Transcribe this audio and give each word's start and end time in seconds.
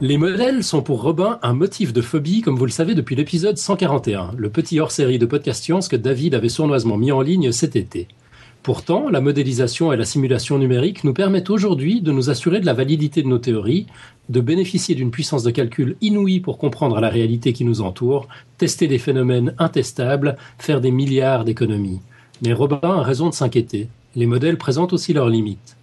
Les 0.00 0.18
modèles 0.18 0.62
sont 0.62 0.82
pour 0.82 1.00
Robin 1.00 1.38
un 1.42 1.54
motif 1.54 1.92
de 1.92 2.02
phobie, 2.02 2.42
comme 2.42 2.56
vous 2.56 2.66
le 2.66 2.70
savez 2.70 2.94
depuis 2.94 3.16
l'épisode 3.16 3.56
141, 3.56 4.32
le 4.36 4.50
petit 4.50 4.78
hors-série 4.78 5.18
de 5.18 5.24
podcast 5.24 5.64
science 5.64 5.88
que 5.88 5.96
David 5.96 6.34
avait 6.34 6.50
sournoisement 6.50 6.98
mis 6.98 7.12
en 7.12 7.22
ligne 7.22 7.50
cet 7.50 7.76
été. 7.76 8.06
Pourtant, 8.62 9.08
la 9.08 9.20
modélisation 9.20 9.92
et 9.92 9.96
la 9.96 10.04
simulation 10.04 10.58
numérique 10.58 11.04
nous 11.04 11.14
permettent 11.14 11.50
aujourd'hui 11.50 12.00
de 12.00 12.12
nous 12.12 12.30
assurer 12.30 12.60
de 12.60 12.66
la 12.66 12.74
validité 12.74 13.22
de 13.22 13.28
nos 13.28 13.38
théories, 13.38 13.86
de 14.28 14.40
bénéficier 14.40 14.94
d'une 14.94 15.10
puissance 15.10 15.44
de 15.44 15.50
calcul 15.50 15.96
inouïe 16.00 16.40
pour 16.40 16.58
comprendre 16.58 17.00
la 17.00 17.08
réalité 17.08 17.52
qui 17.52 17.64
nous 17.64 17.80
entoure, 17.80 18.28
tester 18.58 18.88
des 18.88 18.98
phénomènes 18.98 19.54
intestables, 19.58 20.36
faire 20.58 20.80
des 20.80 20.90
milliards 20.90 21.44
d'économies. 21.44 22.00
Mais 22.42 22.52
Robin 22.52 22.80
a 22.82 23.02
raison 23.02 23.30
de 23.30 23.34
s'inquiéter. 23.34 23.88
Les 24.14 24.26
modèles 24.26 24.58
présentent 24.58 24.92
aussi 24.92 25.12
leurs 25.12 25.28
limites. 25.28 25.75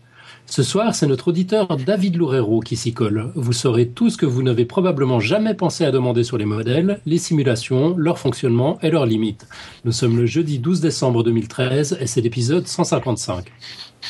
Ce 0.56 0.62
soir, 0.62 0.94
c'est 0.94 1.08
notre 1.08 1.30
auditeur 1.30 1.78
David 1.78 2.16
Loureiro 2.16 2.60
qui 2.60 2.76
s'y 2.76 2.94
colle. 2.94 3.32
Vous 3.34 3.54
saurez 3.54 3.88
tout 3.88 4.12
ce 4.12 4.18
que 4.18 4.28
vous 4.28 4.44
n'avez 4.44 4.66
probablement 4.66 5.20
jamais 5.20 5.56
pensé 5.56 5.84
à 5.84 5.90
demander 5.90 6.24
sur 6.24 6.38
les 6.38 6.46
modèles, 6.46 7.00
les 7.08 7.18
simulations, 7.18 7.96
leur 7.98 8.20
fonctionnement 8.20 8.78
et 8.84 8.92
leurs 8.92 9.08
limites. 9.08 9.48
Nous 9.84 9.92
sommes 9.92 10.16
le 10.16 10.28
jeudi 10.28 10.60
12 10.60 10.80
décembre 10.80 11.24
2013 11.24 11.98
et 12.00 12.06
c'est 12.06 12.22
l'épisode 12.22 12.68
155. 12.68 13.52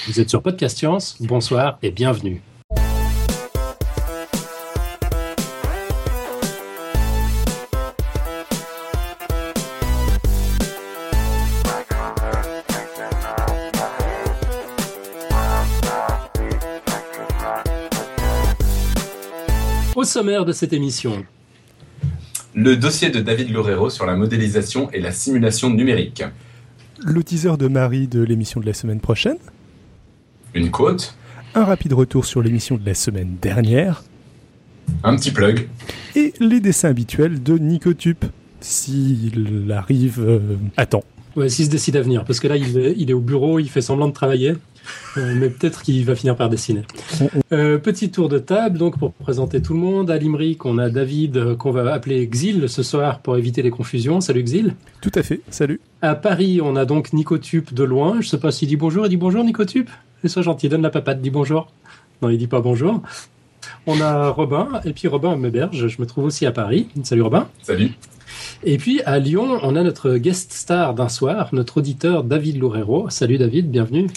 Vous 0.08 0.20
êtes 0.20 0.30
sur 0.30 0.42
Podcast 0.42 0.78
Science, 0.78 1.16
bonsoir 1.22 1.80
et 1.82 1.92
bienvenue. 1.92 2.42
Au 20.04 20.06
sommaire 20.06 20.44
de 20.44 20.52
cette 20.52 20.74
émission, 20.74 21.24
Le 22.54 22.76
dossier 22.76 23.10
de 23.10 23.22
David 23.22 23.52
Loureiro 23.52 23.90
sur 23.90 24.06
la 24.06 24.18
modélisation 24.18 24.92
et 24.92 25.00
la 25.00 25.14
simulation 25.14 25.70
numérique. 25.70 26.26
le 27.06 27.24
teaser 27.24 27.56
de 27.58 27.70
Marie 27.70 28.10
de 28.10 28.22
l'émission 28.22 28.60
de 28.60 28.66
la 28.66 28.74
semaine 28.74 29.00
prochaine, 29.00 29.38
Une 30.54 30.72
côte, 30.72 31.16
un 31.56 31.64
rapide 31.64 31.94
retour 31.94 32.26
sur 32.26 32.42
l'émission 32.42 32.76
de 32.76 32.86
la 32.86 32.96
semaine 32.96 33.38
dernière, 33.42 34.04
un 35.06 35.16
petit 35.16 35.32
plug, 35.32 35.70
et 36.18 36.34
les 36.42 36.60
dessins 36.60 36.90
habituels 36.90 37.42
de 37.42 37.58
Nicotube, 37.58 38.26
s'il 38.60 39.72
arrive 39.74 40.20
euh, 40.20 40.58
à 40.76 40.86
temps. 40.86 41.06
ouais, 41.38 41.48
s'il 41.48 41.64
se 41.68 41.70
décide 41.70 41.96
à 41.96 42.02
venir, 42.02 42.26
parce 42.26 42.42
que 42.42 42.50
là, 42.50 42.58
il 42.58 42.78
est, 42.78 42.94
il 42.98 43.10
est 43.10 43.14
au 43.14 43.22
bureau, 43.22 43.58
il 43.58 43.70
fait 43.70 43.80
semblant 43.80 44.10
de 44.10 44.14
travailler, 44.14 44.56
mais 45.16 45.50
peut-être 45.50 45.82
qu'il 45.82 46.04
va 46.06 46.16
finir 46.16 46.36
par 46.36 46.50
dessiner. 46.50 46.84
Euh, 47.52 47.78
petit 47.78 48.12
tour 48.12 48.30
de 48.30 48.40
table, 48.40 48.78
donc 48.78 48.98
pour 48.98 49.14
présenter 49.14 49.62
tout 49.62 49.74
le 49.74 49.80
monde. 49.80 50.10
À 50.10 50.18
Limerick, 50.18 50.66
on 50.66 50.78
a 50.78 50.90
David, 50.90 51.38
euh, 51.38 51.56
qu'on 51.56 51.72
va 51.72 51.94
appeler 51.94 52.28
Xil 52.28 52.68
ce 52.68 52.84
soir 52.84 53.20
pour 53.20 53.38
éviter 53.38 53.62
les 53.62 53.70
confusions. 53.70 54.22
Salut 54.22 54.44
Xil. 54.44 54.76
Tout 55.02 55.12
à 55.16 55.24
fait, 55.24 55.42
salut. 55.50 55.80
À 56.02 56.16
Paris, 56.16 56.62
on 56.62 56.76
a 56.76 56.86
donc 56.86 57.14
Nicotube 57.14 57.74
de 57.74 57.84
loin. 57.84 58.22
Je 58.22 58.28
sais 58.30 58.40
pas 58.40 58.52
s'il 58.52 58.68
dit 58.68 58.76
bonjour. 58.76 59.06
Il 59.06 59.10
dit 59.10 59.18
bonjour, 59.18 59.44
Nicotube 59.44 59.90
Et 60.24 60.28
sois 60.28 60.42
gentil, 60.42 60.70
donne 60.70 60.82
la 60.82 60.90
papate, 60.90 61.22
dis 61.22 61.30
bonjour. 61.30 61.72
Non, 62.22 62.30
il 62.30 62.38
dit 62.38 62.48
pas 62.48 62.62
bonjour. 62.62 63.02
On 63.86 64.00
a 64.02 64.30
Robin, 64.30 64.82
et 64.86 64.94
puis 64.94 65.08
Robin 65.08 65.36
m'héberge. 65.38 65.88
Je 65.88 66.02
me 66.02 66.06
trouve 66.06 66.26
aussi 66.26 66.46
à 66.46 66.52
Paris. 66.52 66.88
Salut 67.04 67.22
Robin. 67.22 67.48
salut. 67.62 67.92
Et 68.64 68.78
puis 68.78 69.02
à 69.04 69.20
Lyon, 69.20 69.60
on 69.62 69.76
a 69.76 69.84
notre 69.84 70.16
guest 70.18 70.54
star 70.54 70.94
d'un 70.94 71.10
soir, 71.10 71.50
notre 71.54 71.78
auditeur 71.78 72.24
David 72.24 72.58
Loureiro. 72.58 73.10
Salut 73.10 73.38
David, 73.38 73.70
bienvenue. 73.70 74.08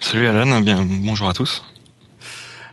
Salut 0.00 0.26
Alan, 0.26 0.60
bien 0.60 0.86
bonjour 0.86 1.28
à 1.28 1.32
tous. 1.32 1.64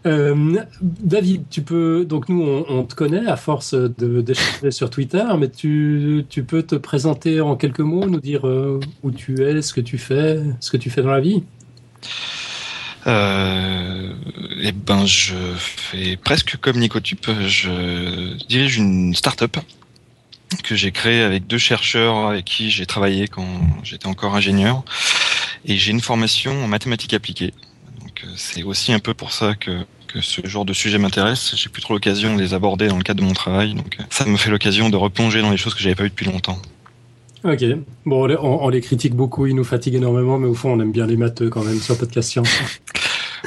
Euh, 0.05 0.61
David, 0.81 1.45
tu 1.49 1.61
peux 1.61 2.03
donc 2.03 2.27
nous 2.27 2.43
on, 2.43 2.65
on 2.67 2.83
te 2.83 2.93
connaît 2.93 3.25
à 3.25 3.37
force 3.37 3.73
de 3.73 4.21
d'échanger 4.21 4.71
sur 4.71 4.89
Twitter, 4.89 5.23
mais 5.37 5.49
tu, 5.49 6.25
tu 6.29 6.43
peux 6.43 6.63
te 6.63 6.75
présenter 6.75 7.39
en 7.39 7.55
quelques 7.55 7.79
mots, 7.79 8.05
nous 8.05 8.19
dire 8.19 8.45
euh, 8.45 8.79
où 9.01 9.11
tu 9.11 9.41
es, 9.41 9.61
ce 9.61 9.73
que 9.73 9.81
tu 9.81 9.97
fais, 9.97 10.41
ce 10.59 10.71
que 10.71 10.77
tu 10.77 10.89
fais 10.89 11.01
dans 11.01 11.11
la 11.11 11.21
vie? 11.21 11.43
Euh, 13.07 14.13
eh 14.61 14.71
ben, 14.71 15.05
je 15.05 15.35
fais 15.55 16.17
presque 16.17 16.57
comme 16.57 16.77
Nicotube. 16.79 17.19
Je 17.47 18.37
dirige 18.47 18.77
une 18.77 19.13
start-up 19.15 19.57
que 20.63 20.75
j'ai 20.75 20.91
créée 20.91 21.21
avec 21.21 21.47
deux 21.47 21.57
chercheurs 21.57 22.27
avec 22.27 22.45
qui 22.45 22.69
j'ai 22.69 22.85
travaillé 22.85 23.27
quand 23.27 23.47
j'étais 23.83 24.07
encore 24.07 24.35
ingénieur. 24.35 24.83
Et 25.65 25.77
j'ai 25.77 25.91
une 25.91 26.01
formation 26.01 26.63
en 26.63 26.67
mathématiques 26.67 27.13
appliquées. 27.13 27.53
Donc, 28.01 28.21
euh, 28.25 28.27
c'est 28.35 28.63
aussi 28.63 28.91
un 28.93 28.99
peu 28.99 29.13
pour 29.13 29.31
ça 29.31 29.55
que, 29.55 29.85
que 30.07 30.21
ce 30.21 30.45
genre 30.45 30.65
de 30.65 30.73
sujet 30.73 30.97
m'intéresse. 30.97 31.55
J'ai 31.55 31.69
plus 31.69 31.81
trop 31.81 31.93
l'occasion 31.93 32.35
de 32.35 32.41
les 32.41 32.53
aborder 32.53 32.87
dans 32.87 32.97
le 32.97 33.03
cadre 33.03 33.21
de 33.21 33.25
mon 33.25 33.33
travail. 33.33 33.73
Donc, 33.73 33.97
euh, 33.99 34.03
ça 34.09 34.25
me 34.25 34.35
fait 34.37 34.49
l'occasion 34.51 34.89
de 34.89 34.97
replonger 34.97 35.41
dans 35.41 35.51
les 35.51 35.57
choses 35.57 35.73
que 35.73 35.81
j'avais 35.81 35.95
pas 35.95 36.03
vues 36.03 36.09
depuis 36.09 36.25
longtemps. 36.25 36.59
Ok. 37.45 37.63
Bon, 38.05 38.23
on, 38.23 38.25
les- 38.25 38.37
on- 38.37 38.63
on 38.63 38.69
les 38.69 38.79
critique 38.81 39.13
beaucoup, 39.15 39.45
ils 39.47 39.55
nous 39.55 39.65
fatiguent 39.65 39.95
énormément, 39.95 40.37
mais 40.39 40.47
au 40.47 40.53
fond 40.53 40.71
on 40.71 40.79
aime 40.79 40.93
bien 40.93 41.05
les 41.05 41.17
matheux 41.17 41.49
quand 41.49 41.63
même 41.63 41.79
sur 41.79 41.97
Podcast 41.97 42.29
Science. 42.29 42.49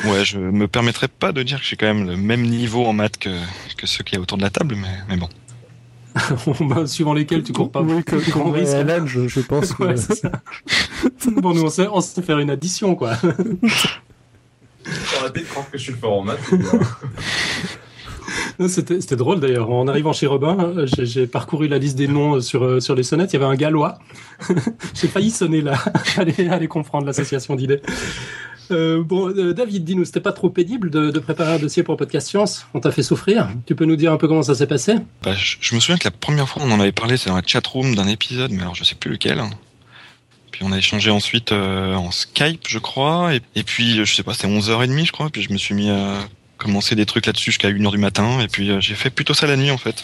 Ouais, 0.04 0.27
je 0.27 0.38
me 0.38 0.69
permettrai 0.69 1.09
pas 1.09 1.33
de 1.33 1.43
dire 1.43 1.59
que 1.59 1.65
j'ai 1.65 1.77
quand 1.77 1.87
même 1.87 2.06
le 2.06 2.19
même 2.19 2.43
niveau 2.43 2.84
en 2.84 2.93
maths 2.93 3.16
que, 3.16 3.31
que 3.78 3.87
ceux 3.87 4.04
qui 4.04 4.15
y 4.15 4.19
a 4.19 4.21
autour 4.21 4.37
de 4.37 4.43
la 4.43 4.50
table, 4.50 4.75
mais, 4.77 4.91
mais 5.09 5.16
bon. 5.16 5.31
Bah, 6.60 6.87
Suivant 6.87 7.15
lesquels 7.15 7.43
tu 7.43 7.54
cours 7.54 7.72
pas 7.72 7.81
Oui, 7.81 8.03
de 8.06 8.31
grands 8.31 8.50
risques. 8.53 8.75
Alan, 8.75 9.06
je, 9.06 9.27
je 9.27 9.41
pense 9.41 9.72
que... 9.72 9.84
Ouais, 9.84 9.97
c'est 9.97 10.16
ça. 10.16 10.33
bon, 11.36 11.54
nous 11.54 11.64
on 11.64 11.70
sait, 11.70 11.88
on 11.90 12.00
sait 12.00 12.22
faire 12.22 12.38
une 12.38 12.50
addition 12.50 12.94
quoi. 12.94 13.12
Arrêtez 15.18 15.40
de 15.40 15.46
croire 15.46 15.70
que 15.70 15.78
je 15.78 15.82
suis 15.82 15.92
le 15.92 15.98
fort 15.98 16.18
en 16.18 16.22
maths. 16.22 16.40
C'était 18.68 19.00
c'était 19.00 19.16
drôle 19.16 19.40
d'ailleurs. 19.40 19.70
En 19.70 19.86
arrivant 19.86 20.12
chez 20.12 20.26
Robin, 20.26 20.56
euh, 20.58 20.86
j'ai 20.86 21.26
parcouru 21.26 21.68
la 21.68 21.78
liste 21.78 21.96
des 21.96 22.08
noms 22.08 22.40
sur, 22.40 22.64
euh, 22.64 22.80
sur 22.80 22.94
les 22.94 23.02
sonnettes. 23.02 23.32
Il 23.32 23.40
y 23.40 23.42
avait 23.42 23.52
un 23.52 23.54
gallois. 23.54 23.98
j'ai 24.94 25.08
failli 25.08 25.30
sonner 25.30 25.60
là. 25.60 25.78
allez, 26.16 26.48
allez 26.48 26.68
comprendre 26.68 27.06
l'association 27.06 27.54
d'idées. 27.54 27.82
Euh, 28.70 29.02
bon, 29.02 29.28
euh, 29.28 29.52
David, 29.52 29.84
dis-nous, 29.84 30.04
c'était 30.04 30.20
pas 30.20 30.32
trop 30.32 30.50
pénible 30.50 30.90
de, 30.90 31.10
de 31.10 31.18
préparer 31.20 31.52
un 31.52 31.58
dossier 31.58 31.82
pour 31.82 31.96
Podcast 31.96 32.28
Science? 32.28 32.66
On 32.74 32.80
t'a 32.80 32.90
fait 32.90 33.02
souffrir 33.02 33.48
Tu 33.66 33.74
peux 33.74 33.84
nous 33.84 33.96
dire 33.96 34.12
un 34.12 34.16
peu 34.16 34.26
comment 34.26 34.42
ça 34.42 34.54
s'est 34.54 34.66
passé? 34.66 34.96
Bah, 35.22 35.34
je, 35.34 35.56
je 35.60 35.74
me 35.74 35.80
souviens 35.80 35.98
que 35.98 36.04
la 36.04 36.10
première 36.10 36.48
fois 36.48 36.62
on 36.64 36.70
en 36.70 36.80
avait 36.80 36.92
parlé, 36.92 37.16
c'est 37.16 37.30
dans 37.30 37.36
la 37.36 37.42
chatroom 37.46 37.94
d'un 37.94 38.08
épisode, 38.08 38.50
mais 38.50 38.62
alors 38.62 38.74
je 38.74 38.84
sais 38.84 38.96
plus 38.96 39.10
lequel. 39.10 39.40
Puis 40.56 40.64
on 40.64 40.72
a 40.72 40.78
échangé 40.78 41.10
ensuite 41.10 41.52
euh, 41.52 41.94
en 41.96 42.10
Skype, 42.10 42.64
je 42.66 42.78
crois. 42.78 43.34
Et, 43.34 43.42
et 43.56 43.62
puis, 43.62 44.02
je 44.06 44.14
sais 44.14 44.22
pas, 44.22 44.32
c'était 44.32 44.48
11h30, 44.48 45.04
je 45.04 45.12
crois. 45.12 45.28
Puis 45.28 45.42
je 45.42 45.52
me 45.52 45.58
suis 45.58 45.74
mis 45.74 45.90
à 45.90 46.14
commencer 46.56 46.94
des 46.94 47.04
trucs 47.04 47.26
là-dessus 47.26 47.50
jusqu'à 47.50 47.70
1h 47.70 47.90
du 47.90 47.98
matin. 47.98 48.40
Et 48.40 48.48
puis 48.48 48.70
euh, 48.70 48.80
j'ai 48.80 48.94
fait 48.94 49.10
plutôt 49.10 49.34
ça 49.34 49.46
la 49.46 49.58
nuit, 49.58 49.70
en 49.70 49.76
fait. 49.76 50.02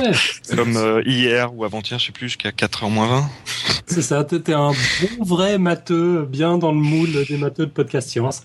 Ouais, 0.00 0.12
Comme 0.56 0.78
euh, 0.78 1.02
hier 1.04 1.54
ou 1.54 1.66
avant-hier, 1.66 1.98
je 1.98 2.06
sais 2.06 2.12
plus, 2.12 2.28
jusqu'à 2.28 2.48
4h 2.48 2.90
moins 2.90 3.08
20. 3.08 3.30
c'est 3.88 4.00
ça. 4.00 4.24
T'es 4.24 4.54
un 4.54 4.70
bon 4.70 5.24
vrai 5.24 5.58
matheux, 5.58 6.24
bien 6.24 6.56
dans 6.56 6.72
le 6.72 6.78
moule 6.78 7.26
des 7.28 7.36
matheux 7.36 7.66
de 7.66 7.70
Podcast 7.70 8.08
Science. 8.08 8.44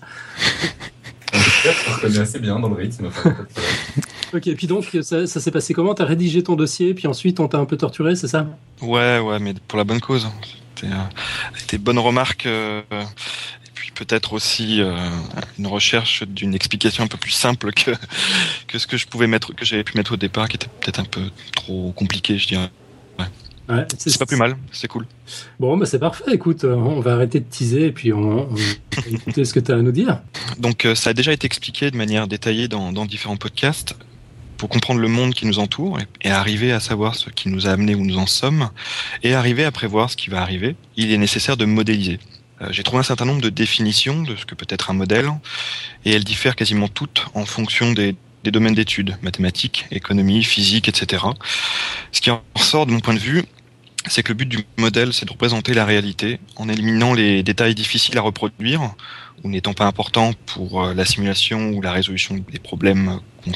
Je 1.32 2.20
assez 2.20 2.38
bien 2.38 2.60
dans 2.60 2.68
le 2.68 2.74
rythme. 2.74 3.08
Ok, 4.34 4.48
et 4.48 4.54
puis 4.56 4.66
donc, 4.66 4.84
ça, 5.00 5.26
ça 5.26 5.40
s'est 5.40 5.50
passé 5.50 5.72
comment? 5.72 5.94
T'as 5.94 6.04
rédigé 6.04 6.42
ton 6.42 6.54
dossier, 6.54 6.92
puis 6.92 7.06
ensuite 7.06 7.40
on 7.40 7.48
t'a 7.48 7.56
un 7.56 7.64
peu 7.64 7.78
torturé, 7.78 8.14
c'est 8.14 8.28
ça? 8.28 8.46
Ouais, 8.82 9.20
ouais, 9.20 9.38
mais 9.38 9.54
pour 9.66 9.78
la 9.78 9.84
bonne 9.84 10.00
cause. 10.00 10.28
C'était 11.56 11.76
euh, 11.76 11.78
des 11.78 11.78
bonnes 11.78 11.98
remarques. 11.98 12.46
euh, 12.46 12.82
et 12.90 13.70
puis 13.74 13.90
peut-être 13.92 14.32
aussi 14.32 14.80
euh, 14.80 14.94
une 15.58 15.66
recherche 15.66 16.22
d'une 16.22 16.54
explication 16.54 17.04
un 17.04 17.08
peu 17.08 17.18
plus 17.18 17.32
simple 17.32 17.72
que, 17.72 17.90
que 18.68 18.78
ce 18.78 18.86
que 18.86 18.96
je 18.96 19.06
pouvais 19.06 19.26
mettre, 19.26 19.54
que 19.54 19.64
j'avais 19.64 19.84
pu 19.84 19.96
mettre 19.96 20.12
au 20.12 20.16
départ, 20.16 20.48
qui 20.48 20.56
était 20.56 20.68
peut-être 20.80 21.00
un 21.00 21.04
peu 21.04 21.30
trop 21.54 21.92
compliqué, 21.92 22.38
je 22.38 22.48
dirais. 22.48 22.70
Ouais, 23.66 23.86
C'est 23.96 24.18
pas 24.18 24.26
plus 24.26 24.36
mal, 24.36 24.58
c'est 24.72 24.88
cool. 24.88 25.06
Bon, 25.58 25.78
bah 25.78 25.86
c'est 25.86 25.98
parfait. 25.98 26.24
Écoute, 26.34 26.64
on 26.64 27.00
va 27.00 27.14
arrêter 27.14 27.40
de 27.40 27.46
teaser 27.46 27.86
et 27.86 27.92
puis 27.92 28.12
on, 28.12 28.50
on 28.50 28.54
va 28.54 29.08
écouter 29.10 29.46
ce 29.46 29.54
que 29.54 29.60
tu 29.60 29.72
as 29.72 29.76
à 29.76 29.80
nous 29.80 29.90
dire. 29.90 30.20
Donc 30.58 30.86
ça 30.94 31.10
a 31.10 31.12
déjà 31.14 31.32
été 31.32 31.46
expliqué 31.46 31.90
de 31.90 31.96
manière 31.96 32.28
détaillée 32.28 32.68
dans, 32.68 32.92
dans 32.92 33.06
différents 33.06 33.38
podcasts. 33.38 33.94
Comprendre 34.68 35.00
le 35.00 35.08
monde 35.08 35.34
qui 35.34 35.46
nous 35.46 35.58
entoure 35.58 35.98
et, 36.22 36.30
arriver 36.30 36.72
à 36.72 36.80
savoir 36.80 37.14
ce 37.14 37.28
qui 37.30 37.48
nous 37.48 37.66
a 37.66 37.70
amené 37.70 37.94
où 37.94 38.04
nous 38.04 38.18
en 38.18 38.26
sommes 38.26 38.70
et 39.22 39.34
arriver 39.34 39.64
à 39.64 39.70
prévoir 39.70 40.10
ce 40.10 40.16
qui 40.16 40.30
va 40.30 40.40
arriver, 40.40 40.74
il 40.96 41.12
est 41.12 41.18
nécessaire 41.18 41.56
de 41.56 41.64
modéliser. 41.64 42.18
Euh, 42.62 42.68
J'ai 42.70 42.82
trouvé 42.82 43.00
un 43.00 43.04
certain 43.04 43.24
nombre 43.24 43.42
de 43.42 43.50
définitions 43.50 44.22
de 44.22 44.34
ce 44.36 44.46
que 44.46 44.54
peut 44.54 44.66
être 44.68 44.90
un 44.90 44.94
modèle 44.94 45.30
et 46.04 46.12
elles 46.12 46.24
diffèrent 46.24 46.56
quasiment 46.56 46.88
toutes 46.88 47.26
en 47.34 47.44
fonction 47.44 47.92
des, 47.92 48.16
domaines 48.44 48.74
d'études, 48.74 49.16
mathématiques, 49.22 49.86
économie, 49.90 50.42
physique, 50.44 50.88
etc. 50.88 51.24
Ce 52.12 52.20
qui 52.20 52.30
en 52.30 52.42
ressort 52.54 52.86
de 52.86 52.92
mon 52.92 53.00
point 53.00 53.14
de 53.14 53.18
vue, 53.18 53.42
c'est 54.06 54.22
que 54.22 54.28
le 54.28 54.34
but 54.34 54.46
du 54.48 54.64
modèle, 54.76 55.12
c'est 55.12 55.24
de 55.26 55.30
représenter 55.30 55.72
la 55.74 55.84
réalité 55.84 56.40
en 56.56 56.68
éliminant 56.68 57.14
les 57.14 57.42
détails 57.42 57.74
difficiles 57.74 58.18
à 58.18 58.20
reproduire 58.22 58.94
ou 59.42 59.48
n'étant 59.48 59.72
pas 59.72 59.86
importants 59.86 60.32
pour 60.46 60.84
euh, 60.84 60.94
la 60.94 61.04
simulation 61.04 61.70
ou 61.70 61.80
la 61.80 61.92
résolution 61.92 62.34
des 62.50 62.58
problèmes 62.58 63.20
qu'on- 63.44 63.52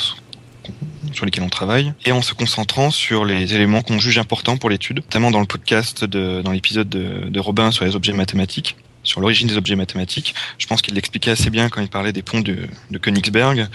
sur 1.13 1.25
lesquels 1.25 1.45
on 1.45 1.49
travaille, 1.49 1.93
et 2.05 2.13
en 2.13 2.23
se 2.23 2.35
concentrant 2.35 2.91
sur 2.91 3.25
les 3.25 3.55
éléments 3.55 3.83
qu'on 3.83 3.99
juge 3.99 4.19
importants 4.19 4.57
pour 4.57 4.71
l'étude, 4.71 4.97
notamment 4.99 5.31
dans 5.31 5.41
le 5.41 5.47
podcast, 5.47 6.05
dans 6.05 6.53
l'épisode 6.53 6.89
de, 6.89 7.29
de 7.29 7.41
Robin 7.41 7.71
sur 7.71 7.85
les 7.85 7.97
objets 7.97 8.13
mathématiques. 8.13 8.77
sur 9.09 9.21
l'origine 9.21 9.49
des 9.49 9.57
objets 9.57 9.77
mathématiques. 9.77 10.35
Je 10.59 10.67
pense 10.67 10.83
qu'il 10.83 10.95
l'expliquait 10.95 11.31
assez 11.33 11.51
bien 11.51 11.69
quand 11.69 11.81
il 11.81 11.89
parlait 11.89 12.13
des 12.13 12.23
ponts 12.23 12.41
de, 12.41 12.69
de 12.91 12.99
Königsberg. 12.99 13.69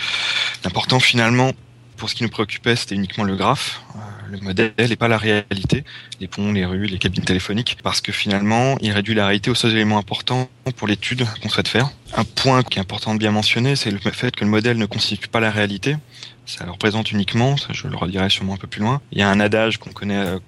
L'important 0.64 1.00
finalement, 1.00 1.52
pour 1.98 2.10
ce 2.10 2.16
qui 2.16 2.24
nous 2.24 2.30
préoccupait, 2.30 2.76
c'était 2.76 2.96
uniquement 2.96 3.24
le 3.24 3.36
graphe, 3.36 3.82
euh, 3.96 4.00
le 4.32 4.40
modèle 4.40 4.74
et 4.78 4.96
pas 4.96 5.08
la 5.08 5.18
réalité, 5.18 5.84
les 6.20 6.28
ponts, 6.28 6.52
les 6.52 6.66
rues, 6.66 6.86
les 6.86 6.98
cabines 6.98 7.24
téléphoniques, 7.24 7.78
parce 7.84 8.02
que 8.02 8.12
finalement, 8.12 8.78
il 8.82 8.92
réduit 8.92 9.16
la 9.16 9.26
réalité 9.26 9.50
aux 9.50 9.56
seuls 9.56 9.72
éléments 9.72 9.98
importants 9.98 10.50
pour 10.76 10.88
l'étude 10.88 11.26
qu'on 11.42 11.50
souhaite 11.50 11.68
faire. 11.68 11.90
Un 12.16 12.24
point 12.24 12.64
qui 12.64 12.78
est 12.78 12.82
important 12.82 13.14
de 13.14 13.20
bien 13.20 13.32
mentionner, 13.32 13.76
c'est 13.76 13.92
le 13.92 14.00
fait 14.00 14.36
que 14.36 14.44
le 14.44 14.50
modèle 14.50 14.78
ne 14.78 14.86
constitue 14.86 15.28
pas 15.28 15.40
la 15.40 15.52
réalité. 15.52 15.96
Ça 16.46 16.66
le 16.66 16.72
représente 16.72 17.12
uniquement, 17.12 17.58
ça 17.58 17.70
je 17.72 17.88
le 17.88 17.96
redirai 17.96 18.30
sûrement 18.30 18.56
un 18.56 18.58
peu 18.58 18.68
plus 18.68 18.82
loin. 18.82 19.02
Il 19.12 19.20
y 19.20 19.22
a 19.22 19.30
un 19.30 19.40
adage 19.40 19.78
qu'on 19.78 19.92
connaît 19.92 20.18
euh, 20.18 20.40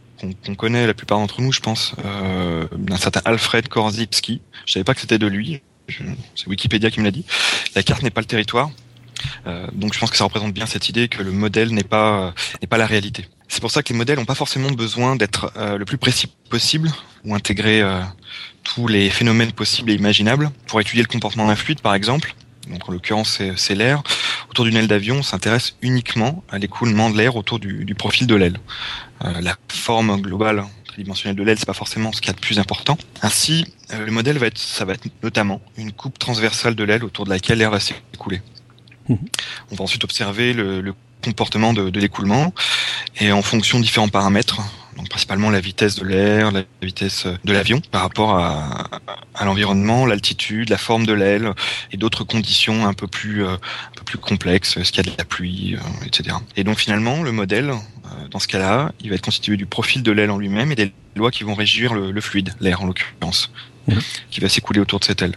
qu'on 0.46 0.56
connaît 0.56 0.88
la 0.88 0.94
plupart 0.94 1.20
d'entre 1.20 1.42
nous, 1.42 1.52
je 1.52 1.60
pense, 1.60 1.94
euh, 2.06 2.68
d'un 2.78 2.98
certain 2.98 3.22
Alfred 3.26 3.68
Korzybski. 3.68 4.42
Je 4.66 4.74
savais 4.74 4.84
pas 4.84 4.94
que 4.94 5.02
c'était 5.02 5.20
de 5.20 5.28
lui. 5.28 5.62
C'est 6.36 6.48
Wikipédia 6.48 6.90
qui 6.90 7.00
me 7.00 7.06
l'a 7.06 7.12
dit. 7.12 7.26
La 7.76 7.84
carte 7.84 8.02
n'est 8.02 8.10
pas 8.10 8.22
le 8.22 8.28
territoire. 8.28 8.72
Euh, 9.48 9.68
donc 9.74 9.94
je 9.94 10.00
pense 10.00 10.10
que 10.12 10.18
ça 10.18 10.24
représente 10.24 10.54
bien 10.54 10.66
cette 10.66 10.90
idée 10.90 11.08
que 11.08 11.22
le 11.22 11.32
modèle 11.32 11.74
n'est 11.74 11.84
pas 11.84 12.34
n'est 12.62 12.68
pas 12.68 12.78
la 12.78 12.86
réalité. 12.86 13.28
C'est 13.48 13.62
pour 13.62 13.72
ça 13.72 13.84
que 13.84 13.94
les 13.94 13.98
modèles 13.98 14.18
n'ont 14.18 14.26
pas 14.26 14.36
forcément 14.36 14.72
besoin 14.72 15.16
d'être 15.16 15.54
le 15.78 15.86
plus 15.86 15.98
précis 15.98 16.28
possible 16.50 16.92
ou 17.24 17.36
intégrer 17.36 17.84
tous 18.64 18.88
les 18.88 19.10
phénomènes 19.10 19.52
possibles 19.52 19.92
et 19.92 19.94
imaginables. 19.94 20.50
Pour 20.68 20.82
étudier 20.82 21.04
le 21.04 21.08
comportement 21.08 21.48
d'un 21.48 21.56
fluide, 21.56 21.82
par 21.82 21.94
exemple, 21.94 22.36
donc 22.70 22.90
en 22.90 22.92
l'occurrence 22.92 23.42
c'est 23.56 23.76
l'air, 23.76 24.02
autour 24.50 24.66
d'une 24.66 24.76
aile 24.76 24.88
d'avion, 24.88 25.18
on 25.18 25.24
s'intéresse 25.24 25.76
uniquement 25.82 26.44
à 26.50 26.58
l'écoulement 26.58 27.10
de 27.10 27.18
l'air 27.18 27.36
autour 27.36 27.60
du, 27.60 27.86
du, 27.86 27.96
profil 27.96 28.28
de 28.28 28.36
l'aile. 28.36 28.58
Euh, 29.24 29.42
la 29.42 29.56
forme 29.70 30.22
globale 30.22 30.64
tridimensionnelle 30.86 31.36
de 31.36 31.44
l'aile, 31.44 31.58
c'est 31.58 31.66
pas 31.66 31.74
forcément 31.74 32.12
ce 32.12 32.22
qu'il 32.22 32.28
y 32.28 32.32
a 32.32 32.36
de 32.36 32.40
plus 32.40 32.60
important. 32.60 32.98
Ainsi, 33.22 33.66
euh, 33.94 34.06
le 34.06 34.12
modèle 34.12 34.38
va 34.38 34.48
être, 34.48 34.58
ça 34.58 34.86
va 34.86 34.94
être 34.94 35.06
notamment 35.24 35.62
une 35.78 35.92
coupe 35.92 36.20
transversale 36.20 36.76
de 36.76 36.84
l'aile 36.84 37.04
autour 37.04 37.26
de 37.26 37.30
laquelle 37.30 37.58
l'air 37.58 37.72
va 37.72 37.80
s'écouler. 37.80 38.42
Mmh. 39.08 39.16
On 39.72 39.76
va 39.76 39.84
ensuite 39.84 40.04
observer 40.04 40.54
le, 40.54 40.82
le 40.82 40.94
comportement 41.24 41.74
de, 41.74 41.90
de 41.90 42.00
l'écoulement 42.00 42.54
et 43.20 43.32
en 43.32 43.42
fonction 43.42 43.80
de 43.80 43.84
différents 43.84 44.10
paramètres, 44.10 44.62
donc 44.98 45.10
principalement 45.10 45.50
la 45.50 45.60
vitesse 45.60 45.96
de 45.96 46.06
l'air, 46.06 46.52
la 46.52 46.64
vitesse 46.82 47.28
de 47.44 47.54
l'avion 47.54 47.82
par 47.92 48.02
rapport 48.02 48.38
à, 48.38 48.88
à 49.34 49.46
l'environnement, 49.46 50.06
l'altitude, 50.06 50.70
la 50.70 50.78
forme 50.78 51.06
de 51.06 51.14
l'aile 51.14 51.54
et 51.92 51.98
d'autres 51.98 52.24
conditions 52.24 52.86
un 52.86 52.94
peu 52.94 53.08
plus 53.08 53.44
euh, 53.44 53.54
un 53.54 53.96
peu 53.96 54.04
plus 54.04 54.18
complexes, 54.18 54.82
ce 54.82 54.92
qu'il 54.92 55.06
y 55.06 55.10
a 55.10 55.12
de 55.12 55.18
la 55.18 55.26
pluie, 55.26 55.76
euh, 55.76 56.06
etc. 56.06 56.38
Et 56.56 56.64
donc 56.64 56.80
finalement, 56.80 57.24
le 57.24 57.32
modèle, 57.32 57.72
euh, 57.72 58.28
dans 58.30 58.40
ce 58.40 58.48
cas-là, 58.48 58.92
il 59.02 59.10
va 59.10 59.16
être 59.16 59.26
constitué 59.26 59.58
du 59.58 59.66
profil 59.66 60.04
de 60.04 60.12
l'aile 60.12 60.32
en 60.32 60.38
lui-même 60.38 60.72
et 60.72 60.76
des 60.76 60.94
lois 61.16 61.32
qui 61.32 61.44
vont 61.44 61.56
régir 61.56 61.94
le, 61.94 62.12
le 62.12 62.22
fluide, 62.22 62.54
l'air 62.62 62.82
en 62.82 62.86
l'occurrence, 62.86 63.52
mmh. 63.88 63.96
qui 64.32 64.40
va 64.40 64.50
s'écouler 64.50 64.80
autour 64.80 65.00
de 65.00 65.06
cette 65.06 65.22
aile 65.22 65.36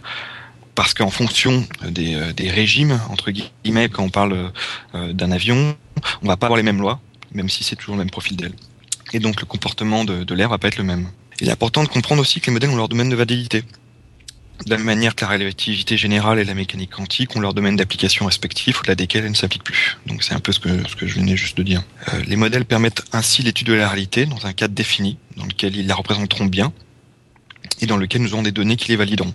parce 0.79 0.93
qu'en 0.93 1.09
fonction 1.09 1.67
des, 1.89 2.17
des, 2.31 2.49
régimes, 2.49 3.01
entre 3.09 3.31
guillemets, 3.31 3.89
quand 3.89 4.01
on 4.01 4.09
parle 4.09 4.49
euh, 4.95 5.11
d'un 5.11 5.29
avion, 5.29 5.75
on 6.21 6.27
va 6.29 6.37
pas 6.37 6.45
avoir 6.45 6.55
les 6.55 6.63
mêmes 6.63 6.79
lois, 6.79 7.01
même 7.33 7.49
si 7.49 7.65
c'est 7.65 7.75
toujours 7.75 7.95
le 7.95 7.99
même 7.99 8.09
profil 8.09 8.37
d'aile. 8.37 8.53
Et 9.11 9.19
donc 9.19 9.41
le 9.41 9.45
comportement 9.45 10.05
de, 10.05 10.23
de 10.23 10.33
l'air 10.33 10.47
va 10.47 10.57
pas 10.57 10.69
être 10.69 10.77
le 10.77 10.85
même. 10.85 11.09
Il 11.41 11.49
est 11.49 11.51
important 11.51 11.83
de 11.83 11.89
comprendre 11.89 12.21
aussi 12.21 12.39
que 12.39 12.45
les 12.45 12.53
modèles 12.53 12.69
ont 12.69 12.77
leur 12.77 12.87
domaine 12.87 13.09
de 13.09 13.15
validité. 13.17 13.63
De 14.65 14.69
la 14.69 14.77
même 14.77 14.85
manière 14.85 15.15
que 15.15 15.25
la 15.25 15.31
relativité 15.31 15.97
générale 15.97 16.39
et 16.39 16.45
la 16.45 16.53
mécanique 16.53 16.91
quantique 16.91 17.35
ont 17.35 17.41
leur 17.41 17.53
domaine 17.53 17.75
d'application 17.75 18.25
respectif, 18.25 18.79
au-delà 18.79 18.95
desquels 18.95 19.25
elles 19.25 19.31
ne 19.31 19.35
s'appliquent 19.35 19.65
plus. 19.65 19.97
Donc 20.05 20.23
c'est 20.23 20.33
un 20.33 20.39
peu 20.39 20.53
ce 20.53 20.61
que, 20.61 20.87
ce 20.87 20.95
que 20.95 21.07
je 21.07 21.15
venais 21.15 21.35
juste 21.35 21.57
de 21.57 21.63
dire. 21.63 21.83
Euh, 22.13 22.21
les 22.25 22.37
modèles 22.37 22.63
permettent 22.63 23.03
ainsi 23.11 23.43
l'étude 23.43 23.67
de 23.67 23.73
la 23.73 23.89
réalité 23.89 24.25
dans 24.25 24.45
un 24.45 24.53
cadre 24.53 24.73
défini, 24.73 25.17
dans 25.35 25.45
lequel 25.45 25.75
ils 25.75 25.87
la 25.87 25.95
représenteront 25.95 26.45
bien, 26.45 26.71
et 27.79 27.85
dans 27.85 27.97
lequel 27.97 28.21
nous 28.21 28.33
aurons 28.33 28.43
des 28.43 28.51
données 28.51 28.75
qui 28.75 28.89
les 28.89 28.95
valideront. 28.95 29.33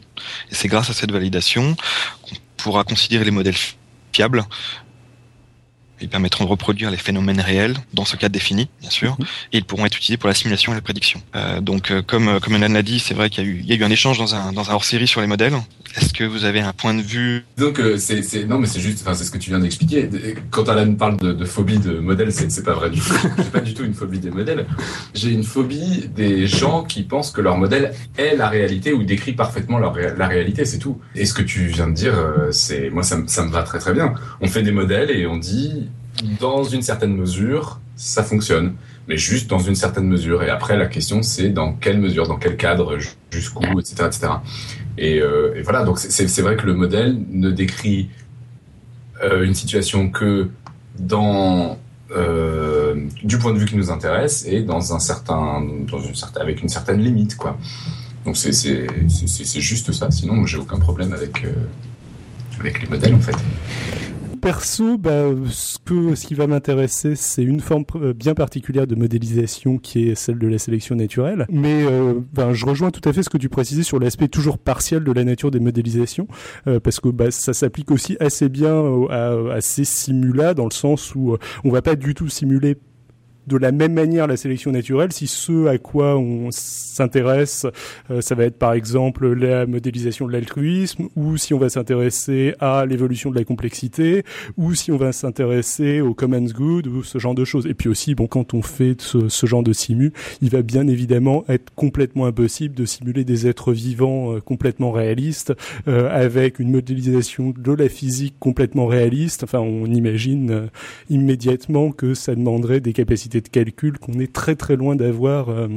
Et 0.50 0.54
c'est 0.54 0.68
grâce 0.68 0.90
à 0.90 0.94
cette 0.94 1.12
validation 1.12 1.76
qu'on 2.22 2.34
pourra 2.56 2.84
considérer 2.84 3.24
les 3.24 3.30
modèles 3.30 3.56
fiables. 4.12 4.44
Ils 6.00 6.08
permettront 6.08 6.44
de 6.44 6.50
reproduire 6.50 6.90
les 6.90 6.96
phénomènes 6.96 7.40
réels 7.40 7.76
dans 7.94 8.04
ce 8.04 8.16
cadre 8.16 8.32
défini, 8.32 8.68
bien 8.80 8.90
sûr, 8.90 9.16
et 9.52 9.58
ils 9.58 9.64
pourront 9.64 9.86
être 9.86 9.96
utilisés 9.96 10.16
pour 10.16 10.28
la 10.28 10.34
simulation 10.34 10.72
et 10.72 10.74
la 10.74 10.80
prédiction. 10.80 11.22
Euh, 11.36 11.60
donc, 11.60 11.90
euh, 11.90 12.02
comme 12.02 12.40
comme 12.40 12.54
Alan 12.54 12.72
l'a 12.72 12.82
dit, 12.82 12.98
c'est 12.98 13.14
vrai 13.14 13.30
qu'il 13.30 13.44
y 13.44 13.46
a 13.46 13.50
eu 13.50 13.60
il 13.60 13.66
y 13.66 13.72
a 13.72 13.76
eu 13.76 13.84
un 13.84 13.90
échange 13.90 14.18
dans 14.18 14.34
un 14.34 14.52
dans 14.52 14.70
un 14.70 14.74
hors 14.74 14.84
série 14.84 15.06
sur 15.06 15.20
les 15.20 15.26
modèles. 15.26 15.54
Est-ce 15.96 16.12
que 16.12 16.24
vous 16.24 16.44
avez 16.44 16.60
un 16.60 16.72
point 16.72 16.94
de 16.94 17.02
vue? 17.02 17.44
Donc 17.56 17.78
euh, 17.78 17.96
c'est 17.98 18.44
non 18.46 18.58
mais 18.58 18.66
c'est 18.66 18.80
juste 18.80 19.00
enfin 19.02 19.14
c'est 19.14 19.24
ce 19.24 19.30
que 19.30 19.38
tu 19.38 19.50
viens 19.50 19.60
d'expliquer. 19.60 20.08
Quand 20.50 20.68
Alan 20.68 20.92
parle 20.94 21.16
de, 21.18 21.44
phobie 21.44 21.78
de 21.78 21.98
modèles, 21.98 22.32
c'est 22.32 22.64
pas 22.64 22.74
vrai 22.74 22.90
du 22.90 23.00
tout. 23.00 23.14
J'ai 23.38 23.50
pas 23.50 23.60
du 23.60 23.74
tout 23.74 23.84
une 23.84 23.94
phobie 23.94 24.18
des 24.18 24.30
modèles. 24.30 24.66
J'ai 25.14 25.30
une 25.30 25.44
phobie 25.44 26.08
des 26.14 26.46
gens 26.46 26.82
qui 26.82 27.02
pensent 27.02 27.30
que 27.30 27.40
leur 27.40 27.56
modèle 27.56 27.92
est 28.18 28.34
la 28.34 28.48
réalité 28.48 28.92
ou 28.92 29.04
décrit 29.04 29.34
parfaitement 29.34 29.78
la 29.78 30.26
réalité, 30.26 30.64
c'est 30.64 30.78
tout. 30.78 31.00
Et 31.14 31.26
ce 31.26 31.34
que 31.34 31.42
tu 31.42 31.66
viens 31.66 31.88
de 31.88 31.94
dire, 31.94 32.14
euh, 32.18 32.50
c'est 32.50 32.90
moi 32.90 33.02
ça 33.02 33.18
ça 33.26 33.44
me 33.44 33.50
va 33.50 33.62
très 33.62 33.78
très 33.78 33.92
bien. 33.92 34.14
On 34.40 34.48
fait 34.48 34.62
des 34.62 34.72
modèles 34.72 35.10
et 35.10 35.26
on 35.26 35.36
dit 35.36 35.88
dans 36.40 36.64
une 36.64 36.82
certaine 36.82 37.16
mesure, 37.16 37.80
ça 37.96 38.22
fonctionne, 38.22 38.74
mais 39.08 39.16
juste 39.16 39.48
dans 39.50 39.58
une 39.58 39.74
certaine 39.74 40.06
mesure. 40.06 40.42
Et 40.42 40.50
après, 40.50 40.76
la 40.76 40.86
question, 40.86 41.22
c'est 41.22 41.48
dans 41.48 41.72
quelle 41.72 41.98
mesure, 41.98 42.26
dans 42.26 42.36
quel 42.36 42.56
cadre, 42.56 42.98
jusqu'où, 43.30 43.80
etc., 43.80 44.04
etc. 44.06 44.28
Et, 44.96 45.20
euh, 45.20 45.54
et 45.56 45.62
voilà, 45.62 45.84
donc 45.84 45.98
c'est 45.98 46.42
vrai 46.42 46.56
que 46.56 46.66
le 46.66 46.74
modèle 46.74 47.20
ne 47.30 47.50
décrit 47.50 48.10
euh, 49.22 49.44
une 49.44 49.54
situation 49.54 50.10
que 50.10 50.48
dans 50.98 51.78
euh, 52.10 52.94
du 53.22 53.38
point 53.38 53.52
de 53.52 53.58
vue 53.58 53.66
qui 53.66 53.76
nous 53.76 53.90
intéresse 53.90 54.46
et 54.46 54.62
dans 54.62 54.94
un 54.94 55.00
certain, 55.00 55.66
avec 56.36 56.62
une 56.62 56.68
certaine 56.68 57.00
limite. 57.00 57.36
Donc 58.24 58.36
c'est 58.36 59.60
juste 59.60 59.92
ça. 59.92 60.10
Sinon, 60.10 60.46
j'ai 60.46 60.58
aucun 60.58 60.78
problème 60.78 61.12
avec 61.12 61.44
avec 62.60 62.80
les 62.80 62.88
modèles, 62.88 63.14
en 63.14 63.20
fait 63.20 63.36
perso, 64.44 64.98
bah, 64.98 65.30
ce, 65.48 65.78
que, 65.82 66.14
ce 66.14 66.26
qui 66.26 66.34
va 66.34 66.46
m'intéresser, 66.46 67.16
c'est 67.16 67.42
une 67.42 67.60
forme 67.60 67.84
bien 68.12 68.34
particulière 68.34 68.86
de 68.86 68.94
modélisation 68.94 69.78
qui 69.78 70.10
est 70.10 70.14
celle 70.14 70.38
de 70.38 70.46
la 70.46 70.58
sélection 70.58 70.96
naturelle. 70.96 71.46
Mais 71.48 71.82
euh, 71.86 72.20
ben, 72.34 72.52
je 72.52 72.66
rejoins 72.66 72.90
tout 72.90 73.06
à 73.08 73.14
fait 73.14 73.22
ce 73.22 73.30
que 73.30 73.38
tu 73.38 73.48
précisais 73.48 73.82
sur 73.82 73.98
l'aspect 73.98 74.28
toujours 74.28 74.58
partiel 74.58 75.02
de 75.02 75.12
la 75.12 75.24
nature 75.24 75.50
des 75.50 75.60
modélisations, 75.60 76.28
euh, 76.66 76.78
parce 76.78 77.00
que 77.00 77.08
bah, 77.08 77.30
ça 77.30 77.54
s'applique 77.54 77.90
aussi 77.90 78.18
assez 78.20 78.50
bien 78.50 78.84
à, 79.08 79.62
ces 79.62 79.84
simulats, 79.84 80.52
dans 80.52 80.66
le 80.66 80.74
sens 80.74 81.14
où 81.14 81.32
euh, 81.32 81.38
on 81.64 81.70
va 81.70 81.80
pas 81.80 81.96
du 81.96 82.12
tout 82.12 82.28
simuler 82.28 82.76
de 83.46 83.56
la 83.56 83.72
même 83.72 83.92
manière 83.92 84.26
la 84.26 84.36
sélection 84.36 84.72
naturelle 84.72 85.12
si 85.12 85.26
ce 85.26 85.66
à 85.66 85.78
quoi 85.78 86.16
on 86.16 86.48
s'intéresse, 86.50 87.66
euh, 88.10 88.20
ça 88.20 88.34
va 88.34 88.44
être 88.44 88.58
par 88.58 88.72
exemple 88.72 89.32
la 89.32 89.66
modélisation 89.66 90.26
de 90.26 90.32
l'altruisme, 90.32 91.08
ou 91.16 91.36
si 91.36 91.54
on 91.54 91.58
va 91.58 91.68
s'intéresser 91.68 92.54
à 92.60 92.86
l'évolution 92.86 93.30
de 93.30 93.38
la 93.38 93.44
complexité, 93.44 94.24
ou 94.56 94.74
si 94.74 94.92
on 94.92 94.96
va 94.96 95.12
s'intéresser 95.12 96.00
au 96.00 96.14
commons 96.14 96.46
good, 96.54 96.86
ou 96.86 97.02
ce 97.02 97.18
genre 97.18 97.34
de 97.34 97.44
choses. 97.44 97.66
Et 97.66 97.74
puis 97.74 97.88
aussi, 97.88 98.14
bon, 98.14 98.26
quand 98.26 98.54
on 98.54 98.62
fait 98.62 99.00
ce, 99.00 99.28
ce 99.28 99.46
genre 99.46 99.62
de 99.62 99.72
simu, 99.72 100.12
il 100.40 100.50
va 100.50 100.62
bien 100.62 100.86
évidemment 100.86 101.44
être 101.48 101.72
complètement 101.74 102.26
impossible 102.26 102.74
de 102.74 102.84
simuler 102.84 103.24
des 103.24 103.46
êtres 103.46 103.72
vivants 103.72 104.34
euh, 104.34 104.40
complètement 104.40 104.92
réalistes, 104.92 105.52
euh, 105.88 106.08
avec 106.10 106.58
une 106.58 106.70
modélisation 106.70 107.52
de 107.56 107.72
la 107.72 107.88
physique 107.88 108.34
complètement 108.38 108.86
réaliste. 108.86 109.44
Enfin, 109.44 109.60
on 109.60 109.86
imagine 109.86 110.50
euh, 110.50 110.66
immédiatement 111.10 111.90
que 111.90 112.14
ça 112.14 112.34
demanderait 112.34 112.80
des 112.80 112.92
capacités 112.92 113.33
de 113.40 113.48
calcul 113.48 113.98
qu'on 113.98 114.18
est 114.20 114.32
très 114.32 114.56
très 114.56 114.76
loin 114.76 114.96
d'avoir 114.96 115.48
euh, 115.48 115.68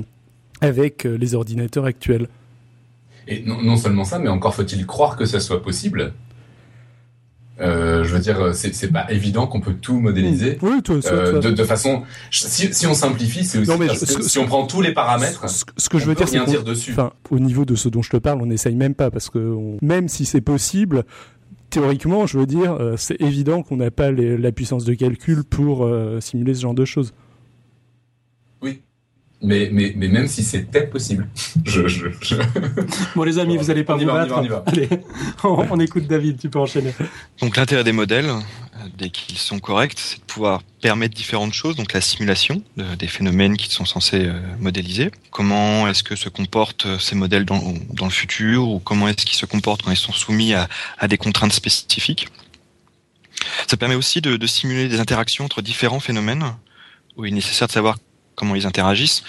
avec 0.62 1.06
euh, 1.06 1.18
les 1.18 1.36
ordinateurs 1.36 1.86
actuels. 1.86 2.28
Et 3.28 3.44
non, 3.44 3.62
non, 3.62 3.76
seulement 3.76 4.06
ça, 4.06 4.20
mais 4.20 4.30
encore 4.30 4.56
faut-il 4.56 4.86
croire 4.86 5.18
que 5.18 5.26
ça 5.26 5.40
soit 5.40 5.62
possible. 5.62 6.14
Euh, 7.60 8.04
je 8.04 8.14
veux 8.14 8.20
dire, 8.20 8.54
c'est 8.54 8.92
pas 8.92 9.12
évident 9.12 9.48
qu'on 9.48 9.62
peut 9.62 9.74
tout 9.74 10.00
modéliser 10.00 10.60
oui, 10.62 10.84
toi, 10.84 11.02
ça, 11.02 11.14
euh, 11.14 11.40
de, 11.40 11.50
de, 11.50 11.64
façon. 11.64 12.04
Si, 12.30 12.72
si 12.72 12.86
on 12.86 12.94
simplifie, 12.94 13.44
c'est 13.44 13.58
aussi 13.58 13.70
non, 13.70 13.80
mais 13.80 13.88
parce 13.88 14.06
que 14.06 14.22
si 14.22 14.38
on 14.38 14.46
prend 14.46 14.68
tous 14.68 14.82
les 14.82 14.94
paramètres, 14.94 15.50
ce, 15.50 15.64
ce 15.76 15.90
que 15.90 15.98
je 15.98 16.06
veux 16.06 16.14
dire, 16.14 16.28
c'est 16.28 16.46
dire 16.46 16.64
dessus. 16.64 16.96
Au 17.32 17.40
niveau 17.40 17.66
de 17.66 17.74
ce 17.74 17.90
dont 17.90 18.04
je 18.04 18.12
te 18.12 18.18
parle, 18.18 18.44
on 18.44 18.46
n'essaye 18.46 18.76
même 18.76 18.94
pas 18.94 19.10
parce 19.10 19.32
que 19.32 19.40
on, 19.40 19.78
même 19.82 20.08
si 20.08 20.26
c'est 20.26 20.42
possible, 20.42 21.04
théoriquement, 21.70 22.28
je 22.28 22.38
veux 22.38 22.46
dire, 22.46 22.74
euh, 22.74 22.96
c'est 22.98 23.20
évident 23.22 23.64
qu'on 23.64 23.78
n'a 23.78 23.92
pas 23.92 24.12
les, 24.12 24.38
la 24.38 24.52
puissance 24.52 24.86
de 24.86 24.94
calcul 24.94 25.44
pour 25.44 25.84
euh, 25.84 26.20
simuler 26.20 26.54
ce 26.54 26.62
genre 26.62 26.76
de 26.76 26.86
choses. 26.86 27.14
Mais, 29.42 29.70
mais, 29.72 29.94
mais 29.96 30.08
même 30.08 30.28
si 30.28 30.44
c'était 30.44 30.88
possible. 30.88 31.28
Je, 31.66 31.88
je, 31.88 32.08
je... 32.22 32.36
Bon, 33.16 33.24
les 33.24 33.38
amis, 33.38 33.58
vous 33.58 33.70
allez 33.70 33.84
pas 33.84 33.94
on 33.94 33.98
vous 33.98 34.06
va, 34.06 34.26
battre. 34.26 34.36
On, 34.38 34.44
y 34.44 34.48
va, 34.48 34.64
on, 34.66 34.72
y 34.74 34.78
va. 34.80 34.88
Allez, 34.90 35.02
on, 35.44 35.68
on, 35.70 35.80
écoute 35.80 36.08
David, 36.08 36.40
tu 36.40 36.50
peux 36.50 36.60
enchaîner. 36.60 36.94
Donc, 37.42 37.58
l'intérêt 37.58 37.84
des 37.84 37.92
modèles, 37.92 38.32
dès 38.98 39.10
qu'ils 39.10 39.38
sont 39.38 39.60
corrects, 39.60 40.00
c'est 40.00 40.20
de 40.20 40.24
pouvoir 40.24 40.64
permettre 40.82 41.16
différentes 41.16 41.54
choses. 41.54 41.76
Donc, 41.76 41.94
la 41.94 42.02
simulation 42.02 42.64
de, 42.78 42.96
des 42.96 43.08
phénomènes 43.08 43.58
qui 43.58 43.70
sont 43.70 43.86
censés 43.86 44.26
euh, 44.26 44.40
modéliser. 44.60 45.12
Comment 45.30 45.88
est-ce 45.88 46.04
que 46.04 46.16
se 46.16 46.30
comportent 46.30 46.88
ces 47.00 47.16
modèles 47.16 47.46
dans, 47.46 47.62
dans 47.94 48.06
le 48.06 48.12
futur 48.12 48.68
ou 48.68 48.80
comment 48.80 49.08
est-ce 49.08 49.26
qu'ils 49.26 49.38
se 49.38 49.46
comportent 49.46 49.84
quand 49.84 49.92
ils 49.92 49.98
sont 49.98 50.14
soumis 50.14 50.54
à, 50.54 50.68
à 50.98 51.08
des 51.08 51.18
contraintes 51.18 51.54
spécifiques. 51.54 52.28
Ça 53.68 53.78
permet 53.78 53.96
aussi 53.96 54.22
de, 54.22 54.36
de 54.36 54.48
simuler 54.48 54.88
des 54.88 55.00
interactions 55.00 55.46
entre 55.46 55.62
différents 55.62 56.00
phénomènes 56.00 56.44
où 57.18 57.26
il 57.26 57.32
est 57.32 57.36
nécessaire 57.36 57.68
de 57.68 57.74
savoir 57.74 57.98
comment 58.38 58.56
ils 58.56 58.66
interagissent. 58.66 59.24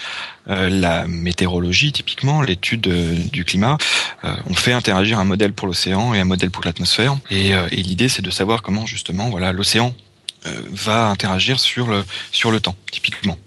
la 0.47 1.05
météorologie, 1.07 1.91
typiquement, 1.91 2.41
l'étude 2.41 2.87
du 3.31 3.43
climat, 3.43 3.77
on 4.23 4.53
fait 4.53 4.71
interagir 4.71 5.19
un 5.19 5.25
modèle 5.25 5.51
pour 5.51 5.67
l'océan 5.67 6.13
et 6.13 6.19
un 6.19 6.25
modèle 6.25 6.51
pour 6.51 6.63
l'atmosphère. 6.63 7.17
Et, 7.29 7.49
et 7.49 7.81
l'idée, 7.83 8.07
c'est 8.07 8.21
de 8.21 8.31
savoir 8.31 8.61
comment 8.61 8.85
justement, 8.85 9.29
voilà, 9.29 9.51
l'océan 9.51 9.93
va 10.71 11.07
interagir 11.09 11.59
sur 11.59 11.87
le 11.87 12.05
sur 12.31 12.51
le 12.51 12.59
temps, 12.61 12.75
typiquement. 12.91 13.37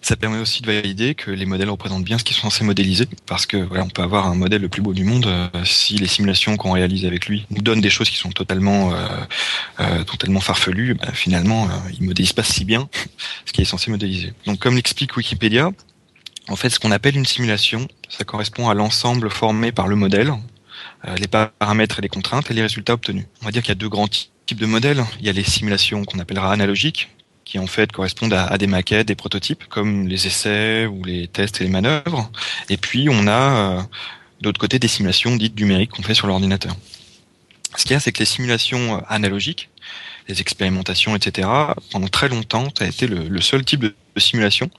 Ça 0.00 0.16
permet 0.16 0.38
aussi 0.38 0.62
de 0.62 0.66
valider 0.66 1.14
que 1.14 1.30
les 1.30 1.44
modèles 1.44 1.70
représentent 1.70 2.04
bien 2.04 2.18
ce 2.18 2.24
qu'ils 2.24 2.36
sont 2.36 2.50
censés 2.50 2.64
modéliser, 2.64 3.06
parce 3.26 3.46
que 3.46 3.56
voilà, 3.56 3.84
on 3.84 3.88
peut 3.88 4.02
avoir 4.02 4.26
un 4.26 4.34
modèle 4.34 4.62
le 4.62 4.68
plus 4.68 4.80
beau 4.80 4.94
du 4.94 5.04
monde 5.04 5.26
euh, 5.26 5.48
si 5.64 5.96
les 5.96 6.06
simulations 6.06 6.56
qu'on 6.56 6.72
réalise 6.72 7.04
avec 7.04 7.26
lui 7.26 7.46
nous 7.50 7.62
donnent 7.62 7.80
des 7.80 7.90
choses 7.90 8.08
qui 8.08 8.16
sont 8.16 8.30
totalement, 8.30 8.94
euh, 8.94 9.06
euh, 9.80 10.04
totalement 10.04 10.40
farfelues. 10.40 10.94
Bah, 10.94 11.08
finalement, 11.12 11.64
euh, 11.64 11.90
il 11.98 12.06
modélise 12.06 12.32
pas 12.32 12.44
si 12.44 12.64
bien 12.64 12.88
ce 13.44 13.52
qui 13.52 13.60
est 13.60 13.64
censé 13.64 13.90
modéliser. 13.90 14.32
Donc, 14.46 14.60
comme 14.60 14.76
l'explique 14.76 15.16
Wikipédia, 15.16 15.70
en 16.48 16.56
fait, 16.56 16.70
ce 16.70 16.78
qu'on 16.78 16.92
appelle 16.92 17.16
une 17.16 17.26
simulation, 17.26 17.88
ça 18.08 18.24
correspond 18.24 18.68
à 18.68 18.74
l'ensemble 18.74 19.28
formé 19.30 19.72
par 19.72 19.88
le 19.88 19.96
modèle, 19.96 20.32
les 21.18 21.28
paramètres 21.28 21.98
et 21.98 22.02
les 22.02 22.08
contraintes 22.08 22.50
et 22.50 22.54
les 22.54 22.62
résultats 22.62 22.94
obtenus. 22.94 23.26
On 23.42 23.44
va 23.44 23.50
dire 23.50 23.62
qu'il 23.62 23.68
y 23.68 23.72
a 23.72 23.74
deux 23.74 23.90
grands 23.90 24.08
types 24.08 24.58
de 24.58 24.64
modèles. 24.64 25.04
Il 25.20 25.26
y 25.26 25.28
a 25.28 25.32
les 25.32 25.44
simulations 25.44 26.04
qu'on 26.04 26.18
appellera 26.18 26.50
analogiques, 26.50 27.10
qui 27.48 27.58
en 27.58 27.66
fait 27.66 27.90
correspondent 27.90 28.34
à, 28.34 28.58
des 28.58 28.66
maquettes, 28.66 29.08
des 29.08 29.14
prototypes, 29.14 29.64
comme 29.70 30.06
les 30.06 30.26
essais 30.26 30.84
ou 30.84 31.02
les 31.02 31.28
tests 31.28 31.62
et 31.62 31.64
les 31.64 31.70
manœuvres. 31.70 32.30
Et 32.68 32.76
puis 32.76 33.08
on 33.10 33.26
a 33.26 33.78
euh, 33.78 33.82
d'autre 34.42 34.60
côté 34.60 34.78
des 34.78 34.86
simulations 34.86 35.34
dites 35.34 35.58
numériques 35.58 35.92
qu'on 35.92 36.02
fait 36.02 36.12
sur 36.12 36.26
l'ordinateur. 36.26 36.76
Ce 37.74 37.84
qu'il 37.84 37.92
y 37.92 37.94
a, 37.94 38.00
c'est 38.00 38.12
que 38.12 38.18
les 38.18 38.26
simulations 38.26 38.98
euh, 38.98 39.00
analogiques, 39.08 39.70
les 40.28 40.42
expérimentations, 40.42 41.16
etc., 41.16 41.48
pendant 41.90 42.08
très 42.08 42.28
longtemps, 42.28 42.68
ça 42.76 42.84
a 42.84 42.88
été 42.88 43.06
le, 43.06 43.40
seul 43.40 43.64
type 43.64 43.80
de, 43.80 43.94
simulation 44.18 44.70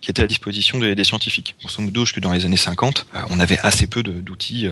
qui 0.00 0.10
était 0.10 0.22
à 0.22 0.26
disposition 0.26 0.78
des, 0.78 1.04
scientifiques. 1.04 1.54
Grosso 1.60 1.82
modo, 1.82 2.06
jusque 2.06 2.20
dans 2.20 2.32
les 2.32 2.46
années 2.46 2.56
50, 2.56 3.06
euh, 3.14 3.20
on 3.28 3.40
avait 3.40 3.58
assez 3.58 3.86
peu 3.86 4.02
d'outils 4.02 4.70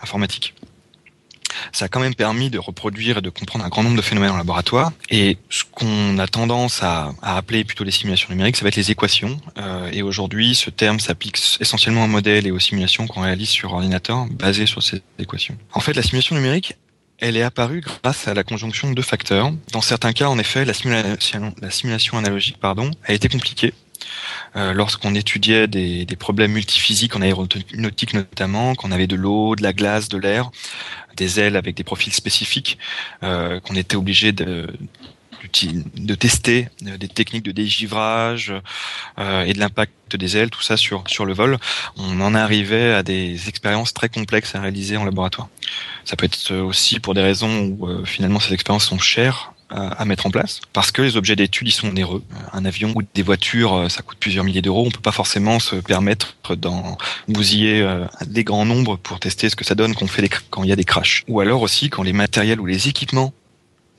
informatiques 0.00 0.54
ça 1.72 1.86
a 1.86 1.88
quand 1.88 2.00
même 2.00 2.14
permis 2.14 2.50
de 2.50 2.58
reproduire 2.58 3.18
et 3.18 3.22
de 3.22 3.30
comprendre 3.30 3.64
un 3.64 3.68
grand 3.68 3.82
nombre 3.82 3.96
de 3.96 4.02
phénomènes 4.02 4.30
en 4.30 4.36
laboratoire. 4.36 4.92
Et 5.10 5.38
ce 5.50 5.64
qu'on 5.70 6.18
a 6.18 6.26
tendance 6.26 6.82
à, 6.82 7.12
appeler 7.22 7.64
plutôt 7.64 7.84
les 7.84 7.90
simulations 7.90 8.28
numériques, 8.30 8.56
ça 8.56 8.62
va 8.62 8.68
être 8.68 8.76
les 8.76 8.90
équations. 8.90 9.38
Euh, 9.58 9.90
et 9.92 10.02
aujourd'hui, 10.02 10.54
ce 10.54 10.70
terme 10.70 11.00
s'applique 11.00 11.38
essentiellement 11.60 12.04
aux 12.04 12.08
modèles 12.08 12.46
et 12.46 12.50
aux 12.50 12.58
simulations 12.58 13.06
qu'on 13.06 13.22
réalise 13.22 13.48
sur 13.48 13.72
ordinateur 13.72 14.26
basées 14.26 14.66
sur 14.66 14.82
ces 14.82 15.02
équations. 15.18 15.56
En 15.72 15.80
fait, 15.80 15.94
la 15.94 16.02
simulation 16.02 16.36
numérique, 16.36 16.74
elle 17.18 17.36
est 17.36 17.42
apparue 17.42 17.80
grâce 17.80 18.28
à 18.28 18.34
la 18.34 18.44
conjonction 18.44 18.90
de 18.90 18.94
deux 18.94 19.02
facteurs. 19.02 19.52
Dans 19.72 19.80
certains 19.80 20.12
cas, 20.12 20.28
en 20.28 20.38
effet, 20.38 20.64
la 20.64 20.74
simulation, 20.74 21.54
la 21.60 21.70
simulation 21.70 22.16
analogique 22.16 22.58
pardon, 22.60 22.90
a 23.04 23.12
été 23.12 23.28
compliquée 23.28 23.74
euh, 24.56 24.72
lorsqu'on 24.72 25.14
étudiait 25.14 25.66
des, 25.66 26.04
des, 26.04 26.16
problèmes 26.16 26.52
multiphysiques 26.52 27.16
en 27.16 27.22
aéronautique 27.22 28.14
notamment, 28.14 28.74
qu'on 28.74 28.92
avait 28.92 29.06
de 29.06 29.16
l'eau, 29.16 29.56
de 29.56 29.62
la 29.62 29.72
glace, 29.72 30.08
de 30.08 30.18
l'air, 30.18 30.50
des 31.16 31.40
ailes 31.40 31.56
avec 31.56 31.76
des 31.76 31.84
profils 31.84 32.12
spécifiques, 32.12 32.78
euh, 33.22 33.60
qu'on 33.60 33.74
était 33.74 33.96
obligé 33.96 34.32
de, 34.32 34.68
tester 36.18 36.68
euh, 36.86 36.96
des 36.96 37.08
techniques 37.08 37.44
de 37.44 37.52
dégivrage 37.52 38.52
euh, 39.18 39.42
et 39.42 39.52
de 39.52 39.58
l'impact 39.58 40.16
des 40.16 40.36
ailes, 40.36 40.50
tout 40.50 40.62
ça 40.62 40.76
sur 40.76 41.04
sur 41.06 41.24
le 41.24 41.34
vol, 41.34 41.58
on 41.96 42.20
en 42.20 42.34
arrivait 42.34 42.94
à 42.94 43.02
des 43.02 43.48
expériences 43.48 43.92
très 43.92 44.08
complexes 44.08 44.54
à 44.54 44.60
réaliser 44.60 44.96
en 44.96 45.04
laboratoire. 45.04 45.48
Ça 46.04 46.16
peut 46.16 46.26
être 46.26 46.54
aussi 46.54 47.00
pour 47.00 47.14
des 47.14 47.22
raisons 47.22 47.66
où 47.66 47.86
euh, 47.86 48.04
finalement 48.04 48.40
ces 48.40 48.54
expériences 48.54 48.86
sont 48.86 48.98
chères 48.98 49.52
à 49.70 50.04
mettre 50.04 50.26
en 50.26 50.30
place 50.30 50.60
parce 50.72 50.90
que 50.90 51.02
les 51.02 51.16
objets 51.16 51.36
d'étude 51.36 51.68
ils 51.68 51.72
sont 51.72 51.88
onéreux. 51.88 52.22
Un 52.52 52.64
avion 52.64 52.92
ou 52.94 53.02
des 53.14 53.22
voitures, 53.22 53.74
euh, 53.74 53.88
ça 53.88 54.02
coûte 54.02 54.18
plusieurs 54.18 54.44
milliers 54.44 54.62
d'euros. 54.62 54.84
On 54.86 54.90
peut 54.90 55.00
pas 55.00 55.12
forcément 55.12 55.58
se 55.58 55.76
permettre 55.76 56.36
d'en 56.56 56.96
bousiller 57.28 57.82
euh, 57.82 58.06
des 58.26 58.44
grands 58.44 58.64
nombres 58.64 58.96
pour 58.96 59.20
tester 59.20 59.48
ce 59.50 59.56
que 59.56 59.64
ça 59.64 59.74
donne 59.74 59.94
quand, 59.94 60.06
fait 60.06 60.28
quand 60.50 60.62
il 60.62 60.70
y 60.70 60.72
a 60.72 60.76
des 60.76 60.84
crashs. 60.84 61.24
Ou 61.28 61.40
alors 61.40 61.62
aussi 61.62 61.90
quand 61.90 62.02
les 62.02 62.12
matériels 62.12 62.60
ou 62.60 62.66
les 62.66 62.88
équipements 62.88 63.32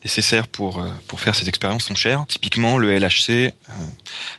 nécessaires 0.04 0.48
pour 0.48 0.80
euh, 0.80 0.90
pour 1.08 1.20
faire 1.20 1.36
ces 1.36 1.48
expériences 1.50 1.84
sont 1.84 1.96
chers. 1.96 2.26
Typiquement, 2.28 2.78
le 2.78 2.98
LHC, 2.98 3.54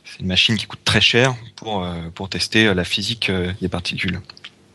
c'est 0.04 0.20
une 0.20 0.26
machine 0.26 0.56
qui 0.56 0.66
coûte 0.66 0.80
très 0.84 1.00
cher 1.00 1.34
pour 1.56 1.86
pour 2.14 2.28
tester 2.28 2.74
la 2.74 2.84
physique 2.84 3.30
des 3.60 3.68
particules. 3.68 4.20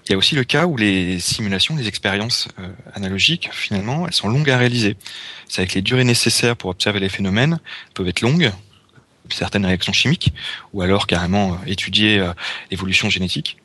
Il 0.08 0.12
y 0.12 0.14
a 0.14 0.18
aussi 0.18 0.36
le 0.36 0.44
cas 0.44 0.68
où 0.68 0.78
les 0.78 1.20
simulations, 1.20 1.76
les 1.76 1.88
expériences 1.88 2.48
euh, 2.60 2.68
analogiques, 2.94 3.50
finalement, 3.52 4.06
elles 4.06 4.14
sont 4.14 4.30
longues 4.30 4.52
à 4.52 4.58
réaliser. 4.58 4.98
C'est 5.48 5.62
avec 5.62 5.74
les 5.74 5.82
durées 5.82 6.04
nécessaires 6.04 6.56
pour 6.56 6.70
observer 6.70 7.00
les 7.00 7.10
phénomènes 7.10 7.60
peuvent 7.96 8.08
être 8.08 8.22
longues, 8.22 8.52
certaines 9.32 9.66
réactions 9.66 9.94
chimiques, 9.94 10.32
ou 10.74 10.84
alors 10.84 11.08
carrément 11.08 11.54
euh, 11.54 11.58
étudier 11.66 12.20
euh, 12.20 12.34
l'évolution 12.70 13.10
génétique. 13.10 13.58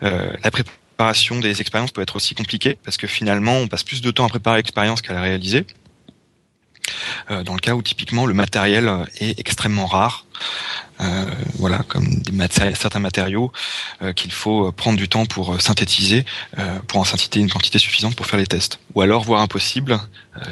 la 0.00 0.50
préparation 0.50 1.38
des 1.38 1.60
expériences 1.60 1.92
peut 1.92 2.02
être 2.02 2.16
aussi 2.16 2.34
compliquée 2.34 2.76
parce 2.84 2.96
que 2.96 3.06
finalement, 3.06 3.56
on 3.58 3.68
passe 3.68 3.84
plus 3.84 4.00
de 4.00 4.10
temps 4.10 4.26
à 4.26 4.28
préparer 4.28 4.56
l'expérience 4.56 5.02
qu'à 5.02 5.12
la 5.12 5.20
réaliser. 5.20 5.66
dans 7.28 7.54
le 7.54 7.60
cas 7.60 7.74
où 7.74 7.82
typiquement 7.82 8.26
le 8.26 8.34
matériel 8.34 8.88
est 9.18 9.38
extrêmement 9.38 9.86
rare, 9.86 10.24
euh, 10.40 10.89
voilà, 11.54 11.78
comme 11.88 12.06
des 12.06 12.32
certains 12.74 13.00
matériaux 13.00 13.52
euh, 14.02 14.12
qu'il 14.12 14.32
faut 14.32 14.72
prendre 14.72 14.98
du 14.98 15.08
temps 15.08 15.26
pour 15.26 15.54
euh, 15.54 15.58
synthétiser, 15.58 16.24
pour 16.86 17.00
en 17.00 17.04
synthétiser 17.04 17.42
une 17.42 17.50
quantité 17.50 17.78
suffisante 17.78 18.16
pour 18.16 18.26
faire 18.26 18.38
les 18.38 18.46
tests. 18.46 18.80
Ou 18.94 19.02
alors, 19.02 19.24
voire 19.24 19.40
impossible, 19.40 19.98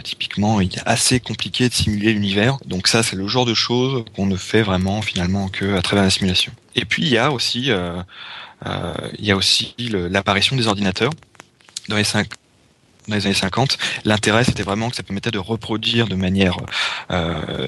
typiquement, 0.05 0.61
il 0.61 0.75
est 0.75 0.83
assez 0.87 1.21
compliqué 1.21 1.69
de 1.69 1.75
simuler 1.75 2.13
l'univers. 2.13 2.59
Donc 2.67 2.89
ça, 2.89 3.03
c'est 3.03 3.17
le 3.17 3.27
genre 3.27 3.47
de 3.47 3.55
choses 3.55 4.05
qu'on 4.15 4.27
ne 4.27 4.37
fait 4.37 4.63
vraiment 4.63 5.03
finalement 5.03 5.49
que 5.49 5.77
à 5.77 5.83
travers 5.83 6.05
la 6.05 6.11
simulation. 6.11 6.53
Et 6.75 6.85
puis 6.85 7.03
il 7.03 7.09
y 7.09 7.19
a 7.19 7.33
aussi, 7.33 7.71
il 7.71 9.25
y 9.25 9.31
a 9.31 9.37
aussi 9.37 9.75
l'apparition 9.79 10.57
des 10.57 10.67
ordinateurs 10.67 11.13
dans 11.89 11.97
les 11.97 12.05
cinq 12.05 12.29
dans 13.09 13.17
les 13.17 13.27
années 13.27 13.35
50, 13.35 13.79
l'intérêt 14.05 14.45
c'était 14.45 14.63
vraiment 14.63 14.91
que 14.91 14.97
ça 14.97 15.03
permettait 15.03 15.31
de 15.31 15.39
reproduire 15.39 16.07
de 16.07 16.15
manière 16.15 16.57
euh, 17.11 17.67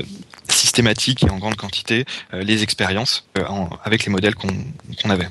systématique 0.52 1.24
et 1.24 1.30
en 1.30 1.38
grande 1.38 1.56
quantité 1.56 2.04
euh, 2.34 2.42
les 2.42 2.62
expériences 2.62 3.26
euh, 3.38 3.44
avec 3.84 4.04
les 4.04 4.12
modèles 4.12 4.34
qu'on 4.34 5.10
avait. 5.10 5.28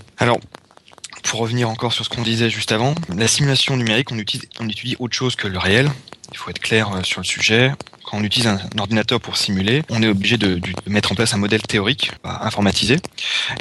Pour 1.23 1.39
revenir 1.39 1.69
encore 1.69 1.93
sur 1.93 2.05
ce 2.05 2.09
qu'on 2.09 2.21
disait 2.21 2.49
juste 2.49 2.71
avant, 2.71 2.95
la 3.15 3.27
simulation 3.27 3.77
numérique, 3.77 4.11
on 4.11 4.17
utilise, 4.17 4.47
on 4.59 4.67
étudie 4.67 4.95
autre 4.99 5.15
chose 5.15 5.35
que 5.35 5.47
le 5.47 5.57
réel. 5.57 5.89
Il 6.31 6.37
faut 6.37 6.49
être 6.49 6.59
clair 6.59 6.91
euh, 6.93 7.03
sur 7.03 7.21
le 7.21 7.25
sujet. 7.25 7.71
Quand 8.03 8.17
on 8.17 8.23
utilise 8.23 8.47
un, 8.47 8.59
ordinateur 8.77 9.19
pour 9.19 9.37
simuler, 9.37 9.83
on 9.89 10.01
est 10.01 10.07
obligé 10.07 10.37
de, 10.37 10.59
mettre 10.87 11.11
en 11.11 11.15
place 11.15 11.33
un 11.33 11.37
modèle 11.37 11.61
théorique 11.61 12.11
informatisé. 12.23 12.97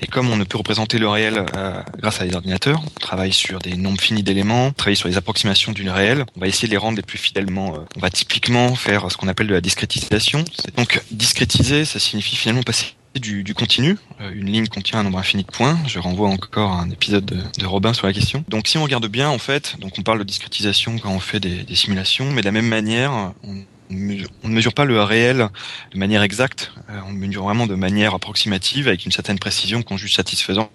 Et 0.00 0.06
comme 0.06 0.30
on 0.30 0.36
ne 0.36 0.44
peut 0.44 0.56
représenter 0.56 0.98
le 0.98 1.08
réel 1.08 1.44
euh, 1.54 1.82
grâce 1.98 2.20
à 2.20 2.26
des 2.26 2.34
ordinateurs, 2.34 2.82
on 2.84 3.00
travaille 3.00 3.32
sur 3.32 3.58
des 3.58 3.76
nombres 3.76 4.00
finis 4.00 4.22
d'éléments, 4.22 4.66
on 4.66 4.72
travaille 4.72 4.96
sur 4.96 5.08
les 5.08 5.16
approximations 5.16 5.72
du 5.72 5.88
réel. 5.90 6.24
On 6.36 6.40
va 6.40 6.46
essayer 6.46 6.68
de 6.68 6.72
les 6.72 6.78
rendre 6.78 6.96
les 6.96 7.02
plus 7.02 7.18
fidèlement. 7.18 7.74
Euh, 7.74 7.78
on 7.96 8.00
va 8.00 8.10
typiquement 8.10 8.74
faire 8.74 9.10
ce 9.10 9.16
qu'on 9.16 9.28
appelle 9.28 9.48
de 9.48 9.54
la 9.54 9.60
discrétisation. 9.60 10.44
Donc 10.76 11.02
discrétiser, 11.10 11.84
ça 11.84 11.98
signifie 11.98 12.36
finalement 12.36 12.62
passer 12.62 12.94
du, 13.14 13.42
du, 13.42 13.54
continu. 13.54 13.96
Euh, 14.20 14.30
une 14.32 14.46
ligne 14.46 14.66
contient 14.68 15.00
un 15.00 15.02
nombre 15.02 15.18
infini 15.18 15.42
de 15.42 15.50
points. 15.50 15.78
Je 15.86 15.98
renvoie 15.98 16.28
encore 16.28 16.72
à 16.72 16.80
un 16.80 16.90
épisode 16.90 17.24
de, 17.24 17.38
de, 17.58 17.66
Robin 17.66 17.92
sur 17.92 18.06
la 18.06 18.12
question. 18.12 18.44
Donc 18.48 18.68
si 18.68 18.78
on 18.78 18.82
regarde 18.82 19.06
bien, 19.06 19.28
en 19.28 19.38
fait, 19.38 19.76
donc 19.80 19.98
on 19.98 20.02
parle 20.02 20.18
de 20.18 20.24
discrétisation 20.24 20.98
quand 20.98 21.10
on 21.10 21.20
fait 21.20 21.40
des, 21.40 21.62
des 21.62 21.74
simulations, 21.74 22.30
mais 22.30 22.42
de 22.42 22.46
la 22.46 22.52
même 22.52 22.68
manière, 22.68 23.32
on, 23.42 23.64
on 23.90 24.48
ne 24.48 24.54
mesure 24.54 24.74
pas 24.74 24.84
le 24.84 25.02
réel 25.02 25.48
de 25.92 25.98
manière 25.98 26.22
exacte, 26.22 26.72
euh, 26.90 27.00
on 27.06 27.12
le 27.12 27.18
mesure 27.18 27.44
vraiment 27.44 27.66
de 27.66 27.74
manière 27.74 28.14
approximative, 28.14 28.88
avec 28.88 29.04
une 29.06 29.12
certaine 29.12 29.38
précision 29.38 29.82
qu'on 29.82 29.96
juge 29.96 30.14
satisfaisante. 30.14 30.70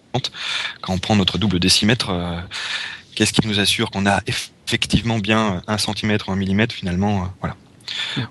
Quand 0.81 0.93
on 0.93 0.99
prend 0.99 1.15
notre 1.15 1.37
double 1.37 1.59
décimètre, 1.59 2.09
euh, 2.09 2.39
qu'est-ce 3.15 3.33
qui 3.33 3.47
nous 3.47 3.59
assure 3.59 3.91
qu'on 3.91 4.05
a 4.05 4.21
effectivement 4.27 5.19
bien 5.19 5.61
un 5.67 5.77
centimètre 5.77 6.29
ou 6.29 6.31
un 6.31 6.35
millimètre 6.35 6.73
finalement 6.73 7.31
Voilà. 7.39 7.55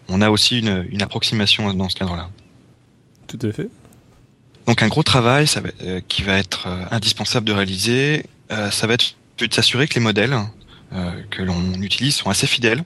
On 0.08 0.20
a 0.20 0.30
aussi 0.30 0.58
une, 0.58 0.86
une 0.90 1.02
approximation 1.02 1.72
dans 1.74 1.88
ce 1.88 1.94
cadre-là. 1.94 2.30
Tout 3.28 3.38
à 3.42 3.52
fait. 3.52 3.68
Donc 4.66 4.82
un 4.82 4.88
gros 4.88 5.02
travail 5.02 5.46
euh, 5.82 6.00
qui 6.08 6.22
va 6.22 6.38
être 6.38 6.66
euh, 6.66 6.84
indispensable 6.90 7.46
de 7.46 7.52
réaliser, 7.52 8.24
euh, 8.50 8.70
ça 8.70 8.86
va 8.86 8.94
être 8.94 9.16
de 9.38 9.52
s'assurer 9.52 9.88
que 9.88 9.94
les 9.94 10.00
modèles 10.00 10.36
que 11.30 11.40
l'on 11.42 11.72
utilise 11.80 12.16
sont 12.16 12.28
assez 12.28 12.46
fidèles 12.46 12.84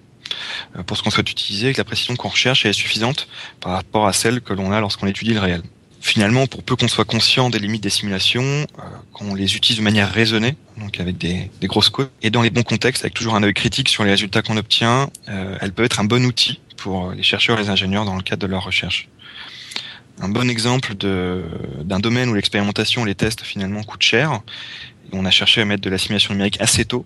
pour 0.87 0.97
ce 0.97 1.03
qu'on 1.03 1.11
souhaite 1.11 1.29
utiliser, 1.29 1.73
que 1.73 1.79
la 1.79 1.85
précision 1.85 2.15
qu'on 2.15 2.29
recherche 2.29 2.65
est 2.65 2.73
suffisante 2.73 3.27
par 3.61 3.73
rapport 3.73 4.07
à 4.07 4.13
celle 4.13 4.41
que 4.41 4.53
l'on 4.53 4.71
a 4.71 4.81
lorsqu'on 4.81 5.09
étudie 5.09 5.35
le 5.35 5.41
réel. 5.41 5.63
Finalement, 6.01 6.47
pour 6.47 6.63
peu 6.63 6.77
qu'on 6.77 6.87
soit 6.87 7.05
conscient 7.05 7.51
des 7.51 7.59
limites 7.59 7.83
des 7.83 7.91
simulations, 7.91 8.65
qu'on 9.13 9.35
les 9.35 9.57
utilise 9.57 9.79
de 9.79 9.83
manière 9.83 10.09
raisonnée, 10.09 10.55
donc 10.77 11.01
avec 11.01 11.19
des, 11.19 11.51
grosses 11.65 11.91
codes, 11.91 12.09
et 12.23 12.31
dans 12.31 12.43
les 12.43 12.51
bons 12.51 12.63
contextes, 12.63 13.03
avec 13.03 13.15
toujours 13.15 13.35
un 13.35 13.43
œil 13.43 13.55
critique 13.55 13.89
sur 13.89 14.05
les 14.05 14.11
résultats 14.11 14.41
qu'on 14.41 14.57
obtient, 14.57 15.11
elle 15.27 15.73
peut 15.73 15.83
être 15.83 15.99
un 15.99 16.05
bon 16.05 16.25
outil 16.25 16.61
pour 16.77 17.11
les 17.11 17.25
chercheurs 17.25 17.59
et 17.59 17.63
les 17.63 17.71
ingénieurs 17.71 18.05
dans 18.05 18.15
le 18.15 18.23
cadre 18.23 18.47
de 18.47 18.47
leur 18.47 18.65
recherche 18.65 19.09
un 20.21 20.29
bon 20.29 20.49
exemple 20.49 20.95
d'un 20.95 22.01
domaine 22.01 22.29
où 22.29 22.35
l'expérimentation 22.35 23.05
les 23.05 23.15
tests 23.15 23.43
finalement 23.43 23.83
coûtent 23.83 24.03
cher. 24.03 24.41
On 25.13 25.25
a 25.25 25.31
cherché 25.31 25.61
à 25.61 25.65
mettre 25.65 25.83
de 25.83 25.91
la 25.91 25.99
simulation 25.99 26.35
numérique 26.35 26.61
assez 26.61 26.85
tôt. 26.85 27.05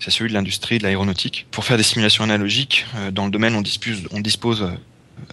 C'est 0.00 0.10
celui 0.10 0.28
de 0.28 0.34
l'industrie 0.34 0.78
de 0.78 0.84
l'aéronautique. 0.84 1.46
Pour 1.50 1.64
faire 1.64 1.76
des 1.76 1.82
simulations 1.82 2.24
analogiques, 2.24 2.86
euh, 2.96 3.10
dans 3.10 3.24
le 3.24 3.30
domaine, 3.30 3.54
on 3.54 3.62
dispose, 3.62 4.02
on 4.12 4.20
dispose 4.20 4.70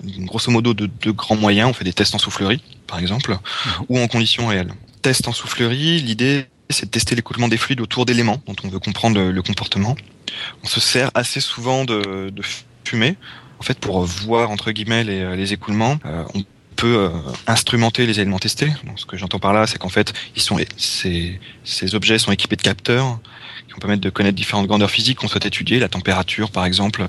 grosso 0.04 0.52
modo 0.52 0.74
de, 0.74 0.90
de, 1.02 1.12
grands 1.12 1.36
moyens. 1.36 1.70
On 1.70 1.74
fait 1.74 1.84
des 1.84 1.94
tests 1.94 2.16
en 2.16 2.20
soufflerie, 2.20 2.64
par 2.88 3.00
exemple, 3.00 3.38
ou 3.90 4.00
en 4.00 4.08
conditions 4.08 4.48
réelles. 4.48 4.74
Test 5.02 5.28
en 5.28 5.34
soufflerie, 5.34 6.00
l'idée 6.00 6.46
c'est 6.70 6.86
de 6.86 6.92
tester 6.92 7.16
l'écoulement 7.16 7.48
des 7.48 7.58
fluides 7.58 7.82
autour 7.82 8.06
d'éléments 8.06 8.42
dont 8.46 8.56
on 8.64 8.68
veut 8.68 8.80
comprendre 8.80 9.20
le, 9.20 9.42
comportement. 9.42 9.96
On 10.64 10.68
se 10.68 10.80
sert 10.80 11.10
assez 11.16 11.40
souvent 11.40 11.84
de, 11.84 12.32
fumée, 12.84 13.16
en 13.60 13.64
fait, 13.64 13.80
pour 13.80 14.04
voir 14.04 14.52
entre 14.52 14.72
guillemets 14.72 15.04
les, 15.04 15.54
écoulements. 15.54 15.98
Euh, 16.06 16.24
on 16.36 16.44
peut 16.80 16.98
euh, 16.98 17.10
instrumenter 17.46 18.06
les 18.06 18.22
éléments 18.22 18.40
testés. 18.40 18.72
Donc, 18.86 19.00
ce 19.00 19.06
que 19.06 19.18
j'entends 19.18 19.40
par 19.40 19.52
là, 19.52 19.68
c'est 19.68 19.78
qu'en 19.78 19.90
fait, 19.90 20.14
ils 20.38 20.42
sont, 20.42 20.58
ces, 20.78 21.40
ces 21.66 21.94
objets 21.94 22.18
sont 22.20 22.32
équipés 22.32 22.56
de 22.56 22.62
capteurs 22.62 23.20
qui 23.68 23.74
vont 23.74 23.80
permettre 23.80 24.02
de 24.02 24.10
connaître 24.10 24.36
différentes 24.36 24.68
grandeurs 24.68 24.90
physiques 24.90 25.18
qu'on 25.18 25.28
souhaite 25.28 25.46
étudier, 25.46 25.80
la 25.80 25.90
température 25.90 26.52
par 26.52 26.66
exemple 26.66 27.08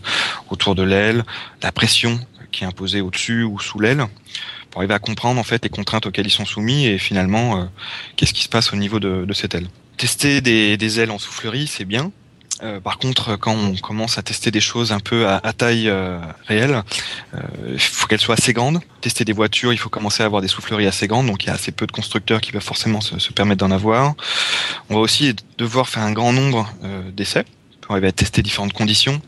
autour 0.51 0.75
de 0.75 0.83
l'aile, 0.83 1.25
la 1.63 1.71
pression 1.71 2.19
qui 2.51 2.65
est 2.65 2.67
imposée 2.67 3.01
au-dessus 3.01 3.45
ou 3.45 3.61
sous 3.61 3.79
l'aile, 3.79 4.05
pour 4.71 4.81
arriver 4.81 4.95
à 4.95 4.99
comprendre 4.99 5.39
en 5.39 5.45
fait 5.45 5.63
les 5.63 5.71
contraintes 5.71 6.07
auxquelles 6.07 6.27
ils 6.27 6.31
sont 6.31 6.45
soumis 6.45 6.87
et 6.87 6.99
finalement 6.99 7.61
euh, 7.61 7.65
qu'est-ce 8.17 8.35
qui 8.35 8.43
se 8.43 8.49
passe 8.49 8.73
au 8.73 8.77
niveau 8.77 8.99
de, 8.99 9.33
cette 9.33 9.55
aile. 9.55 9.69
Tester 9.97 10.41
des 10.41 11.01
ailes 11.01 11.13
en 11.13 11.19
soufflerie, 11.19 11.69
c'est 11.69 11.85
bien, 11.85 12.11
euh, 12.63 12.81
par 12.81 12.99
contre, 12.99 13.37
quand 13.37 13.55
on 13.55 13.75
commence 13.77 14.19
à 14.19 14.23
tester 14.23 14.51
des 14.51 14.61
choses 14.61 14.93
un 14.93 15.01
peu 15.01 15.29
à, 15.29 15.41
taille 15.53 15.89
euh, 15.89 16.19
réelle, 16.47 16.83
euh, 17.35 17.41
il 17.73 17.81
faut 17.81 18.07
qu'elles 18.07 18.21
soient 18.21 18.35
assez 18.35 18.53
grandes. 18.53 18.81
Tester 19.01 19.25
des 19.25 19.33
voitures, 19.33 19.73
il 19.73 19.79
faut 19.79 19.89
commencer 19.89 20.23
à 20.23 20.27
avoir 20.27 20.43
des 20.43 20.49
souffleries 20.49 20.87
assez 20.87 21.07
grandes, 21.07 21.27
donc 21.27 21.45
il 21.45 21.47
y 21.47 21.51
a 21.51 21.55
assez 21.55 21.73
peu 21.73 21.87
de 21.87 21.93
constructeurs 21.93 22.41
qui 22.41 22.53
peuvent 22.53 22.63
forcément 22.63 23.01
se, 23.01 23.19
se 23.19 23.33
permettre 23.33 23.61
d'en 23.61 23.71
avoir. 23.71 24.15
On 24.91 24.95
va 24.95 25.01
aussi 25.01 25.35
devoir 25.59 25.89
faire 25.89 26.03
un 26.03 26.13
grand 26.13 26.33
nombre 26.33 26.71
d'essais 27.15 27.45
pour 27.81 27.93
arriver 27.93 28.09
à 28.09 28.13
tester 28.13 28.43
différentes 28.43 28.73
conditions 28.73 29.21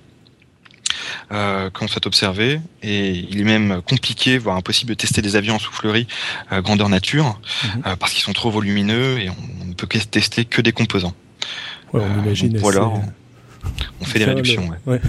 euh, 1.33 1.71
qu'on 1.71 1.89
souhaite 1.89 2.07
observer. 2.07 2.61
Et 2.83 3.11
il 3.11 3.41
est 3.41 3.45
même 3.45 3.81
compliqué, 3.83 4.39
voire 4.39 4.57
impossible 4.57 4.91
de 4.91 4.95
tester 4.95 5.23
des 5.23 5.37
avions 5.37 5.55
en 5.55 5.59
soufflerie 5.59 6.07
grandeur 6.51 6.89
nature, 6.89 7.41
mhm. 7.65 7.97
parce 7.97 8.13
qu'ils 8.13 8.23
sont 8.23 8.33
trop 8.33 8.51
volumineux 8.51 9.19
et 9.19 9.31
on 9.31 9.65
ne 9.65 9.75
peut 9.75 9.87
tester 9.87 10.45
que 10.45 10.61
des 10.61 10.73
composants. 10.73 11.15
Ouais, 11.93 12.03
on 12.03 12.23
imagine. 12.23 12.57
Voilà 12.59 12.91
on 14.01 14.05
fait 14.05 14.19
des 14.19 14.25
réductions. 14.25 14.71
Ouais. 14.87 15.01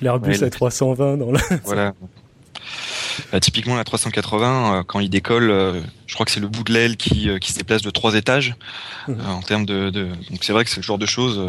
L'Airbus 0.00 0.42
à 0.42 0.50
320 0.50 1.16
dans 1.16 1.32
la. 1.32 1.40
Voilà. 1.64 1.94
Bah, 3.32 3.40
typiquement 3.40 3.76
la 3.76 3.84
380, 3.84 4.74
euh, 4.80 4.82
quand 4.82 5.00
il 5.00 5.08
décolle, 5.08 5.50
euh, 5.50 5.80
je 6.06 6.14
crois 6.14 6.26
que 6.26 6.32
c'est 6.32 6.40
le 6.40 6.48
bout 6.48 6.64
de 6.64 6.72
l'aile 6.72 6.96
qui, 6.96 7.28
euh, 7.28 7.38
qui 7.38 7.52
se 7.52 7.58
déplace 7.58 7.82
de 7.82 7.90
trois 7.90 8.14
étages 8.14 8.54
mmh. 9.08 9.12
en 9.26 9.40
termes 9.40 9.66
de, 9.66 9.90
de... 9.90 10.08
Donc 10.30 10.42
c'est 10.42 10.52
vrai 10.52 10.64
que 10.64 10.70
c'est 10.70 10.78
le 10.78 10.82
genre 10.82 10.98
de 10.98 11.06
choses 11.06 11.40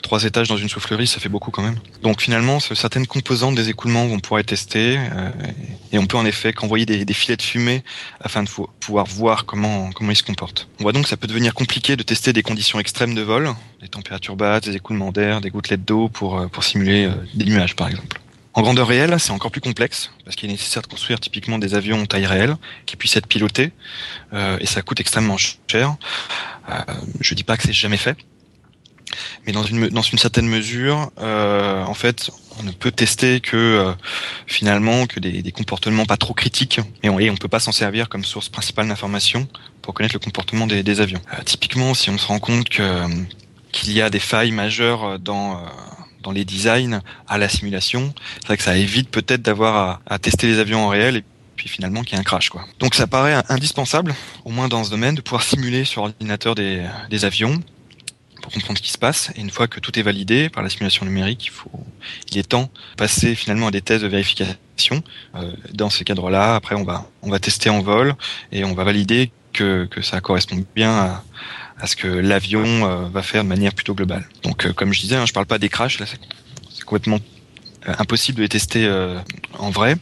trois 0.00 0.24
étages 0.24 0.48
dans 0.48 0.56
une 0.56 0.68
soufflerie, 0.68 1.06
ça 1.06 1.20
fait 1.20 1.28
beaucoup 1.28 1.50
quand 1.50 1.62
même. 1.62 1.78
Donc 2.02 2.20
finalement, 2.20 2.60
certaines 2.60 3.06
composantes 3.06 3.54
des 3.54 3.68
écoulements 3.68 4.06
vont 4.06 4.18
pouvoir 4.18 4.40
être 4.40 4.46
testées 4.46 4.98
euh, 4.98 5.30
et 5.92 5.98
on 5.98 6.06
peut 6.06 6.16
en 6.16 6.24
effet 6.24 6.52
qu'envoyer 6.52 6.86
des, 6.86 7.14
filets 7.14 7.36
de 7.36 7.42
fumée 7.42 7.82
afin 8.20 8.42
de 8.42 8.48
pouvoir 8.80 9.06
voir 9.06 9.44
comment 9.44 9.90
comment 9.92 10.10
ils 10.10 10.16
se 10.16 10.22
comportent. 10.22 10.68
On 10.78 10.82
voit 10.84 10.92
donc 10.92 11.04
que 11.04 11.08
ça 11.08 11.16
peut 11.16 11.26
devenir 11.26 11.54
compliqué 11.54 11.96
de 11.96 12.02
tester 12.02 12.32
des 12.32 12.42
conditions 12.42 12.78
extrêmes 12.80 13.14
de 13.14 13.22
vol, 13.22 13.50
des 13.80 13.88
températures 13.88 14.36
basses, 14.36 14.62
des 14.62 14.76
écoulements 14.76 15.12
d'air, 15.12 15.40
des 15.40 15.50
gouttelettes 15.50 15.84
d'eau 15.84 16.08
pour 16.08 16.38
euh, 16.38 16.46
pour 16.46 16.64
simuler 16.64 17.06
euh, 17.06 17.14
des 17.34 17.44
nuages 17.44 17.76
par 17.76 17.88
exemple. 17.88 18.20
En 18.52 18.62
grandeur 18.62 18.88
réelle, 18.88 19.18
c'est 19.20 19.30
encore 19.30 19.52
plus 19.52 19.60
complexe 19.60 20.10
parce 20.24 20.34
qu'il 20.34 20.48
est 20.48 20.52
nécessaire 20.52 20.82
de 20.82 20.88
construire 20.88 21.20
typiquement 21.20 21.58
des 21.58 21.74
avions 21.74 22.04
taille 22.06 22.26
réelle 22.26 22.56
qui 22.84 22.96
puissent 22.96 23.16
être 23.16 23.28
pilotés 23.28 23.72
euh, 24.32 24.58
et 24.60 24.66
ça 24.66 24.82
coûte 24.82 24.98
extrêmement 24.98 25.36
cher. 25.36 25.96
Euh, 26.68 26.80
je 27.20 27.34
dis 27.34 27.44
pas 27.44 27.56
que 27.56 27.62
c'est 27.62 27.72
jamais 27.72 27.96
fait, 27.96 28.16
mais 29.46 29.52
dans 29.52 29.62
une 29.62 29.88
dans 29.88 30.02
une 30.02 30.18
certaine 30.18 30.46
mesure, 30.46 31.10
euh, 31.20 31.84
en 31.84 31.94
fait, 31.94 32.30
on 32.58 32.62
ne 32.62 32.72
peut 32.72 32.90
tester 32.90 33.40
que 33.40 33.56
euh, 33.56 33.92
finalement 34.46 35.06
que 35.06 35.20
des, 35.20 35.42
des, 35.42 35.52
comportements 35.52 36.06
pas 36.06 36.16
trop 36.16 36.34
critiques, 36.34 36.80
et 37.02 37.08
on 37.08 37.16
on 37.16 37.36
peut 37.36 37.48
pas 37.48 37.60
s'en 37.60 37.72
servir 37.72 38.08
comme 38.08 38.24
source 38.24 38.48
principale 38.48 38.88
d'information 38.88 39.48
pour 39.82 39.94
connaître 39.94 40.14
le 40.14 40.20
comportement 40.20 40.66
des, 40.66 40.82
des 40.82 41.00
avions. 41.00 41.20
Euh, 41.32 41.42
typiquement, 41.44 41.94
si 41.94 42.10
on 42.10 42.18
se 42.18 42.26
rend 42.26 42.38
compte 42.38 42.68
que 42.68 43.06
qu'il 43.72 43.92
y 43.92 44.02
a 44.02 44.10
des 44.10 44.18
failles 44.18 44.52
majeures 44.52 45.18
dans 45.18 45.62
dans 46.22 46.32
les 46.32 46.44
designs 46.44 47.00
à 47.28 47.38
la 47.38 47.48
simulation, 47.48 48.12
c'est 48.40 48.46
vrai 48.48 48.56
que 48.56 48.62
ça 48.62 48.76
évite 48.76 49.10
peut-être 49.10 49.42
d'avoir 49.42 49.76
à, 49.76 50.00
à, 50.06 50.18
tester 50.18 50.46
les 50.48 50.58
avions 50.58 50.84
en 50.84 50.88
réel 50.88 51.16
et 51.16 51.24
puis 51.56 51.68
finalement 51.68 52.02
qu'il 52.02 52.14
y 52.14 52.16
a 52.16 52.20
un 52.20 52.24
crash 52.24 52.50
quoi. 52.50 52.64
Donc 52.78 52.94
ça 52.94 53.06
paraît 53.06 53.42
indispensable, 53.48 54.14
au 54.44 54.50
moins 54.50 54.68
dans 54.68 54.84
ce 54.84 54.90
domaine, 54.90 55.14
de 55.14 55.20
pouvoir 55.20 55.42
simuler 55.42 55.84
sur 55.84 56.02
ordinateur 56.02 56.54
des, 56.54 56.82
des 57.08 57.24
avions 57.24 57.60
pour 58.40 58.52
comprendre 58.52 58.78
ce 58.78 58.82
qui 58.82 58.90
se 58.90 58.98
passe. 58.98 59.30
Et 59.36 59.40
une 59.40 59.50
fois 59.50 59.68
que 59.68 59.80
tout 59.80 59.98
est 59.98 60.02
validé 60.02 60.48
par 60.48 60.62
la 60.62 60.70
simulation 60.70 61.04
numérique, 61.04 61.46
il 61.46 61.50
faut, 61.50 61.70
il 62.30 62.38
est 62.38 62.48
temps 62.48 62.70
de 62.92 62.96
passer 62.96 63.34
finalement 63.34 63.68
à 63.68 63.70
des 63.70 63.80
tests 63.80 64.02
de 64.02 64.08
vérification. 64.08 65.02
Euh, 65.34 65.52
dans 65.72 65.90
ces 65.90 66.04
cadres-là, 66.04 66.54
après, 66.54 66.74
on 66.74 66.84
va, 66.84 67.08
on 67.22 67.30
va 67.30 67.38
tester 67.38 67.70
en 67.70 67.80
vol 67.80 68.14
et 68.52 68.64
on 68.64 68.74
va 68.74 68.84
valider 68.84 69.30
que, 69.52 69.86
que 69.86 70.02
ça 70.02 70.20
correspond 70.20 70.64
bien 70.74 70.90
à, 70.90 71.24
à 71.78 71.86
ce 71.86 71.96
que 71.96 72.08
l'avion 72.08 72.64
euh, 72.64 73.08
va 73.08 73.22
faire 73.22 73.44
de 73.44 73.48
manière 73.48 73.74
plutôt 73.74 73.94
globale. 73.94 74.28
Donc, 74.42 74.66
euh, 74.66 74.72
comme 74.72 74.92
je 74.92 75.00
disais, 75.00 75.16
hein, 75.16 75.26
je 75.26 75.32
parle 75.32 75.46
pas 75.46 75.58
des 75.58 75.68
crashs, 75.68 75.98
là, 75.98 76.06
c'est 76.06 76.84
complètement 76.84 77.20
impossible 77.86 78.38
de 78.38 78.42
les 78.42 78.48
tester 78.48 78.88
en 79.58 79.70
vrai. 79.70 79.96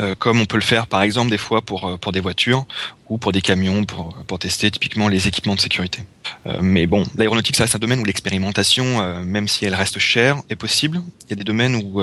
Euh, 0.00 0.14
comme 0.14 0.40
on 0.40 0.46
peut 0.46 0.56
le 0.56 0.62
faire 0.62 0.86
par 0.86 1.02
exemple 1.02 1.30
des 1.30 1.38
fois 1.38 1.62
pour, 1.62 1.88
euh, 1.88 1.96
pour 1.96 2.12
des 2.12 2.20
voitures 2.20 2.66
ou 3.08 3.18
pour 3.18 3.32
des 3.32 3.40
camions 3.40 3.84
pour, 3.84 4.16
pour 4.26 4.38
tester 4.38 4.70
typiquement 4.70 5.08
les 5.08 5.28
équipements 5.28 5.54
de 5.54 5.60
sécurité. 5.60 6.00
Euh, 6.46 6.58
mais 6.60 6.86
bon, 6.86 7.04
l'aéronautique, 7.16 7.56
ça 7.56 7.66
c'est 7.66 7.76
un 7.76 7.78
domaine 7.78 8.00
où 8.00 8.04
l'expérimentation, 8.04 9.22
même 9.24 9.48
si 9.48 9.64
elle 9.64 9.74
reste 9.74 9.98
chère, 9.98 10.42
est 10.50 10.56
possible. 10.56 11.02
Il 11.24 11.30
y 11.30 11.32
a 11.34 11.36
des 11.36 11.44
domaines 11.44 11.76
où, 11.76 12.02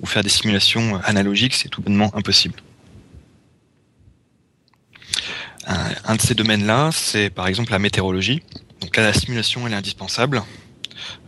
où 0.00 0.06
faire 0.06 0.22
des 0.22 0.28
simulations 0.28 1.00
analogiques, 1.04 1.54
c'est 1.54 1.68
tout 1.68 1.82
bonnement 1.82 2.10
impossible. 2.16 2.60
Un, 5.66 5.76
un 6.04 6.16
de 6.16 6.20
ces 6.20 6.34
domaines-là, 6.34 6.90
c'est 6.92 7.30
par 7.30 7.46
exemple 7.46 7.70
la 7.70 7.78
météorologie. 7.78 8.42
Donc 8.80 8.96
là, 8.96 9.04
la 9.04 9.12
simulation, 9.12 9.66
elle 9.66 9.74
est 9.74 9.76
indispensable. 9.76 10.42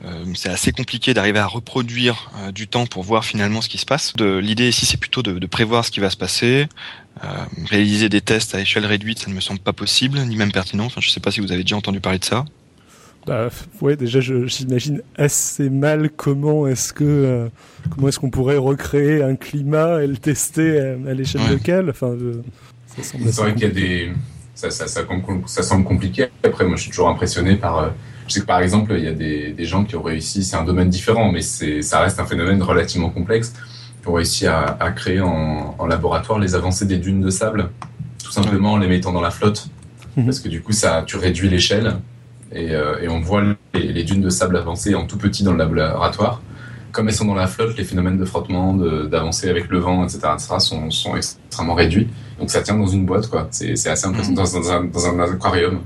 Euh, 0.05 0.25
c'est 0.35 0.49
assez 0.49 0.73
compliqué 0.73 1.15
d'arriver 1.15 1.39
à 1.39 1.47
reproduire 1.47 2.31
euh, 2.37 2.53
du 2.53 2.69
temps 2.69 2.87
pour 2.87 3.03
voir 3.03 3.25
finalement 3.25 3.61
ce 3.61 3.69
qui 3.69 3.79
se 3.79 3.87
passe. 3.87 4.15
L'idée 4.19 4.69
ici, 4.69 4.87
c'est 4.87 4.99
plutôt 4.99 5.23
de, 5.23 5.39
de, 5.39 5.47
prévoir 5.47 5.85
ce 5.85 5.91
qui 5.91 6.01
va 6.01 6.11
se 6.11 6.17
passer. 6.17 6.69
Euh, 7.25 7.29
réaliser 7.67 8.09
des 8.09 8.21
tests 8.21 8.55
à 8.55 8.61
échelle 8.61 8.87
réduite, 8.87 9.19
ça 9.19 9.31
ne 9.31 9.35
me 9.35 9.41
semble 9.41 9.61
pas 9.61 9.73
possible, 9.73 10.19
ni 10.21 10.37
même 10.37 10.51
pertinent. 10.51 10.87
Enfin, 10.87 11.01
je 11.01 11.09
ne 11.09 11.13
sais 11.13 11.21
pas 11.21 11.31
si 11.31 11.41
vous 11.41 11.53
avez 11.53 11.63
déjà 11.63 11.77
entendu 11.77 12.01
parler 12.01 12.19
de 12.19 12.25
ça. 12.25 12.45
Bah, 13.27 13.49
ouais, 13.81 13.95
déjà, 13.97 14.19
j'imagine 14.21 15.03
assez 15.17 15.71
mal 15.71 16.11
comment 16.11 16.67
est-ce 16.67 16.93
que 16.93 17.05
euh, 17.05 17.49
comment 17.91 18.09
est-ce 18.09 18.19
qu'on 18.19 18.31
pourrait 18.31 18.57
recréer 18.57 19.23
un 19.23 19.37
climat 19.37 20.03
et 20.03 20.09
le 20.09 20.17
tester 20.17 20.81
à, 20.81 21.11
à 21.11 21.15
l'échelle 21.15 21.43
ouais. 21.43 21.51
locale. 21.51 21.91
Enfin, 21.91 22.17
c'est 23.01 23.17
vrai 23.37 23.55
qu'il 23.55 23.63
y 23.63 23.67
a 23.67 23.69
des 23.69 24.13
ça, 24.55 24.71
ça, 24.71 24.89
ça, 24.89 25.03
ça, 25.47 25.63
semble 25.63 25.85
compliqué. 25.85 26.27
Après, 26.43 26.65
moi, 26.65 26.77
je 26.77 26.83
suis 26.83 26.91
toujours 26.91 27.09
impressionné 27.09 27.57
par 27.57 27.93
je 28.33 28.39
sais 28.39 28.41
que 28.41 28.47
par 28.47 28.61
exemple, 28.61 28.95
il 28.97 29.05
y 29.05 29.09
a 29.09 29.13
des, 29.13 29.53
des 29.53 29.65
gens 29.67 29.85
qui 29.85 29.95
ont 29.95 30.03
réussi, 30.03 30.43
c'est 30.43 30.57
un 30.57 30.65
domaine 30.65 30.89
différent, 30.89 31.31
mais 31.31 31.43
ça 31.43 32.01
reste 32.01 32.19
un 32.19 32.25
phénomène 32.25 32.63
relativement 32.63 33.11
complexe, 33.11 33.53
qui 34.01 34.09
ont 34.09 34.15
réussi 34.15 34.47
à, 34.47 34.79
à 34.81 34.91
créer 34.91 35.21
en, 35.21 35.75
en, 35.79 35.87
laboratoire 35.87 36.39
les 36.39 36.55
avancées 36.55 36.87
des 36.87 36.97
dunes 36.97 37.21
de 37.21 37.29
sable, 37.29 37.69
tout 38.25 38.33
simplement 38.33 38.73
en 38.73 38.79
les 38.79 38.89
mettant 38.89 39.13
dans 39.13 39.21
la 39.21 39.31
flotte. 39.31 39.69
Mhm. 40.17 40.25
Parce 40.25 40.41
que 40.41 40.49
du 40.49 40.63
coup, 40.63 40.73
ça, 40.73 41.05
tu 41.07 41.19
réduis 41.19 41.51
l'échelle 41.51 41.97
et, 42.53 42.71
euh, 42.71 43.03
et, 43.03 43.09
on 43.09 43.21
voit 43.21 43.43
les, 43.75 43.93
les, 43.93 44.05
dunes 44.05 44.23
de 44.23 44.31
sable 44.31 44.57
avancer 44.57 44.95
en 44.95 45.07
tout 45.07 45.19
petit 45.19 45.45
dans 45.45 45.53
le 45.53 45.59
laboratoire. 45.59 46.41
Comme 46.91 47.09
elles 47.09 47.15
sont 47.15 47.27
dans 47.27 47.35
la 47.35 47.47
flotte, 47.47 47.77
les 47.77 47.85
phénomènes 47.85 48.17
de 48.17 48.25
frottement, 48.25 48.75
d'avancer 48.75 49.51
avec 49.51 49.69
le 49.69 49.79
vent, 49.79 50.05
etc., 50.05 50.21
etc. 50.33 50.55
Sont, 50.59 50.91
sont, 50.91 51.17
extrêmement 51.17 51.75
réduits. 51.75 52.09
Donc 52.39 52.51
ça 52.51 52.63
tient 52.63 52.77
dans 52.77 52.87
une 52.87 53.05
boîte, 53.05 53.29
quoi. 53.29 53.49
C'est 53.51 53.73
assez 53.89 54.07
impressionnant 54.07 54.43
mhm. 54.43 54.53
dans, 54.53 54.61
dans, 54.61 54.73
un, 54.73 54.85
dans 54.85 55.07
un 55.07 55.21
aquarium. 55.21 55.81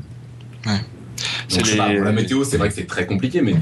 Ouais. 0.65 0.81
Donc, 1.51 1.67
les... 1.67 1.77
pas, 1.77 1.91
pour 1.95 2.05
la 2.05 2.13
météo, 2.13 2.45
c'est 2.45 2.57
vrai 2.57 2.69
que 2.69 2.75
c'est 2.75 2.87
très 2.87 3.07
compliqué, 3.07 3.41
mais 3.43 3.55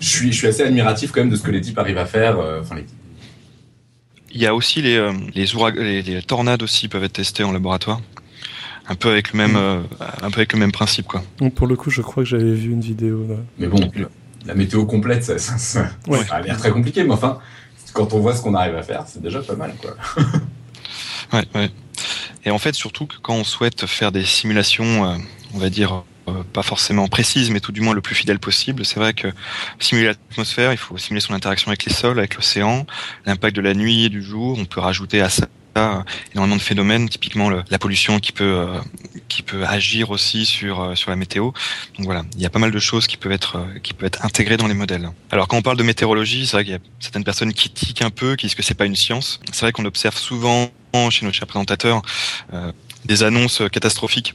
je 0.00 0.08
suis, 0.08 0.32
je 0.32 0.36
suis 0.36 0.46
assez 0.46 0.62
admiratif 0.62 1.12
quand 1.12 1.20
même 1.20 1.30
de 1.30 1.36
ce 1.36 1.42
que 1.42 1.50
les 1.50 1.60
types 1.60 1.78
arrivent 1.78 1.98
à 1.98 2.06
faire. 2.06 2.38
Euh, 2.38 2.60
enfin, 2.60 2.76
les... 2.76 2.84
Il 4.32 4.40
y 4.40 4.46
a 4.46 4.54
aussi 4.54 4.82
les, 4.82 4.96
euh, 4.96 5.12
les, 5.34 5.46
les, 5.76 6.02
les, 6.02 6.22
tornades 6.22 6.62
aussi 6.62 6.88
peuvent 6.88 7.04
être 7.04 7.14
testées 7.14 7.44
en 7.44 7.52
laboratoire. 7.52 8.00
Un 8.86 8.96
peu 8.96 9.10
avec 9.10 9.32
le 9.32 9.38
même, 9.38 9.52
mmh. 9.52 9.56
euh, 9.56 9.82
un 10.22 10.30
peu 10.30 10.40
avec 10.40 10.52
le 10.52 10.58
même 10.58 10.72
principe, 10.72 11.06
quoi. 11.06 11.22
Donc, 11.38 11.54
pour 11.54 11.66
le 11.66 11.76
coup, 11.76 11.90
je 11.90 12.02
crois 12.02 12.22
que 12.22 12.28
j'avais 12.28 12.52
vu 12.52 12.72
une 12.72 12.80
vidéo. 12.80 13.24
Là. 13.28 13.36
Mais 13.58 13.66
bon, 13.66 13.90
la 14.44 14.54
météo 14.54 14.84
complète, 14.84 15.24
ça, 15.24 15.38
ça, 15.38 15.56
ça, 15.56 15.90
ouais. 16.08 16.22
ça 16.24 16.34
a 16.34 16.42
l'air 16.42 16.58
très 16.58 16.70
compliqué, 16.70 17.02
mais 17.04 17.12
enfin, 17.14 17.38
quand 17.94 18.12
on 18.12 18.18
voit 18.18 18.36
ce 18.36 18.42
qu'on 18.42 18.54
arrive 18.54 18.76
à 18.76 18.82
faire, 18.82 19.04
c'est 19.06 19.22
déjà 19.22 19.40
pas 19.40 19.56
mal, 19.56 19.74
quoi. 19.80 19.96
ouais, 21.32 21.44
ouais. 21.54 21.70
Et 22.44 22.50
en 22.50 22.58
fait, 22.58 22.74
surtout 22.74 23.06
que 23.06 23.14
quand 23.22 23.36
on 23.36 23.44
souhaite 23.44 23.86
faire 23.86 24.12
des 24.12 24.24
simulations, 24.24 25.16
on 25.54 25.58
va 25.58 25.70
dire 25.70 26.04
pas 26.52 26.62
forcément 26.62 27.08
précise, 27.08 27.50
mais 27.50 27.60
tout 27.60 27.72
du 27.72 27.80
moins 27.80 27.94
le 27.94 28.00
plus 28.00 28.14
fidèle 28.14 28.38
possible. 28.38 28.84
C'est 28.84 29.00
vrai 29.00 29.14
que 29.14 29.28
simuler 29.78 30.08
l'atmosphère, 30.08 30.72
il 30.72 30.78
faut 30.78 30.96
simuler 30.96 31.20
son 31.20 31.34
interaction 31.34 31.68
avec 31.68 31.84
les 31.84 31.92
sols, 31.92 32.18
avec 32.18 32.34
l'océan, 32.34 32.86
l'impact 33.26 33.54
de 33.56 33.60
la 33.60 33.74
nuit 33.74 34.04
et 34.04 34.08
du 34.08 34.22
jour. 34.22 34.58
On 34.58 34.64
peut 34.64 34.80
rajouter 34.80 35.20
à 35.20 35.28
ça 35.28 35.46
énormément 36.32 36.56
de 36.56 36.62
phénomènes, 36.62 37.08
typiquement 37.08 37.50
la 37.50 37.78
pollution 37.78 38.20
qui 38.20 38.30
peut 38.32 38.68
qui 39.28 39.42
peut 39.42 39.64
agir 39.66 40.10
aussi 40.10 40.46
sur 40.46 40.96
sur 40.96 41.10
la 41.10 41.16
météo. 41.16 41.50
Donc 41.96 42.06
voilà, 42.06 42.22
il 42.36 42.40
y 42.40 42.46
a 42.46 42.50
pas 42.50 42.60
mal 42.60 42.70
de 42.70 42.78
choses 42.78 43.06
qui 43.06 43.16
peuvent 43.16 43.32
être 43.32 43.66
qui 43.82 43.92
peuvent 43.92 44.06
être 44.06 44.24
intégrées 44.24 44.56
dans 44.56 44.68
les 44.68 44.74
modèles. 44.74 45.10
Alors 45.30 45.48
quand 45.48 45.56
on 45.56 45.62
parle 45.62 45.76
de 45.76 45.82
météorologie, 45.82 46.46
c'est 46.46 46.52
vrai 46.52 46.64
qu'il 46.64 46.74
y 46.74 46.76
a 46.76 46.80
certaines 47.00 47.24
personnes 47.24 47.52
qui 47.52 47.70
tiquent 47.70 48.02
un 48.02 48.10
peu, 48.10 48.36
qui 48.36 48.46
disent 48.46 48.54
que 48.54 48.62
c'est 48.62 48.74
pas 48.74 48.86
une 48.86 48.96
science. 48.96 49.40
C'est 49.52 49.62
vrai 49.62 49.72
qu'on 49.72 49.84
observe 49.84 50.16
souvent 50.16 50.70
chez 51.10 51.24
notre 51.24 51.36
cher 51.36 51.48
présentateur 51.48 52.02
des 53.04 53.22
annonces 53.24 53.60
catastrophiques 53.72 54.34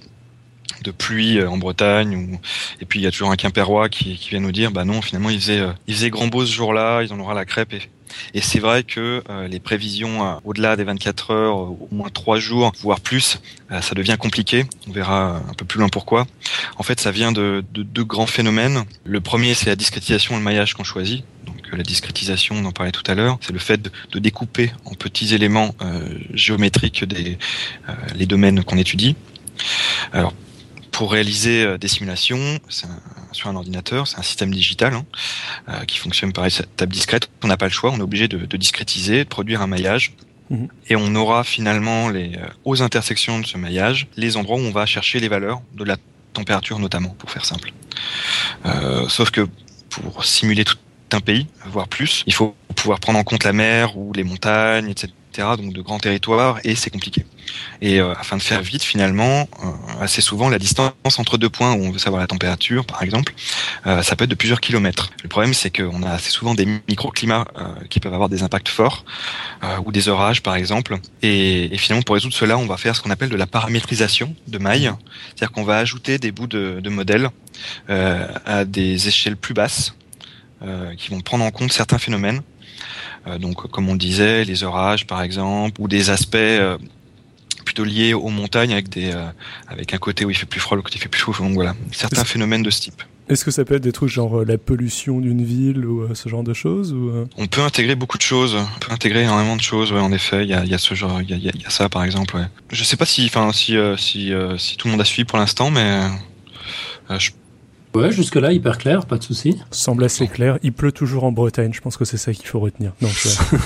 de 0.84 0.92
pluie 0.92 1.40
euh, 1.40 1.50
en 1.50 1.58
Bretagne 1.58 2.40
et 2.82 2.86
puis 2.86 3.00
il 3.00 3.04
y 3.04 3.08
a 3.08 3.12
toujours 3.12 3.32
un 3.32 3.36
Quimpérois 3.36 3.90
qui, 3.90 4.18
qui 4.18 4.30
vient 4.30 4.40
nous 4.40 4.52
dire 4.52 4.72
bah 4.72 4.86
non 4.86 5.02
finalement 5.02 5.30
il 5.30 5.40
faisait 5.40 5.60
euh, 5.60 5.72
il 5.88 5.96
faisait 5.96 6.10
grand 6.10 6.28
beau 6.28 6.46
ce 6.46 6.54
jour-là 6.54 7.02
ils 7.04 7.14
en 7.14 7.20
aura 7.20 7.34
la 7.34 7.46
crêpe. 7.46 7.74
Et, 7.74 7.82
et 8.34 8.42
c'est 8.42 8.60
vrai 8.60 8.84
que 8.84 9.24
euh, 9.30 9.48
les 9.48 9.60
prévisions 9.60 10.40
au-delà 10.44 10.76
des 10.76 10.84
24 10.84 11.32
heures 11.32 11.58
au 11.58 11.88
moins 11.92 12.10
3 12.10 12.40
jours 12.40 12.72
voire 12.82 13.00
plus 13.00 13.40
ça 13.82 13.94
devient 13.94 14.18
compliqué. 14.20 14.66
On 14.88 14.92
verra 14.92 15.44
un 15.48 15.54
peu 15.54 15.64
plus 15.64 15.80
loin 15.80 15.90
pourquoi. 15.90 16.26
En 16.78 16.84
fait 16.84 17.00
ça 17.00 17.12
vient 17.12 17.32
de 17.32 17.64
deux 17.72 18.04
grands 18.04 18.26
phénomènes. 18.26 18.84
Le 19.04 19.22
premier 19.22 19.54
c'est 19.54 19.70
la 19.70 19.76
discrétisation 19.76 20.36
et 20.36 20.38
le 20.38 20.44
maillage 20.44 20.74
qu'on 20.74 20.84
choisit. 20.84 21.24
Donc 21.46 21.58
la 21.72 21.84
discrétisation, 21.84 22.56
on 22.56 22.66
en 22.66 22.72
parlait 22.72 22.92
tout 22.92 23.04
à 23.06 23.14
l'heure, 23.14 23.38
c'est 23.42 23.54
le 23.54 23.60
fait 23.60 23.80
de, 23.80 24.20
découper 24.20 24.72
en 24.86 24.96
petits 24.96 25.36
éléments 25.36 25.76
géométriques 26.34 27.04
des, 27.04 27.38
les 28.16 28.26
domaines 28.26 28.64
qu'on 28.64 28.78
étudie. 28.78 29.16
Alors 30.12 30.34
pour 30.92 31.12
réaliser 31.12 31.64
euh, 31.64 31.78
des 31.78 31.88
simulations 31.88 32.60
sur 33.32 33.48
un 33.48 33.56
ordinateur, 33.56 34.08
c'est 34.08 34.18
un 34.18 34.24
système 34.24 34.54
digital 34.54 34.94
hein, 34.94 35.06
euh, 35.70 35.86
qui 35.86 35.98
fonctionne 35.98 36.34
par 36.34 36.46
table 36.76 36.94
discrète. 36.94 37.30
On 37.44 37.48
n'a 37.48 37.58
pas 37.58 37.68
le 37.68 37.72
choix, 37.72 37.92
on 37.92 37.98
est 37.98 38.02
obligé 38.02 38.28
de, 38.28 38.58
discrétiser, 38.58 39.24
de 39.24 39.30
produire 39.30 39.62
un 39.62 39.68
maillage. 39.68 40.14
Mhm. 40.50 40.68
Et 40.88 40.96
on 40.96 41.16
aura 41.16 41.44
finalement 41.44 42.10
les, 42.10 42.36
euh, 42.36 42.48
aux 42.66 42.82
intersections 42.82 43.40
de 43.40 43.46
ce 43.46 43.58
maillage 43.58 44.08
les 44.18 44.38
endroits 44.38 44.58
où 44.58 44.62
on 44.62 44.72
va 44.72 44.86
chercher 44.86 45.20
les 45.20 45.28
valeurs 45.28 45.62
de 45.74 45.84
la 45.84 45.98
température 46.34 46.80
notamment, 46.80 47.10
pour 47.10 47.32
faire 47.32 47.46
simple. 47.46 47.72
sauf 49.08 49.32
que 49.32 49.48
pour 49.90 50.24
simuler 50.24 50.64
tout 50.64 50.78
un 51.12 51.22
pays, 51.22 51.48
voire 51.66 51.88
plus, 51.88 52.24
il 52.28 52.34
faut 52.34 52.56
pouvoir 52.76 53.00
prendre 53.00 53.18
en 53.18 53.24
compte 53.24 53.44
la 53.44 53.52
mer 53.52 53.98
ou 53.98 54.14
les 54.14 54.24
montagnes, 54.24 54.90
etc 54.90 55.12
donc 55.40 55.74
de 55.74 55.82
grands 55.82 56.00
territoires, 56.00 56.60
et 56.64 56.76
c'est 56.76 56.90
compliqué. 56.90 57.26
Et 57.82 58.00
euh, 58.00 58.14
afin 58.14 58.38
de 58.38 58.42
faire 58.42 58.62
vite, 58.62 58.84
finalement, 58.84 59.48
euh, 59.64 59.68
assez 60.02 60.22
souvent, 60.22 60.50
la 60.50 60.60
distance 60.60 60.92
entre 61.18 61.38
deux 61.38 61.50
points 61.50 61.74
où 61.74 61.86
on 61.86 61.92
veut 61.92 62.00
savoir 62.00 62.22
la 62.22 62.28
température, 62.28 62.86
par 62.86 63.02
exemple, 63.04 63.34
euh, 63.88 64.04
ça 64.04 64.16
peut 64.16 64.26
être 64.26 64.30
de 64.30 64.36
plusieurs 64.36 64.60
kilomètres. 64.60 65.12
Le 65.24 65.30
problème, 65.30 65.54
c'est 65.54 65.76
qu'on 65.76 66.04
a 66.04 66.12
assez 66.12 66.30
souvent 66.30 66.56
des 66.56 66.68
microclimats 66.88 67.46
qui 67.90 68.00
peuvent 68.00 68.14
avoir 68.14 68.30
des 68.30 68.44
impacts 68.44 68.70
forts, 68.70 69.06
ou 69.86 69.92
des 69.92 70.10
orages, 70.10 70.42
par 70.42 70.56
exemple. 70.56 70.98
Et, 71.22 71.70
finalement, 71.78 72.04
pour 72.04 72.16
résoudre 72.16 72.34
cela, 72.34 72.58
on 72.58 72.66
va 72.66 72.78
faire 72.78 72.96
ce 72.96 73.02
qu'on 73.02 73.12
appelle 73.12 73.30
de 73.30 73.36
la 73.36 73.48
paramétrisation 73.48 74.36
de 74.48 74.58
mailles, 74.58 74.92
c'est-à-dire 75.28 75.52
qu'on 75.52 75.64
va 75.64 75.78
ajouter 75.78 76.18
des 76.18 76.32
bouts 76.32 76.48
de, 76.48 76.80
de 76.82 76.90
modèles 76.90 77.30
à 77.88 78.66
des 78.66 79.08
échelles 79.08 79.38
plus 79.38 79.54
basses, 79.54 79.96
qui 80.98 81.10
vont 81.10 81.22
prendre 81.22 81.44
en 81.44 81.52
compte 81.52 81.72
certains 81.72 81.98
phénomènes 81.98 82.42
donc, 83.40 83.70
comme 83.70 83.90
on 83.90 83.96
disait, 83.96 84.46
les 84.46 84.64
orages, 84.64 85.06
par 85.06 85.22
exemple, 85.22 85.80
ou 85.82 85.88
des 85.88 86.10
aspects 86.10 86.36
euh, 86.36 86.78
plutôt 87.66 87.84
liés 87.84 88.14
aux 88.14 88.30
montagnes 88.30 88.74
avec 88.74 88.90
des 88.90 89.12
euh, 89.12 89.26
avec 89.68 89.94
un 89.94 89.98
côté 89.98 90.26
où 90.26 90.30
il 90.30 90.36
fait 90.36 90.46
plus 90.46 90.60
froid, 90.60 90.76
le 90.76 90.82
côté 90.82 90.96
où 90.96 91.00
il 91.00 91.02
fait 91.02 91.10
plus 91.10 91.22
chaud. 91.22 91.34
Donc 91.40 91.54
voilà, 91.54 91.76
certains 91.92 92.26
phénomènes 92.26 92.64
de 92.64 92.70
ce 92.70 92.82
type. 92.82 93.02
Est-ce 93.28 93.46
que 93.46 93.52
ça 93.52 93.64
peut 93.64 93.76
être 93.76 93.84
des 93.84 93.92
trucs 93.92 94.10
genre 94.10 94.44
la 94.44 94.58
pollution 94.58 95.20
d'une 95.20 95.44
ville 95.44 95.86
ou 95.86 96.16
ce 96.16 96.30
genre 96.30 96.42
de 96.42 96.54
choses 96.54 96.94
ou 96.94 97.28
On 97.38 97.46
peut 97.46 97.62
intégrer 97.62 97.94
beaucoup 97.94 98.18
de 98.18 98.24
choses. 98.24 98.56
On 98.56 98.80
peut 98.80 98.92
intégrer 98.92 99.22
énormément 99.22 99.56
de 99.56 99.62
choses. 99.62 99.92
Ouais, 99.92 100.00
en 100.00 100.12
effet, 100.12 100.44
il 100.44 100.50
y 100.50 100.56
a, 100.56 100.66
y 100.66 100.74
a, 100.74 100.80
ce 100.80 100.96
genre, 100.96 101.22
il 101.22 101.30
y 101.30 101.34
a, 101.34 101.38
y 101.38 101.66
a, 101.66 101.70
ça 101.70 101.90
par 101.90 102.04
exemple. 102.04 102.38
Ouais. 102.38 102.46
Je 102.72 102.84
sais 102.84 102.98
pas 102.98 103.06
si, 103.06 103.26
enfin, 103.26 103.52
si 103.54 103.76
si, 103.98 104.34
si 104.58 104.78
tout 104.78 104.88
le 104.88 104.92
monde 104.94 105.02
a 105.02 105.06
suivi 105.06 105.26
pour 105.26 105.38
l'instant, 105.38 105.70
mais 105.70 106.02
je 107.20 107.30
Ouais, 107.96 108.12
jusque-là, 108.12 108.52
hyper 108.52 108.78
clair, 108.78 109.06
pas 109.08 109.18
de 109.18 109.24
souci. 109.24 109.58
Semble 109.72 110.04
assez 110.04 110.28
clair. 110.28 110.60
Il 110.62 110.74
pleut 110.74 110.92
toujours 110.92 111.24
en 111.24 111.32
Bretagne, 111.32 111.74
je 111.74 111.82
pense 111.82 111.98
que 111.98 112.06
c'est 112.06 112.18
ça 112.18 112.34
qu'il 112.34 112.46
faut 112.46 112.60
retenir. 112.60 112.92
Donc, 113.02 113.12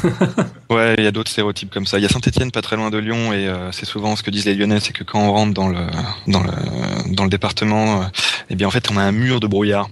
ouais, 0.70 0.96
il 0.98 1.04
y 1.04 1.08
a 1.08 1.12
d'autres 1.12 1.30
stéréotypes 1.30 1.70
comme 1.70 1.86
ça. 1.86 2.00
Il 2.00 2.04
y 2.04 2.06
a 2.06 2.10
Saint-Etienne, 2.10 2.52
pas 2.52 2.62
très 2.62 2.78
loin 2.78 2.90
de 2.90 2.98
Lyon, 2.98 3.34
et 3.34 3.48
euh, 3.48 3.72
c'est 3.74 3.86
souvent 3.86 4.16
ce 4.16 4.24
que 4.24 4.32
disent 4.32 4.46
les 4.46 4.56
Lyonnais, 4.56 4.80
c'est 4.80 4.94
que 4.94 5.04
quand 5.04 5.20
on 5.20 5.34
rentre 5.34 5.54
dans 5.54 5.68
le, 5.68 5.86
dans 6.28 6.42
le, 6.42 6.52
dans 7.14 7.24
le 7.24 7.30
département, 7.30 8.04
euh, 8.04 8.06
eh 8.50 8.56
bien, 8.56 8.68
en 8.68 8.72
fait, 8.72 8.90
on 8.92 8.98
a 8.98 9.02
un 9.02 9.12
mur 9.12 9.42
de 9.42 9.48
brouillard, 9.48 9.90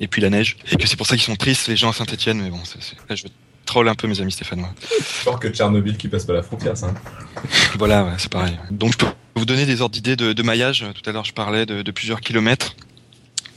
et 0.00 0.08
puis 0.08 0.20
la 0.20 0.30
neige, 0.30 0.56
et 0.72 0.76
que 0.76 0.88
c'est 0.88 0.96
pour 0.96 1.06
ça 1.06 1.14
qu'ils 1.14 1.24
sont 1.24 1.36
tristes, 1.36 1.68
les 1.68 1.76
gens 1.76 1.90
à 1.90 1.92
Saint-Etienne, 1.92 2.40
mais 2.42 2.50
bon, 2.50 2.60
c'est, 2.64 2.80
là, 3.08 3.14
je 3.14 3.26
troll 3.66 3.88
un 3.88 3.94
peu 3.94 4.08
mes 4.08 4.20
amis 4.20 4.32
stéphanois. 4.32 4.70
Fort 5.00 5.38
que 5.38 5.48
Tchernobyl 5.48 5.96
qui 5.96 6.08
passe 6.08 6.24
pas 6.24 6.32
la 6.32 6.42
frontière, 6.42 6.76
ça. 6.76 6.86
Hein. 6.86 6.94
voilà, 7.78 8.04
ouais, 8.04 8.12
c'est 8.18 8.32
pareil. 8.32 8.58
Donc, 8.72 8.94
je 8.94 8.98
peux 8.98 9.06
vous 9.36 9.44
donner 9.44 9.64
des 9.64 9.80
ordres 9.80 9.94
d'idées 9.94 10.16
de, 10.16 10.32
de 10.32 10.42
maillage. 10.42 10.84
Tout 10.92 11.08
à 11.08 11.12
l'heure, 11.12 11.24
je 11.24 11.32
parlais 11.32 11.66
de, 11.66 11.82
de 11.82 11.90
plusieurs 11.92 12.20
kilomètres. 12.20 12.74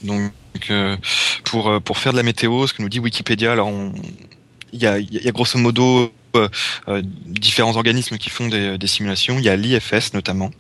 Donc 0.04 0.32
euh, 0.70 0.98
pour 1.44 1.70
euh, 1.70 1.80
pour 1.80 1.98
faire 1.98 2.12
de 2.12 2.18
la 2.18 2.24
météo, 2.24 2.68
ce 2.68 2.74
que 2.74 2.82
nous 2.82 2.90
dit 2.90 3.00
Wikipédia, 3.00 3.56
il 4.74 4.82
y 4.82 4.88
a, 4.88 5.00
y 5.00 5.28
a 5.28 5.32
grosso 5.32 5.58
modo 5.58 6.12
euh, 6.36 7.02
différents 7.26 7.76
organismes 7.76 8.18
qui 8.18 8.30
font 8.30 8.48
des, 8.48 8.88
simulations. 8.88 9.38
Il 9.38 9.46
y 9.46 9.50
a 9.50 9.56
l'IFS 9.56 10.14
notamment, 10.14 10.52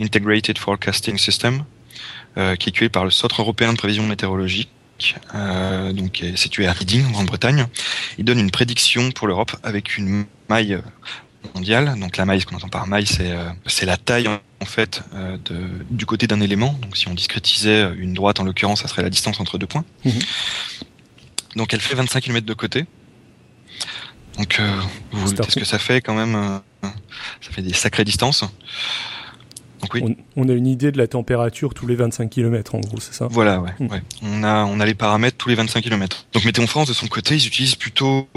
Integrated 0.00 0.58
Forecasting 0.58 1.18
System, 1.18 1.64
qui 2.36 2.68
est 2.68 2.72
créé 2.72 2.88
par 2.88 3.04
le 3.04 3.10
Centre 3.10 3.40
européen 3.40 3.72
de 3.72 3.78
prévision 3.78 4.06
météorologique. 4.06 4.70
Donc 5.94 6.22
situé 6.36 6.66
à 6.66 6.72
Reading 6.72 7.06
en 7.06 7.10
Grande-Bretagne. 7.10 7.66
Il 8.18 8.24
donne 8.24 8.38
une 8.38 8.50
prédiction 8.50 9.10
pour 9.10 9.26
l'Europe 9.26 9.56
avec 9.62 9.96
une 9.96 10.26
maille 10.48 10.78
mondiale. 11.54 11.98
Donc 11.98 12.18
la 12.18 12.26
maille, 12.26 12.40
ce 12.42 12.46
qu'on 12.46 12.56
entend 12.56 12.68
par 12.68 12.86
maille, 12.86 13.06
c'est 13.06 13.86
la 13.86 13.96
taille 13.96 14.28
en 14.62 14.64
fait 14.64 15.02
euh, 15.14 15.36
de, 15.44 15.60
du 15.90 16.06
côté 16.06 16.26
d'un 16.26 16.40
élément. 16.40 16.78
Donc 16.80 16.96
si 16.96 17.08
on 17.08 17.14
discrétisait 17.14 17.90
une 17.98 18.14
droite 18.14 18.40
en 18.40 18.44
l'occurrence, 18.44 18.82
ça 18.82 18.88
serait 18.88 19.02
la 19.02 19.10
distance 19.10 19.40
entre 19.40 19.58
deux 19.58 19.66
points. 19.66 19.84
Mhm. 20.04 20.12
Donc 21.56 21.74
elle 21.74 21.80
fait 21.80 21.94
25 21.94 22.22
km 22.22 22.46
de 22.46 22.54
côté. 22.54 22.86
Donc 24.38 24.58
euh, 24.60 24.80
vous 25.10 25.26
voyez 25.26 25.50
ce 25.50 25.58
que 25.58 25.66
ça 25.66 25.78
fait 25.78 26.00
quand 26.00 26.14
même 26.14 26.60
Ça 26.82 27.50
fait 27.50 27.62
des 27.62 27.74
sacrées 27.74 28.04
distances. 28.04 28.44
Donc, 29.80 29.94
oui. 29.94 30.16
on, 30.36 30.48
a 30.48 30.52
une 30.52 30.68
idée 30.68 30.92
de 30.92 30.98
la 30.98 31.08
température 31.08 31.74
tous 31.74 31.88
les 31.88 31.96
25 31.96 32.30
km 32.30 32.76
en 32.76 32.78
gros, 32.78 33.00
c'est 33.00 33.12
ça? 33.12 33.26
Voilà, 33.28 33.60
ouais, 33.60 33.72
mhm. 33.80 33.88
ouais, 33.88 34.02
On 34.22 34.44
a 34.44 34.64
on 34.64 34.78
a 34.78 34.86
les 34.86 34.94
paramètres 34.94 35.36
tous 35.36 35.48
les 35.48 35.56
25 35.56 35.82
km. 35.82 36.24
Donc 36.32 36.44
Météo 36.44 36.66
France 36.68 36.86
de 36.86 36.94
son 36.94 37.08
côté, 37.08 37.34
ils 37.34 37.46
utilisent 37.46 37.74
plutôt 37.74 38.28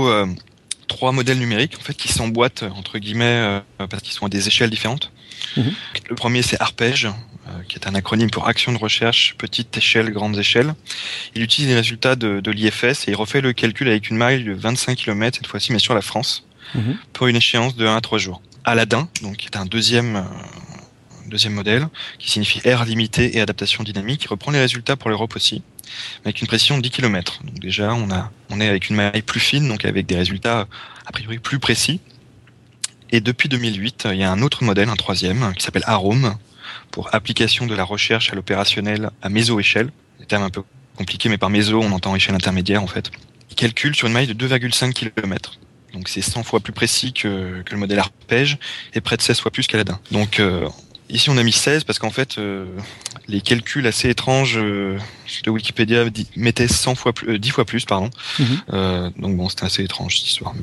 trois 0.88 1.12
modèles 1.12 1.38
numériques 1.38 1.76
en 1.80 1.84
fait 1.84 1.94
qui 1.94 2.08
s'emboîtent 2.08 2.64
entre 2.64 2.98
guillemets 3.00 3.26
euh, 3.26 3.88
parce 3.90 4.02
qu'ils 4.04 4.14
sont 4.14 4.26
à 4.26 4.30
des 4.30 4.48
échelles 4.48 4.70
différentes. 4.70 5.12
Mhm. 5.58 5.74
Le 6.10 6.16
premier 6.16 6.42
c'est 6.42 6.60
Arpège, 6.62 7.06
euh, 7.06 7.52
qui 7.68 7.76
est 7.76 7.88
un 7.88 7.96
acronyme 7.96 8.30
pour 8.30 8.48
Action 8.48 8.72
de 8.72 8.78
recherche 8.78 9.36
petite 9.38 9.76
échelle 9.78 10.12
grandes 10.12 10.38
échelles. 10.38 10.74
Il 11.36 11.42
utilise 11.42 11.70
les 11.70 11.76
résultats 11.76 12.16
de, 12.16 12.40
de 12.40 12.52
l'IFS 12.52 13.08
et 13.08 13.12
il 13.12 13.16
refait 13.16 13.42
le 13.42 13.54
calcul 13.54 13.88
avec 13.88 14.10
une 14.10 14.18
maille 14.18 14.44
de 14.44 14.54
25 14.54 14.96
km 14.96 15.38
cette 15.38 15.48
fois-ci 15.48 15.72
mais 15.72 15.80
sur 15.80 15.94
la 15.94 16.02
France 16.02 16.46
mhm. 16.74 16.98
pour 17.14 17.28
une 17.28 17.36
échéance 17.36 17.76
de 17.76 17.86
1 17.86 17.96
à 17.96 18.02
3 18.02 18.18
jours. 18.18 18.42
Aladin, 18.64 19.08
donc 19.22 19.38
qui 19.38 19.46
est 19.46 19.58
un 19.58 19.66
deuxième 19.66 20.16
euh, 20.16 20.22
deuxième 21.30 21.54
modèle, 21.54 21.88
qui 22.20 22.32
signifie 22.32 22.62
air 22.64 22.86
limité 22.86 23.38
et 23.38 23.42
adaptation 23.42 23.84
dynamique, 23.84 24.28
reprend 24.28 24.52
les 24.52 24.60
résultats 24.60 24.96
pour 24.96 25.10
l'Europe 25.10 25.36
aussi, 25.36 25.64
avec 26.24 26.42
une 26.42 26.48
précision 26.48 26.78
de 26.78 26.84
10 26.84 26.92
km. 26.92 27.40
Donc 27.44 27.60
déjà, 27.60 27.94
on, 27.94 28.12
a, 28.12 28.32
on 28.50 28.60
est 28.62 28.68
avec 28.68 28.90
une 28.90 28.96
maille 28.96 29.22
plus 29.22 29.40
fine, 29.40 29.68
donc 29.68 29.86
avec 29.86 30.06
des 30.06 30.16
résultats 30.16 30.68
a 31.06 31.12
priori 31.12 31.40
plus 31.40 31.60
précis. 31.60 32.00
Et 33.12 33.22
depuis 33.22 33.50
2008, 33.50 34.08
il 34.12 34.20
y 34.20 34.24
a 34.24 34.32
un 34.32 34.42
autre 34.42 34.64
modèle, 34.64 34.90
un 34.90 34.96
troisième, 34.96 35.54
qui 35.56 35.64
s'appelle 35.64 35.84
Arome, 35.86 36.36
pour 36.92 37.14
application 37.14 37.66
de 37.66 37.76
la 37.76 37.84
recherche 37.84 38.32
à 38.32 38.36
l'opérationnel 38.36 39.12
à 39.22 39.30
méso-échelle. 39.30 39.92
un 40.22 40.26
terme 40.26 40.44
un 40.44 40.50
peu 40.50 40.64
compliqué, 40.96 41.30
mais 41.30 41.38
par 41.38 41.50
méso, 41.50 41.82
on 41.82 41.92
entend 41.92 42.16
échelle 42.16 42.36
intermédiaire 42.36 42.82
en 42.82 42.88
fait. 42.88 43.12
Il 43.52 43.56
calcule 43.56 43.96
sur 43.96 44.08
une 44.08 44.14
maille 44.14 44.28
de 44.28 44.48
2,5 44.48 44.94
km. 44.94 45.60
Donc 45.94 46.10
c'est 46.10 46.22
100 46.22 46.44
fois 46.44 46.60
plus 46.60 46.74
précis 46.74 47.14
que, 47.14 47.62
que 47.64 47.72
le 47.72 47.78
modèle 47.78 48.00
arpège 48.00 48.58
et 48.94 49.02
près 49.02 49.18
de 49.18 49.22
16 49.22 49.40
fois 49.40 49.52
plus 49.52 49.68
qu'Aladin. 49.68 50.00
Donc 50.12 50.40
euh, 50.40 50.68
Ici, 51.10 51.30
on 51.30 51.38
a 51.38 51.44
mis 51.44 51.52
16 51.52 51.84
parce 51.84 52.00
qu'en 52.00 52.10
fait, 52.10 52.38
euh, 52.38 52.66
les 53.28 53.42
calculs 53.42 53.86
assez 53.86 54.10
étranges 54.10 54.60
euh, 55.26 55.42
de 55.46 55.50
Wikipédia 55.50 56.06
mettaient 56.36 56.68
100 56.68 56.96
fois 56.96 57.14
plus, 57.14 57.40
10 57.40 57.50
euh, 57.50 57.54
fois 57.54 57.66
plus, 57.66 57.86
pardon. 57.86 58.10
Mhm. 58.40 59.12
donc 59.18 59.38
bon, 59.38 59.50
c'était 59.50 59.66
assez 59.66 59.84
étrange 59.84 60.20
cette 60.20 60.28
histoire. 60.28 60.54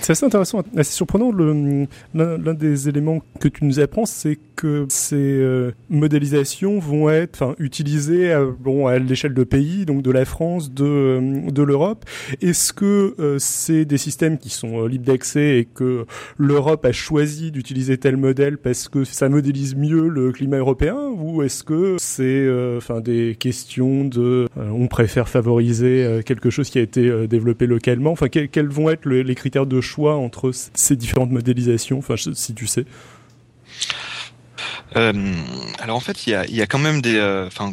C'est 0.00 0.12
assez 0.12 0.26
intéressant, 0.26 0.62
assez 0.76 0.92
surprenant. 0.92 1.32
L'un 1.32 2.54
des 2.54 2.88
éléments 2.88 3.22
que 3.40 3.48
tu 3.48 3.64
nous 3.64 3.80
apprends, 3.80 4.06
c'est 4.06 4.38
que 4.56 4.86
ces 4.88 5.72
modélisations 5.90 6.78
vont 6.78 7.10
être, 7.10 7.56
utilisées 7.58 8.32
à, 8.32 8.44
bon, 8.44 8.86
à 8.86 8.98
l'échelle 8.98 9.34
de 9.34 9.44
pays, 9.44 9.86
donc 9.86 10.02
de 10.02 10.10
la 10.10 10.24
France, 10.24 10.72
de, 10.72 11.50
de 11.50 11.62
l'Europe. 11.62 12.04
Est-ce 12.40 12.72
que 12.72 13.36
c'est 13.38 13.84
des 13.84 13.98
systèmes 13.98 14.38
qui 14.38 14.50
sont 14.50 14.86
libres 14.86 15.06
d'accès 15.06 15.58
et 15.58 15.64
que 15.64 16.06
l'Europe 16.36 16.84
a 16.84 16.92
choisi 16.92 17.50
d'utiliser 17.50 17.98
tel 17.98 18.16
modèle 18.16 18.58
parce 18.58 18.88
que 18.88 19.04
ça 19.04 19.28
modélise 19.28 19.74
mieux 19.74 20.08
le 20.08 20.32
climat 20.32 20.58
européen 20.58 20.96
ou 21.16 21.42
est-ce 21.42 21.62
que 21.62 21.96
c'est 21.98 22.22
euh, 22.24 22.78
enfin 22.78 23.00
des 23.00 23.36
questions 23.38 24.01
question 24.10 24.22
de 24.22 24.48
on 24.56 24.86
préfère 24.86 25.28
favoriser 25.28 26.20
quelque 26.24 26.50
chose 26.50 26.70
qui 26.70 26.78
a 26.78 26.82
été 26.82 27.26
développé 27.26 27.66
localement. 27.66 28.12
Enfin, 28.12 28.28
quels 28.28 28.68
vont 28.68 28.90
être 28.90 29.08
les 29.08 29.34
critères 29.34 29.66
de 29.66 29.80
choix 29.80 30.16
entre 30.16 30.50
ces 30.74 30.96
différentes 30.96 31.30
modélisations? 31.30 31.98
Enfin, 31.98 32.14
si 32.16 32.54
tu 32.54 32.66
sais. 32.66 32.84
alors 34.94 35.96
en 35.96 36.00
fait, 36.00 36.26
il 36.26 36.30
y 36.30 36.34
a, 36.34 36.46
y 36.46 36.62
a, 36.62 36.66
quand 36.66 36.78
même 36.78 37.00
des, 37.02 37.18
enfin, 37.46 37.72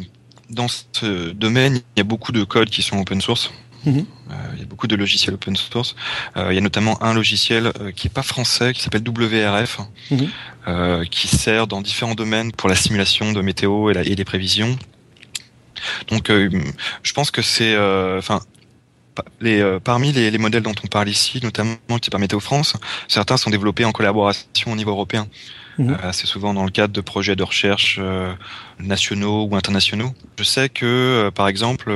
dans 0.50 0.66
ce 0.68 1.30
domaine, 1.30 1.80
il 1.96 1.98
y 1.98 2.00
a 2.00 2.04
beaucoup 2.04 2.32
de 2.32 2.44
codes 2.44 2.70
qui 2.70 2.82
sont 2.82 2.98
open 2.98 3.20
source. 3.20 3.52
Mhm. 3.86 4.04
Euh, 4.30 4.34
il 4.54 4.60
y 4.60 4.62
a 4.62 4.66
beaucoup 4.66 4.86
de 4.86 4.96
logiciels 4.96 5.34
open 5.34 5.56
source. 5.56 5.94
Euh, 6.36 6.48
il 6.50 6.54
y 6.54 6.58
a 6.58 6.60
notamment 6.60 7.02
un 7.02 7.14
logiciel 7.14 7.72
euh, 7.80 7.92
qui 7.92 8.08
est 8.08 8.10
pas 8.10 8.22
français, 8.22 8.72
qui 8.72 8.82
s'appelle 8.82 9.02
WRF, 9.06 9.80
mhm. 10.10 11.06
qui 11.10 11.28
sert 11.28 11.66
dans 11.66 11.80
différents 11.80 12.14
domaines 12.14 12.52
pour 12.52 12.68
la 12.68 12.76
simulation 12.76 13.32
de 13.32 13.40
météo 13.40 13.90
et, 13.90 13.94
la, 13.94 14.02
et 14.02 14.14
les 14.14 14.24
prévisions. 14.24 14.78
Donc, 16.08 16.30
je 16.30 17.12
pense 17.12 17.30
que 17.30 17.42
c'est, 17.42 17.76
enfin, 18.18 18.40
les, 19.40 19.78
parmi 19.82 20.12
les, 20.12 20.30
les, 20.30 20.38
modèles 20.38 20.62
dont 20.62 20.74
on 20.82 20.86
parle 20.86 21.08
ici, 21.08 21.40
notamment 21.42 21.76
qui 22.00 22.10
par 22.10 22.20
Météo 22.20 22.40
France, 22.40 22.74
certains 23.08 23.36
sont 23.36 23.50
développés 23.50 23.84
en 23.84 23.92
collaboration 23.92 24.72
au 24.72 24.76
niveau 24.76 24.90
européen. 24.90 25.28
Mhm. 25.80 25.92
Euh, 25.92 26.08
assez 26.08 26.26
souvent 26.26 26.52
dans 26.52 26.64
le 26.64 26.70
cadre 26.70 26.92
de 26.92 27.00
projets 27.00 27.36
de 27.36 27.42
recherche 27.42 27.98
euh, 28.00 28.34
nationaux 28.78 29.46
ou 29.50 29.56
internationaux. 29.56 30.12
Je 30.38 30.44
sais 30.44 30.68
que, 30.68 30.84
euh, 30.84 31.30
par 31.30 31.48
exemple, 31.48 31.92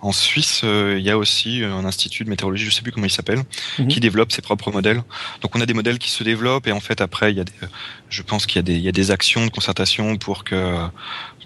en 0.00 0.12
Suisse, 0.12 0.62
il 0.64 1.00
y 1.00 1.10
a 1.10 1.18
aussi 1.18 1.62
un 1.62 1.84
institut 1.84 2.24
de 2.24 2.30
météorologie, 2.30 2.64
je 2.64 2.70
sais 2.70 2.82
plus 2.82 2.92
comment 2.92 3.06
il 3.06 3.10
s'appelle, 3.10 3.42
mhm. 3.78 3.88
qui 3.88 4.00
développe 4.00 4.32
ses 4.32 4.42
propres 4.42 4.70
modèles. 4.70 5.02
Donc 5.42 5.54
on 5.54 5.60
a 5.60 5.66
des 5.66 5.74
modèles 5.74 5.98
qui 5.98 6.10
se 6.10 6.24
développent 6.24 6.66
et 6.66 6.72
en 6.72 6.80
fait 6.80 7.00
après, 7.00 7.32
il 7.32 7.36
y 7.36 7.40
a 7.40 7.44
des, 7.44 7.52
je 8.08 8.22
pense 8.22 8.46
qu'il 8.46 8.68
y 8.68 8.88
a 8.88 8.92
des 8.92 9.10
actions 9.10 9.44
de 9.44 9.50
concertation 9.50 10.16
pour 10.16 10.44
que 10.44 10.76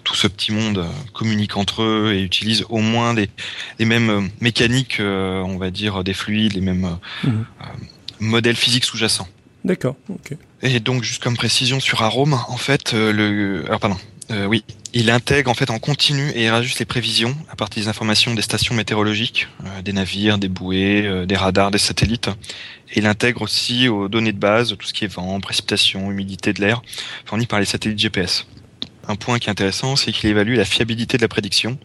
tout 0.05 0.15
ce 0.15 0.27
petit 0.27 0.53
monde 0.53 0.85
communique 1.13 1.57
entre 1.57 1.83
eux 1.83 2.13
et 2.13 2.21
utilise 2.21 2.63
au 2.69 2.77
moins 2.79 3.13
des, 3.13 3.29
les 3.79 3.85
mêmes 3.85 4.29
mécaniques, 4.39 5.01
on 5.01 5.57
va 5.57 5.71
dire, 5.71 6.03
des 6.05 6.13
fluides, 6.13 6.53
les 6.53 6.61
mêmes 6.61 6.97
mhm. 7.23 7.45
modèles 8.21 8.55
physiques 8.55 8.85
sous-jacents. 8.85 9.27
D'accord, 9.65 9.95
ok. 10.09 10.37
Et 10.61 10.79
donc, 10.79 11.03
juste 11.03 11.21
comme 11.21 11.35
précision 11.35 11.79
sur 11.79 12.03
Arome, 12.03 12.39
en 12.47 12.57
fait, 12.57 12.93
euh, 12.93 13.11
le, 13.11 13.65
alors 13.65 13.79
pardon, 13.79 13.97
euh, 14.31 14.45
oui, 14.45 14.63
il 14.93 15.09
intègre 15.09 15.49
en 15.49 15.55
fait 15.55 15.71
en 15.71 15.79
continu 15.79 16.29
et 16.29 16.45
il 16.45 16.49
rajuste 16.49 16.79
les 16.79 16.85
prévisions 16.85 17.35
à 17.51 17.55
partir 17.55 17.83
des 17.83 17.89
informations 17.89 18.33
des 18.33 18.43
stations 18.43 18.75
météorologiques, 18.75 19.47
euh, 19.65 19.81
des 19.81 19.91
navires, 19.91 20.37
des 20.37 20.49
bouées, 20.49 21.25
des 21.27 21.35
radars, 21.35 21.71
des 21.71 21.79
satellites. 21.79 22.29
Et 22.91 22.99
il 22.99 23.07
intègre 23.07 23.41
aussi 23.41 23.87
aux 23.87 24.07
données 24.07 24.33
de 24.33 24.39
base 24.39 24.75
tout 24.77 24.85
ce 24.85 24.93
qui 24.93 25.05
est 25.05 25.13
vent, 25.13 25.39
précipitation, 25.39 26.11
humidité 26.11 26.53
de 26.53 26.61
l'air, 26.61 26.83
fournies 27.25 27.47
par 27.47 27.59
les 27.59 27.65
satellites 27.65 27.99
GPS. 27.99 28.45
Un 29.07 29.15
point 29.15 29.39
qui 29.39 29.47
est 29.47 29.51
intéressant, 29.51 29.95
c'est 29.95 30.11
qu'il 30.11 30.29
évalue 30.29 30.55
la 30.55 30.65
fiabilité 30.65 31.17
de 31.17 31.21
la 31.21 31.27
prédiction. 31.27 31.77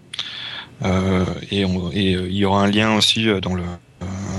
et, 0.85 1.61
et 1.61 2.13
il 2.13 2.37
y 2.37 2.45
aura 2.45 2.63
un 2.63 2.71
lien 2.71 2.97
aussi 2.97 3.27
dans 3.43 3.55
le 3.55 3.65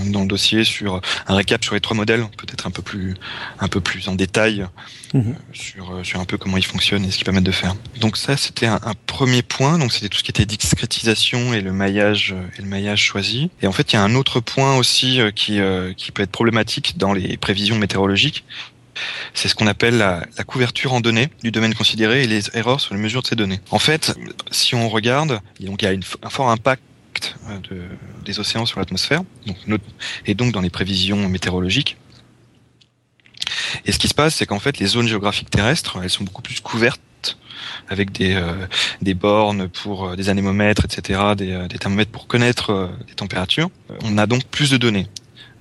dans 0.10 0.22
le 0.22 0.28
dossier 0.28 0.64
sur 0.64 1.02
un 1.28 1.36
récap 1.36 1.64
sur 1.64 1.76
les 1.76 1.82
trois 1.82 1.96
modèles, 1.96 2.26
peut-être 2.38 2.68
un 2.68 2.72
peu 2.72 2.82
plus 2.82 3.16
un 3.60 3.68
peu 3.68 3.82
plus 3.82 4.08
en 4.08 4.16
détail 4.16 4.66
mhm. 5.14 5.22
euh, 5.22 5.34
sur 5.54 5.92
euh, 5.92 6.04
sur 6.04 6.20
un 6.20 6.26
peu 6.26 6.38
comment 6.38 6.58
ils 6.58 6.66
fonctionnent 6.66 7.06
et 7.06 7.12
ce 7.12 7.18
qu'ils 7.18 7.26
permettent 7.26 7.44
de 7.44 7.52
faire. 7.52 7.76
Donc 8.00 8.18
ça 8.18 8.38
c'était 8.38 8.66
un, 8.66 8.80
premier 9.06 9.42
point, 9.42 9.78
donc 9.78 9.92
c'était 9.92 10.10
tout 10.10 10.18
ce 10.18 10.24
qui 10.24 10.32
était 10.32 10.46
discrétisation 10.46 11.54
et 11.54 11.62
le 11.62 11.72
maillage 11.72 12.34
euh, 12.34 12.58
et 12.58 12.62
le 12.62 12.68
maillage 12.68 13.02
choisi. 13.04 13.50
Et 13.62 13.68
en 13.68 13.72
fait 13.72 13.94
il 13.94 13.96
y 13.96 14.00
a 14.00 14.04
un 14.04 14.16
autre 14.16 14.40
point 14.40 14.76
aussi 14.78 15.20
qui 15.36 15.60
qui 15.98 16.12
peut 16.12 16.24
être 16.24 16.32
problématique 16.32 16.98
dans 16.98 17.14
les 17.14 17.38
prévisions 17.38 17.78
météorologiques, 17.78 18.44
c'est 19.34 19.48
ce 19.48 19.56
qu'on 19.56 19.68
appelle 19.68 19.98
la, 19.98 20.26
couverture 20.46 20.94
en 20.94 21.02
données 21.02 21.30
du 21.44 21.52
domaine 21.52 21.74
considéré 21.74 22.24
et 22.24 22.28
les 22.28 22.56
erreurs 22.56 22.82
sur 22.82 22.94
les 22.94 23.00
mesures 23.00 23.22
de 23.22 23.28
ces 23.28 23.36
données. 23.36 23.60
En 23.72 23.80
fait, 23.80 24.16
si 24.52 24.76
on 24.76 24.90
regarde, 24.90 25.40
donc 25.60 25.82
il 25.82 25.86
y 25.86 25.88
a 25.88 25.92
un 25.92 26.30
fort 26.30 26.50
impact 26.50 26.82
euh, 27.50 27.58
de, 27.70 27.82
des 28.26 28.40
océans 28.40 28.66
sur 28.66 28.80
l'atmosphère, 28.80 29.22
et 30.26 30.34
donc 30.34 30.52
dans 30.52 30.62
les 30.62 30.70
prévisions 30.70 31.30
météorologiques. 31.30 31.98
Et 33.86 33.92
ce 33.92 34.00
qui 34.00 34.08
se 34.08 34.14
passe, 34.14 34.36
c'est 34.36 34.46
qu'en 34.46 34.60
fait, 34.60 34.80
les 34.80 34.88
zones 34.88 35.08
géographiques 35.08 35.50
terrestres, 35.50 36.00
elles 36.04 36.10
sont 36.10 36.24
beaucoup 36.24 36.42
plus 36.42 36.60
couvertes 36.60 37.02
avec 37.90 38.12
des, 38.12 38.36
euh, 38.36 39.14
bornes 39.16 39.70
pour 39.70 40.10
euh, 40.10 40.16
des 40.16 40.30
anémomètres, 40.30 40.86
etc., 40.86 41.20
des 41.38 41.78
thermomètres 41.80 42.12
pour 42.12 42.28
connaître 42.28 42.92
les 43.08 43.14
températures. 43.14 43.70
On 44.04 44.18
a 44.18 44.26
donc 44.26 44.46
plus 44.46 44.72
de 44.72 44.78
données. 44.78 45.08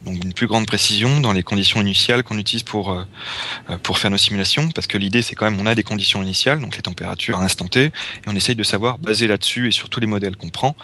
Donc 0.04 0.24
une 0.24 0.32
plus 0.32 0.46
grande 0.46 0.66
précision 0.66 1.20
dans 1.20 1.32
les 1.32 1.42
conditions 1.42 1.80
initiales 1.80 2.22
qu'on 2.22 2.38
utilise 2.38 2.62
pour 2.62 3.04
pour 3.82 3.98
faire 3.98 4.10
nos 4.10 4.16
simulations, 4.16 4.70
parce 4.70 4.86
que 4.86 4.96
l'idée 4.96 5.22
c'est 5.22 5.34
quand 5.34 5.44
même 5.44 5.60
on 5.60 5.66
a 5.66 5.74
des 5.74 5.82
conditions 5.82 6.22
initiales, 6.22 6.60
donc 6.60 6.76
les 6.76 6.82
températures 6.82 7.38
à 7.38 7.42
l'instant 7.42 7.66
T, 7.68 7.84
et 7.84 7.92
on 8.26 8.34
essaye 8.34 8.56
de 8.56 8.62
savoir 8.62 8.98
basé 8.98 9.26
là-dessus 9.26 9.68
et 9.68 9.70
sur 9.70 9.90
tous 9.90 10.00
les 10.00 10.06
modèles 10.06 10.36
qu'on 10.36 10.48
prend, 10.48 10.74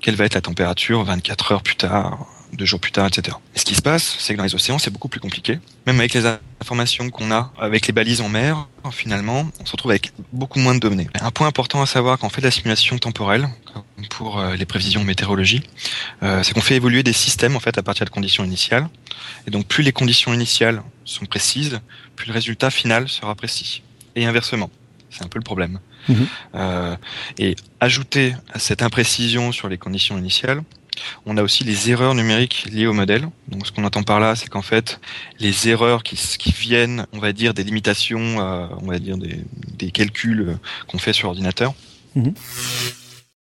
quelle 0.00 0.16
va 0.16 0.24
être 0.24 0.34
la 0.34 0.40
température 0.40 1.04
24 1.04 1.52
heures 1.52 1.62
plus 1.62 1.76
tard, 1.76 2.26
deux 2.52 2.64
jours 2.64 2.80
plus 2.80 2.92
tard, 2.92 3.06
etc. 3.06 3.36
Et 3.54 3.58
ce 3.58 3.64
qui 3.64 3.74
se 3.74 3.82
passe, 3.82 4.16
c'est 4.18 4.34
que 4.34 4.38
dans 4.38 4.44
les 4.44 4.54
océans, 4.54 4.78
c'est 4.78 4.90
beaucoup 4.90 5.08
plus 5.08 5.20
compliqué. 5.20 5.58
Même 5.86 5.98
avec 5.98 6.14
les 6.14 6.26
informations 6.60 7.08
qu'on 7.10 7.30
a, 7.30 7.52
avec 7.58 7.86
les 7.86 7.92
balises 7.92 8.20
en 8.20 8.28
mer, 8.28 8.68
finalement, 8.90 9.46
on 9.60 9.66
se 9.66 9.72
retrouve 9.72 9.90
avec 9.90 10.12
beaucoup 10.32 10.58
moins 10.58 10.74
de 10.74 10.80
données. 10.80 11.08
Un 11.20 11.30
point 11.30 11.46
important 11.46 11.82
à 11.82 11.86
savoir 11.86 12.18
quand 12.18 12.26
on 12.26 12.30
fait 12.30 12.40
de 12.40 12.46
la 12.46 12.50
simulation 12.50 12.98
temporelle, 12.98 13.48
pour 14.10 14.38
euh, 14.38 14.54
les 14.56 14.66
prévisions 14.66 15.04
météorologie, 15.04 15.62
euh, 16.22 16.42
c'est 16.42 16.54
qu'on 16.54 16.60
fait 16.60 16.76
évoluer 16.76 17.02
des 17.02 17.12
systèmes 17.12 17.56
en 17.56 17.60
fait 17.60 17.78
à 17.78 17.82
partir 17.82 18.04
de 18.04 18.10
conditions 18.10 18.44
initiales. 18.44 18.88
Et 19.46 19.50
donc 19.50 19.66
plus 19.66 19.82
les 19.82 19.92
conditions 19.92 20.32
initiales 20.32 20.82
sont 21.04 21.24
précises, 21.26 21.80
plus 22.16 22.26
le 22.26 22.32
résultat 22.32 22.70
final 22.70 23.08
sera 23.08 23.34
précis. 23.34 23.82
Et 24.14 24.26
inversement. 24.26 24.70
C'est 25.10 25.24
un 25.24 25.28
peu 25.28 25.38
le 25.38 25.44
problème. 25.44 25.78
Mhm. 26.08 26.26
Euh, 26.54 26.96
et 27.38 27.56
ajouter 27.80 28.34
à 28.52 28.58
cette 28.58 28.82
imprécision 28.82 29.52
sur 29.52 29.68
les 29.68 29.78
conditions 29.78 30.18
initiales, 30.18 30.62
on 31.26 31.36
a 31.36 31.42
aussi 31.42 31.64
les 31.64 31.90
erreurs 31.90 32.14
numériques 32.14 32.66
liées 32.70 32.86
au 32.86 32.92
modèle. 32.92 33.28
Donc, 33.48 33.66
ce 33.66 33.72
qu'on 33.72 33.84
entend 33.84 34.02
par 34.02 34.20
là, 34.20 34.36
c'est 34.36 34.48
qu'en 34.48 34.62
fait, 34.62 35.00
les 35.38 35.68
erreurs 35.68 36.02
qui, 36.02 36.16
viennent, 36.52 37.06
on 37.12 37.18
va 37.18 37.32
dire, 37.32 37.54
des 37.54 37.64
limitations, 37.64 38.40
euh, 38.40 38.66
on 38.80 38.86
va 38.86 38.98
dire 38.98 39.16
des, 39.18 39.90
calculs 39.90 40.56
qu'on 40.86 40.98
fait 40.98 41.12
sur 41.12 41.28
ordinateur. 41.28 41.74
Mhm. 42.14 42.34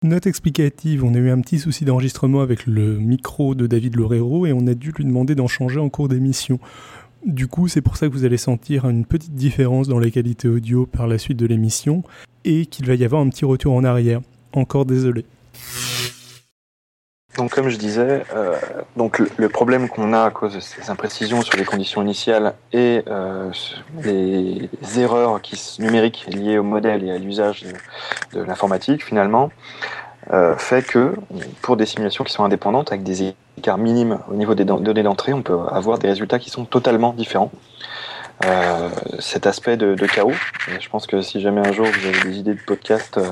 Note 0.04 0.28
explicative, 0.28 1.04
on 1.04 1.14
a 1.16 1.18
eu 1.18 1.32
un 1.32 1.42
petit 1.42 1.58
souci 1.58 1.86
d'enregistrement 1.86 2.42
avec 2.42 2.68
le 2.68 2.98
micro 3.00 3.56
de 3.56 3.66
David 3.66 3.96
Lorero 3.96 4.46
et 4.46 4.54
on 4.54 4.68
a 4.68 4.74
dû 4.74 4.92
lui 4.92 5.06
demander 5.06 5.34
d'en 5.36 5.48
changer 5.48 5.80
en 5.80 5.90
cours 5.90 6.10
d'émission. 6.10 6.60
Du 7.26 7.48
coup, 7.48 7.68
c'est 7.68 7.82
pour 7.82 7.98
ça 7.98 8.08
que 8.08 8.14
vous 8.14 8.24
allez 8.24 8.38
sentir 8.38 8.88
une 8.88 9.06
petite 9.06 9.34
différence 9.34 9.88
dans 9.88 9.98
la 9.98 10.12
qualité 10.12 10.48
audio 10.48 10.86
par 10.86 11.08
la 11.08 11.18
suite 11.18 11.38
de 11.38 11.48
l'émission 11.48 12.04
et 12.44 12.68
qu'il 12.68 12.86
va 12.86 12.94
y 12.94 13.04
avoir 13.04 13.22
un 13.22 13.30
petit 13.30 13.46
retour 13.46 13.74
en 13.74 13.84
arrière. 13.84 14.22
Encore 14.54 14.86
désolé. 14.86 15.26
Donc 17.38 17.52
comme 17.52 17.68
je 17.70 17.78
disais, 17.78 18.24
euh, 18.34 18.56
donc 18.96 19.20
le, 19.20 19.50
problème 19.50 19.90
qu'on 19.90 20.14
a 20.14 20.24
à 20.24 20.32
cause 20.32 20.56
de 20.56 20.60
ces 20.60 20.90
imprécisions 20.90 21.42
sur 21.42 21.58
les 21.58 21.66
conditions 21.66 22.02
initiales 22.02 22.54
et 22.72 23.04
euh, 23.08 23.52
les 24.04 24.70
erreurs 24.98 25.42
qui, 25.42 25.60
numériques 25.80 26.26
liées 26.30 26.58
au 26.58 26.64
modèle 26.64 27.04
et 27.04 27.12
à 27.12 27.18
l'usage 27.18 27.66
de, 28.34 28.42
l'informatique 28.42 29.04
finalement, 29.04 29.52
euh, 30.32 30.56
fait 30.56 30.82
que 30.82 31.14
pour 31.62 31.76
des 31.76 31.86
simulations 31.86 32.24
qui 32.24 32.32
sont 32.32 32.46
indépendantes 32.46 32.92
avec 32.92 33.04
des 33.04 33.36
écarts 33.58 33.78
minimes 33.78 34.20
au 34.32 34.36
niveau 34.36 34.56
des 34.56 34.64
données 34.64 35.04
d'entrée, 35.04 35.34
on 35.34 35.42
peut 35.42 35.58
avoir 35.70 36.00
des 36.00 36.08
résultats 36.08 36.40
qui 36.40 36.50
sont 36.50 36.64
totalement 36.64 37.12
différents. 37.12 37.52
Euh, 38.44 38.90
cet 39.20 39.48
aspect 39.48 39.78
de, 39.78 39.96
de, 39.96 40.06
chaos. 40.08 40.34
je 40.68 40.90
pense 40.90 41.08
que 41.08 41.22
si 41.22 41.40
jamais 41.40 41.66
un 41.66 41.72
jour 41.72 41.86
vous 41.86 42.08
avez 42.08 42.30
des 42.30 42.38
idées 42.38 42.54
de 42.54 42.60
podcast, 42.60 43.18
euh, 43.18 43.30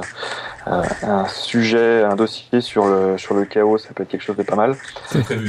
euh, 0.68 0.82
un 1.04 1.28
sujet, 1.28 2.04
un 2.04 2.16
dossier 2.16 2.62
sur 2.62 2.86
le, 2.86 3.18
sur 3.18 3.36
le 3.36 3.44
chaos, 3.44 3.78
ça 3.78 3.90
peut 3.94 4.04
être 4.04 4.10
quelque 4.10 4.24
chose 4.24 4.38
de 4.38 4.44
pas 4.44 4.56
mal. 4.56 4.76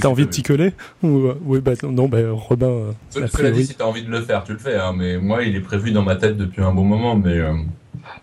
T'as 0.00 0.08
envie 0.08 0.26
de 0.26 0.30
t'y 0.30 0.42
coller 0.42 0.72
Ou, 1.04 1.30
Oui, 1.44 1.60
bah 1.60 1.72
non, 1.84 2.08
bah, 2.08 2.18
Robin. 2.32 2.94
Cela 3.10 3.52
dit, 3.52 3.66
si 3.66 3.76
t'as 3.76 3.84
envie 3.84 4.02
de 4.02 4.10
le 4.10 4.22
faire, 4.22 4.42
tu 4.42 4.52
le 4.52 4.58
fais. 4.58 4.74
Hein, 4.74 4.92
mais 4.96 5.18
moi, 5.18 5.44
il 5.44 5.54
est 5.54 5.60
prévu 5.60 5.92
dans 5.92 6.02
ma 6.02 6.16
tête 6.16 6.36
depuis 6.36 6.62
un 6.62 6.72
bon 6.72 6.84
moment. 6.84 7.14
Mais 7.14 7.38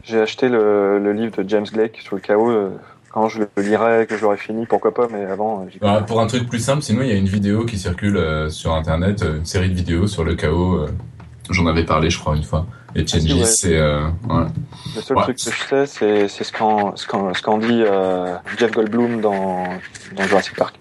j'ai 0.04 0.20
acheté 0.20 0.50
le, 0.50 1.00
le, 1.00 1.13
livre 1.13 1.41
de 1.41 1.50
James 1.50 1.67
Blake 1.72 1.98
sur 2.02 2.15
le 2.15 2.22
chaos 2.22 2.52
quand 3.10 3.28
je 3.30 3.39
le 3.39 3.48
lirai, 3.62 4.06
que 4.08 4.17
j'aurai 4.17 4.38
fini, 4.38 4.65
pourquoi 4.65 4.94
pas, 4.94 5.08
mais 5.12 5.26
avant. 5.26 5.65
Bah, 5.82 6.04
pour 6.06 6.22
un 6.22 6.28
truc 6.28 6.50
plus 6.50 6.60
simple, 6.60 6.82
sinon 6.82 7.02
il 7.02 7.10
y 7.10 7.12
a 7.12 7.15
une 7.15 7.28
vidéo 7.28 7.65
qui 7.65 7.78
circule 7.78 8.22
sur 8.50 8.74
internet, 8.74 9.24
une 9.24 9.46
série 9.46 9.70
de 9.70 9.76
vidéos 9.76 10.08
sur 10.08 10.26
le 10.26 10.36
chaos 10.36 10.88
J'en 11.51 11.67
avais 11.67 11.83
parlé, 11.85 12.09
je 12.09 12.19
crois, 12.19 12.35
une 12.35 12.43
fois. 12.43 12.65
Et 12.95 13.05
TNG, 13.05 13.45
c'est. 13.45 13.77
Euh, 13.77 14.07
Le 14.95 15.01
seul 15.01 15.17
truc 15.17 15.37
que 15.37 15.51
je 15.51 15.85
sais, 15.85 16.27
c'est 16.27 16.43
ce 16.43 16.51
qu'en 16.51 16.95
ce 16.95 17.59
dit 17.59 17.83
euh, 17.83 18.35
Jeff 18.57 18.71
Goldblum 18.71 19.21
dans, 19.21 19.65
dans 20.15 20.23
Jurassic 20.23 20.55
Park. 20.55 20.81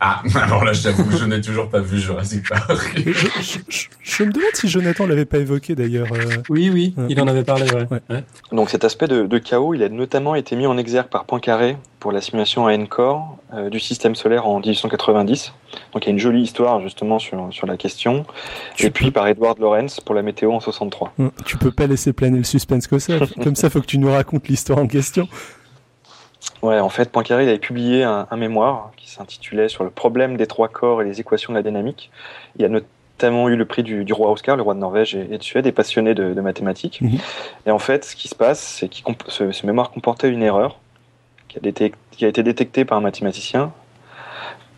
Ah, 0.00 0.22
alors 0.42 0.64
là, 0.64 0.72
j'avoue, 0.72 1.10
je 1.16 1.24
n'ai 1.24 1.40
toujours 1.40 1.68
pas 1.68 1.80
vu 1.80 1.98
Jurassic 1.98 2.48
Park. 2.48 2.94
je, 2.98 4.22
me 4.22 4.32
demande 4.32 4.54
si 4.54 4.68
Jonathan 4.68 5.06
l'avait 5.06 5.24
pas 5.24 5.38
évoqué 5.38 5.74
d'ailleurs. 5.74 6.06
Euh. 6.12 6.42
Oui, 6.48 6.70
oui, 6.72 6.94
il 7.08 7.20
en 7.20 7.26
avait 7.26 7.44
parlé, 7.44 7.66
ouais. 7.72 8.24
Donc 8.52 8.70
cet 8.70 8.84
aspect 8.84 9.08
de, 9.08 9.26
de, 9.26 9.38
chaos, 9.38 9.74
il 9.74 9.82
a 9.82 9.88
notamment 9.88 10.34
été 10.34 10.54
mis 10.54 10.66
en 10.66 10.78
exergue 10.78 11.08
par 11.08 11.24
Poincaré 11.24 11.76
pour 11.98 12.12
la 12.12 12.20
simulation 12.20 12.66
à 12.66 12.76
Encore 12.76 13.38
euh, 13.54 13.70
du 13.70 13.80
système 13.80 14.14
solaire 14.14 14.46
en 14.46 14.60
1890. 14.60 15.52
Donc 15.92 16.04
il 16.04 16.06
y 16.06 16.10
a 16.10 16.12
une 16.12 16.18
jolie 16.18 16.42
histoire 16.42 16.80
justement 16.80 17.18
sur, 17.18 17.48
sur 17.50 17.66
la 17.66 17.76
question. 17.76 18.24
Et 18.78 18.90
puis 18.90 19.10
par 19.10 19.26
Edward 19.26 19.58
Lorenz 19.58 20.00
pour 20.00 20.14
la 20.14 20.22
météo 20.22 20.52
en 20.52 20.60
63. 20.60 21.14
Hum, 21.18 21.30
tu 21.44 21.56
peux 21.56 21.72
pas 21.72 21.86
laisser 21.86 22.12
planer 22.12 22.38
le 22.38 22.44
suspense 22.44 22.86
que 22.86 22.98
ça. 22.98 23.14
Comme 23.42 23.56
ça, 23.56 23.68
faut 23.68 23.80
que 23.80 23.86
tu 23.86 23.98
nous 23.98 24.10
racontes 24.10 24.48
l'histoire 24.48 24.78
en 24.78 24.86
question. 24.86 25.28
Ouais, 26.62 26.80
en 26.80 26.88
fait, 26.88 27.10
Poincaré 27.10 27.44
il 27.44 27.48
avait 27.48 27.58
publié 27.58 28.02
un, 28.02 28.26
un 28.30 28.36
mémoire 28.36 28.90
qui 28.96 29.08
s'intitulait 29.08 29.68
Sur 29.68 29.84
le 29.84 29.90
problème 29.90 30.36
des 30.36 30.46
trois 30.46 30.68
corps 30.68 31.02
et 31.02 31.04
les 31.04 31.20
équations 31.20 31.52
de 31.52 31.58
la 31.58 31.62
dynamique. 31.62 32.10
Il 32.58 32.64
a 32.64 32.68
notamment 32.68 33.48
eu 33.48 33.56
le 33.56 33.64
prix 33.64 33.82
du, 33.82 34.04
du 34.04 34.12
roi 34.12 34.30
Oscar, 34.30 34.56
le 34.56 34.62
roi 34.62 34.74
de 34.74 34.80
Norvège 34.80 35.14
et, 35.14 35.28
et 35.30 35.38
de 35.38 35.42
Suède, 35.42 35.66
et 35.66 35.72
passionné 35.72 36.14
de, 36.14 36.34
de 36.34 36.40
mathématiques. 36.40 37.00
Mhm. 37.00 37.18
Et 37.66 37.70
en 37.70 37.78
fait, 37.78 38.04
ce 38.04 38.16
qui 38.16 38.28
se 38.28 38.34
passe, 38.34 38.60
c'est 38.60 38.88
que 38.88 38.96
ce, 39.28 39.52
ce 39.52 39.66
mémoire 39.66 39.90
comportait 39.90 40.28
une 40.30 40.42
erreur 40.42 40.78
qui 41.48 41.58
a, 41.58 41.60
détec- 41.60 41.94
qui 42.10 42.24
a 42.24 42.28
été 42.28 42.42
détectée 42.42 42.84
par 42.84 42.98
un 42.98 43.02
mathématicien, 43.02 43.72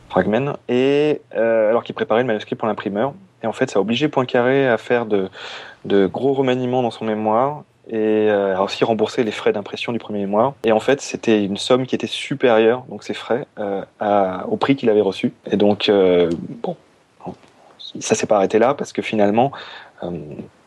Fragmen, 0.09 0.55
et 0.69 1.21
euh, 1.37 1.71
alors 1.71 1.85
qu'il 1.85 1.95
préparait 1.95 2.21
le 2.21 2.27
manuscrit 2.27 2.57
pour 2.57 2.69
l'imprimeur. 2.69 3.15
Et 3.43 3.47
en 3.47 3.53
fait, 3.53 3.71
ça 3.71 3.79
a 3.79 3.83
obligé 3.83 4.09
Poincaré 4.09 4.69
à 4.69 4.77
faire 4.77 5.07
de, 5.07 5.31
de 5.85 6.07
gros 6.07 6.35
remaniements 6.35 6.83
dans 6.83 6.91
son 6.91 7.07
mémoire 7.07 7.63
et 7.91 8.29
euh, 8.31 8.57
a 8.57 8.63
aussi 8.63 8.85
remboursé 8.85 9.25
les 9.25 9.33
frais 9.33 9.53
d'impression 9.53 9.93
du 9.93 9.99
premier 9.99 10.21
mémoire. 10.21 10.55
Et 10.65 10.73
en 10.73 10.81
fait, 10.81 11.01
c'était 11.01 11.45
une 11.45 11.57
somme 11.57 11.87
qui 11.87 11.95
était 11.95 12.07
supérieure, 12.07 12.85
donc 12.89 13.03
ces 13.03 13.15
frais, 13.15 13.47
euh, 13.59 13.83
au 14.49 14.57
prix 14.57 14.77
qu'il 14.77 14.89
avait 14.89 15.01
reçu. 15.01 15.33
Et 15.51 15.57
donc, 15.57 15.89
euh, 15.89 16.31
bon, 16.63 16.77
ça 17.99 18.15
s'est 18.15 18.27
pas 18.27 18.37
arrêté 18.37 18.59
là 18.59 18.75
parce 18.75 18.93
que 18.93 19.03
finalement, 19.03 19.51
euh, 20.03 20.11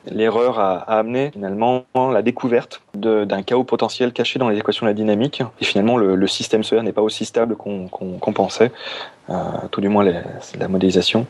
l'erreur 0.06 0.60
a, 0.60 0.80
amené 0.80 1.32
finalement 1.32 1.86
la 1.96 2.22
découverte 2.22 2.82
d'un 2.94 3.42
chaos 3.44 3.64
potentiel 3.64 4.12
caché 4.12 4.40
dans 4.40 4.50
les 4.50 4.58
équations 4.58 4.86
de 4.86 4.90
la 4.90 4.94
dynamique. 4.94 5.42
Et 5.62 5.66
finalement, 5.66 5.98
le, 5.98 6.28
système 6.28 6.64
solaire 6.64 6.84
n'est 6.84 6.92
pas 6.92 7.02
aussi 7.02 7.26
stable 7.26 7.56
qu'on 7.56 8.34
pensait, 8.34 8.72
euh, 9.30 9.34
tout 9.72 9.82
du 9.82 9.88
moins 9.88 10.04
la 10.04 10.68
modélisation. 10.68 11.26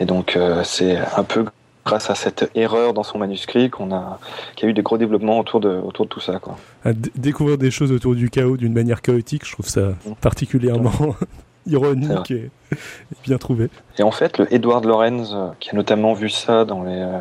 Et 0.00 0.04
donc, 0.04 0.36
euh, 0.36 0.62
c'est 0.64 0.96
un 1.16 1.24
peu 1.24 1.46
grâce 1.88 2.10
à 2.10 2.14
cette 2.14 2.50
erreur 2.54 2.92
dans 2.92 3.02
son 3.02 3.18
manuscrit 3.18 3.70
qu'on 3.70 3.92
a, 3.92 4.18
qu'il 4.54 4.66
y 4.66 4.68
a 4.68 4.70
eu 4.70 4.74
des 4.74 4.82
gros 4.82 4.98
développements 4.98 5.38
autour 5.38 5.60
de, 5.60 5.70
autour 5.70 6.04
de 6.04 6.10
tout 6.10 6.20
ça. 6.20 6.38
Quoi. 6.38 6.56
À 6.84 6.92
découvrir 6.92 7.56
des 7.56 7.70
choses 7.70 7.92
autour 7.92 8.14
du 8.14 8.28
chaos 8.28 8.58
d'une 8.58 8.74
manière 8.74 9.00
chaotique, 9.00 9.46
je 9.46 9.52
trouve 9.52 9.68
ça 9.68 9.94
particulièrement 10.20 10.92
ironique 11.66 12.30
et, 12.30 12.50
et 12.72 13.16
bien 13.24 13.38
trouvé. 13.38 13.70
Et 13.98 14.02
en 14.02 14.10
fait, 14.10 14.36
le 14.36 14.52
Edward 14.52 14.84
Lorenz, 14.84 15.32
euh, 15.32 15.48
qui 15.60 15.70
a 15.70 15.72
notamment 15.72 16.12
vu 16.12 16.28
ça 16.28 16.66
dans, 16.66 16.82
les, 16.82 17.00
euh, 17.00 17.20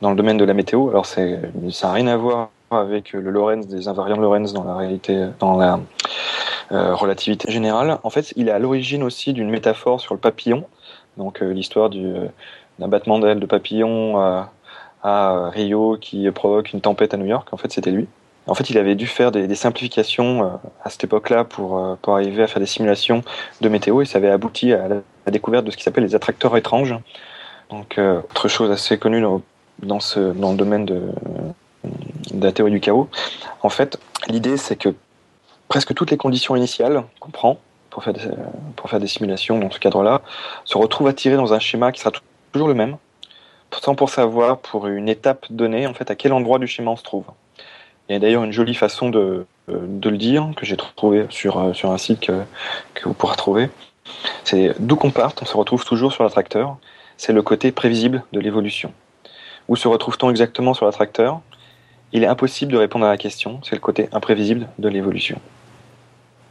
dans 0.00 0.10
le 0.10 0.16
domaine 0.16 0.38
de 0.38 0.44
la 0.44 0.54
météo, 0.54 0.88
alors 0.88 1.06
c'est, 1.06 1.40
ça 1.70 1.86
n'a 1.86 1.92
rien 1.94 2.08
à 2.08 2.16
voir 2.16 2.50
avec 2.72 3.12
le 3.12 3.30
Lorenz 3.30 3.68
des 3.68 3.86
invariants 3.86 4.16
de 4.16 4.22
Lorenz 4.22 4.52
dans 4.52 4.64
la 4.64 4.76
réalité, 4.76 5.26
dans 5.38 5.56
la 5.56 5.80
euh, 6.72 6.94
relativité 6.94 7.50
générale. 7.50 7.98
En 8.02 8.10
fait, 8.10 8.32
il 8.36 8.48
est 8.48 8.52
à 8.52 8.58
l'origine 8.58 9.02
aussi 9.02 9.32
d'une 9.32 9.50
métaphore 9.50 10.00
sur 10.00 10.14
le 10.14 10.20
papillon, 10.20 10.64
donc 11.16 11.42
euh, 11.42 11.52
l'histoire 11.52 11.90
du, 11.90 12.12
d'un 12.80 12.88
battement 12.88 13.18
d'aile 13.18 13.38
de 13.38 13.46
papillon 13.46 14.18
à, 14.18 14.50
à 15.02 15.50
Rio 15.50 15.96
qui 16.00 16.30
provoque 16.30 16.72
une 16.72 16.80
tempête 16.80 17.14
à 17.14 17.16
New 17.16 17.26
York. 17.26 17.48
En 17.52 17.56
fait, 17.56 17.70
c'était 17.72 17.90
lui. 17.90 18.08
En 18.46 18.54
fait, 18.54 18.68
il 18.70 18.78
avait 18.78 18.94
dû 18.94 19.06
faire 19.06 19.30
des, 19.30 19.54
simplifications 19.54 20.44
euh, 20.44 20.48
à 20.82 20.90
cette 20.90 21.04
époque-là 21.04 21.44
pour, 21.44 21.78
euh, 21.78 21.94
pour 22.00 22.14
arriver 22.14 22.42
à 22.42 22.46
faire 22.46 22.60
des 22.60 22.66
simulations 22.66 23.22
de 23.60 23.68
météo 23.68 24.02
et 24.02 24.06
ça 24.06 24.18
avait 24.18 24.30
abouti 24.30 24.72
à 24.72 24.88
la, 24.88 24.96
découverte 25.30 25.64
de 25.64 25.70
ce 25.70 25.76
qui 25.76 25.84
s'appelle 25.84 26.02
les 26.02 26.16
attracteurs 26.16 26.56
étranges. 26.56 26.96
Donc, 27.70 27.98
euh, 27.98 28.18
autre 28.18 28.48
chose 28.48 28.70
assez 28.70 28.98
connue 28.98 29.20
dans, 29.20 29.42
dans, 29.82 30.00
le 30.18 30.56
domaine 30.56 30.84
de, 30.84 31.02
de 31.84 32.44
la 32.44 32.50
théorie 32.50 32.72
du 32.72 32.80
chaos. 32.80 33.08
En 33.62 33.68
fait, 33.68 34.00
l'idée, 34.26 34.56
c'est 34.56 34.74
que 34.74 34.92
presque 35.68 35.94
toutes 35.94 36.10
les 36.10 36.16
conditions 36.16 36.56
initiales 36.56 37.04
qu'on 37.20 37.30
prend 37.30 37.58
pour 37.90 38.02
faire, 38.02 38.14
des, 38.14 38.22
pour 38.74 38.90
faire 38.90 38.98
des 38.98 39.06
simulations 39.06 39.58
dans 39.58 39.70
ce 39.70 39.78
cadre-là 39.78 40.22
se 40.64 40.76
retrouvent 40.76 41.06
attirées 41.06 41.36
dans 41.36 41.52
un 41.52 41.60
schéma 41.60 41.92
qui 41.92 42.00
sera 42.00 42.10
toujours 42.52 42.68
le 42.68 42.74
même, 42.74 42.96
pourtant 43.70 43.94
pour 43.94 44.10
savoir 44.10 44.58
pour 44.58 44.86
une 44.86 45.08
étape 45.08 45.46
donnée 45.50 45.86
en 45.86 45.94
fait 45.94 46.10
à 46.10 46.14
quel 46.14 46.32
endroit 46.32 46.58
du 46.58 46.66
schéma 46.66 46.90
on 46.90 46.96
se 46.96 47.02
trouve. 47.02 47.24
Il 48.08 48.12
y 48.12 48.16
a 48.16 48.18
d'ailleurs 48.18 48.42
une 48.42 48.52
jolie 48.52 48.74
façon 48.74 49.08
de, 49.08 49.46
de 49.68 50.10
le 50.10 50.16
dire 50.16 50.50
que 50.56 50.66
j'ai 50.66 50.76
trouvé 50.76 51.26
sur, 51.30 51.74
sur 51.76 51.92
un 51.92 51.98
site 51.98 52.20
que, 52.20 52.42
que 52.94 53.04
vous 53.04 53.14
pourrez 53.14 53.36
trouver. 53.36 53.70
C'est 54.42 54.74
d'où 54.80 54.96
qu'on 54.96 55.12
parte, 55.12 55.42
on 55.42 55.46
se 55.46 55.56
retrouve 55.56 55.84
toujours 55.84 56.12
sur 56.12 56.24
l'attracteur. 56.24 56.76
C'est 57.16 57.32
le 57.32 57.42
côté 57.42 57.70
prévisible 57.70 58.24
de 58.32 58.40
l'évolution. 58.40 58.92
Où 59.68 59.76
se 59.76 59.86
retrouve-t-on 59.86 60.30
exactement 60.30 60.74
sur 60.74 60.86
l'attracteur? 60.86 61.40
Il 62.12 62.24
est 62.24 62.26
impossible 62.26 62.72
de 62.72 62.78
répondre 62.78 63.06
à 63.06 63.10
la 63.10 63.16
question. 63.16 63.60
C'est 63.62 63.76
le 63.76 63.80
côté 63.80 64.08
imprévisible 64.10 64.66
de 64.80 64.88
l'évolution. 64.88 65.38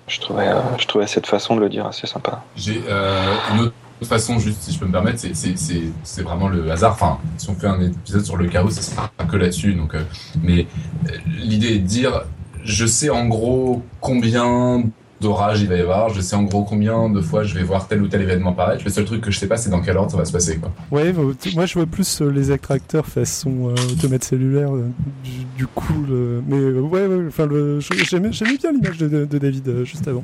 Je 0.08 0.22
trouvais, 0.22 0.48
euh, 0.48 0.62
je 0.78 0.88
trouvais 0.88 1.08
cette 1.08 1.28
façon 1.28 1.56
de 1.56 1.60
le 1.60 1.68
dire 1.68 1.86
assez 1.86 2.08
sympa. 2.08 2.44
J'ai 2.56 2.82
euh, 2.88 3.36
une 3.52 3.60
autre 3.60 3.74
façon, 4.08 4.40
juste 4.40 4.62
si 4.62 4.72
je 4.74 4.80
peux 4.80 4.86
me 4.86 4.92
permettre, 4.92 5.20
c'est- 5.20 5.36
c'est 5.36 5.58
c'est- 5.58 5.92
c'est 6.04 6.22
vraiment 6.24 6.48
le 6.48 6.72
hasard. 6.72 6.94
Enfin, 6.94 7.18
si 7.38 7.50
on 7.50 7.56
fait 7.56 7.68
un 7.68 7.82
épisode 7.82 8.24
sur 8.26 8.38
le 8.38 8.48
chaos, 8.48 8.70
ça 8.70 8.82
sera 8.82 9.12
que 9.30 9.36
là-dessus. 9.38 9.74
Donc, 9.74 9.94
euh, 9.96 10.04
mais 10.42 10.68
euh, 11.08 11.12
l'idée 11.28 11.76
est 11.76 11.80
de 11.80 11.88
dire, 11.88 12.24
je 12.64 12.86
sais 12.86 13.10
en 13.10 13.26
gros 13.28 13.84
combien 14.02 14.84
d'orages 15.21 15.62
il 15.62 15.67
va 15.67 15.75
y 15.75 15.82
avoir, 15.82 16.10
je 16.10 16.21
sais 16.21 16.36
en 16.36 16.43
gros 16.43 16.63
combien 16.63 17.10
de 17.10 17.19
fois 17.21 17.43
je 17.43 17.53
vais 17.55 17.63
voir 17.63 17.88
tel 17.88 18.01
ou 18.01 18.08
tel 18.08 18.21
événement 18.21 18.53
paraître. 18.53 18.84
Le 18.86 18.89
seul 18.89 19.05
truc 19.05 19.21
que 19.21 19.32
je 19.32 19.38
sais 19.39 19.47
pas, 19.47 19.58
c'est 19.58 19.69
dans 19.69 19.82
quel 19.82 19.97
ordre 19.97 20.12
ça 20.12 20.17
va 20.17 20.25
se 20.25 20.32
passer. 20.32 20.58
Quoi. 20.60 20.71
Ouais, 20.91 21.12
bah, 21.12 21.21
moi 21.55 21.65
je 21.65 21.73
vois 21.73 21.86
plus 21.86 22.21
euh, 22.21 22.29
les 22.32 22.51
attracteurs 22.51 23.05
façon 23.05 23.69
euh, 23.69 23.91
automate 23.91 24.23
cellulaire, 24.23 24.73
euh, 24.73 24.88
du, 25.23 25.43
du 25.58 25.67
coup, 25.67 25.93
le- 26.08 26.41
mais 26.47 26.58
euh, 26.58 26.79
ouais, 26.82 27.05
ouais, 27.08 27.25
enfin, 27.27 27.45
le- 27.45 27.79
je- 27.79 27.93
j'aimais 28.05 28.32
j'aimais 28.32 28.58
bien 28.58 28.71
l'image 28.71 28.97
de, 28.97 29.08
de- 29.08 29.25
de 29.25 29.38
David 29.38 29.67
euh, 29.67 29.84
juste 29.86 30.08
avant. 30.08 30.21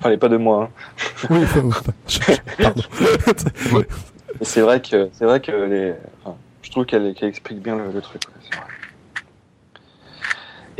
Parlez 0.00 0.16
pas 0.16 0.28
de 0.28 0.36
moi. 0.36 0.70
hein. 0.70 0.94
Oui, 1.30 1.38
enfin, 1.42 1.68
pardon. 2.62 2.82
Et 4.40 4.44
c'est 4.44 4.60
vrai 4.60 4.80
que 4.80 5.08
c'est 5.12 5.24
vrai 5.24 5.40
que 5.40 5.50
les, 5.52 5.94
enfin, 6.22 6.36
je 6.62 6.70
trouve 6.70 6.84
qu'elle 6.86 7.12
qu'elle 7.14 7.28
explique 7.28 7.60
bien 7.62 7.76
le, 7.76 7.90
le 7.92 8.00
truc. 8.00 8.22
ouais, 8.28 8.40
c'est 8.50 8.56
vrai. 8.56 8.66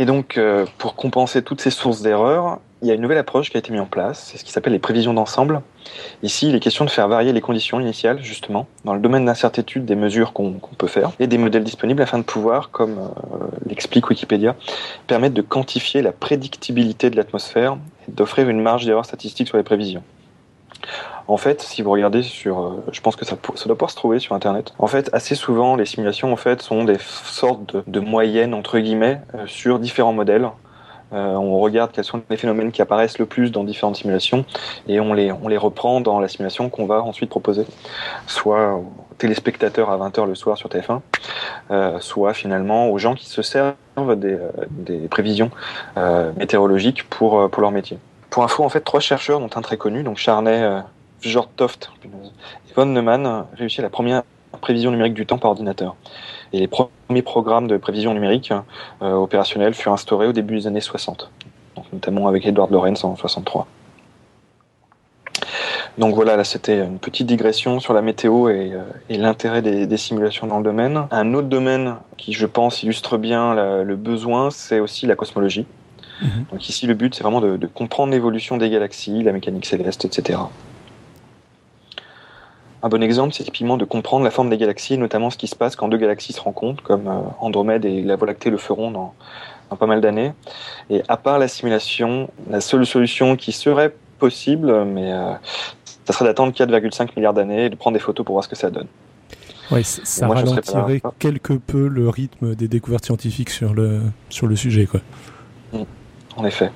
Et 0.01 0.05
donc, 0.05 0.39
euh, 0.39 0.65
pour 0.79 0.95
compenser 0.95 1.43
toutes 1.43 1.61
ces 1.61 1.71
sources 1.71 2.03
d'erreurs, 2.03 2.61
il 2.83 2.89
y 2.89 2.91
a 2.91 2.95
une 2.95 3.01
nouvelle 3.01 3.19
approche 3.19 3.51
qui 3.51 3.57
a 3.57 3.61
été 3.61 3.73
mise 3.73 3.81
en 3.81 3.87
place, 3.87 4.29
c'est 4.31 4.39
ce 4.39 4.45
qui 4.45 4.53
s'appelle 4.53 4.73
les 4.73 4.79
prévisions 4.79 5.13
d'ensemble. 5.13 5.63
Ici, 6.23 6.49
il 6.49 6.55
est 6.55 6.61
question 6.61 6.85
de 6.85 6.91
faire 6.91 7.09
varier 7.09 7.33
les 7.33 7.41
conditions 7.41 7.81
initiales, 7.81 8.23
justement, 8.23 8.67
dans 8.85 8.95
le 8.95 9.01
domaine 9.01 9.25
d'incertitude 9.25 9.85
des 9.85 9.97
mesures 9.97 10.33
qu'on 10.33 10.61
peut 10.77 10.87
faire, 10.87 11.11
et 11.19 11.27
des 11.27 11.39
modèles 11.39 11.65
disponibles 11.65 12.03
afin 12.03 12.19
de 12.19 12.25
pouvoir, 12.25 12.71
comme 12.71 12.99
euh, 12.99 13.39
l'explique 13.67 14.09
Wikipédia, 14.09 14.55
permettre 15.07 15.35
de 15.35 15.43
quantifier 15.43 16.03
la 16.03 16.13
prédictibilité 16.13 17.11
de 17.11 17.17
l'atmosphère 17.17 17.79
et 18.07 18.13
d'offrir 18.13 18.49
une 18.49 18.61
marge 18.61 18.87
d'erreur 18.87 19.05
statistique 19.05 19.49
sur 19.49 19.57
les 19.57 19.65
prévisions. 19.65 20.03
En 21.27 21.37
fait, 21.37 21.61
si 21.61 21.83
vous 21.83 21.91
regardez 21.91 22.23
sur, 22.23 22.61
euh, 22.61 22.85
je 22.93 23.01
pense 23.01 23.17
que 23.17 23.25
ça, 23.25 23.37
doit 23.37 23.75
pouvoir 23.75 23.91
se 23.91 23.97
trouver 23.97 24.19
sur 24.19 24.35
Internet. 24.35 24.73
En 24.79 24.87
fait, 24.87 25.11
assez 25.13 25.35
souvent, 25.35 25.77
les 25.77 25.85
simulations 25.85 26.33
en 26.33 26.37
fait 26.37 26.63
sont 26.63 26.85
des 26.85 26.97
sortes 26.99 27.75
de, 27.75 27.83
de 27.87 28.01
moyennes 28.01 28.55
entre 28.55 28.79
guillemets 28.79 29.21
euh, 29.35 29.47
sur 29.47 29.79
différents 29.79 30.13
modèles. 30.13 30.49
Euh, 31.13 31.35
on 31.35 31.59
regarde 31.61 31.91
quels 31.93 32.05
sont 32.05 32.23
les 32.29 32.37
phénomènes 32.37 32.71
qui 32.71 32.83
apparaissent 32.83 33.19
le 33.19 33.27
plus 33.27 33.51
dans 33.51 33.65
différentes 33.65 33.97
simulations 33.97 34.45
et 34.87 35.01
on 35.01 35.15
les, 35.15 35.33
on 35.33 35.49
les 35.49 35.57
reprend 35.57 36.01
dans 36.01 36.21
la 36.21 36.29
simulation 36.29 36.69
qu'on 36.69 36.87
va 36.87 37.03
ensuite 37.03 37.31
proposer, 37.31 37.65
soit 38.27 38.75
aux 38.75 38.93
téléspectateurs 39.17 39.91
à 39.91 39.97
20h 39.97 40.27
le 40.27 40.35
soir 40.35 40.57
sur 40.59 40.69
TF1, 40.69 41.01
euh, 41.71 41.99
soit 42.01 42.35
finalement 42.35 42.91
aux 42.91 42.99
gens 42.99 43.15
qui 43.15 43.27
se 43.27 43.43
servent 43.43 43.75
des, 43.97 44.35
euh, 44.35 44.51
des 44.71 45.09
prévisions 45.09 45.51
météorologiques 46.37 47.09
pour, 47.09 47.51
pour 47.51 47.63
leur 47.63 47.71
métier. 47.71 47.99
Pour 48.31 48.45
info, 48.45 48.63
en 48.63 48.69
fait, 48.69 48.81
trois 48.81 49.01
chercheurs, 49.01 49.41
dont 49.41 49.51
un 49.55 49.63
très 49.63 49.77
connu, 49.77 50.03
donc 50.03 50.19
Charney, 50.19 50.63
euh, 50.63 50.81
Fjordtoft 51.21 51.91
et 52.05 52.75
von 52.75 52.87
Neumann, 52.87 53.47
réussi 53.57 53.81
la 53.81 53.91
première 53.91 54.23
prévision 54.61 54.91
numérique 54.91 55.15
du 55.15 55.27
temps 55.27 55.39
par 55.39 55.51
ordinateur. 55.51 55.97
Et 56.53 56.59
les 56.59 56.69
premiers 56.69 57.23
programmes 57.23 57.67
de 57.67 57.77
prévision 57.77 58.15
numérique 58.15 58.53
euh, 59.03 59.13
opérationnels 59.13 59.75
furent 59.75 59.93
instaurés 59.93 60.27
au 60.27 60.33
début 60.33 60.57
des 60.57 60.67
années 60.67 60.81
60, 60.81 61.31
donc 61.77 61.85
notamment 61.93 62.29
avec 62.29 62.47
Edward 62.47 62.71
Lorenz 62.71 63.05
en 63.05 63.17
63. 63.17 63.67
Donc 65.99 66.15
voilà, 66.15 66.37
là 66.37 66.45
c'était 66.45 66.79
une 66.79 66.99
petite 66.99 67.27
digression 67.27 67.81
sur 67.81 67.93
la 67.93 68.03
météo 68.03 68.49
et, 68.49 68.73
euh, 68.73 68.83
et 69.09 69.19
l'intérêt 69.19 69.63
des, 69.63 69.87
des, 69.87 69.97
simulations 69.97 70.47
dans 70.47 70.59
le 70.59 70.65
domaine. 70.65 71.07
Un 71.11 71.35
autre 71.35 71.49
domaine 71.49 71.97
qui, 72.17 72.33
je 72.33 72.47
pense, 72.47 72.85
illustre 72.85 73.19
bien 73.19 73.53
la, 73.55 73.83
le 73.83 73.97
besoin, 73.97 74.51
c'est 74.51 74.79
aussi 74.79 75.07
la 75.07 75.17
cosmologie. 75.17 75.67
Mmh. 76.23 76.27
Donc 76.53 76.69
ici, 76.69 76.87
le 76.87 76.95
but, 76.95 77.15
c'est 77.15 77.25
vraiment 77.25 77.41
de, 77.41 77.57
de 77.57 77.67
comprendre 77.67 78.13
l'évolution 78.13 78.57
des 78.57 78.71
galaxies, 78.71 79.23
la 79.25 79.33
mécanique 79.33 79.67
céleste, 79.67 80.05
etc. 80.05 80.39
Un 82.83 82.89
bon 82.89 83.03
exemple, 83.03 83.35
c'est 83.35 83.45
typiquement 83.45 83.77
de 83.77 83.85
comprendre 83.85 84.25
la 84.25 84.31
forme 84.31 84.51
des 84.51 84.57
galaxies, 84.57 84.99
notamment 84.99 85.31
ce 85.31 85.37
qui 85.37 85.49
se 85.49 85.57
passe 85.57 85.75
quand 85.75 85.89
deux 85.89 85.97
galaxies 85.97 86.33
se 86.33 86.41
rencontrent, 86.41 86.83
comme 86.83 87.09
euh, 87.09 87.21
Andromède 87.41 87.85
et 87.85 88.03
la 88.03 88.17
Voie 88.17 88.29
lactée 88.29 88.51
le 88.51 88.57
feront 88.57 88.91
dans, 88.91 89.15
dans 89.71 89.77
pas 89.77 89.87
mal 89.87 90.01
d'années. 90.01 90.33
Et 90.89 91.03
à 91.09 91.17
part 91.17 91.39
la 91.39 91.49
simulation, 91.49 92.31
la 92.49 92.61
seule 92.61 92.87
solution 92.87 93.37
qui 93.37 93.53
serait 93.53 93.95
possible, 94.19 94.85
mais 94.85 95.13
euh, 95.13 95.33
ça 96.05 96.13
serait 96.13 96.27
d'attendre 96.27 96.53
4,5 96.53 97.11
milliards 97.17 97.35
d'années 97.35 97.67
et 97.67 97.71
de 97.71 97.77
prendre 97.77 97.95
des 97.97 98.01
photos 98.01 98.25
pour 98.25 98.35
voir 98.35 98.45
ce 98.45 98.49
que 98.49 98.57
ça 98.57 98.71
donne. 98.71 98.87
Ouais, 99.71 99.83
ça, 99.83 100.01
ça 100.05 100.27
moi, 100.27 100.37
ralentirait 100.37 101.03
quelque 101.19 101.53
peu 101.53 101.89
le 101.89 102.09
rythme 102.09 102.55
des 102.55 102.69
découvertes 102.69 103.05
scientifiques 103.05 103.51
sur 103.51 103.75
le, 103.75 104.01
sur 104.31 104.47
le 104.47 104.57
sujet. 104.57 104.87
Quoi. 104.87 105.01
Mmh. 105.73 105.83
En 106.39 106.45
effet. 106.45 106.71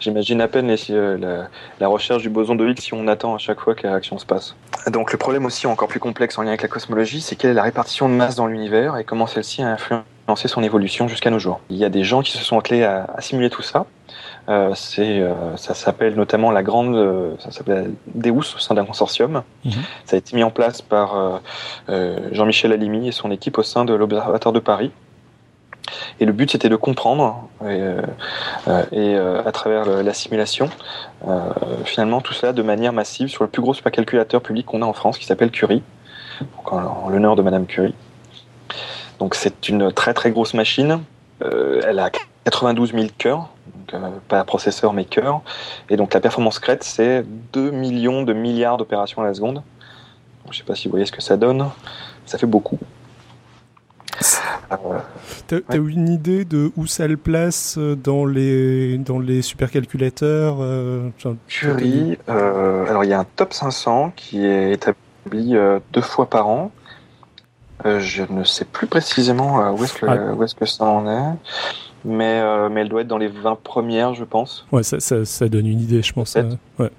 J'imagine 0.00 0.40
à 0.40 0.48
peine 0.48 0.66
les, 0.66 0.90
euh, 0.90 1.16
la, 1.18 1.48
la, 1.78 1.88
recherche 1.88 2.22
du 2.22 2.30
boson 2.30 2.54
de 2.54 2.66
Higgs 2.66 2.80
si 2.80 2.94
on 2.94 3.06
attend 3.06 3.34
à 3.34 3.38
chaque 3.38 3.60
fois 3.60 3.74
que 3.74 3.84
la 3.84 3.92
réaction 3.92 4.18
se 4.18 4.26
passe. 4.26 4.56
Donc 4.90 5.12
le 5.12 5.18
problème 5.18 5.44
aussi 5.44 5.66
encore 5.66 5.88
plus 5.88 6.00
complexe 6.00 6.38
en 6.38 6.42
lien 6.42 6.48
avec 6.48 6.62
la 6.62 6.68
cosmologie, 6.68 7.20
c'est 7.20 7.36
quelle 7.36 7.50
est 7.50 7.54
la 7.54 7.62
répartition 7.62 8.08
de 8.08 8.14
masse 8.14 8.34
dans 8.34 8.46
l'univers 8.46 8.96
et 8.96 9.04
comment 9.04 9.26
celle-ci 9.26 9.62
a 9.62 9.68
influencé 9.68 10.48
son 10.48 10.62
évolution 10.62 11.06
jusqu'à 11.06 11.30
nos 11.30 11.38
jours. 11.38 11.60
Il 11.70 11.76
y 11.76 11.84
a 11.84 11.90
des 11.90 12.02
gens 12.02 12.22
qui 12.22 12.32
se 12.32 12.42
sont 12.42 12.58
attelés 12.58 12.82
à, 12.82 13.06
à 13.14 13.20
simuler 13.20 13.50
tout 13.50 13.62
ça. 13.62 13.86
Euh, 14.48 14.72
c'est, 14.74 15.20
euh, 15.20 15.56
ça 15.56 15.74
s'appelle 15.74 16.14
notamment 16.16 16.50
la 16.50 16.62
grande, 16.62 16.94
euh, 16.94 17.34
ça 17.38 17.50
s'appelle 17.50 17.92
Deus 18.14 18.54
au 18.54 18.58
sein 18.58 18.74
d'un 18.74 18.84
consortium. 18.84 19.42
Mhm. 19.64 19.72
Ça 20.04 20.16
a 20.16 20.18
été 20.18 20.36
mis 20.36 20.42
en 20.42 20.50
place 20.50 20.82
par 20.82 21.16
euh, 21.16 21.38
euh, 21.88 22.28
Jean-Michel 22.32 22.72
Alimi 22.72 23.08
et 23.08 23.12
son 23.12 23.30
équipe 23.30 23.56
au 23.58 23.62
sein 23.62 23.84
de 23.84 23.94
l'Observatoire 23.94 24.52
de 24.52 24.60
Paris. 24.60 24.92
Et 26.20 26.24
le 26.24 26.32
but 26.32 26.50
c'était 26.50 26.68
de 26.68 26.76
comprendre 26.76 27.48
et, 27.62 27.64
euh, 27.64 28.02
euh, 28.66 29.42
à 29.44 29.52
travers 29.52 29.84
la 30.02 30.14
simulation, 30.14 30.68
euh, 31.28 31.50
finalement 31.84 32.20
tout 32.20 32.32
cela 32.32 32.52
de 32.52 32.62
manière 32.62 32.92
massive 32.92 33.28
sur 33.28 33.44
le 33.44 33.50
plus 33.50 33.62
gros 33.62 33.74
supercalculateur 33.74 34.42
public 34.42 34.66
qu'on 34.66 34.82
a 34.82 34.86
en 34.86 34.92
France 34.92 35.18
qui 35.18 35.26
s'appelle 35.26 35.50
Curie, 35.50 35.82
en, 36.66 37.08
l'honneur 37.08 37.36
de 37.36 37.42
Madame 37.42 37.66
Curie. 37.66 37.94
Donc 39.18 39.34
c'est 39.34 39.68
une 39.68 39.92
très 39.92 40.14
très 40.14 40.30
grosse 40.30 40.54
machine. 40.54 41.00
Elle 41.40 41.98
a 41.98 42.10
92 42.44 42.92
000 42.92 43.06
cœurs, 43.18 43.50
pas 44.28 44.44
processeur 44.44 44.92
mais 44.92 45.04
cœurs. 45.04 45.42
Et 45.90 45.96
donc 45.96 46.14
la 46.14 46.20
performance 46.20 46.58
crête, 46.58 46.82
c'est 46.84 47.24
2 47.52 47.70
millions 47.70 48.22
de 48.22 48.32
milliards 48.32 48.78
d'opérations 48.78 49.22
à 49.22 49.26
la 49.26 49.34
seconde. 49.34 49.62
Je 50.46 50.50
ne 50.50 50.54
sais 50.54 50.64
pas 50.64 50.74
si 50.74 50.88
vous 50.88 50.92
voyez 50.92 51.06
ce 51.06 51.12
que 51.12 51.22
ça 51.22 51.36
donne. 51.36 51.68
Ça 52.26 52.38
fait 52.38 52.46
beaucoup. 52.46 52.78
T'as 55.46 55.76
eu 55.76 55.90
une 55.90 56.08
idée 56.08 56.44
de 56.44 56.72
où 56.76 56.86
ça 56.86 57.06
le 57.06 57.16
place 57.16 57.76
euh, 57.78 57.94
dans 57.94 58.24
les, 58.24 58.98
dans 58.98 59.18
les 59.18 59.42
supercalculateurs 59.42 60.56
euh, 60.60 61.10
Curie, 61.48 62.18
euh, 62.28 62.86
alors 62.86 63.04
il 63.04 63.10
y 63.10 63.12
a 63.12 63.20
un 63.20 63.26
top 63.36 63.52
500 63.52 64.12
qui 64.16 64.44
est 64.44 64.72
établi 64.72 65.54
deux 65.92 66.00
fois 66.00 66.28
par 66.28 66.48
an. 66.48 66.70
Euh, 67.84 68.00
je 68.00 68.22
ne 68.30 68.44
sais 68.44 68.64
plus 68.64 68.86
précisément 68.86 69.60
euh, 69.60 69.72
où 69.72 69.84
est-ce 69.84 69.94
que, 69.94 70.06
Ah. 70.06 70.66
ça 70.66 70.84
en 70.84 71.06
est, 71.08 71.36
mais, 72.04 72.40
euh, 72.40 72.68
mais 72.70 72.82
elle 72.82 72.88
doit 72.88 73.02
être 73.02 73.08
dans 73.08 73.18
les 73.18 73.28
20 73.28 73.58
premières, 73.62 74.14
je 74.14 74.24
pense. 74.24 74.66
Ouais, 74.72 74.82
ça, 74.82 75.00
ça, 75.00 75.24
ça 75.24 75.48
donne 75.48 75.66
une 75.66 75.80
idée, 75.80 76.00
je 76.02 76.12
pense. 76.12 76.36
Ouais. 76.78 76.90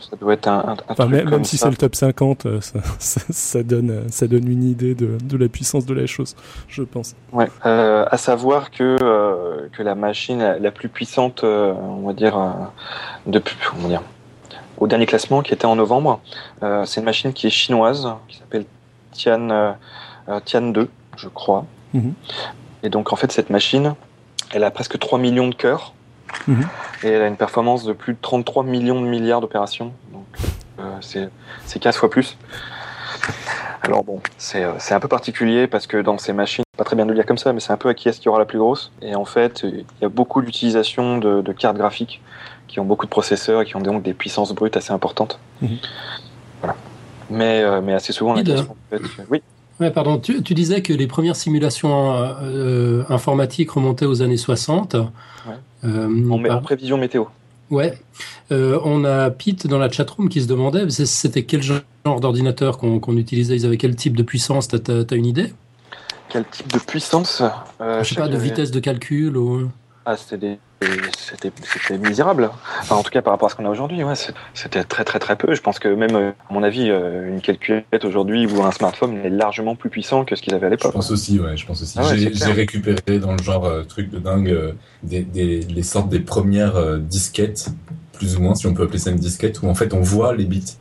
Ça 0.00 0.16
doit 0.16 0.34
être 0.34 0.48
un, 0.48 0.76
enfin, 0.88 0.94
truc 0.94 1.10
même, 1.10 1.30
comme 1.30 1.44
si 1.44 1.56
c'est 1.56 1.68
le 1.68 1.76
top 1.76 1.94
50, 1.94 2.46
euh, 2.46 2.60
ça, 2.60 2.78
ça, 2.98 3.20
ça 3.30 3.62
donne, 3.62 3.90
euh, 3.90 4.02
ça 4.08 4.26
donne 4.26 4.48
une 4.48 4.62
idée 4.62 4.94
de, 4.94 5.18
de 5.22 5.36
la 5.36 5.48
puissance 5.48 5.86
de 5.86 5.94
la 5.94 6.06
chose, 6.06 6.36
je 6.68 6.82
pense. 6.82 7.14
Ouais. 7.32 7.48
Euh, 7.66 8.04
à 8.10 8.16
savoir 8.16 8.70
que, 8.70 8.96
euh, 9.02 9.68
que 9.72 9.82
la 9.82 9.94
machine 9.94 10.38
la, 10.38 10.58
la 10.58 10.70
plus 10.70 10.88
puissante, 10.88 11.44
euh, 11.44 11.72
on 11.72 12.06
va 12.06 12.12
dire, 12.12 12.38
depuis, 13.26 13.56
on 13.82 13.88
dire, 13.88 14.02
au 14.78 14.86
dernier 14.86 15.06
classement 15.06 15.42
qui 15.42 15.52
était 15.52 15.66
en 15.66 15.76
novembre, 15.76 16.20
c'est 16.84 17.00
une 17.00 17.04
machine 17.04 17.32
qui 17.32 17.48
est 17.48 17.50
chinoise, 17.50 18.08
qui 18.28 18.36
s'appelle 18.36 18.64
Tian, 19.12 19.76
Tian 20.44 20.62
2, 20.62 20.88
je 21.16 21.28
crois. 21.28 21.64
Mhm. 21.94 22.14
Et 22.84 22.90
donc, 22.90 23.12
en 23.12 23.16
fait, 23.16 23.32
cette 23.32 23.50
machine, 23.50 23.94
elle 24.52 24.62
a 24.62 24.70
presque 24.70 24.98
3 24.98 25.18
millions 25.18 25.48
de 25.48 25.54
cœurs. 25.54 25.94
Mhm. 26.46 26.66
Et 27.02 27.08
elle 27.08 27.22
a 27.22 27.26
une 27.26 27.36
performance 27.36 27.84
de 27.84 27.92
plus 27.92 28.14
de 28.14 28.18
33 28.20 28.64
millions 28.64 29.00
de 29.00 29.06
milliards 29.06 29.40
d'opérations. 29.40 29.92
Donc, 30.12 30.26
euh, 30.80 30.96
c'est 31.00 31.28
c'est 31.66 31.78
15 31.78 31.96
fois 31.96 32.10
plus. 32.10 32.36
Alors 33.82 34.04
bon, 34.04 34.20
c'est 34.36 34.64
euh, 34.64 34.72
c'est 34.78 34.94
un 34.94 35.00
peu 35.00 35.08
particulier 35.08 35.66
parce 35.66 35.86
que 35.86 35.98
dans 35.98 36.18
ces 36.18 36.32
machines, 36.32 36.64
pas 36.76 36.84
très 36.84 36.96
bien 36.96 37.04
de 37.04 37.10
le 37.10 37.16
dire 37.16 37.26
comme 37.26 37.38
ça, 37.38 37.52
mais 37.52 37.60
c'est 37.60 37.72
un 37.72 37.76
peu 37.76 37.88
à 37.88 37.94
qui 37.94 38.08
est-ce 38.08 38.20
qui 38.20 38.28
aura 38.28 38.38
la 38.38 38.44
plus 38.44 38.58
grosse. 38.58 38.92
Et 39.02 39.14
en 39.14 39.24
fait, 39.24 39.62
il 39.64 39.84
y 40.02 40.04
a 40.04 40.08
beaucoup 40.08 40.42
d'utilisation 40.42 41.18
de, 41.18 41.40
de 41.40 41.52
cartes 41.52 41.76
graphiques 41.76 42.20
qui 42.66 42.80
ont 42.80 42.84
beaucoup 42.84 43.06
de 43.06 43.10
processeurs 43.10 43.62
et 43.62 43.64
qui 43.64 43.76
ont 43.76 43.80
donc 43.80 44.02
des 44.02 44.14
puissances 44.14 44.52
brutes 44.52 44.76
assez 44.76 44.92
importantes. 44.92 45.38
Mhm. 45.62 45.78
Voilà. 46.60 46.76
Mais, 47.30 47.62
euh, 47.62 47.80
mais 47.80 47.94
assez 47.94 48.12
souvent, 48.12 48.34
la 48.34 48.42
question, 48.42 48.72
en 48.72 48.96
fait, 48.96 49.02
oui. 49.30 49.42
Ouais, 49.80 49.90
pardon. 49.90 50.18
Tu, 50.18 50.42
tu 50.42 50.54
disais 50.54 50.82
que 50.82 50.92
les 50.92 51.06
premières 51.06 51.36
simulations 51.36 52.12
euh, 52.14 52.32
euh, 52.42 53.04
informatiques 53.08 53.70
remontaient 53.70 54.06
aux 54.06 54.22
années 54.22 54.36
60. 54.36 54.96
Euh, 55.84 56.30
En, 56.30 56.42
par- 56.42 56.56
en 56.58 56.60
prévision 56.60 56.98
météo. 56.98 57.24
Ouais. 57.70 57.96
Euh, 58.50 58.80
on 58.84 59.04
a 59.04 59.30
Pete 59.30 59.66
dans 59.66 59.78
la 59.78 59.90
chatroom 59.90 60.28
qui 60.28 60.40
se 60.42 60.48
demandait 60.48 60.88
c'était 60.90 61.44
quel 61.44 61.62
genre 61.62 61.82
d'ordinateur 62.20 62.78
qu'on 62.78 63.16
utilisait? 63.16 63.54
Ils 63.56 63.66
avaient 63.66 63.76
quel 63.76 63.94
type 63.94 64.16
de 64.16 64.22
puissance? 64.22 64.66
T'as 64.68 64.78
as, 65.10 65.14
une 65.14 65.26
idée? 65.26 65.52
Quel 66.30 66.44
type 66.46 66.72
de 66.72 66.78
puissance 66.78 67.42
Je 67.80 68.02
sais 68.02 68.14
sais 68.14 68.20
pas, 68.20 68.28
de 68.28 68.36
vitesse 68.36 68.70
de 68.70 68.80
calcul 68.80 69.36
ou... 69.36 69.70
Ah, 70.04 70.16
c'était 70.16 70.38
des- 70.38 70.58
c'était 71.16 71.98
misérable. 71.98 72.50
Enfin, 72.80 72.96
en 72.96 73.02
tout 73.02 73.10
cas, 73.10 73.22
par 73.22 73.32
rapport 73.32 73.46
à 73.46 73.50
ce 73.50 73.56
qu'on 73.56 73.64
a 73.64 73.70
aujourd'hui, 73.70 74.02
ouais, 74.04 74.14
c'était 74.54 74.84
très 74.84 75.04
très 75.04 75.18
très 75.18 75.36
peu. 75.36 75.54
Je 75.54 75.60
pense 75.60 75.78
que 75.78 75.88
même, 75.88 76.14
euh, 76.14 76.30
à 76.48 76.52
mon 76.52 76.62
avis, 76.62 76.88
euh, 76.90 77.28
une 77.28 77.40
calculette 77.40 78.04
aujourd'hui 78.04 78.46
ou 78.46 78.62
un 78.62 78.70
smartphone 78.72 79.18
est 79.24 79.30
largement 79.30 79.74
plus 79.74 79.90
puissant 79.90 80.24
que 80.24 80.36
ce 80.36 80.42
qu'ils 80.42 80.54
avaient 80.54 80.66
à 80.66 80.70
Je 80.70 80.74
l'époque. 80.74 80.92
pense 80.92 81.10
aussi, 81.10 81.38
ouais, 81.40 81.56
je 81.56 81.66
pense 81.66 81.82
aussi. 81.82 81.98
Ah 82.00 82.06
ouais, 82.08 82.16
J'ai- 82.16 82.52
récupéré 82.52 83.18
dans 83.18 83.32
le 83.32 83.42
genre 83.42 83.64
euh, 83.64 83.82
truc 83.82 84.10
de 84.10 84.18
dingue 84.18 84.50
euh, 84.50 84.72
des, 85.02 85.22
des, 85.22 85.60
les 85.60 85.82
sortes 85.82 86.08
des 86.08 86.20
premières 86.20 86.76
euh, 86.76 86.98
disquettes, 86.98 87.68
plus 88.12 88.36
ou 88.36 88.40
moins, 88.42 88.54
si 88.54 88.66
on 88.66 88.74
peut 88.74 88.84
appeler 88.84 88.98
ça 88.98 89.10
une 89.10 89.16
disquette, 89.16 89.62
où 89.62 89.68
en 89.68 89.74
fait 89.74 89.92
on 89.94 90.00
voit 90.00 90.34
les 90.34 90.44
bits. 90.44 90.76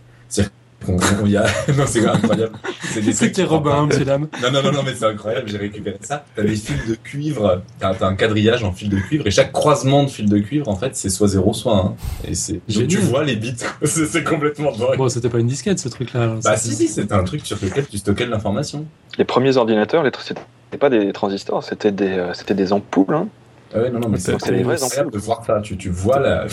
On- 0.87 1.25
y 1.25 1.35
a... 1.37 1.43
non, 1.77 1.83
c'est 1.85 2.05
incroyable. 2.07 2.53
C'est 2.81 3.01
des 3.01 3.13
trucs 3.13 3.15
C'était 3.15 3.31
qui 3.43 3.43
Robin, 3.43 3.85
monsieur 3.87 4.05
dame. 4.05 4.27
Non, 4.41 4.51
non, 4.51 4.63
non, 4.63 4.71
non, 4.71 4.83
mais 4.85 4.93
c'est 4.95 5.05
incroyable, 5.05 5.49
j'ai 5.49 5.57
récupéré 5.57 5.97
ça. 6.01 6.25
T'as 6.35 6.43
des 6.43 6.55
fils 6.55 6.87
de 6.87 6.95
cuivre, 6.95 7.61
t'as 7.79 7.93
un 8.07 8.15
quadrillage 8.15 8.63
en 8.63 8.71
fil 8.71 8.89
de 8.89 8.97
cuivre, 8.97 9.27
et 9.27 9.31
chaque 9.31 9.51
croisement 9.51 10.03
de 10.03 10.09
fil 10.09 10.29
de 10.29 10.37
cuivre, 10.39 10.67
en 10.69 10.75
fait, 10.75 10.95
c'est 10.95 11.09
soit 11.09 11.27
0, 11.27 11.53
soit 11.53 11.75
1. 12.23 12.29
Et 12.29 12.35
c'est... 12.35 12.61
Tu 12.67 12.97
vois 12.97 13.23
les 13.23 13.35
bits. 13.35 13.55
c'est 13.83 14.23
complètement 14.23 14.71
dingue. 14.71 14.97
Bon, 14.97 15.09
c'était 15.09 15.29
pas 15.29 15.39
une 15.39 15.47
disquette 15.47 15.79
ce 15.79 15.89
truc-là. 15.89 16.35
Bah 16.43 16.55
C'était- 16.57 16.75
si, 16.75 16.87
si, 16.87 16.93
c'était 16.93 17.13
un 17.13 17.23
truc 17.23 17.45
sur 17.45 17.57
lequel 17.61 17.85
tu 17.87 17.97
stockais 17.97 18.25
de 18.25 18.31
l'information. 18.31 18.85
Les 19.17 19.25
premiers 19.25 19.57
ordinateurs, 19.57 20.03
les 20.03 20.11
c'était 20.17 20.77
pas 20.77 20.89
des 20.89 21.13
transistors, 21.13 21.63
c'était 21.63 21.91
des, 21.91 22.09
euh, 22.09 22.33
c'était 22.33 22.53
des 22.53 22.73
ampoules. 22.73 23.13
hein. 23.13 23.27
Ah 23.73 23.79
ouais, 23.79 23.89
non, 23.89 23.99
non, 23.99 24.09
mais 24.09 24.17
c'est 24.17 24.31
les 24.51 24.63
vraies 24.63 24.81
incroyable 24.81 25.11
de 25.11 25.17
voir 25.17 25.43
ça. 25.45 25.61
Tu, 25.61 25.77
tu 25.77 25.89
vois 25.89 26.19
la... 26.19 26.45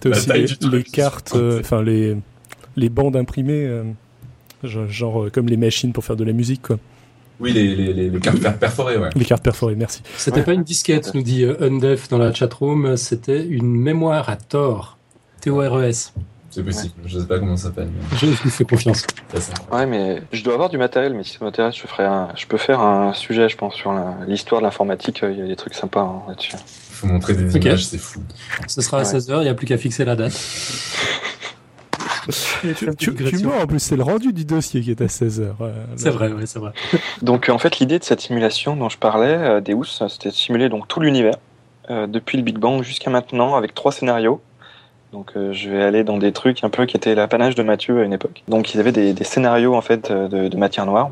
T'as 0.00 0.10
aussi 0.10 0.30
les, 0.32 0.46
les 0.70 0.82
cartes, 0.82 1.32
euh, 1.36 1.60
enfin 1.60 1.82
les, 1.82 2.16
les 2.76 2.88
bandes 2.88 3.16
imprimées, 3.16 3.64
euh, 3.66 3.84
genre, 4.64 4.88
genre, 4.88 5.22
euh, 5.24 5.30
comme 5.30 5.46
les 5.48 5.56
machines 5.56 5.92
pour 5.92 6.04
faire 6.04 6.16
de 6.16 6.24
la 6.24 6.32
musique, 6.32 6.62
quoi. 6.62 6.78
Oui, 7.40 7.52
les, 7.52 7.74
les, 7.74 7.92
les, 7.94 8.10
les 8.10 8.20
cartes 8.20 8.38
per- 8.40 8.52
perforées, 8.60 8.98
ouais. 8.98 9.08
Les 9.16 9.24
cartes 9.24 9.42
perforées, 9.42 9.74
merci. 9.74 10.02
C'était 10.18 10.38
Ouais. 10.38 10.42
pas 10.44 10.52
une 10.52 10.62
disquette, 10.62 11.14
nous 11.14 11.22
dit 11.22 11.44
euh, 11.44 11.56
Undef 11.60 12.08
dans 12.08 12.18
la 12.18 12.34
chatroom, 12.34 12.96
c'était 12.98 13.42
une 13.46 13.66
mémoire 13.80 14.28
à 14.28 14.36
tort. 14.36 14.98
T-O-R-E-S. 15.40 16.12
C'est 16.50 16.64
possible. 16.64 16.92
Je 17.06 17.18
sais 17.20 17.26
pas 17.26 17.38
comment 17.38 17.56
ça 17.56 17.68
s'appelle. 17.68 17.88
mais 17.94 18.18
Je 18.18 18.26
vous 18.26 18.50
fais 18.50 18.64
confiance. 18.64 19.06
ça. 19.36 19.52
Ouais, 19.72 19.86
mais 19.86 20.20
je 20.32 20.42
dois 20.42 20.54
avoir 20.54 20.68
du 20.68 20.76
matériel, 20.78 21.14
mais 21.14 21.22
si 21.22 21.38
ça 21.38 21.44
m'intéresse, 21.44 21.76
je 21.76 21.86
ferai 21.86 22.04
un, 22.04 22.28
je 22.36 22.44
peux 22.46 22.56
faire 22.58 22.80
un 22.80 23.14
sujet, 23.14 23.48
je 23.48 23.56
pense, 23.56 23.74
sur 23.74 23.92
la- 23.92 24.16
l'histoire 24.26 24.60
de 24.60 24.66
l'informatique. 24.66 25.20
Il 25.22 25.38
y 25.38 25.42
a 25.42 25.46
des 25.46 25.54
trucs 25.56 25.74
sympas 25.74 26.00
hein, 26.02 26.22
là-dessus. 26.28 26.52
Faut 26.90 27.06
montrer 27.06 27.34
des 27.34 27.56
Ok. 27.56 27.64
images, 27.64 27.86
c'est 27.86 27.98
fou. 27.98 28.20
Ce 28.66 28.82
sera 28.82 28.98
à 28.98 29.00
Ouais. 29.04 29.06
16h, 29.08 29.38
il 29.38 29.42
n'y 29.44 29.48
a 29.48 29.54
plus 29.54 29.66
qu'à 29.66 29.78
fixer 29.78 30.04
la 30.04 30.16
date. 30.16 30.32
Tu, 32.62 33.14
tu, 33.14 33.46
en 33.46 33.66
plus, 33.66 33.78
c'est 33.78 33.96
le 33.96 34.02
rendu 34.02 34.32
du 34.32 34.44
dossier 34.44 34.80
qui 34.82 34.90
est 34.90 35.00
à 35.00 35.06
16h. 35.06 35.52
C'est 35.96 36.10
vrai, 36.10 36.32
ouais, 36.32 36.46
c'est 36.46 36.58
vrai. 36.58 36.72
Donc 37.22 37.48
euh, 37.48 37.52
en 37.52 37.58
fait 37.58 37.78
l'idée 37.78 37.98
de 37.98 38.04
cette 38.04 38.20
simulation 38.20 38.76
dont 38.76 38.88
je 38.88 38.98
parlais, 38.98 39.34
euh, 39.36 39.60
Deus, 39.60 40.00
euh, 40.02 40.08
c'était 40.08 40.28
de 40.30 40.34
simuler 40.34 40.68
donc 40.68 40.86
tout 40.88 41.00
l'univers 41.00 41.34
euh, 41.90 42.06
depuis 42.06 42.36
le 42.38 42.44
Big 42.44 42.58
Bang 42.58 42.82
jusqu'à 42.82 43.10
maintenant 43.10 43.56
avec 43.56 43.74
trois 43.74 43.92
scénarios. 43.92 44.40
Donc 45.12 45.32
euh, 45.36 45.52
je 45.52 45.70
vais 45.70 45.82
aller 45.82 46.04
dans 46.04 46.18
des 46.18 46.32
trucs 46.32 46.62
un 46.62 46.70
peu 46.70 46.86
qui 46.86 46.96
étaient 46.96 47.14
l'apanage 47.14 47.54
de 47.56 47.62
Mathieu 47.62 48.00
à 48.00 48.04
une 48.04 48.12
époque. 48.12 48.42
Donc 48.48 48.74
ils 48.74 48.80
avaient 48.80 48.92
des, 48.92 49.12
des 49.12 49.24
scénarios 49.24 49.74
en 49.74 49.80
fait 49.80 50.10
euh, 50.10 50.28
de, 50.28 50.48
de 50.48 50.56
matière 50.56 50.86
noire. 50.86 51.10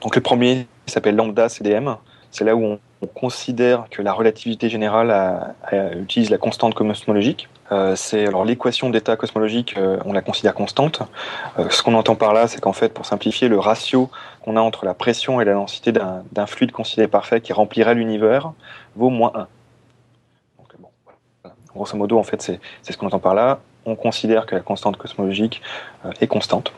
Donc 0.00 0.16
le 0.16 0.20
premier 0.22 0.66
s'appelle 0.86 1.16
lambda 1.16 1.48
CDM. 1.48 1.96
C'est 2.30 2.44
là 2.44 2.56
où 2.56 2.64
on, 2.64 2.78
on 3.00 3.06
considère 3.06 3.84
que 3.90 4.02
la 4.02 4.12
relativité 4.12 4.68
générale 4.68 5.10
a- 5.12 5.54
a- 5.64 5.94
utilise 5.94 6.30
la 6.30 6.38
constante 6.38 6.74
cosmologique. 6.74 7.48
Euh, 7.74 7.96
c'est 7.96 8.26
alors 8.26 8.44
l'équation 8.44 8.88
d'état 8.88 9.16
cosmologique, 9.16 9.74
euh, 9.76 9.98
on 10.04 10.12
la 10.12 10.20
considère 10.20 10.54
constante. 10.54 11.02
Euh, 11.58 11.68
ce 11.70 11.82
qu'on 11.82 11.94
entend 11.94 12.14
par 12.14 12.32
là, 12.32 12.46
c'est 12.46 12.60
qu'en 12.60 12.72
fait, 12.72 12.90
pour 12.90 13.04
simplifier, 13.04 13.48
le 13.48 13.58
ratio 13.58 14.10
qu'on 14.42 14.56
a 14.56 14.60
entre 14.60 14.84
la 14.84 14.94
pression 14.94 15.40
et 15.40 15.44
la 15.44 15.54
densité 15.54 15.90
d'un 15.92 16.46
fluide 16.46 16.70
considéré 16.70 17.08
parfait 17.08 17.40
qui 17.40 17.52
remplirait 17.52 17.94
l'univers 17.94 18.52
vaut 18.94 19.10
moins 19.10 19.32
1. 19.34 19.38
Donc, 20.58 20.68
bon, 20.78 20.88
voilà. 21.04 21.56
Grosso 21.74 21.96
modo, 21.96 22.18
en 22.18 22.22
fait, 22.22 22.40
c'est 22.42 22.60
ce 22.92 22.96
qu'on 22.96 23.06
entend 23.06 23.18
par 23.18 23.34
là. 23.34 23.58
On 23.86 23.96
considère 23.96 24.46
que 24.46 24.54
la 24.54 24.60
constante 24.60 24.96
cosmologique 24.96 25.60
est 26.20 26.26
constante. 26.26 26.72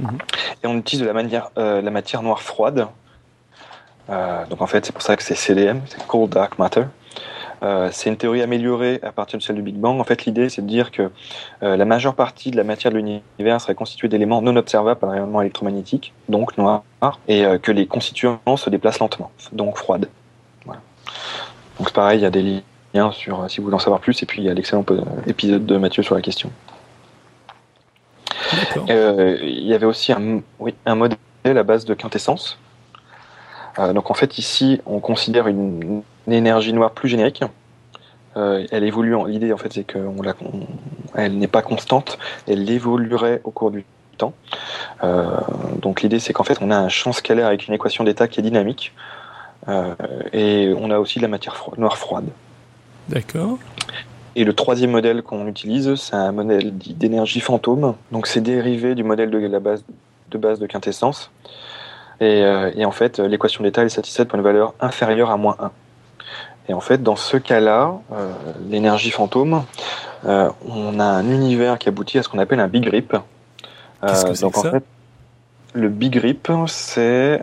Mhm. 0.00 0.18
Et 0.64 0.66
on 0.66 0.76
utilise 0.78 1.02
de 1.02 1.06
la, 1.06 1.12
manière, 1.12 1.50
la 1.56 1.90
matière 1.90 2.22
noire 2.22 2.40
froide. 2.40 2.86
Donc 4.08 4.60
en 4.60 4.66
fait, 4.66 4.86
c'est 4.86 4.92
pour 4.92 5.02
ça 5.02 5.16
que 5.16 5.22
c'est 5.22 5.36
CDM, 5.36 5.80
c'est 5.86 6.04
Cold 6.06 6.30
Dark 6.30 6.58
Matter. 6.58 6.84
Euh, 7.62 7.90
c'est 7.92 8.08
une 8.08 8.16
théorie 8.16 8.42
améliorée 8.42 9.00
à 9.02 9.12
partir 9.12 9.38
de 9.38 9.42
celle 9.42 9.56
du 9.56 9.62
Big 9.62 9.76
Bang. 9.76 10.00
En 10.00 10.04
fait, 10.04 10.24
l'idée, 10.24 10.48
c'est 10.48 10.62
de 10.62 10.66
dire 10.66 10.90
que 10.90 11.10
euh, 11.62 11.76
la 11.76 11.84
majeure 11.84 12.14
partie 12.14 12.50
de 12.50 12.56
la 12.56 12.64
matière 12.64 12.92
de 12.92 12.96
l'univers 12.96 13.60
serait 13.60 13.74
constituée 13.74 14.08
d'éléments 14.08 14.40
non 14.40 14.56
observables 14.56 14.98
par 14.98 15.10
le 15.10 15.16
rayonnement 15.16 15.42
électromagnétique, 15.42 16.12
donc 16.28 16.56
noirs, 16.56 16.82
et 17.28 17.44
euh, 17.44 17.58
que 17.58 17.70
les 17.72 17.86
constituants 17.86 18.40
se 18.56 18.70
déplacent 18.70 19.00
lentement, 19.00 19.30
donc 19.52 19.76
froides. 19.76 20.08
Voilà. 20.64 20.80
Donc 21.78 21.92
pareil, 21.92 22.20
il 22.20 22.22
y 22.22 22.26
a 22.26 22.30
des 22.30 22.62
liens 22.94 23.12
sur, 23.12 23.50
si 23.50 23.58
vous 23.58 23.64
voulez 23.64 23.76
en 23.76 23.80
savoir 23.80 24.00
plus, 24.00 24.22
et 24.22 24.26
puis 24.26 24.40
il 24.40 24.44
y 24.46 24.48
a 24.48 24.54
l'excellent 24.54 24.84
épisode 25.26 25.66
de 25.66 25.76
Mathieu 25.76 26.02
sur 26.02 26.14
la 26.14 26.22
question. 26.22 26.50
Euh, 28.88 29.38
il 29.42 29.66
y 29.66 29.74
avait 29.74 29.86
aussi 29.86 30.12
un, 30.12 30.40
oui, 30.58 30.74
un 30.86 30.94
modèle 30.94 31.18
à 31.44 31.62
base 31.62 31.84
de 31.84 31.94
quintessence. 31.94 32.58
donc 33.78 34.10
en 34.10 34.14
fait 34.14 34.38
ici 34.38 34.80
on 34.86 34.98
considère 34.98 35.46
une, 35.46 36.02
énergie 36.32 36.72
noire 36.72 36.92
plus 36.92 37.08
générique. 37.08 37.42
elle 38.34 38.84
évolue. 38.84 39.14
L'idée 39.26 39.52
en 39.52 39.56
fait 39.56 39.72
c'est 39.72 39.84
qu'elle 39.84 40.08
elle 41.14 41.38
n'est 41.38 41.48
pas 41.48 41.62
constante. 41.62 42.18
Elle 42.46 42.68
évoluerait 42.70 43.40
au 43.44 43.50
cours 43.50 43.70
du 43.70 43.84
temps. 44.18 44.34
donc 45.82 46.02
l'idée 46.02 46.18
c'est 46.18 46.32
qu'en 46.32 46.44
fait 46.44 46.58
on 46.60 46.70
a 46.70 46.76
un 46.76 46.88
champ 46.88 47.12
scalaire 47.12 47.46
avec 47.46 47.68
une 47.68 47.74
équation 47.74 48.04
d'état 48.04 48.28
qui 48.28 48.40
est 48.40 48.42
dynamique. 48.42 48.92
et 50.32 50.72
on 50.78 50.90
a 50.90 50.98
aussi 50.98 51.18
de 51.18 51.22
la 51.22 51.28
matière 51.28 51.56
noire 51.76 51.98
froide. 51.98 52.28
D'accord. 53.08 53.58
Et 54.36 54.44
le 54.44 54.52
troisième 54.52 54.92
modèle 54.92 55.22
qu'on 55.22 55.46
utilise, 55.46 55.94
c'est 55.96 56.14
un 56.14 56.32
modèle 56.32 56.76
d'énergie 56.76 57.40
fantôme. 57.40 57.94
Donc 58.12 58.26
c'est 58.26 58.40
dérivé 58.40 58.94
du 58.94 59.02
modèle 59.02 59.30
de 59.30 59.38
la 59.38 59.60
base 59.60 59.84
de, 60.30 60.38
base 60.38 60.60
de 60.60 60.66
quintessence. 60.66 61.30
Et, 62.20 62.44
euh, 62.44 62.70
en 62.84 62.92
fait, 62.92 63.18
l'équation 63.18 63.64
d'état 63.64 63.84
est 63.84 63.88
satisfaite 63.88 64.28
pour 64.28 64.38
une 64.38 64.44
valeur 64.44 64.74
inférieure 64.80 65.30
à 65.30 65.36
moins 65.36 65.56
1. 65.58 65.70
Et 66.70 66.72
en 66.72 66.80
fait, 66.80 67.02
dans 67.02 67.16
ce 67.16 67.36
cas-là, 67.36 67.98
euh, 68.12 68.32
l'énergie 68.68 69.10
fantôme, 69.10 69.64
euh, 70.24 70.48
on 70.68 71.00
a 71.00 71.04
un 71.04 71.28
univers 71.28 71.78
qui 71.80 71.88
aboutit 71.88 72.18
à 72.18 72.22
ce 72.22 72.28
qu'on 72.28 72.38
appelle 72.38 72.60
un 72.60 72.68
big 72.68 72.86
rip. 72.86 73.16
Qu'est-ce 74.06 74.24
que 74.24 74.34
c'est 74.34 74.54
ça 74.54 74.72
Le 75.74 75.88
big 75.88 76.14
rip, 76.14 76.48
c'est 76.68 77.42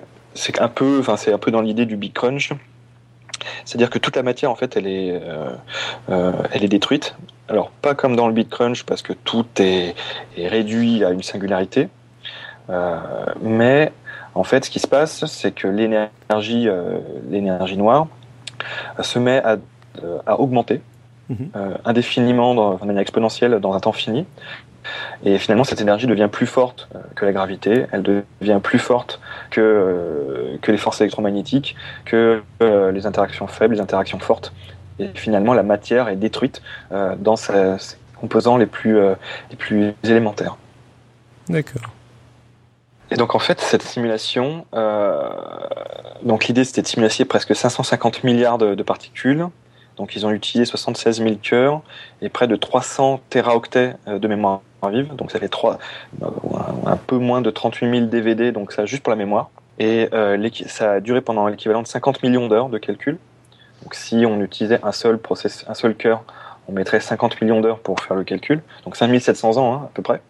un 0.60 0.68
peu, 0.70 1.00
enfin 1.02 1.18
c'est 1.18 1.34
un 1.34 1.38
peu 1.38 1.52
dans 1.52 1.60
l'idée 1.60 1.86
du 1.86 1.98
big 1.98 2.14
crunch. 2.14 2.54
C'est-à-dire 3.66 3.90
que 3.90 4.00
toute 4.00 4.16
la 4.16 4.24
matière, 4.24 4.50
en 4.50 4.56
fait, 4.56 4.78
elle 4.78 4.88
est, 4.88 5.12
euh, 5.12 5.50
euh, 6.10 6.32
elle 6.54 6.64
est 6.64 6.70
détruite. 6.70 7.16
Alors, 7.50 7.70
pas 7.70 7.96
comme 7.96 8.16
dans 8.16 8.28
le 8.28 8.34
Bit 8.34 8.50
Crunch, 8.50 8.84
parce 8.84 9.02
que 9.02 9.14
tout 9.14 9.46
est, 9.60 9.94
réduit 10.38 11.04
à 11.04 11.12
une 11.12 11.24
singularité. 11.24 11.90
Euh, 12.70 12.98
mais, 13.42 13.92
en 14.36 14.44
fait, 14.44 14.66
ce 14.66 14.70
qui 14.70 14.80
se 14.80 14.88
passe, 14.88 15.26
c'est 15.26 15.52
que 15.52 15.68
l'énergie, 15.68 16.70
l'énergie 17.30 17.78
noire 17.78 18.08
se 19.02 19.20
met 19.20 19.42
à, 19.44 19.58
augmenter 20.40 20.82
mhm. 21.30 21.50
indéfiniment, 21.86 22.78
de 22.78 22.86
manière 22.86 23.02
exponentielle, 23.02 23.60
dans 23.60 23.74
un 23.74 23.80
temps 23.80 23.92
fini. 23.92 24.26
Et 25.24 25.38
finalement, 25.38 25.64
cette 25.64 25.82
énergie 25.82 26.08
devient 26.08 26.30
plus 26.32 26.46
forte 26.46 26.88
euh, 26.96 27.00
que 27.16 27.26
la 27.26 27.32
gravité, 27.32 27.86
elle 27.92 28.04
devient 28.04 28.60
plus 28.62 28.80
forte 28.80 29.20
que, 29.50 29.62
euh, 29.62 30.58
que 30.62 30.72
les 30.72 30.78
forces 30.78 31.02
électromagnétiques, 31.02 31.76
que 32.06 32.42
euh, 32.62 32.92
les 32.92 33.06
interactions 33.06 33.48
faibles, 33.48 33.76
les 33.76 33.82
interactions 33.82 34.20
fortes. 34.20 34.54
Et 35.00 35.10
finalement, 35.14 35.54
la 35.54 35.64
matière 35.64 36.10
est 36.10 36.16
détruite 36.16 36.64
dans 36.90 37.36
ses, 37.36 37.78
composants 38.20 38.58
les 38.58 38.66
plus, 38.66 39.00
les 39.52 39.56
plus 39.56 39.94
élémentaires. 40.04 40.58
D'accord. 41.50 41.92
Et 43.12 43.16
donc 43.16 43.36
en 43.36 43.40
fait, 43.40 43.62
cette 43.62 43.84
simulation, 43.84 44.66
donc 46.24 46.46
l'idée 46.46 46.64
c'était 46.64 46.82
de 46.82 46.88
simuler 46.88 47.26
presque 47.26 47.56
550 47.56 48.24
milliards 48.24 48.58
de 48.58 48.84
particules 48.84 49.48
donc 49.98 50.16
ils 50.16 50.26
ont 50.26 50.32
utilisé 50.32 50.66
76 50.66 51.18
000 51.18 51.36
cœurs 51.42 51.82
et 52.22 52.30
près 52.30 52.48
de 52.48 52.56
300 52.56 53.20
téraoctets 53.30 53.96
euh, 54.08 54.20
de 54.20 54.28
mémoire 54.28 54.62
vive. 54.90 55.14
Donc 55.16 55.32
ça 55.32 55.40
fait 55.40 55.50
3, 55.50 55.80
euh, 56.22 56.28
un 56.86 56.98
peu 56.98 57.18
moins 57.18 57.42
de 57.42 57.50
38 57.50 57.90
000 57.90 58.06
DVD, 58.06 58.52
donc 58.52 58.72
ça 58.72 58.86
juste 58.86 59.04
pour 59.04 59.10
la 59.10 59.18
mémoire. 59.18 59.50
Et 59.80 60.08
euh, 60.14 60.50
ça 60.68 60.94
a 60.94 61.00
duré 61.00 61.22
pendant 61.22 61.48
l'équivalent 61.48 61.82
de 61.82 61.88
50 61.88 62.24
millions 62.24 62.48
d'heures 62.48 62.70
de 62.70 62.78
calcul. 62.78 63.18
Donc 63.84 63.96
si 63.96 64.24
on 64.26 64.40
utilisait 64.42 64.80
un 64.84 64.92
seul 64.92 65.18
process, 65.18 65.66
un 65.68 65.74
seul 65.74 65.96
cœur, 65.96 66.24
on 66.68 66.74
mettrait 66.74 67.00
50 67.00 67.42
millions 67.42 67.62
d'heures 67.62 67.80
pour 67.80 68.00
faire 68.00 68.16
le 68.16 68.24
calcul. 68.24 68.62
Donc 68.86 68.96
5700 68.96 69.58
ans 69.58 69.74
hein, 69.74 69.82
à 69.86 69.90
peu 69.94 70.04
près. 70.04 70.22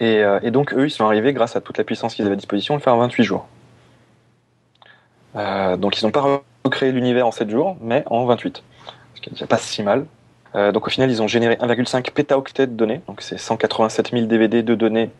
Et, 0.00 0.22
et, 0.42 0.50
donc 0.50 0.74
eux, 0.74 0.86
ils 0.86 0.90
sont 0.90 1.06
arrivés 1.06 1.32
grâce 1.32 1.56
à 1.56 1.60
toute 1.60 1.78
la 1.78 1.84
puissance 1.84 2.14
qu'ils 2.14 2.26
avaient 2.26 2.34
à 2.34 2.36
disposition, 2.36 2.74
à 2.74 2.76
le 2.76 2.82
faire 2.82 2.94
en 2.94 2.98
28 2.98 3.24
jours. 3.24 3.46
Euh, 5.36 5.76
donc 5.76 6.00
ils 6.00 6.04
n'ont 6.04 6.10
pas 6.10 6.42
recréé 6.64 6.92
l'univers 6.92 7.26
en 7.26 7.30
7 7.30 7.50
jours, 7.50 7.76
mais 7.80 8.02
en 8.06 8.24
28. 8.24 8.62
Ce 9.14 9.20
qui 9.20 9.30
n'est 9.40 9.46
pas 9.46 9.58
si 9.58 9.82
mal. 9.82 10.06
Euh, 10.54 10.72
donc 10.72 10.86
au 10.86 10.90
final, 10.90 11.10
ils 11.10 11.22
ont 11.22 11.28
généré 11.28 11.56
1,5 11.56 12.10
pétaoctets 12.12 12.66
de 12.66 12.72
données, 12.72 13.02
donc 13.06 13.20
c'est 13.20 13.36
187 13.36 14.12
000 14.12 14.26
DVD 14.26 14.62
de 14.62 14.74
données 14.74 15.10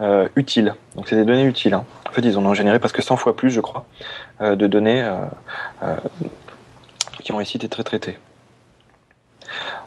euh, 0.00 0.28
utiles. 0.36 0.74
Donc 0.96 1.08
c'est 1.08 1.16
des 1.16 1.24
données 1.24 1.44
utiles. 1.44 1.74
Hein. 1.74 1.84
En 2.08 2.12
fait, 2.12 2.22
ils 2.22 2.38
en 2.38 2.46
ont 2.46 2.54
généré 2.54 2.78
presque 2.78 3.02
100 3.02 3.16
fois 3.16 3.36
plus, 3.36 3.50
je 3.50 3.60
crois, 3.60 3.84
de 4.40 4.66
données 4.66 5.06
qui 7.22 7.32
ont 7.32 7.36
réussi 7.36 7.58
d'être 7.58 7.82
traitées. 7.82 8.16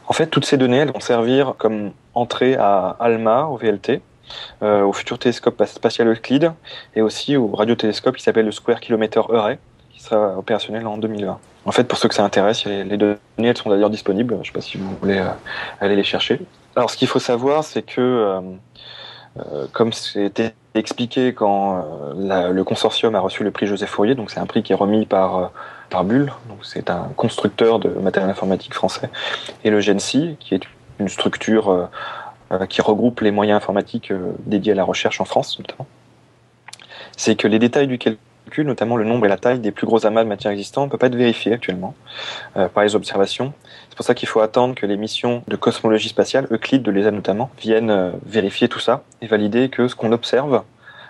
En 0.06 0.12
fait, 0.12 0.28
toutes 0.28 0.44
ces 0.44 0.56
données, 0.56 0.76
elles 0.76 0.92
vont 0.92 1.00
servir 1.00 1.54
comme 1.58 1.92
entrée 2.14 2.54
à 2.54 2.96
ALMA, 3.00 3.46
au 3.46 3.56
VLT, 3.56 4.02
au 4.60 4.92
futur 4.92 5.18
télescope 5.18 5.62
spatial 5.66 6.08
Euclide, 6.08 6.52
et 6.94 7.02
aussi 7.02 7.36
au 7.36 7.48
radiotélescope 7.48 8.16
qui 8.16 8.22
s'appelle 8.22 8.46
le 8.46 8.52
Square 8.52 8.80
Kilometer 8.80 9.20
Array, 9.32 9.58
sera 10.02 10.36
opérationnel 10.36 10.86
en 10.86 10.98
2020. 10.98 11.38
En 11.64 11.72
fait, 11.72 11.84
pour 11.84 11.98
ceux 11.98 12.08
que 12.08 12.14
ça 12.14 12.24
intéresse, 12.24 12.64
les 12.64 12.96
données 12.96 13.18
elles 13.38 13.56
sont 13.56 13.70
d'ailleurs 13.70 13.90
disponibles. 13.90 14.34
Je 14.34 14.40
ne 14.40 14.44
sais 14.44 14.52
pas 14.52 14.60
si 14.60 14.78
vous 14.78 14.96
voulez 15.00 15.18
euh, 15.18 15.28
aller 15.80 15.94
les 15.94 16.02
chercher. 16.02 16.40
Alors, 16.74 16.90
ce 16.90 16.96
qu'il 16.96 17.08
faut 17.08 17.20
savoir, 17.20 17.62
c'est 17.62 17.82
que, 17.82 18.00
euh, 18.00 18.40
euh, 19.38 19.66
comme 19.72 19.92
c'était 19.92 20.54
expliqué 20.74 21.34
quand 21.34 21.84
le 22.16 22.62
consortium 22.62 23.14
a 23.14 23.20
reçu 23.20 23.44
le 23.44 23.50
prix 23.50 23.66
Joseph 23.66 23.90
Fourier, 23.90 24.14
donc 24.14 24.30
c'est 24.30 24.40
un 24.40 24.46
prix 24.46 24.62
qui 24.62 24.72
est 24.72 24.76
remis 24.76 25.04
par 25.04 25.50
par 25.90 26.04
Bull, 26.04 26.32
c'est 26.62 26.88
un 26.88 27.10
constructeur 27.14 27.78
de 27.78 27.90
matériel 27.90 28.30
informatique 28.30 28.72
français, 28.72 29.10
et 29.64 29.70
le 29.70 29.80
GENSI, 29.80 30.36
qui 30.40 30.54
est 30.54 30.62
une 30.98 31.10
structure 31.10 31.90
qui 32.68 32.82
regroupe 32.82 33.20
les 33.20 33.30
moyens 33.30 33.56
informatiques 33.56 34.12
dédiés 34.46 34.72
à 34.72 34.76
la 34.76 34.84
recherche 34.84 35.20
en 35.20 35.24
France, 35.24 35.58
notamment. 35.58 35.86
C'est 37.16 37.36
que 37.36 37.48
les 37.48 37.58
détails 37.58 37.86
du 37.86 37.98
calcul 37.98 38.18
notamment 38.60 38.96
le 38.96 39.04
nombre 39.04 39.26
et 39.26 39.28
la 39.28 39.38
taille 39.38 39.58
des 39.58 39.70
plus 39.70 39.86
gros 39.86 40.04
amas 40.06 40.24
de 40.24 40.28
matière 40.28 40.52
existants, 40.52 40.84
ne 40.84 40.90
peut 40.90 40.98
pas 40.98 41.06
être 41.06 41.16
vérifié 41.16 41.52
actuellement 41.52 41.94
euh, 42.56 42.68
par 42.68 42.84
les 42.84 42.94
observations. 42.94 43.52
C'est 43.88 43.96
pour 43.96 44.04
ça 44.04 44.14
qu'il 44.14 44.28
faut 44.28 44.40
attendre 44.40 44.74
que 44.74 44.86
les 44.86 44.96
missions 44.96 45.42
de 45.48 45.56
cosmologie 45.56 46.08
spatiale, 46.08 46.46
Euclide 46.50 46.82
de 46.82 46.90
l'ESA 46.90 47.10
notamment, 47.10 47.50
viennent 47.58 47.90
euh, 47.90 48.10
vérifier 48.26 48.68
tout 48.68 48.80
ça 48.80 49.02
et 49.20 49.26
valider 49.26 49.68
que 49.68 49.88
ce 49.88 49.94
qu'on 49.94 50.12
observe, 50.12 50.62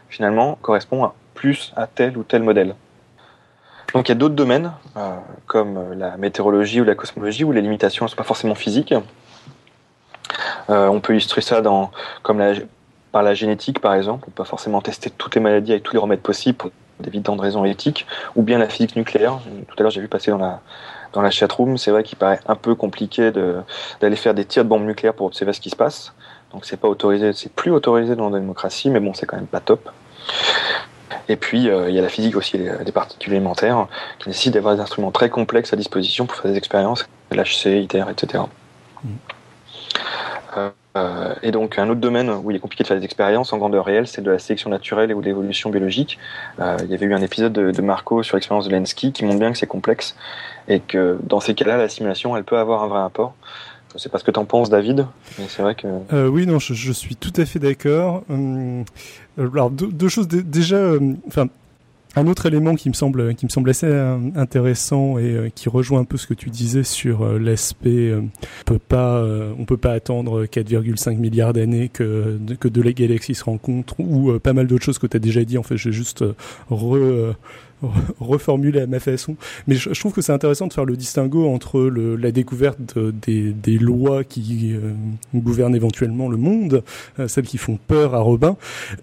finalement, 0.09 0.59
correspond 0.63 1.11
plus 1.35 1.73
à 1.77 1.87
tel 1.87 2.17
ou 2.17 2.23
tel 2.23 2.43
modèle. 2.43 2.75
Donc 3.95 4.09
il 4.09 4.13
y 4.13 4.13
a 4.13 4.17
d'autres 4.17 4.35
domaines, 4.35 4.73
euh, 4.97 5.17
comme 5.47 5.93
la 5.95 6.17
météorologie 6.17 6.81
ou 6.81 6.85
la 6.85 6.95
cosmologie, 6.95 7.45
où 7.45 7.53
les 7.53 7.61
limitations 7.61 8.07
ne 8.07 8.11
sont 8.11 8.17
pas 8.17 8.23
forcément 8.23 8.55
physiques. 8.55 8.95
On 10.69 11.01
peut 11.01 11.13
illustrer 11.13 11.41
ça 11.41 11.63
par 13.13 13.23
la 13.23 13.35
génétique, 13.35 13.81
par 13.81 13.95
exemple. 13.95 14.25
On 14.27 14.31
peut 14.31 14.43
pas 14.43 14.49
forcément 14.49 14.81
tester 14.81 15.11
toutes 15.11 15.35
les 15.35 15.41
maladies 15.41 15.73
avec 15.73 15.83
tous 15.83 15.93
les 15.93 16.01
remèdes 16.01 16.21
possibles 16.21 16.57
pour 16.57 16.71
d'évidentes 17.01 17.41
raisons 17.41 17.65
éthiques, 17.65 18.07
ou 18.37 18.43
bien 18.43 18.59
la 18.59 18.69
physique 18.69 18.97
nucléaire. 18.97 19.39
Tout 19.69 19.75
à 19.79 19.83
l'heure, 19.83 19.91
j'ai 19.91 20.01
vu 20.01 20.09
passer 20.09 20.31
dans 20.31 20.39
la, 20.39 20.61
dans 21.13 21.21
la 21.21 21.31
chatroom, 21.31 21.77
c'est 21.77 21.91
vrai 21.91 22.03
qu'il 22.03 22.17
paraît 22.19 22.41
un 22.47 22.55
peu 22.55 22.75
compliqué 22.75 23.31
d'aller 24.01 24.17
faire 24.17 24.35
des 24.35 24.45
tirs 24.45 24.65
de 24.65 24.69
bombes 24.69 24.87
nucléaires 24.87 25.15
pour 25.15 25.27
observer 25.27 25.53
ce 25.53 25.61
qui 25.61 25.71
se 25.71 25.77
passe. 25.77 26.13
Donc 26.53 26.65
c'est 26.65 26.77
pas 26.77 26.89
autorisé, 26.89 27.33
c'est 27.33 27.53
plus 27.53 27.71
autorisé 27.71 28.15
dans 28.17 28.31
la 28.31 28.39
démocratie, 28.39 28.91
mais 28.91 29.01
bon, 29.01 29.15
c'est 29.15 29.27
quand 29.27 29.37
même 29.37 29.47
pas 29.47 29.61
top. 29.61 29.91
Et 31.29 31.37
puis 31.37 31.69
euh, 31.69 31.89
il 31.89 31.95
y 31.95 31.99
a 31.99 32.03
la 32.03 32.09
physique 32.09 32.37
aussi 32.37 32.59
des 32.59 32.93
particules 32.93 33.33
élémentaires 33.33 33.87
qui 34.19 34.29
nécessitent 34.29 34.55
d'avoir 34.55 34.75
des 34.75 34.81
instruments 34.81 35.11
très 35.11 35.31
complexes 35.31 35.73
à 35.73 35.77
disposition 35.77 36.27
pour 36.27 36.37
faire 36.37 36.51
des 36.51 36.57
expériences, 36.57 37.09
LHC, 37.31 37.83
ITER, 37.83 38.05
etc. 38.11 38.45
Euh, 40.95 41.35
et 41.43 41.53
donc 41.53 41.79
un 41.79 41.89
autre 41.89 42.01
domaine 42.01 42.31
où 42.31 42.51
il 42.51 42.57
est 42.57 42.61
compliqué 42.61 42.85
de 42.85 42.89
faire 42.89 42.99
des 42.99 43.05
expériences 43.05 43.53
en 43.53 43.59
grandeur 43.59 43.85
réelle, 43.85 44.07
c'est 44.07 44.21
de 44.21 44.31
la 44.31 44.39
sélection 44.39 44.69
naturelle 44.69 45.15
ou 45.15 45.21
de 45.21 45.27
l'évolution 45.27 45.71
biologique. 45.71 46.19
Euh, 46.61 46.77
il 46.85 46.91
y 46.91 46.95
avait 46.95 47.07
eu 47.07 47.15
un 47.15 47.23
épisode 47.23 47.53
de, 47.53 47.83
Marco 47.83 48.23
sur 48.23 48.37
l'expérience 48.37 48.69
de 48.69 48.75
Lenski 48.75 49.13
qui 49.13 49.25
montre 49.25 49.39
bien 49.39 49.53
que 49.53 49.59
c'est 49.59 49.67
complexe 49.67 50.17
et 50.69 50.81
que 50.81 51.19
dans 51.23 51.41
ces 51.41 51.55
cas-là, 51.55 51.77
la 51.77 51.89
simulation, 51.89 52.37
elle 52.37 52.45
peut 52.45 52.59
avoir 52.59 52.83
un 52.83 52.89
vrai 52.89 53.03
apport. 53.03 53.35
Je 53.95 53.99
sais 53.99 54.09
pas 54.09 54.19
ce 54.19 54.25
que 54.25 54.31
tu 54.31 54.39
en 54.39 54.45
penses, 54.45 54.71
David, 54.71 55.07
mais 55.39 55.45
c'est 55.49 55.61
vrai 55.61 55.75
que. 55.75 55.87
Euh, 56.13 56.27
oui, 56.27 56.47
non, 56.47 56.59
je, 56.59 56.73
je, 56.73 56.93
suis 56.93 57.15
tout 57.15 57.33
à 57.37 57.45
fait 57.45 57.59
d'accord. 57.59 58.23
Hum, 58.31 58.85
alors 59.37 59.71
deux, 59.71 59.89
deux 59.89 60.09
choses. 60.09 60.29
Déjà, 60.29 60.79
enfin, 61.27 61.49
un 62.15 62.27
autre 62.27 62.47
élément 62.47 62.75
qui 62.75 62.89
me 62.89 62.95
semble 62.95 63.35
qui 63.35 63.47
me 63.47 63.51
semble 63.51 63.71
assez 63.71 63.87
euh, 63.87 64.19
intéressant 64.37 65.19
et 65.19 65.31
euh, 65.31 65.49
qui 65.49 65.69
rejoint 65.69 66.01
un 66.01 66.05
peu 66.05 66.17
ce 66.17 66.27
que 66.27 66.35
tu 66.35 66.51
disais 66.51 66.85
sur 66.85 67.23
euh, 67.23 67.39
l'aspect 67.39 68.13
peut 68.67 68.79
pas 68.79 69.25
on 69.59 69.65
peut 69.65 69.77
pas 69.77 69.93
attendre 69.93 70.45
4,5 70.45 71.17
milliards 71.17 71.53
d'années 71.53 71.89
que 71.89 72.39
que 72.61 72.69
deux 72.69 72.83
galaxies 72.83 73.35
se 73.35 73.45
rencontrent 73.45 73.99
ou 74.01 74.39
pas 74.39 74.53
mal 74.53 74.67
d'autres 74.67 74.85
choses 74.85 74.99
que 74.99 75.07
tu 75.07 75.17
as 75.17 75.21
déjà 75.21 75.45
dit. 75.45 75.59
En 75.59 75.63
fait 75.63 75.77
j'ai 75.77 75.93
juste 75.93 76.25
re 76.71 77.35
reformuler 78.21 78.81
à 78.81 78.87
ma 78.87 79.01
façon. 79.01 79.37
Mais 79.67 79.75
je, 79.75 79.91
trouve 79.99 80.13
que 80.13 80.21
c'est 80.21 80.33
intéressant 80.33 80.67
de 80.67 80.73
faire 80.73 80.85
le 80.85 80.97
distinguo 80.97 81.49
entre 81.49 81.81
le, 81.81 82.17
la 82.17 82.33
découverte 82.33 82.99
des, 82.99 83.53
des, 83.53 83.79
lois 83.79 84.25
qui 84.25 84.73
euh, 84.75 84.93
gouvernent 85.35 85.75
éventuellement 85.75 86.29
le 86.29 86.37
monde, 86.37 86.83
euh, 87.19 87.29
celles 87.29 87.47
qui 87.47 87.59
font 87.59 87.79
peur 87.89 88.15
à 88.15 88.21
Robin, 88.21 88.57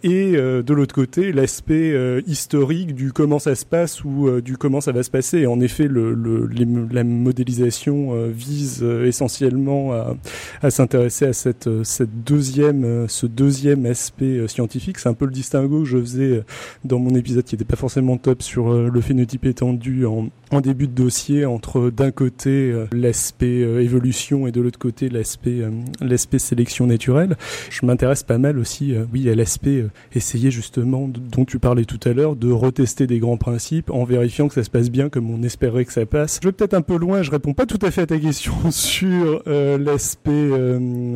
et 0.04 0.36
euh, 0.36 0.62
de 0.62 0.74
l'autre 0.74 0.96
côté 0.96 1.32
l'aspect 1.32 1.94
historique 2.26 2.96
du 2.96 3.12
comment 3.12 3.40
ça 3.40 3.56
se 3.56 3.66
passe 3.66 4.04
ou 4.04 4.42
du 4.42 4.58
comment 4.58 4.82
ça 4.82 4.92
va 4.92 5.04
se 5.04 5.10
passer. 5.10 5.40
Et 5.40 5.48
en 5.48 5.60
effet, 5.60 5.88
le, 5.88 6.14
le 6.14 6.50
la 6.92 7.04
modélisation 7.04 8.28
vise 8.28 8.84
essentiellement 8.84 9.94
à, 9.94 10.16
à 10.62 10.70
s'intéresser 10.70 11.26
à 11.26 11.34
cette, 11.34 11.70
cette 11.84 12.24
deuxième, 12.24 13.08
ce 13.08 13.26
deuxième 13.26 13.86
aspect 13.86 14.48
scientifique. 14.48 15.00
C'est 15.00 15.10
un 15.10 15.14
peu 15.14 15.26
le 15.26 15.32
distinguo 15.32 15.80
que 15.80 15.86
je 15.86 15.98
faisais 15.98 16.44
dans 16.84 17.00
mon 17.00 17.16
épisode 17.16 17.44
qui 17.44 17.56
n'était 17.56 17.66
pas 17.66 17.76
forcément 17.76 18.18
top 18.18 18.42
sur 18.70 18.92
le 18.92 19.02
phénotype 19.02 19.46
étendu 19.46 20.06
en, 20.06 20.30
début 20.62 20.88
de 20.88 20.94
dossier 20.94 21.46
entre 21.46 21.90
d'un 21.90 22.12
côté 22.12 22.50
euh, 22.50 22.86
l'aspect 22.92 23.62
euh, 23.62 23.82
évolution 23.82 24.48
et 24.48 24.52
de 24.52 24.60
l'autre 24.62 24.80
côté 24.80 25.08
l'aspect 25.08 25.62
euh, 25.62 25.70
l'aspect 26.02 26.40
sélection 26.40 26.88
naturelle. 26.88 27.38
Je 27.70 27.86
m'intéresse 27.86 28.24
pas 28.24 28.38
mal 28.38 28.58
aussi 28.58 28.94
oui 29.14 29.30
à 29.30 29.36
l'aspect 29.36 29.86
essayer 30.14 30.52
justement 30.52 31.08
dont 31.08 31.46
tu 31.46 31.60
parlais 31.60 31.86
tout 31.86 32.00
à 32.04 32.14
l'heure 32.14 32.36
de 32.36 32.52
retester 32.52 33.08
des 33.08 33.20
grands 33.20 33.38
principes 33.38 33.90
en 33.90 34.04
vérifiant 34.04 34.48
que 34.48 34.54
ça 34.54 34.64
se 34.64 34.70
passe 34.70 34.90
bien 34.90 35.10
comme 35.10 35.30
on 35.30 35.44
espérait 35.44 35.86
que 35.86 35.94
ça 35.94 36.06
passe. 36.06 36.40
Je 36.42 36.48
vais 36.48 36.52
peut-être 36.52 36.74
un 36.74 36.82
peu 36.82 36.98
loin, 36.98 37.22
je 37.22 37.32
réponds 37.32 37.54
pas 37.54 37.66
tout 37.66 37.80
à 37.82 37.92
fait 37.92 38.02
à 38.02 38.08
ta 38.08 38.18
question 38.18 38.54
sur 38.72 39.44
l'aspect 39.46 40.50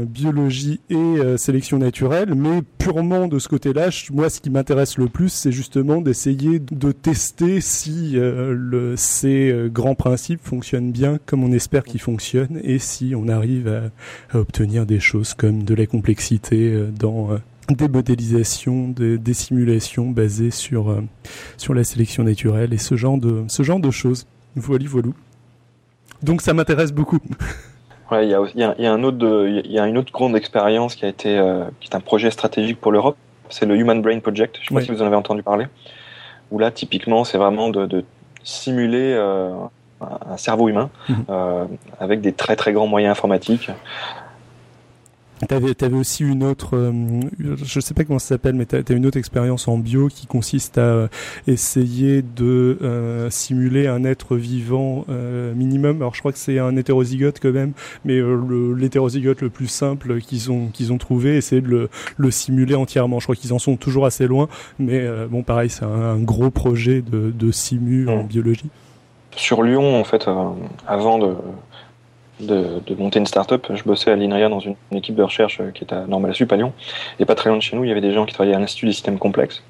biologie 0.06 0.80
et 0.89 1.38
sélection 1.38 1.80
naturelle, 1.80 2.34
mais 2.36 2.62
purement 2.84 3.27
de 3.27 3.39
ce 3.39 3.47
côté-là, 3.47 3.89
moi 4.11 4.29
ce 4.29 4.41
qui 4.41 4.49
m'intéresse 4.49 4.97
le 4.97 5.07
plus 5.07 5.29
c'est 5.29 5.51
justement 5.51 6.01
d'essayer 6.01 6.59
de 6.59 6.91
tester 6.91 7.61
si 7.61 8.13
le 8.15 8.95
ces 8.97 9.51
euh, 9.51 9.69
grands 9.69 9.95
principes 9.95 10.41
fonctionnent 10.43 10.91
bien 10.91 11.17
comme 11.25 11.43
on 11.43 11.51
espère 11.53 11.84
qu'ils 11.84 12.01
fonctionnent 12.01 12.59
et 12.61 12.79
si 12.79 13.13
on 13.15 13.27
arrive 13.27 13.67
à, 14.34 14.38
obtenir 14.38 14.86
des 14.86 14.99
choses 14.99 15.34
comme 15.34 15.63
de 15.63 15.73
la 15.73 15.86
complexité 15.86 16.73
euh, 16.73 16.91
dans 16.91 17.31
euh, 17.31 17.38
des 17.69 17.88
modélisations, 17.88 18.89
des, 18.89 19.34
simulations 19.34 20.09
basées 20.09 20.51
sur, 20.51 21.01
sur 21.55 21.73
la 21.73 21.86
sélection 21.86 22.23
naturelle 22.23 22.73
et 22.73 22.77
ce 22.77 22.95
genre 22.95 23.17
de, 23.17 23.45
ce 23.47 23.63
genre 23.63 23.79
de 23.79 23.89
choses. 23.89 24.25
Voilà, 24.57 24.86
voilà. 24.89 25.07
Donc 26.21 26.41
ça 26.41 26.53
m'intéresse 26.53 26.91
beaucoup. 26.91 27.19
il 28.22 28.30
y, 28.30 28.64
a, 28.64 28.76
y, 28.78 28.86
un 28.86 29.03
autre 29.03 29.47
il 29.47 29.72
y 29.72 29.80
a 29.80 29.88
une 29.88 29.97
autre 29.97 30.11
grande 30.11 30.36
expérience 30.36 30.95
qui 30.95 31.05
a 31.05 31.07
été, 31.07 31.41
qui 31.80 31.89
est 31.89 31.95
un 31.95 31.99
projet 31.99 32.32
stratégique 32.32 32.80
pour 32.80 32.91
l'Europe. 32.91 33.18
C'est 33.49 33.66
le 33.66 33.76
Human 33.76 34.01
Brain 34.01 34.20
Project. 34.20 34.57
Je 34.57 34.61
ne 34.61 34.68
sais 34.68 34.74
pas 34.76 34.82
si 34.82 34.91
vous 34.91 35.01
en 35.01 35.07
avez 35.07 35.16
entendu 35.16 35.43
parler. 35.43 35.68
Où 36.51 36.59
là, 36.59 36.72
typiquement, 36.72 37.24
c'est 37.24 37.38
vraiment 37.38 37.70
de, 37.70 38.03
simuler 38.43 39.14
euh, 39.14 39.53
un 40.01 40.38
cerveau 40.38 40.68
humain 40.68 40.89
mhm. 41.07 41.26
euh, 41.30 41.66
avec 41.99 42.20
des 42.20 42.34
très 42.34 42.55
très 42.55 42.74
grands 42.74 42.88
moyens 42.88 43.11
informatiques. 43.11 43.70
Tu 45.47 45.53
avais, 45.53 45.95
aussi 45.95 46.23
une 46.23 46.43
autre, 46.43 46.75
euh, 46.75 46.91
je 47.39 47.79
sais 47.79 47.93
pas 47.93 48.03
comment 48.03 48.19
ça 48.19 48.29
s'appelle, 48.29 48.55
mais 48.55 48.65
tu 48.65 48.75
as, 48.75 48.95
une 48.95 49.05
autre 49.05 49.17
expérience 49.17 49.67
en 49.67 49.77
bio 49.77 50.07
qui 50.07 50.27
consiste 50.27 50.77
à 50.77 51.09
essayer 51.47 52.21
de 52.21 53.27
simuler 53.29 53.87
un 53.87 54.03
être 54.03 54.35
vivant 54.35 55.05
minimum. 55.55 55.97
Alors 55.97 56.15
je 56.15 56.19
crois 56.19 56.31
que 56.31 56.37
c'est 56.37 56.59
un 56.59 56.75
hétérozygote 56.75 57.39
quand 57.41 57.51
même, 57.51 57.73
mais 58.05 58.19
l'hétérozygote 58.75 59.41
le, 59.41 59.49
plus 59.49 59.67
simple 59.67 60.19
qu'ils 60.19 60.51
ont 60.51 60.67
qu'ils 60.67 60.93
ont 60.93 60.97
trouvé, 60.97 61.37
essayer 61.37 61.61
de 61.61 61.67
le, 61.67 61.89
le, 62.17 62.31
simuler 62.31 62.75
entièrement. 62.75 63.19
Je 63.19 63.25
crois 63.25 63.35
qu'ils 63.35 63.53
en 63.53 63.59
sont 63.59 63.75
toujours 63.75 64.05
assez 64.05 64.27
loin, 64.27 64.47
mais 64.79 65.07
bon 65.29 65.43
pareil, 65.43 65.69
c'est 65.69 65.85
un, 65.85 66.19
gros 66.19 66.49
projet 66.49 67.01
de, 67.01 67.31
de 67.31 67.51
simu 67.51 68.07
en 68.09 68.23
mmh. 68.23 68.27
biologie. 68.27 68.69
Sur 69.35 69.63
Lyon, 69.63 69.99
en 69.99 70.03
fait, 70.03 70.27
avant 70.87 71.17
de, 71.17 71.35
de, 72.39 72.81
monter 72.97 73.19
une 73.19 73.25
start-up. 73.25 73.67
Je 73.73 73.84
bossais 73.84 74.11
à 74.11 74.15
l'INRIA 74.15 74.49
dans 74.49 74.59
une, 74.59 74.75
équipe 74.91 75.15
de 75.15 75.23
recherche 75.23 75.59
euh, 75.61 75.71
qui 75.71 75.84
est 75.84 75.93
à 75.93 76.05
Normal 76.07 76.34
Sup 76.36 76.51
à 76.51 76.57
Lyon. 76.57 76.73
Et 77.19 77.25
pas 77.25 77.36
très 77.36 77.49
loin 77.49 77.57
de 77.57 77.63
chez 77.63 77.75
nous, 77.75 77.84
il 77.84 77.88
y 77.88 77.91
avait 77.91 78.01
des 78.01 78.13
gens 78.13 78.25
qui 78.25 78.34
travaillaient 78.34 78.55
à 78.55 78.59
l'Institut 78.59 78.88
des 78.88 78.93
systèmes 78.93 79.19
complexes. 79.19 79.63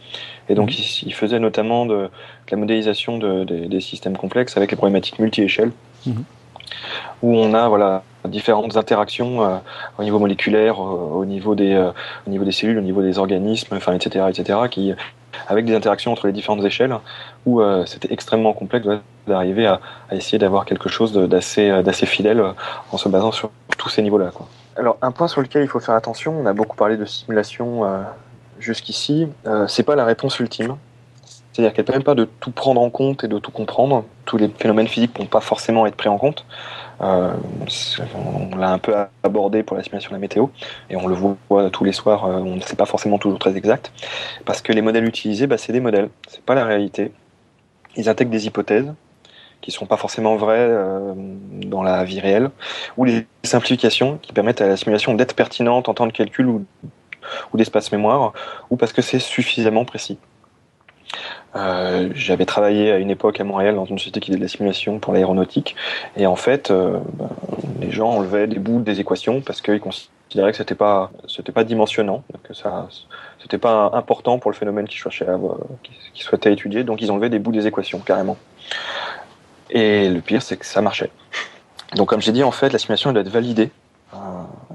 Et 0.49 0.55
donc, 0.55 0.69
mhm. 0.69 0.77
ils, 1.03 1.13
faisaient 1.13 1.39
notamment 1.39 1.85
de, 1.85 2.09
la 2.49 2.57
modélisation 2.57 3.17
des 3.17 3.81
systèmes 3.81 4.17
complexes 4.17 4.57
avec 4.57 4.71
les 4.71 4.77
problématiques 4.77 5.19
multi-échelles. 5.19 5.71
Mhm. 6.05 6.23
Où 7.21 7.37
on 7.37 7.53
a 7.53 7.67
voilà, 7.67 8.03
différentes 8.25 8.77
interactions 8.77 9.43
euh, 9.43 9.57
au 9.97 10.03
niveau 10.03 10.19
moléculaire, 10.19 10.81
euh, 10.81 11.11
au, 11.13 11.25
niveau 11.25 11.55
des, 11.55 11.91
au 12.25 12.29
niveau 12.29 12.43
des 12.43 12.51
cellules, 12.51 12.77
au 12.77 12.81
niveau 12.81 13.01
des 13.01 13.19
organismes, 13.19 13.75
enfin, 13.75 13.93
etc., 13.93 14.25
etc., 14.29 14.59
qui, 14.69 14.93
avec 15.47 15.65
des 15.65 15.75
interactions 15.75 16.11
entre 16.11 16.27
les 16.27 16.33
différentes 16.33 16.63
échelles, 16.63 16.95
où 17.45 17.61
c'était 17.85 18.11
extrêmement 18.13 18.53
complexe 18.53 18.87
d'arriver 19.27 19.67
à, 19.67 19.79
essayer 20.11 20.37
d'avoir 20.37 20.65
quelque 20.65 20.89
chose 20.89 21.13
d'assez 21.13 21.69
euh, 21.69 21.81
d'assez 21.81 22.05
fidèle 22.05 22.39
euh, 22.39 22.51
en 22.91 22.97
se 22.97 23.09
basant 23.09 23.31
sur 23.31 23.51
tous 23.77 23.89
ces 23.89 24.01
niveaux-là. 24.01 24.31
Alors 24.75 24.97
un 25.01 25.11
point 25.11 25.27
sur 25.27 25.41
lequel 25.41 25.63
il 25.63 25.67
faut 25.67 25.79
faire 25.79 25.95
attention, 25.95 26.37
on 26.39 26.45
a 26.45 26.53
beaucoup 26.53 26.75
parlé 26.75 26.97
de 26.97 27.05
simulation 27.05 27.85
euh, 27.85 28.01
jusqu'ici, 28.59 29.27
c'est 29.67 29.83
pas 29.83 29.95
la 29.95 30.05
réponse 30.05 30.39
ultime. 30.39 30.77
C'est-à-dire 31.53 31.73
qu'elle 31.73 31.85
ne 31.85 31.87
permet 31.87 32.03
pas 32.03 32.15
de 32.15 32.25
tout 32.39 32.49
prendre 32.49 32.81
en 32.81 32.89
compte 32.89 33.23
et 33.23 33.27
de 33.27 33.37
tout 33.37 33.51
comprendre. 33.51 34.05
Tous 34.25 34.37
les 34.37 34.49
phénomènes 34.49 34.87
physiques 34.87 35.13
ne 35.19 35.23
vont 35.23 35.29
pas 35.29 35.39
forcément 35.39 35.85
être 35.85 35.95
pris 35.95 36.09
en 36.09 36.17
compte. 36.17 36.45
on 36.99 38.55
l'a 38.57 38.71
un 38.71 38.79
peu 38.79 38.95
abordé 39.21 39.61
pour 39.61 39.77
la 39.77 39.83
simulation 39.83 40.09
de 40.09 40.15
la 40.15 40.19
météo, 40.19 40.47
et 40.89 40.95
on 40.95 41.07
le 41.07 41.15
voit 41.15 41.69
tous 41.69 41.83
les 41.83 41.91
soirs, 41.91 42.25
on 42.25 42.55
ne 42.55 42.61
sait 42.61 42.75
pas 42.75 42.85
forcément 42.85 43.19
toujours 43.19 43.39
très 43.39 43.55
exact, 43.55 43.91
parce 44.45 44.61
que 44.61 44.73
les 44.73 44.81
modèles 44.81 45.05
utilisés, 45.05 45.45
bah, 45.45 45.57
c'est 45.57 45.73
des 45.73 45.79
modèles, 45.79 46.09
c'est 46.27 46.41
pas 46.41 46.55
la 46.55 46.65
réalité. 46.65 47.11
Ils 47.95 48.09
intègrent 48.09 48.31
des 48.31 48.47
hypothèses, 48.47 48.91
qui 49.61 49.71
sont 49.71 49.85
pas 49.85 49.97
forcément 49.97 50.35
vraies 50.35 50.57
euh, 50.59 51.13
dans 51.15 51.83
la 51.83 52.03
vie 52.03 52.19
réelle, 52.19 52.49
ou 52.97 53.05
les 53.05 53.27
simplifications 53.43 54.17
qui 54.21 54.33
permettent 54.33 54.61
à 54.61 54.67
la 54.67 54.77
simulation 54.77 55.13
d'être 55.13 55.35
pertinente 55.35 55.87
en 55.87 55.93
temps 55.93 56.07
de 56.07 56.11
calcul 56.11 56.47
ou 56.47 56.65
d'espace 57.53 57.91
mémoire, 57.91 58.33
ou 58.69 58.75
parce 58.75 58.91
que 58.91 59.01
c'est 59.01 59.19
suffisamment 59.19 59.85
précis. 59.85 60.17
Euh, 61.55 62.09
j'avais 62.15 62.45
travaillé 62.45 62.91
à 62.91 62.97
une 62.97 63.09
époque 63.09 63.39
à 63.39 63.43
Montréal 63.43 63.75
dans 63.75 63.85
une 63.85 63.97
société 63.97 64.19
qui 64.19 64.27
faisait 64.27 64.39
de 64.39 64.43
la 64.43 64.49
simulation 64.49 64.99
pour 64.99 65.13
l'aéronautique, 65.13 65.75
et 66.17 66.25
en 66.25 66.35
fait, 66.35 66.71
euh, 66.71 66.97
ben, 67.13 67.29
les 67.79 67.91
gens 67.91 68.09
enlevaient 68.09 68.47
des 68.47 68.59
bouts 68.59 68.81
des 68.81 68.99
équations 68.99 69.41
parce 69.41 69.61
qu'ils 69.61 69.79
considéraient 69.79 70.51
que 70.51 70.57
c'était 70.57 70.75
pas, 70.75 71.11
pas 71.53 71.63
dimensionnant, 71.63 72.23
que 72.43 72.53
ça, 72.53 72.87
c'était 73.39 73.59
pas 73.59 73.91
important 73.93 74.39
pour 74.39 74.49
le 74.49 74.55
phénomène 74.57 74.87
qu'ils 74.87 74.99
cherchaient 74.99 75.27
à, 75.27 75.37
qu'ils 76.13 76.23
souhaitaient 76.23 76.53
étudier, 76.53 76.83
donc 76.83 77.01
ils 77.01 77.11
enlevaient 77.11 77.29
des 77.29 77.39
bouts 77.39 77.51
des 77.51 77.67
équations 77.67 77.99
carrément. 77.99 78.37
Et 79.69 80.09
le 80.09 80.21
pire, 80.21 80.41
c'est 80.41 80.57
que 80.57 80.65
ça 80.65 80.81
marchait. 80.81 81.09
Donc, 81.95 82.09
comme 82.09 82.21
j'ai 82.21 82.31
dit, 82.31 82.43
en 82.43 82.51
fait, 82.51 82.71
la 82.71 82.79
simulation 82.79 83.11
doit 83.11 83.21
être 83.21 83.29
validée 83.29 83.69
euh, 84.13 84.17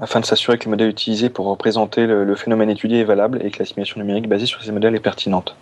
afin 0.01 0.19
de 0.19 0.25
s'assurer 0.25 0.57
que 0.57 0.65
le 0.65 0.71
modèle 0.71 0.89
utilisé 0.89 1.29
pour 1.29 1.47
représenter 1.47 2.05
le, 2.05 2.35
phénomène 2.35 2.69
étudié 2.69 3.01
est 3.01 3.05
valable 3.05 3.39
et 3.43 3.51
que 3.51 3.59
la 3.59 3.65
simulation 3.65 3.99
numérique 3.99 4.27
basée 4.27 4.45
sur 4.45 4.61
ces 4.61 4.71
modèles 4.71 4.95
est 4.95 4.99
pertinente. 4.99 5.55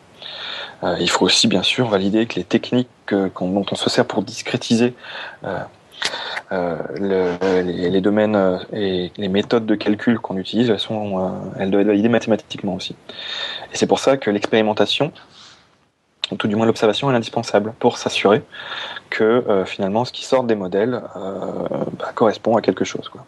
Euh, 0.84 0.96
il 1.00 1.10
faut 1.10 1.26
aussi, 1.26 1.48
bien 1.48 1.64
sûr, 1.64 1.88
valider 1.88 2.26
que 2.26 2.36
les 2.36 2.44
techniques 2.44 2.90
dont 3.10 3.66
on 3.72 3.76
se 3.76 3.90
sert 3.90 4.06
pour 4.06 4.22
discrétiser 4.22 4.94
euh, 6.52 6.78
les, 7.00 8.02
domaines 8.02 8.60
et 8.74 9.12
les 9.18 9.28
méthodes 9.28 9.66
de 9.66 9.76
calcul 9.76 10.20
qu'on 10.20 10.38
utilise, 10.38 10.70
elles, 10.70 11.72
doivent 11.72 11.82
être 11.82 11.88
validées 11.88 12.10
mathématiquement 12.10 12.76
aussi. 12.76 12.96
Et 13.74 13.78
c'est 13.78 13.88
pour 13.88 14.00
ça 14.00 14.18
que 14.18 14.30
l'expérimentation, 14.30 15.12
tout 16.38 16.48
du 16.48 16.56
moins 16.56 16.66
l'observation 16.66 17.12
est 17.12 17.16
indispensable 17.16 17.74
pour 17.80 17.98
s'assurer 17.98 18.44
que 19.10 19.24
euh, 19.24 19.66
finalement 19.66 20.04
ce 20.06 20.12
qui 20.12 20.26
sort 20.26 20.44
des 20.44 20.56
modèles 20.56 21.02
euh, 21.16 21.68
bah, 21.98 22.12
correspond 22.14 22.58
à 22.58 22.62
quelque 22.62 22.84
chose. 22.84 23.08
Quoi. 23.10 23.26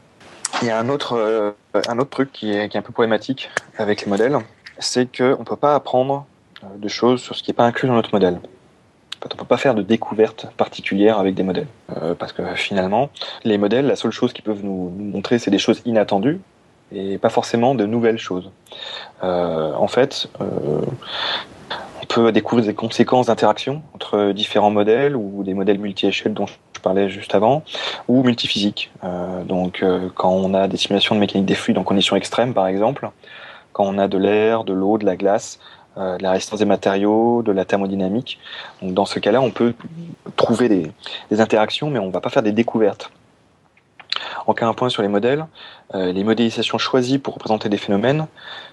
Il 0.62 0.68
y 0.68 0.72
a 0.72 0.80
un 0.80 0.90
autre, 0.90 1.14
euh, 1.14 1.52
un 1.88 2.00
autre 2.00 2.10
truc 2.10 2.32
qui 2.32 2.52
est, 2.52 2.70
qui 2.70 2.78
est, 2.78 2.80
un 2.80 2.84
peu 2.84 2.92
problématique 2.92 3.50
avec 3.78 4.02
les 4.02 4.08
modèles, 4.08 4.38
c'est 4.80 5.06
qu'on 5.16 5.40
ne 5.40 5.46
peut 5.46 5.56
pas 5.56 5.76
apprendre 5.76 6.26
de 6.78 6.88
choses 6.88 7.22
sur 7.22 7.36
ce 7.36 7.44
qui 7.44 7.52
n'est 7.52 7.56
pas 7.56 7.66
inclus 7.66 7.88
dans 7.88 7.96
notre 7.96 8.14
modèle. 8.14 8.40
on 9.24 9.28
ne 9.28 9.38
peut 9.38 9.46
pas 9.46 9.58
faire 9.58 9.76
de 9.76 9.82
découverte 9.82 10.48
particulière 10.58 11.20
avec 11.20 11.36
des 11.36 11.44
modèles. 11.44 11.68
parce 12.18 12.34
que 12.34 12.44
finalement, 12.56 13.10
les 13.44 13.58
modèles, 13.58 13.88
la 13.88 13.96
seule 13.96 14.12
chose 14.12 14.34
qu'ils 14.34 14.44
peuvent 14.44 14.64
nous, 14.64 14.90
montrer, 14.90 15.40
c'est 15.40 15.52
des 15.52 15.60
choses 15.60 15.82
inattendues 15.86 16.40
et 16.92 17.18
pas 17.18 17.30
forcément 17.30 17.76
de 17.76 17.86
nouvelles 17.86 18.18
choses. 18.18 18.52
en 19.22 19.88
fait, 19.88 20.30
peut 22.10 22.32
découvrir 22.32 22.66
des 22.66 22.74
conséquences 22.74 23.28
d'interaction 23.28 23.82
entre 23.94 24.32
différents 24.32 24.72
modèles 24.72 25.16
ou 25.16 25.44
des 25.44 25.54
modèles 25.54 25.78
multi-échelles 25.78 26.34
dont 26.34 26.48
je 26.48 26.82
parlais 26.82 27.10
juste 27.10 27.36
avant, 27.36 27.64
ou 28.08 28.24
multiphysiques. 28.24 28.92
Euh, 29.04 29.44
donc, 29.44 29.84
euh, 29.84 30.10
quand 30.16 30.32
on 30.32 30.54
a 30.54 30.68
des 30.68 30.78
simulations 30.78 31.16
de 31.16 31.20
mécanique 31.20 31.46
des 31.46 31.56
fluides 31.56 31.78
en 31.78 31.84
conditions 31.84 32.16
extrêmes, 32.16 32.54
par 32.54 32.68
exemple, 32.68 33.10
quand 33.74 33.86
on 33.86 33.98
a 33.98 34.08
de 34.08 34.18
l'air, 34.18 34.64
de 34.64 34.74
l'eau, 34.74 34.98
de 34.98 35.06
la 35.06 35.16
glace, 35.16 35.60
euh, 35.98 36.18
de 36.18 36.24
la 36.24 36.32
résistance 36.32 36.60
des 36.60 36.66
matériaux, 36.66 37.42
de 37.42 37.52
la 37.52 37.66
thermodynamique. 37.66 38.40
Donc, 38.82 38.94
dans 38.94 39.06
ce 39.06 39.20
cas-là, 39.20 39.42
on 39.42 39.52
peut 39.52 39.74
trouver 40.36 40.70
des, 40.70 41.42
interactions, 41.42 41.90
mais 41.90 42.00
on 42.00 42.08
ne 42.08 42.12
va 42.12 42.22
pas 42.22 42.30
faire 42.30 42.44
des 42.44 42.52
découvertes. 42.52 43.12
Encore 44.48 44.68
un 44.68 44.74
point 44.74 44.90
sur 44.90 45.02
les 45.02 45.08
modèles. 45.08 45.46
Euh, 45.96 46.12
les 46.12 46.24
modélisations 46.24 46.78
choisies 46.78 47.18
pour 47.18 47.34
représenter 47.34 47.70
des 47.70 47.78
phénomènes 47.78 48.28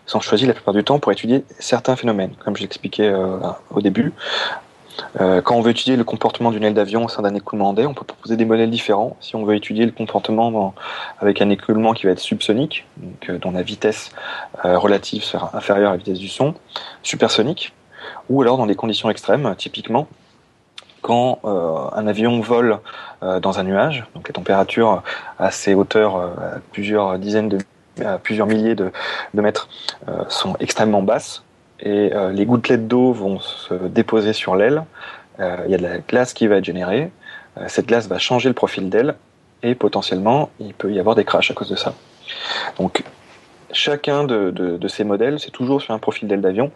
sont 0.05 0.21
choisies 0.21 0.47
la 0.47 0.53
plupart 0.53 0.75
du 0.75 0.85
temps 0.85 0.99
pour 0.99 1.13
étudier 1.13 1.45
certains 1.59 1.97
phénomènes, 1.97 2.33
comme 2.45 2.57
je 2.57 2.63
l'expliquais 2.63 3.09
euh, 3.09 3.39
au 3.71 3.81
début. 3.81 4.13
Euh, 5.21 5.41
quand 5.41 5.57
on 5.57 5.61
veut 5.61 5.71
étudier 5.71 5.97
le 5.97 6.05
comportement 6.05 6.51
d'une 6.51 6.65
aile 6.65 6.75
d'avion 6.75 7.05
au 7.05 7.09
sein 7.09 7.23
d'un 7.23 7.35
écoulement 7.35 7.71
en 7.71 7.77
on 7.77 7.95
peut 7.95 8.05
proposer 8.05 8.37
des 8.37 8.45
modèles 8.45 8.71
différents. 8.71 9.17
Si 9.21 9.37
on 9.37 9.45
veut 9.45 9.55
étudier 9.55 9.85
le 9.85 9.93
comportement 9.93 10.75
avec 11.19 11.41
un 11.41 11.51
écoulement 11.51 11.93
qui 11.93 12.07
va 12.07 12.13
être 12.13 12.21
subsonique, 12.21 12.87
donc, 12.97 13.31
euh, 13.31 13.39
dont 13.39 13.51
la 13.51 13.63
vitesse 13.63 14.11
euh, 14.65 14.79
relative 14.79 15.23
sera 15.23 15.51
inférieure 15.57 15.91
à 15.91 15.93
la 15.93 15.99
vitesse 15.99 16.19
du 16.19 16.29
son, 16.29 16.55
supersonique, 17.03 17.73
ou 18.29 18.43
alors 18.43 18.57
dans 18.57 18.67
des 18.67 18.75
conditions 18.75 19.11
extrêmes, 19.11 19.55
typiquement 19.57 20.07
quand 21.03 21.39
un 21.45 22.07
avion 22.09 22.41
vole 22.41 22.81
dans 23.23 23.61
un 23.61 23.63
nuage, 23.63 24.05
donc 24.17 24.27
les 24.27 24.33
températures 24.33 25.05
à 25.39 25.53
ces 25.53 25.73
hauteurs, 25.73 26.17
à 26.17 26.59
plusieurs 26.73 27.21
dizaines 27.21 27.49
de 27.49 27.59
à 28.05 28.19
plusieurs 28.19 28.49
milliers 28.49 28.75
de, 28.75 28.91
de 29.33 29.41
mètres, 29.41 29.69
sont 30.29 30.57
extrêmement 30.59 31.03
basses, 31.03 31.45
et 31.81 32.13
euh, 32.15 32.33
les 32.33 32.47
gouttelettes 32.47 32.89
d'eau 32.89 33.13
vont 33.13 33.41
se 33.41 33.75
déposer 33.75 34.33
sur 34.33 34.57
l'aile. 34.57 34.85
Euh, 35.41 35.57
il 35.67 35.71
y 35.71 35.75
a 35.75 35.79
de 35.79 35.83
la 35.83 35.99
glace 35.99 36.33
qui 36.33 36.47
va 36.47 36.57
être 36.57 36.65
générée. 36.65 37.11
Euh, 37.59 37.65
cette 37.69 37.87
glace 37.87 38.09
va 38.09 38.19
changer 38.19 38.49
le 38.49 38.55
profil 38.55 38.89
d'aile 38.89 39.17
et 39.63 39.75
potentiellement 39.75 40.51
il 40.59 40.75
peut 40.75 40.93
y 40.93 40.99
avoir 40.99 41.15
des 41.15 41.25
crashs 41.25 41.51
à 41.51 41.55
cause 41.55 41.69
de 41.69 41.77
ça. 41.77 41.95
Donc 42.79 43.05
chacun 43.73 44.25
de, 44.25 44.89
ces 44.89 45.05
modèles, 45.05 45.39
c'est 45.41 45.51
toujours 45.51 45.83
sur 45.83 45.93
un 45.93 45.99
profil 45.99 46.29
d'aile 46.29 46.41
d'avion, 46.41 46.71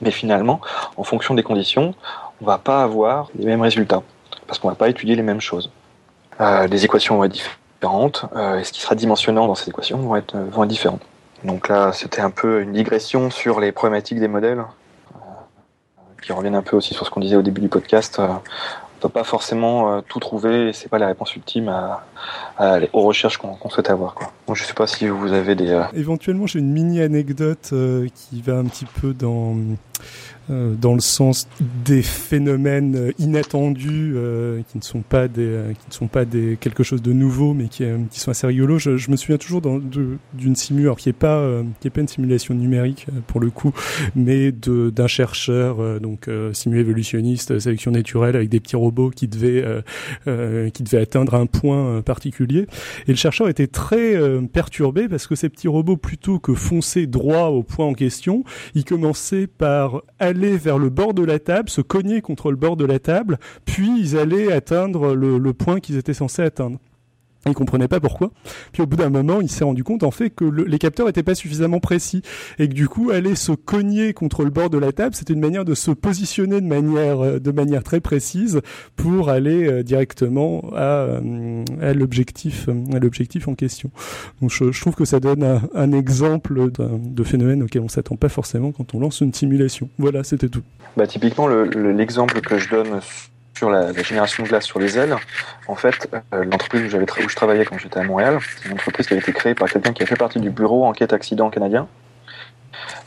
mais 0.00 0.10
finalement, 0.10 0.60
en 0.96 1.04
fonction 1.04 1.34
des 1.34 1.42
conditions, 1.42 1.94
on 2.40 2.44
va 2.44 2.58
pas 2.58 2.82
avoir 2.82 3.30
les 3.38 3.46
mêmes 3.46 3.62
résultats 3.62 4.02
parce 4.46 4.58
qu'on 4.58 4.68
va 4.68 4.74
pas 4.74 4.88
étudier 4.88 5.16
les 5.16 5.22
mêmes 5.22 5.40
choses. 5.40 5.70
Les 6.40 6.84
équations 6.84 7.16
vont 7.16 7.24
être 7.24 7.32
différentes 7.32 8.26
et 8.58 8.64
ce 8.64 8.72
qui 8.72 8.80
sera 8.80 8.94
dimensionnant 8.94 9.46
dans 9.46 9.54
ces 9.54 9.70
équations 9.70 9.98
vont 9.98 10.16
être, 10.16 10.36
vont 10.36 10.64
être 10.64 10.70
différents. 10.70 11.00
Donc 11.44 11.68
là, 11.68 11.92
c'était 11.92 12.20
un 12.20 12.30
peu 12.30 12.62
une 12.62 12.72
digression 12.72 13.30
sur 13.30 13.60
les 13.60 13.72
problématiques 13.72 14.18
des 14.18 14.28
modèles, 14.28 14.58
euh, 15.14 15.18
qui 16.22 16.32
reviennent 16.32 16.56
un 16.56 16.62
peu 16.62 16.76
aussi 16.76 16.94
sur 16.94 17.06
ce 17.06 17.10
qu'on 17.10 17.20
disait 17.20 17.36
au 17.36 17.42
début 17.42 17.60
du 17.60 17.68
podcast. 17.68 18.18
Euh, 18.18 18.26
on 18.26 19.00
peut 19.00 19.08
pas 19.08 19.22
forcément 19.22 19.92
euh, 19.92 20.00
tout 20.00 20.18
trouver, 20.18 20.70
et 20.70 20.72
c'est 20.72 20.88
pas 20.88 20.98
la 20.98 21.06
réponse 21.06 21.36
ultime 21.36 21.68
à, 21.68 22.04
aux 22.92 23.02
recherches 23.02 23.38
qu'on 23.38 23.70
souhaite 23.70 23.90
avoir. 23.90 24.16
Je 24.52 24.64
sais 24.64 24.74
pas 24.74 24.88
si 24.88 25.06
vous 25.06 25.32
avez 25.32 25.54
des. 25.54 25.80
Éventuellement, 25.94 26.48
j'ai 26.48 26.58
une 26.58 26.72
mini 26.72 27.00
anecdote 27.00 27.72
qui 28.14 28.42
va 28.42 28.54
un 28.54 28.64
petit 28.64 28.86
peu 28.86 29.14
dans 29.14 29.54
euh, 30.50 30.74
dans 30.74 30.94
le 30.94 31.00
sens 31.00 31.46
des 31.84 32.00
phénomènes 32.00 32.96
euh, 32.96 33.12
inattendus 33.18 34.14
euh, 34.16 34.62
qui 34.68 34.78
ne 34.78 34.82
sont 34.82 35.02
pas 35.02 35.28
des 35.28 35.74
qui 35.78 35.88
ne 35.88 35.92
sont 35.92 36.06
pas 36.06 36.24
des 36.24 36.56
quelque 36.58 36.82
chose 36.82 37.02
de 37.02 37.12
nouveau 37.12 37.52
mais 37.52 37.68
qui, 37.68 37.84
qui 38.10 38.20
sont 38.20 38.30
assez 38.30 38.46
rigolos. 38.46 38.78
Je, 38.78 38.96
je 38.96 39.10
me 39.10 39.16
souviens 39.16 39.36
toujours 39.36 39.60
d'une 39.60 40.56
simu 40.56 40.82
alors 40.82 40.96
qui 40.96 41.10
est 41.10 41.12
pas 41.12 41.46
qui 41.80 41.88
est 41.88 41.90
pas 41.90 42.00
une 42.00 42.08
simulation 42.08 42.54
numérique 42.54 43.06
pour 43.26 43.40
le 43.40 43.50
coup 43.50 43.72
mais 44.16 44.52
de 44.52 44.90
d'un 44.90 45.06
chercheur 45.06 46.00
donc 46.00 46.28
simu 46.52 46.78
évolutionniste 46.78 47.58
sélection 47.58 47.90
naturelle 47.90 48.36
avec 48.36 48.48
des 48.48 48.60
petits 48.60 48.76
robots 48.76 49.10
qui 49.10 49.28
devaient 49.28 49.64
qui 50.24 50.82
devaient 50.82 51.02
atteindre 51.02 51.34
un 51.34 51.46
point 51.46 52.02
particulier. 52.02 52.66
Et 53.06 53.10
le 53.10 53.16
chercheur 53.16 53.48
était 53.48 53.66
très 53.66 54.16
perturbé 54.52 55.08
parce 55.08 55.26
que 55.26 55.34
ces 55.34 55.48
petits 55.48 55.68
robots 55.68 55.96
plutôt 55.96 56.38
que 56.38 56.54
foncer 56.54 57.06
droit 57.06 57.48
au 57.48 57.62
point 57.62 57.86
en 57.86 57.94
question 57.94 58.44
ils 58.74 58.84
commençaient 58.84 59.46
par 59.46 60.02
aller 60.18 60.37
vers 60.46 60.78
le 60.78 60.88
bord 60.90 61.14
de 61.14 61.24
la 61.24 61.38
table, 61.38 61.68
se 61.68 61.80
cogner 61.80 62.20
contre 62.20 62.50
le 62.50 62.56
bord 62.56 62.76
de 62.76 62.84
la 62.84 62.98
table, 62.98 63.38
puis 63.64 63.90
ils 63.98 64.16
allaient 64.16 64.52
atteindre 64.52 65.14
le 65.14 65.52
point 65.52 65.80
qu'ils 65.80 65.96
étaient 65.96 66.14
censés 66.14 66.42
atteindre. 66.42 66.78
Il 67.50 67.54
comprenait 67.54 67.88
pas 67.88 68.00
pourquoi. 68.00 68.30
Puis 68.72 68.82
au 68.82 68.86
bout 68.86 68.96
d'un 68.96 69.10
moment, 69.10 69.40
il 69.40 69.50
s'est 69.50 69.64
rendu 69.64 69.84
compte 69.84 70.02
en 70.02 70.10
fait 70.10 70.30
que 70.30 70.44
les 70.44 70.78
capteurs 70.78 71.06
n'étaient 71.06 71.22
pas 71.22 71.34
suffisamment 71.34 71.80
précis 71.80 72.22
et 72.58 72.68
que 72.68 72.74
du 72.74 72.88
coup, 72.88 73.10
aller 73.10 73.34
se 73.34 73.52
cogner 73.52 74.12
contre 74.12 74.44
le 74.44 74.50
bord 74.50 74.70
de 74.70 74.78
la 74.78 74.92
table, 74.92 75.14
c'était 75.14 75.32
une 75.32 75.40
manière 75.40 75.64
de 75.64 75.74
se 75.74 75.90
positionner 75.90 76.60
de 76.60 76.66
manière 76.66 77.20
euh, 77.20 77.38
de 77.38 77.50
manière 77.50 77.82
très 77.82 78.00
précise 78.00 78.60
pour 78.96 79.28
aller 79.28 79.66
euh, 79.66 79.82
directement 79.82 80.70
à, 80.74 81.06
euh, 81.06 81.64
l'objectif 81.94 82.68
l'objectif 83.00 83.48
en 83.48 83.54
question. 83.54 83.90
Donc 84.40 84.50
je, 84.50 84.80
trouve 84.80 84.94
que 84.94 85.04
ça 85.04 85.20
donne 85.20 85.42
un, 85.42 85.62
un 85.74 85.92
exemple 85.92 86.70
de 86.70 87.24
phénomène 87.24 87.62
auquel 87.62 87.82
on 87.82 87.88
s'attend 87.88 88.16
pas 88.16 88.28
forcément 88.28 88.72
quand 88.72 88.94
on 88.94 89.00
lance 89.00 89.20
une 89.20 89.32
simulation. 89.32 89.88
Voilà, 89.98 90.24
c'était 90.24 90.48
tout. 90.48 90.62
Bah 90.96 91.06
typiquement 91.06 91.48
l'exemple 91.48 92.40
que 92.40 92.58
je 92.58 92.68
donne 92.70 93.00
sur 93.58 93.70
la, 93.70 93.92
génération 93.92 94.44
de 94.44 94.48
glace 94.48 94.64
sur 94.64 94.78
les 94.78 94.98
ailes, 94.98 95.16
en 95.66 95.74
fait, 95.74 96.08
euh, 96.32 96.44
l'entreprise 96.44 96.94
où, 96.94 96.98
où 96.98 97.28
je 97.28 97.34
travaillais 97.34 97.64
quand 97.64 97.76
j'étais 97.76 97.98
à 97.98 98.04
Montréal, 98.04 98.38
c'est 98.40 98.68
une 98.68 98.74
entreprise 98.74 99.08
qui 99.08 99.14
a 99.14 99.16
été 99.16 99.32
créée 99.32 99.54
par 99.54 99.68
quelqu'un 99.68 99.92
qui 99.92 100.04
a 100.04 100.06
fait 100.06 100.16
partie 100.16 100.38
du 100.38 100.50
bureau 100.50 100.84
enquête 100.84 101.12
accident 101.12 101.50
canadien 101.50 101.88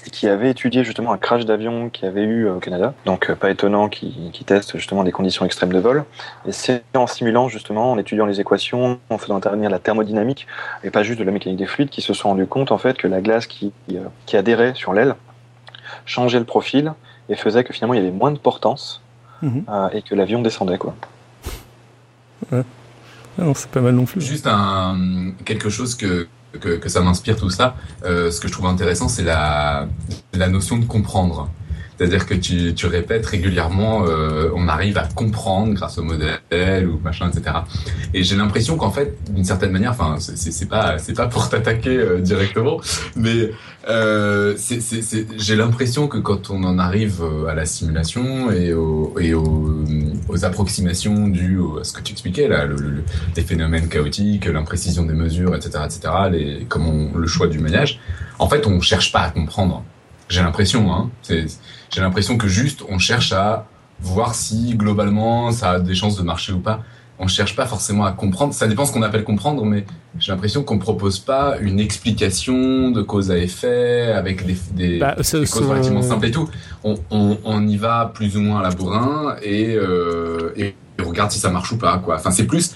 et 0.06 0.10
qui 0.10 0.28
avait 0.28 0.49
étudié 0.49 0.84
justement 0.84 1.14
un 1.14 1.18
crash 1.18 1.45
d'avion 1.45 1.89
qui 1.89 2.06
avait 2.06 2.24
eu 2.24 2.47
euh, 2.47 2.56
au 2.56 2.60
Canada. 2.60 2.93
Donc 3.06 3.30
euh, 3.30 3.36
pas 3.36 3.49
étonnant 3.49 3.88
qu'il 3.88 4.32
qu 4.34 4.43
teste 4.43 4.76
justement 4.76 5.06
des 5.06 5.14
conditions 5.14 5.45
extrêmes 5.45 5.72
de 5.72 5.80
vol. 5.80 6.04
Et 6.45 6.52
c'est 6.52 6.84
en 6.95 7.08
simulant 7.08 7.47
justement, 7.47 7.93
en 7.93 7.97
étudiant 7.97 8.26
les 8.26 8.41
équations, 8.41 8.99
en 9.10 9.18
faisant 9.18 9.38
intervenir 9.38 9.70
la 9.70 9.80
thermodynamique 9.80 10.47
et 10.84 10.89
pas 10.89 11.04
juste 11.04 11.20
de 11.20 11.24
la 11.24 11.32
mécanique 11.32 11.60
des 11.60 11.66
fluides, 11.66 11.89
qui 11.89 12.02
se 12.02 12.14
sont 12.14 12.28
rendus 12.28 12.47
compte 12.47 12.74
en 12.74 12.78
fait 12.78 12.97
que 12.97 13.08
la 13.08 13.22
glace 13.22 13.47
qui, 13.47 13.72
qui 14.26 14.36
adhérait 14.36 14.74
sur 14.76 14.91
l'aile 14.91 15.16
changeait 16.06 16.39
le 16.39 16.45
profil 16.45 16.93
et 17.30 17.36
faisait 17.36 17.64
que 17.64 17.72
finalement 17.72 17.93
il 17.93 18.04
y 18.04 18.06
avait 18.06 18.12
moins 18.12 18.32
de 18.32 18.39
portance 18.39 19.01
Mhm. 19.42 19.64
Euh, 19.70 19.89
et 19.94 20.02
que 20.02 20.16
l'avion 20.16 20.42
descendait 20.42 20.78
quoi. 20.78 20.96
Ouais. 22.52 22.64
Ah 23.39 23.46
c'est 23.56 23.70
pas 23.70 23.82
mal 23.82 23.96
non 23.96 24.06
plus. 24.06 24.22
Juste 24.22 24.48
un 24.48 25.32
quelque 25.46 25.70
chose 25.70 25.96
que 25.96 26.28
que, 26.60 26.76
que 26.78 26.89
ça 26.89 27.02
m'inspire 27.02 27.38
tout 27.38 27.50
ça. 27.50 27.76
Euh, 28.04 28.30
ce 28.30 28.42
que 28.42 28.48
je 28.48 28.54
trouve 28.54 28.66
intéressant, 28.66 29.08
c'est 29.08 29.24
la 29.24 29.88
la 30.34 30.48
notion 30.48 30.78
de 30.78 30.86
comprendre. 30.86 31.50
C'est-à-dire 32.02 32.26
que 32.26 32.34
tu, 32.34 32.74
tu 32.74 32.88
répètes 32.88 33.28
régulièrement, 33.28 34.08
euh, 34.08 34.49
on 34.56 34.68
arrive 34.68 34.97
à 34.97 35.04
comprendre 35.04 35.76
grâce 35.76 35.99
au 35.99 36.02
modèle 36.02 36.88
ou 36.88 36.97
machin, 36.97 37.30
etc. 37.30 37.58
Et 38.16 38.24
j'ai 38.24 38.36
l'impression 38.36 38.76
qu'en 38.76 38.89
fait, 38.89 39.16
d'une 39.30 39.43
certaine 39.43 39.70
manière, 39.70 39.91
enfin, 39.91 40.16
c'est 40.18 40.68
pas 40.68 40.97
c'est 40.97 41.14
pas 41.14 41.28
pour 41.28 41.47
t'attaquer 41.47 41.95
euh, 41.95 42.20
directement, 42.20 42.82
mais 43.16 43.52
euh, 43.88 44.58
j'ai 45.38 45.56
l'impression 45.56 46.08
que 46.08 46.18
quand 46.18 46.49
on 46.49 46.64
en 46.64 46.80
arrive 46.80 47.22
euh, 47.22 47.45
à 47.45 47.54
la 47.54 47.68
simulation 47.68 48.49
et, 48.49 48.74
au, 48.74 49.14
et 49.20 49.36
aux, 49.36 49.86
aux, 50.28 50.43
approximations 50.43 51.28
dues 51.28 51.60
à 51.80 51.84
ce 51.84 51.93
que 51.93 52.02
tu 52.02 52.14
expliquais 52.14 52.47
là, 52.47 52.66
le, 52.66 52.78
le, 52.78 53.04
les 53.36 53.43
phénomènes 53.43 53.89
chaotiques, 53.89 54.45
l'imprécision 54.45 55.06
des 55.06 55.14
mesures, 55.14 55.56
etc., 55.56 55.84
etc., 55.86 56.14
les, 56.32 56.66
comme 56.66 57.12
le 57.16 57.28
choix 57.28 57.45
du 57.45 57.60
maillage, 57.60 57.99
en 58.39 58.49
fait, 58.49 58.66
on 58.66 58.82
cherche 58.82 59.12
pas 59.12 59.22
à 59.22 59.30
comprendre. 59.30 59.84
J'ai 60.30 60.41
l'impression, 60.41 60.93
hein. 60.93 61.12
J'ai 61.94 62.02
l'impression 62.02 62.38
que 62.38 62.48
juste 62.48 62.84
on 62.89 63.00
cherche 63.00 63.34
à 63.34 63.68
voir 64.00 64.34
si 64.34 64.76
globalement 64.76 65.52
ça 65.52 65.72
a 65.72 65.80
des 65.80 65.94
chances 65.94 66.18
de 66.18 66.24
marcher 66.24 66.54
ou 66.54 66.60
pas. 66.60 66.82
On 67.20 67.28
cherche 67.28 67.56
pas 67.56 67.68
forcément 67.68 68.06
à 68.06 68.14
comprendre. 68.14 68.54
Ça 68.54 68.68
dépend 68.68 68.86
ce 68.86 68.92
qu'on 68.92 69.04
appelle 69.04 69.24
comprendre, 69.24 69.64
mais 69.64 69.86
j'ai 70.18 70.32
l'impression 70.32 70.64
qu'on 70.64 70.80
propose 70.80 71.20
pas 71.20 71.58
une 71.60 71.80
explication 71.80 72.89
de 72.89 73.02
cause 73.04 73.30
à 73.30 73.38
effet 73.38 74.12
avec 74.12 74.44
des, 74.46 74.58
des, 74.74 75.00
bah, 75.00 75.16
causes 75.16 75.68
relativement 75.68 76.02
simples 76.02 76.26
et 76.26 76.32
tout. 76.32 76.50
On, 76.84 76.96
on, 77.12 77.38
on, 77.44 77.68
y 77.68 77.78
va 77.78 78.12
plus 78.12 78.38
ou 78.38 78.42
moins 78.42 78.62
à 78.62 78.64
la 78.64 78.72
bourrin 78.72 79.36
et, 79.44 79.76
euh, 79.76 80.52
et 80.58 80.74
on 81.06 81.10
regarde 81.10 81.32
si 81.32 81.39
ça 81.39 81.49
marche 81.49 81.72
ou 81.72 81.78
pas. 81.78 81.97
Quoi. 81.97 82.16
Enfin, 82.16 82.32
c'est 82.32 82.45
plus. 82.45 82.76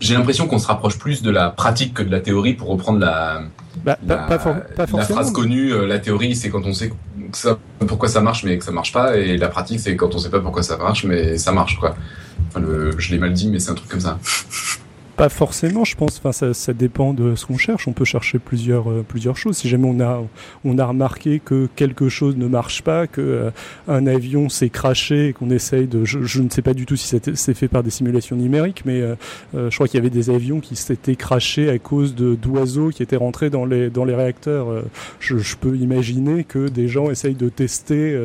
J'ai 0.00 0.14
l'impression 0.14 0.46
qu'on 0.46 0.58
se 0.58 0.66
rapproche 0.66 0.98
plus 0.98 1.22
de 1.22 1.30
la 1.30 1.50
pratique 1.50 1.94
que 1.94 2.02
de 2.02 2.10
la 2.10 2.20
théorie 2.20 2.54
pour 2.54 2.68
reprendre 2.68 2.98
la, 2.98 3.42
bah, 3.84 3.98
la, 4.06 4.16
pas, 4.16 4.38
pas, 4.38 4.86
la 4.92 5.04
phrase 5.04 5.32
connue. 5.32 5.72
Euh, 5.72 5.86
la 5.86 5.98
théorie, 5.98 6.34
c'est 6.34 6.50
quand 6.50 6.64
on 6.64 6.72
sait 6.72 6.92
ça, 7.32 7.58
pourquoi 7.86 8.08
ça 8.08 8.20
marche 8.20 8.44
mais 8.44 8.58
que 8.58 8.64
ça 8.64 8.70
marche 8.70 8.92
pas 8.92 9.16
et 9.16 9.36
la 9.36 9.48
pratique 9.48 9.80
c'est 9.80 9.96
quand 9.96 10.14
on 10.14 10.18
sait 10.18 10.30
pas 10.30 10.40
pourquoi 10.40 10.62
ça 10.62 10.76
marche 10.76 11.04
mais 11.04 11.38
ça 11.38 11.52
marche 11.52 11.78
quoi. 11.78 11.96
Enfin, 12.48 12.60
le, 12.60 12.98
je 12.98 13.10
l'ai 13.10 13.18
mal 13.18 13.32
dit 13.32 13.48
mais 13.48 13.58
c'est 13.58 13.70
un 13.70 13.74
truc 13.74 13.88
comme 13.88 14.00
ça. 14.00 14.18
Pas 15.16 15.30
forcément, 15.30 15.84
je 15.84 15.96
pense. 15.96 16.18
Enfin, 16.18 16.32
ça, 16.32 16.52
ça 16.52 16.74
dépend 16.74 17.14
de 17.14 17.34
ce 17.36 17.46
qu'on 17.46 17.56
cherche. 17.56 17.88
On 17.88 17.92
peut 17.92 18.04
chercher 18.04 18.38
plusieurs, 18.38 18.90
euh, 18.90 19.02
plusieurs 19.06 19.38
choses. 19.38 19.56
Si 19.56 19.68
jamais 19.68 19.88
on 19.88 19.98
a, 20.00 20.22
on 20.62 20.78
a 20.78 20.84
remarqué 20.84 21.40
que 21.42 21.68
quelque 21.74 22.10
chose 22.10 22.36
ne 22.36 22.46
marche 22.46 22.82
pas, 22.82 23.06
que 23.06 23.22
euh, 23.22 23.50
un 23.88 24.06
avion 24.06 24.50
s'est 24.50 24.68
craché, 24.68 25.32
qu'on 25.32 25.48
essaye 25.48 25.86
de, 25.86 26.04
je, 26.04 26.22
je, 26.22 26.42
ne 26.42 26.50
sais 26.50 26.60
pas 26.60 26.74
du 26.74 26.84
tout 26.84 26.96
si 26.96 27.18
c'est 27.34 27.54
fait 27.54 27.68
par 27.68 27.82
des 27.82 27.88
simulations 27.88 28.36
numériques, 28.36 28.82
mais 28.84 29.00
euh, 29.00 29.14
je 29.54 29.74
crois 29.74 29.88
qu'il 29.88 29.96
y 29.96 30.00
avait 30.00 30.10
des 30.10 30.28
avions 30.28 30.60
qui 30.60 30.76
s'étaient 30.76 31.16
crachés 31.16 31.70
à 31.70 31.78
cause 31.78 32.14
de 32.14 32.34
d'oiseaux 32.34 32.90
qui 32.90 33.02
étaient 33.02 33.16
rentrés 33.16 33.48
dans 33.48 33.64
les, 33.64 33.88
dans 33.88 34.04
les 34.04 34.14
réacteurs. 34.14 34.66
Je, 35.18 35.38
je, 35.38 35.56
peux 35.56 35.76
imaginer 35.76 36.44
que 36.44 36.68
des 36.68 36.88
gens 36.88 37.10
essayent 37.10 37.34
de 37.34 37.48
tester, 37.48 38.18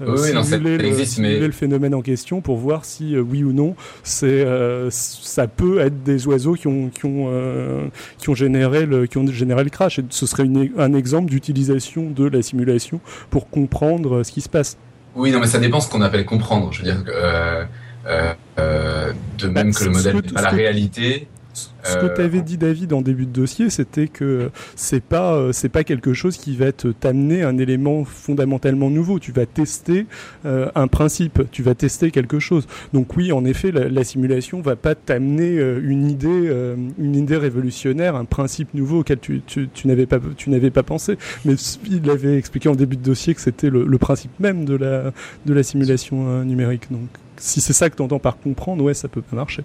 oui, 0.00 0.16
simuler, 0.44 0.78
le, 0.78 1.04
simuler 1.04 1.46
le, 1.46 1.52
phénomène 1.52 1.94
en 1.94 2.02
question 2.02 2.40
pour 2.40 2.56
voir 2.56 2.84
si 2.84 3.18
oui 3.18 3.42
ou 3.42 3.52
non 3.52 3.74
c'est, 4.04 4.46
ça 4.90 5.48
peut 5.48 5.80
être 5.80 6.04
des 6.04 6.26
oiseaux 6.28 6.35
qui 6.38 6.66
ont, 6.66 6.88
qui 6.88 7.06
ont, 7.06 7.26
euh, 7.28 7.86
qui 8.18 8.30
ont, 8.30 8.34
généré, 8.34 8.86
le, 8.86 9.06
qui 9.06 9.18
ont 9.18 9.26
généré 9.26 9.64
le 9.64 9.70
crash. 9.70 9.98
Et 9.98 10.04
ce 10.10 10.26
serait 10.26 10.48
un 10.78 10.94
exemple 10.94 11.30
d'utilisation 11.30 12.10
de 12.10 12.24
la 12.24 12.42
simulation 12.42 13.00
pour 13.30 13.48
comprendre 13.50 14.22
ce 14.22 14.32
qui 14.32 14.40
se 14.40 14.48
passe. 14.48 14.76
Oui, 15.14 15.30
non, 15.30 15.40
mais 15.40 15.46
ça 15.46 15.58
dépend 15.58 15.80
ce 15.80 15.88
qu'on 15.88 16.02
appelle 16.02 16.26
comprendre. 16.26 16.72
Je 16.72 16.82
veux 16.82 16.84
dire, 16.84 17.02
euh, 17.08 18.34
euh, 18.58 19.12
de 19.38 19.48
même 19.48 19.72
bah, 19.72 19.78
que 19.78 19.84
le 19.84 19.90
modèle 19.90 20.16
n'est 20.16 20.22
pas 20.22 20.42
la 20.42 20.50
réalité, 20.50 21.26
Ce 21.82 21.96
que 21.98 22.14
tu 22.14 22.20
avais 22.20 22.42
dit, 22.42 22.58
David, 22.58 22.92
en 22.92 23.00
début 23.00 23.26
de 23.26 23.32
dossier, 23.32 23.70
c'était 23.70 24.08
que 24.08 24.50
c'est 24.74 25.02
pas 25.02 25.52
c'est 25.52 25.68
pas 25.68 25.84
quelque 25.84 26.12
chose 26.12 26.36
qui 26.36 26.56
va 26.56 26.72
t'amener 26.72 27.42
un 27.42 27.58
élément 27.58 28.04
fondamentalement 28.04 28.90
nouveau. 28.90 29.18
Tu 29.18 29.32
vas 29.32 29.46
tester 29.46 30.06
un 30.44 30.88
principe, 30.88 31.42
tu 31.50 31.62
vas 31.62 31.74
tester 31.74 32.10
quelque 32.10 32.38
chose. 32.38 32.66
Donc 32.92 33.16
oui, 33.16 33.32
en 33.32 33.44
effet, 33.44 33.72
la, 33.72 33.88
la 33.88 34.04
simulation 34.04 34.60
va 34.60 34.76
pas 34.76 34.94
t'amener 34.94 35.58
une 35.82 36.10
idée 36.10 36.50
une 36.98 37.16
idée 37.16 37.36
révolutionnaire, 37.36 38.16
un 38.16 38.24
principe 38.24 38.74
nouveau 38.74 39.00
auquel 39.00 39.18
tu, 39.18 39.42
tu, 39.46 39.68
tu 39.72 39.88
n'avais 39.88 40.06
pas 40.06 40.18
tu 40.36 40.50
n'avais 40.50 40.70
pas 40.70 40.82
pensé. 40.82 41.18
Mais 41.44 41.54
il 41.90 42.08
avait 42.10 42.36
expliqué 42.36 42.68
en 42.68 42.74
début 42.74 42.96
de 42.96 43.02
dossier 43.02 43.34
que 43.34 43.40
c'était 43.40 43.70
le, 43.70 43.84
le, 43.84 43.98
principe 43.98 44.38
même 44.40 44.64
de 44.64 44.74
la 44.74 45.12
de 45.46 45.54
la 45.54 45.62
simulation 45.62 46.44
numérique. 46.44 46.90
Donc 46.90 47.08
si 47.38 47.60
c'est 47.60 47.72
ça 47.72 47.90
que 47.90 47.96
tu 47.96 48.02
entends 48.02 48.18
par 48.18 48.38
comprendre, 48.38 48.84
ouais, 48.84 48.94
ça 48.94 49.08
peut 49.08 49.22
pas 49.22 49.36
marcher. 49.36 49.62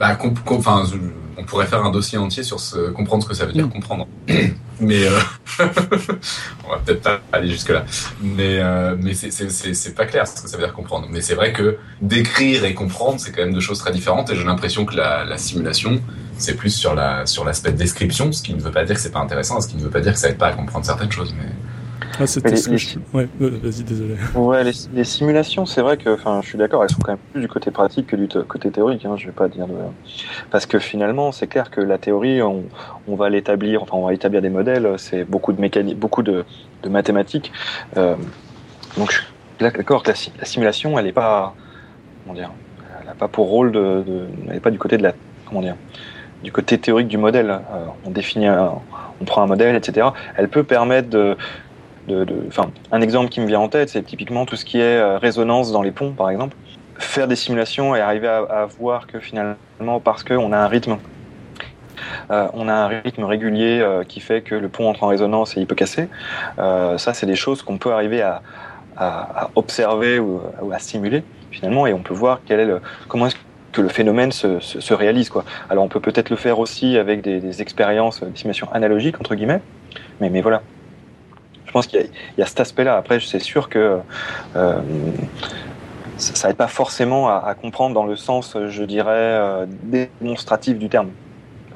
Bah, 0.00 0.16
on 0.22 1.44
pourrait 1.44 1.66
faire 1.66 1.84
un 1.84 1.90
dossier 1.90 2.16
entier 2.16 2.42
sur 2.42 2.58
ce, 2.58 2.90
comprendre 2.90 3.22
ce 3.22 3.28
que 3.28 3.34
ça 3.34 3.44
veut 3.44 3.52
dire 3.52 3.66
mm. 3.66 3.70
comprendre. 3.70 4.08
mais 4.80 5.04
euh, 5.04 5.18
on 6.66 6.70
va 6.70 6.78
peut-être 6.78 7.02
pas 7.02 7.20
aller 7.32 7.50
jusque 7.50 7.68
là. 7.68 7.84
Mais 8.22 8.60
euh, 8.60 8.96
mais 8.98 9.12
c'est 9.12 9.94
pas 9.94 10.06
clair 10.06 10.26
ce 10.26 10.40
que 10.42 10.48
ça 10.48 10.56
veut 10.56 10.64
dire 10.64 10.72
comprendre. 10.72 11.06
Mais 11.10 11.20
c'est 11.20 11.34
vrai 11.34 11.52
que 11.52 11.76
d'écrire 12.00 12.64
et 12.64 12.72
comprendre, 12.72 13.20
c'est 13.20 13.30
quand 13.30 13.42
même 13.42 13.52
deux 13.52 13.60
choses 13.60 13.78
très 13.78 13.92
différentes. 13.92 14.30
Et 14.30 14.36
j'ai 14.36 14.44
l'impression 14.44 14.86
que 14.86 14.96
la, 14.96 15.26
la 15.26 15.36
simulation, 15.36 16.00
c'est 16.38 16.54
plus 16.54 16.74
sur 16.74 16.94
la 16.94 17.26
sur 17.26 17.44
l'aspect 17.44 17.72
description, 17.72 18.32
ce 18.32 18.42
qui 18.42 18.54
ne 18.54 18.60
veut 18.60 18.70
pas 18.70 18.86
dire 18.86 18.94
que 18.94 19.02
c'est 19.02 19.12
pas 19.12 19.20
intéressant, 19.20 19.60
ce 19.60 19.68
qui 19.68 19.76
ne 19.76 19.82
veut 19.82 19.90
pas 19.90 20.00
dire 20.00 20.14
que 20.14 20.18
ça 20.18 20.30
aide 20.30 20.38
pas 20.38 20.48
à 20.48 20.52
comprendre 20.52 20.86
certaines 20.86 21.12
choses. 21.12 21.34
Mais 21.36 21.50
ah, 22.18 22.26
c'était 22.26 22.56
ce 22.56 22.68
que 22.68 22.76
je... 22.76 22.98
Ouais, 23.12 23.28
vas-y, 23.38 23.82
désolé. 23.82 24.14
Ouais, 24.34 24.64
les, 24.64 25.04
simulations, 25.04 25.66
c'est 25.66 25.80
vrai 25.80 25.96
que, 25.96 26.10
enfin, 26.10 26.40
je 26.42 26.48
suis 26.48 26.58
d'accord, 26.58 26.82
elles 26.82 26.90
sont 26.90 27.00
quand 27.02 27.12
même 27.12 27.20
plus 27.32 27.40
du 27.40 27.48
côté 27.48 27.70
pratique 27.70 28.08
que 28.08 28.16
du 28.16 28.28
côté 28.44 28.70
théorique. 28.70 29.04
Hein, 29.04 29.16
je 29.16 29.26
vais 29.26 29.32
pas 29.32 29.48
dire 29.48 29.66
de... 29.66 29.74
parce 30.50 30.66
que 30.66 30.78
finalement, 30.78 31.32
c'est 31.32 31.46
clair 31.46 31.70
que 31.70 31.80
la 31.80 31.98
théorie, 31.98 32.42
on, 32.42 32.64
on 33.08 33.16
va 33.16 33.28
l'établir, 33.28 33.82
enfin, 33.82 33.96
on 33.96 34.06
va 34.06 34.14
établir 34.14 34.42
des 34.42 34.50
modèles. 34.50 34.94
C'est 34.98 35.24
beaucoup 35.24 35.52
de 35.52 35.60
mécanique, 35.60 35.98
beaucoup 35.98 36.22
de, 36.22 36.44
de 36.82 36.88
mathématiques. 36.88 37.52
Euh, 37.96 38.16
donc, 38.96 39.12
je 39.12 39.18
suis 39.18 39.26
d'accord 39.58 40.02
que 40.02 40.10
la, 40.10 40.44
simulation, 40.44 40.98
elle 40.98 41.06
est 41.06 41.12
pas, 41.12 41.54
comment 42.24 42.34
dire, 42.34 42.50
elle 43.00 43.06
n'a 43.06 43.14
pas 43.14 43.28
pour 43.28 43.48
rôle 43.48 43.72
de, 43.72 44.02
de 44.06 44.26
elle 44.48 44.54
n'est 44.54 44.60
pas 44.60 44.70
du 44.70 44.78
côté 44.78 44.96
de 44.98 45.02
la, 45.02 45.12
comment 45.46 45.60
dire, 45.60 45.76
du 46.42 46.52
côté 46.52 46.78
théorique 46.78 47.08
du 47.08 47.18
modèle. 47.18 47.50
Euh, 47.50 47.86
on 48.04 48.10
définit, 48.10 48.46
un, 48.46 48.72
on 49.20 49.24
prend 49.24 49.42
un 49.42 49.46
modèle, 49.46 49.76
etc. 49.76 50.08
Elle 50.36 50.48
peut 50.48 50.64
permettre 50.64 51.10
de 51.10 51.36
un 52.92 53.00
exemple 53.00 53.30
qui 53.30 53.40
me 53.40 53.46
vient 53.46 53.60
en 53.60 53.68
tête, 53.68 53.88
c'est 53.88 54.02
typiquement 54.02 54.46
tout 54.46 54.56
ce 54.56 54.64
qui 54.64 54.78
est 54.78 54.98
euh, 54.98 55.18
résonance 55.18 55.72
dans 55.72 55.82
les 55.82 55.90
ponts, 55.90 56.12
par 56.12 56.30
exemple. 56.30 56.56
Faire 56.98 57.28
des 57.28 57.36
simulations 57.36 57.94
et 57.96 58.00
arriver 58.00 58.28
à, 58.28 58.66
voir 58.78 59.06
que 59.06 59.20
finalement, 59.20 60.00
parce 60.02 60.22
qu'on 60.22 60.52
a 60.52 60.58
un 60.58 60.68
rythme, 60.68 60.98
euh, 62.30 62.46
on 62.52 62.68
a 62.68 62.74
un 62.74 62.88
rythme 62.88 63.24
régulier 63.24 63.80
euh, 63.80 64.04
qui 64.04 64.20
fait 64.20 64.42
que 64.42 64.54
le 64.54 64.68
pont 64.68 64.88
entre 64.88 65.04
en 65.04 65.06
résonance 65.06 65.56
et 65.56 65.60
il 65.60 65.66
peut 65.66 65.74
casser. 65.74 66.08
ça, 66.58 67.14
c'est 67.14 67.26
des 67.26 67.36
choses 67.36 67.62
qu'on 67.62 67.78
peut 67.78 67.92
arriver 67.92 68.22
à, 68.22 68.42
observer 69.54 70.18
ou, 70.18 70.40
à 70.72 70.78
simuler 70.78 71.24
finalement, 71.50 71.86
et 71.86 71.94
on 71.94 72.00
peut 72.00 72.14
voir 72.14 72.40
quel 72.46 72.60
est 72.60 72.68
comment 73.08 73.26
est-ce 73.26 73.36
que 73.72 73.80
le 73.80 73.88
phénomène 73.88 74.30
se, 74.30 74.92
réalise. 74.92 75.30
Alors 75.70 75.84
on 75.84 75.88
peut 75.88 76.00
peut-être 76.00 76.28
le 76.28 76.36
faire 76.36 76.58
aussi 76.58 76.98
avec 76.98 77.22
des, 77.22 77.40
des 77.40 77.62
expériences, 77.62 78.22
des 78.22 78.36
simulations 78.36 78.70
analogiques 78.72 79.18
entre 79.18 79.34
guillemets, 79.34 79.62
mais, 80.20 80.28
mais 80.28 80.42
voilà, 80.42 80.62
je 81.70 81.72
pense 81.72 81.86
qu'il 81.86 82.04
y, 82.36 82.42
a 82.42 82.46
cet 82.46 82.58
aspect-là. 82.58 82.96
Après, 82.96 83.20
c'est 83.20 83.38
sûr 83.38 83.68
que 83.68 84.00
euh, 84.56 84.80
ça 86.16 86.48
n'aide 86.48 86.56
pas 86.56 86.66
forcément 86.66 87.28
à, 87.28 87.54
comprendre 87.54 87.94
dans 87.94 88.06
le 88.06 88.16
sens, 88.16 88.56
je 88.68 88.82
dirais, 88.82 89.12
euh, 89.14 89.66
démonstratif 89.84 90.78
du 90.78 90.88
terme. 90.88 91.10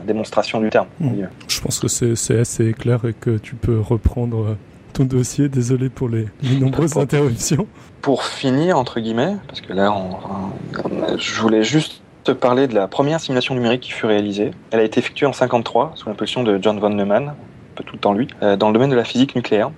Démonstration 0.05 0.61
du 0.61 0.69
terme. 0.69 0.89
Mmh. 0.99 1.27
Je 1.47 1.61
pense 1.61 1.79
que 1.79 1.87
c'est 1.87 2.41
assez 2.41 2.73
clair 2.73 3.05
et 3.05 3.13
que 3.13 3.39
tu 3.39 3.55
peux 3.55 3.79
reprendre 3.79 4.57
ton 4.95 5.05
dossier. 5.05 5.49
Désolé 5.49 5.89
pour 5.91 6.09
les, 6.09 6.27
nombreuses 6.59 6.97
interruptions. 6.97 7.69
Pour 8.03 8.25
finir, 8.25 8.77
entre 8.77 8.99
guillemets, 8.99 9.37
parce 9.47 9.61
que 9.61 9.73
là, 9.73 9.95
je 11.17 11.41
voulais 11.41 11.63
juste 11.63 12.03
te 12.25 12.33
parler 12.33 12.67
de 12.67 12.75
la 12.75 12.89
première 12.89 13.21
simulation 13.21 13.55
numérique 13.55 13.83
qui 13.83 13.93
fut 13.93 14.07
réalisée. 14.07 14.51
Elle 14.73 14.81
a 14.81 14.83
été 14.83 14.99
effectuée 14.99 15.27
en 15.27 15.33
53 15.33 15.93
sous 15.95 16.09
l'impulsion 16.09 16.43
de 16.43 16.59
John 16.61 16.81
von 16.81 16.91
Neumann, 16.91 17.29
un 17.29 17.35
peu 17.77 17.85
tout 17.85 17.95
le 17.95 18.01
temps 18.01 18.13
lui, 18.13 18.27
euh, 18.43 18.57
dans 18.57 18.67
le 18.67 18.73
domaine 18.73 18.91
de 18.91 18.97
la 18.97 19.05
physique 19.05 19.37
nucléaire. 19.37 19.71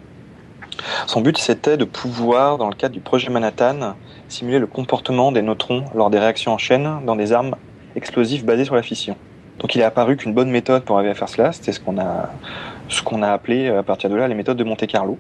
Son 1.07 1.21
but, 1.21 1.39
c'était 1.39 1.77
de 1.77 1.85
pouvoir, 1.85 2.59
dans 2.59 2.69
le 2.69 2.75
cadre 2.75 2.95
du 2.95 3.01
projet 3.01 3.31
Manhattan, 3.31 3.95
simuler 4.29 4.59
le 4.59 4.67
comportement 4.67 5.33
des 5.33 5.43
neutrons 5.43 5.85
lors 5.95 6.11
des 6.11 6.19
réactions 6.19 6.53
en 6.53 6.59
chaîne 6.59 7.01
dans 7.05 7.17
des 7.17 7.33
armes 7.33 7.57
explosives 7.95 8.45
basées 8.45 8.65
sur 8.65 8.75
la 8.75 8.83
fission. 8.83 9.17
Donc 9.59 9.75
il 9.75 9.81
est 9.81 9.85
apparu 9.85 10.17
qu'une 10.17 10.35
bonne 10.35 10.51
méthode 10.51 10.85
pour 10.85 10.97
arriver 10.97 11.11
à 11.11 11.15
faire 11.15 11.29
cela, 11.29 11.53
c'était 11.53 11.73
ce 11.73 11.81
qu'on 11.81 11.99
a, 11.99 13.33
appelé 13.33 13.69
à 13.69 13.83
partir 13.83 14.11
de 14.11 14.17
là 14.17 14.29
les 14.29 14.35
méthodes 14.35 14.57
de 14.57 14.65
Monte 14.65 14.87
Carlo. 14.87 15.19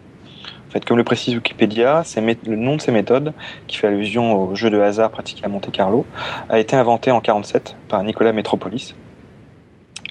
En 0.68 0.72
fait, 0.72 0.84
comme 0.84 0.96
le 0.96 1.04
précise 1.04 1.34
Wikipédia, 1.34 2.02
le 2.16 2.56
nom 2.56 2.76
de 2.76 2.80
ces 2.80 2.92
méthodes, 2.92 3.32
qui 3.66 3.76
fait 3.76 3.86
allusion 3.86 4.50
au 4.50 4.54
jeu 4.54 4.68
de 4.68 4.78
hasard 4.78 5.10
pratiqué 5.10 5.44
à 5.44 5.48
Monte 5.48 5.70
Carlo, 5.70 6.04
a 6.48 6.58
été 6.58 6.76
inventé 6.76 7.10
en 7.10 7.20
47 7.20 7.76
par 7.88 8.02
Nicolas 8.02 8.32
Metropolis 8.32 8.94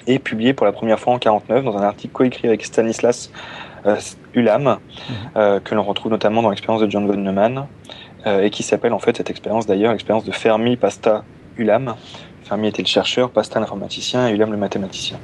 et 0.06 0.18
publié 0.18 0.54
pour 0.54 0.66
la 0.66 0.72
première 0.72 0.98
fois 0.98 1.14
en 1.14 1.18
49 1.18 1.64
dans 1.64 1.76
un 1.76 1.82
article 1.82 2.12
coécrit 2.12 2.48
avec 2.48 2.64
Stanislas 2.64 3.30
euh, 3.30 3.75
Ulam, 4.34 4.62
mhm. 4.62 4.78
euh, 5.36 5.60
que 5.60 5.74
l'on 5.74 5.82
retrouve 5.82 6.10
notamment 6.12 6.42
dans 6.42 6.50
l'expérience 6.50 6.82
de 6.82 6.90
John 6.90 7.06
von 7.06 7.16
Neumann, 7.16 7.66
euh, 8.26 8.42
et 8.42 8.50
qui 8.50 8.62
s'appelle 8.62 8.92
en 8.92 8.98
fait 8.98 9.16
cette 9.16 9.30
expérience 9.30 9.66
d'ailleurs 9.66 9.92
l'expérience 9.92 10.24
de 10.24 10.32
Fermi, 10.32 10.76
Pasta, 10.76 11.24
Ulam. 11.56 11.94
Fermi 12.44 12.68
était 12.68 12.82
le 12.82 12.88
chercheur, 12.88 13.30
Pasta 13.30 13.58
l'informaticien 13.60 14.28
et 14.28 14.32
Ulam 14.32 14.50
le 14.50 14.56
mathématicien. 14.56 15.18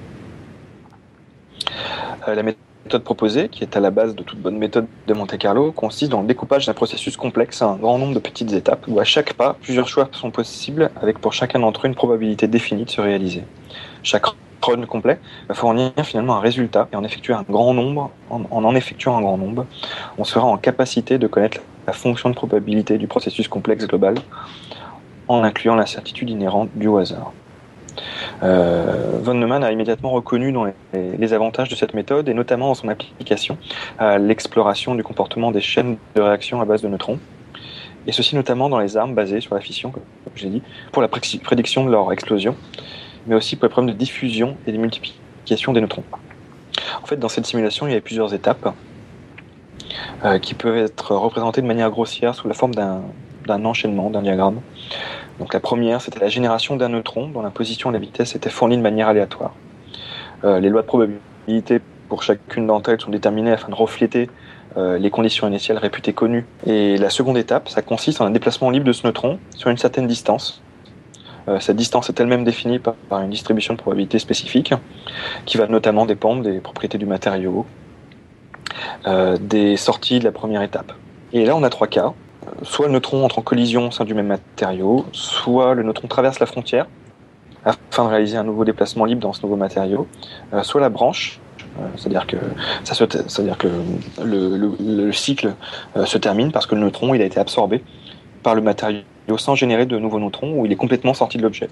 la 2.26 2.42
méthode 2.42 3.04
proposée, 3.04 3.48
qui 3.48 3.62
est 3.62 3.76
à 3.76 3.80
la 3.80 3.90
base 3.90 4.14
de 4.14 4.22
toute 4.22 4.38
bonne 4.38 4.58
méthode 4.58 4.86
de 5.06 5.14
Monte 5.14 5.38
Carlo, 5.38 5.72
consiste 5.72 6.10
dans 6.10 6.20
le 6.20 6.26
découpage 6.26 6.66
d'un 6.66 6.74
processus 6.74 7.16
complexe 7.16 7.62
à 7.62 7.66
un 7.66 7.76
grand 7.76 7.98
nombre 7.98 8.14
de 8.14 8.18
petites 8.18 8.52
étapes, 8.52 8.84
où 8.88 8.98
à 8.98 9.04
chaque 9.04 9.34
pas, 9.34 9.56
plusieurs 9.60 9.88
choix 9.88 10.08
sont 10.12 10.30
possibles, 10.30 10.90
avec 11.00 11.18
pour 11.18 11.32
chacun 11.32 11.60
d'entre 11.60 11.86
eux 11.86 11.88
une 11.88 11.94
probabilité 11.94 12.48
définie 12.48 12.84
de 12.84 12.90
se 12.90 13.00
réaliser. 13.00 13.44
Chaque 14.02 14.26
run 14.64 14.86
complet 14.86 15.18
va 15.48 15.54
fournir 15.54 15.92
finalement 16.04 16.36
un 16.36 16.40
résultat 16.40 16.88
et 16.92 16.96
en 16.96 17.04
un 17.04 17.42
grand 17.48 17.74
nombre, 17.74 18.10
en, 18.30 18.42
en 18.50 18.74
effectuant 18.74 19.16
un 19.16 19.20
grand 19.20 19.38
nombre, 19.38 19.66
on 20.18 20.24
sera 20.24 20.46
en 20.46 20.56
capacité 20.56 21.18
de 21.18 21.26
connaître 21.26 21.60
la 21.86 21.92
fonction 21.92 22.30
de 22.30 22.34
probabilité 22.34 22.98
du 22.98 23.06
processus 23.06 23.48
complexe 23.48 23.86
global 23.86 24.14
en 25.28 25.42
incluant 25.42 25.74
l'incertitude 25.74 26.30
inhérente 26.30 26.70
du 26.74 26.88
hasard. 26.96 27.32
Euh, 28.42 29.18
von 29.22 29.34
Neumann 29.34 29.62
a 29.62 29.70
immédiatement 29.70 30.10
reconnu 30.10 30.54
les, 30.92 31.32
avantages 31.32 31.68
de 31.68 31.74
cette 31.74 31.94
méthode 31.94 32.28
et 32.28 32.34
notamment 32.34 32.68
dans 32.68 32.74
son 32.74 32.88
application 32.88 33.58
à 33.98 34.18
l'exploration 34.18 34.94
du 34.94 35.02
comportement 35.02 35.50
des 35.50 35.60
chaînes 35.60 35.96
de 36.14 36.20
réaction 36.20 36.60
à 36.60 36.64
base 36.64 36.82
de 36.82 36.88
neutrons. 36.88 37.18
Et 38.06 38.12
ceci 38.12 38.34
notamment 38.34 38.68
dans 38.68 38.80
les 38.80 38.96
armes 38.96 39.14
basées 39.14 39.40
sur 39.40 39.54
la 39.54 39.60
fission, 39.60 39.90
comme 39.90 40.02
j'ai 40.34 40.48
dit, 40.48 40.62
pour 40.90 41.02
la 41.02 41.08
prédiction 41.08 41.84
de 41.84 41.90
leur 41.90 42.12
explosion 42.12 42.56
mais 43.26 43.34
aussi 43.34 43.56
pour 43.56 43.66
les 43.66 43.70
problèmes 43.70 43.94
de 43.94 43.98
diffusion 43.98 44.56
et 44.66 44.72
de 44.72 44.78
multiplication 44.78 45.72
des 45.72 45.80
neutrons. 45.80 46.04
En 47.02 47.06
fait, 47.06 47.16
dans 47.16 47.28
cette 47.28 47.46
simulation, 47.46 47.86
il 47.86 47.94
y 47.94 47.96
a 47.96 48.00
plusieurs 48.00 48.34
étapes 48.34 48.74
euh, 50.24 50.38
qui 50.38 50.54
peuvent 50.54 50.76
être 50.76 51.14
représentées 51.14 51.62
de 51.62 51.66
manière 51.66 51.90
grossière 51.90 52.34
sous 52.34 52.48
la 52.48 52.54
forme 52.54 52.74
d'un 52.74 53.64
enchaînement, 53.64 54.10
d'un 54.10 54.22
diagramme. 54.22 54.60
Donc 55.38 55.54
la 55.54 55.60
première, 55.60 56.00
c'était 56.00 56.20
la 56.20 56.28
génération 56.28 56.76
d'un 56.76 56.90
neutron 56.90 57.28
dont 57.28 57.42
la 57.42 57.50
position 57.50 57.90
et 57.90 57.92
la 57.92 57.98
vitesse 57.98 58.34
étaient 58.34 58.50
fournies 58.50 58.76
de 58.76 58.82
manière 58.82 59.08
aléatoire. 59.08 59.54
Euh, 60.44 60.60
les 60.60 60.68
lois 60.68 60.82
de 60.82 60.86
probabilité 60.86 61.80
pour 62.08 62.22
chacune 62.22 62.66
d'entre 62.66 62.90
elles 62.90 63.00
sont 63.00 63.10
déterminées 63.10 63.52
afin 63.52 63.68
de 63.68 63.74
refléter 63.74 64.28
euh, 64.76 64.98
les 64.98 65.10
conditions 65.10 65.46
initiales 65.48 65.78
réputées 65.78 66.12
connues. 66.12 66.46
Et 66.66 66.96
la 66.96 67.10
seconde 67.10 67.36
étape, 67.36 67.68
ça 67.68 67.82
consiste 67.82 68.20
en 68.20 68.26
un 68.26 68.30
déplacement 68.30 68.70
libre 68.70 68.86
de 68.86 68.92
ce 68.92 69.06
neutron 69.06 69.38
sur 69.56 69.70
une 69.70 69.78
certaine 69.78 70.06
distance, 70.06 70.62
cette 71.60 71.76
distance 71.76 72.08
est 72.08 72.20
elle-même 72.20 72.44
définie 72.44 72.78
par, 72.78 73.20
une 73.20 73.30
distribution 73.30 73.74
de 73.74 73.78
probabilité 73.78 74.18
spécifique, 74.18 74.74
qui 75.44 75.56
va 75.56 75.66
notamment 75.66 76.06
dépendre 76.06 76.42
des 76.42 76.60
propriétés 76.60 76.98
du 76.98 77.06
matériau, 77.06 77.66
euh, 79.06 79.36
des 79.40 79.76
sorties 79.76 80.18
de 80.18 80.24
la 80.24 80.32
première 80.32 80.62
étape. 80.62 80.92
Et 81.32 81.44
là, 81.44 81.56
on 81.56 81.62
a 81.62 81.70
trois 81.70 81.86
cas. 81.86 82.12
Soit 82.62 82.86
le 82.86 82.92
neutron 82.92 83.24
entre 83.24 83.38
en 83.38 83.42
collision 83.42 83.88
au 83.88 83.90
sein 83.90 84.04
du 84.04 84.14
même 84.14 84.26
matériau, 84.26 85.06
soit 85.12 85.74
le 85.74 85.82
neutron 85.82 86.08
traverse 86.08 86.40
la 86.40 86.46
frontière 86.46 86.86
afin 87.64 88.04
de 88.04 88.08
réaliser 88.08 88.36
un 88.36 88.42
nouveau 88.42 88.64
déplacement 88.64 89.04
libre 89.04 89.20
dans 89.20 89.32
ce 89.32 89.42
nouveau 89.42 89.54
matériau, 89.54 90.08
euh, 90.52 90.64
soit 90.64 90.80
la 90.80 90.88
branche, 90.88 91.40
c'est-à-dire 91.96 92.26
que, 92.26 92.36
que 93.56 93.68
le, 94.22 95.12
cycle 95.12 95.54
se 96.04 96.18
termine 96.18 96.52
parce 96.52 96.66
que 96.66 96.74
le 96.74 96.82
neutron 96.82 97.14
il 97.14 97.22
a 97.22 97.24
été 97.24 97.40
absorbé 97.40 97.82
par 98.42 98.54
le 98.54 98.60
matériau 98.60 99.00
sans 99.36 99.54
générer 99.54 99.86
de 99.86 99.98
nouveaux 99.98 100.20
neutrons 100.20 100.58
où 100.58 100.66
il 100.66 100.72
est 100.72 100.76
complètement 100.76 101.14
sorti 101.14 101.38
de 101.38 101.42
l'objet. 101.42 101.68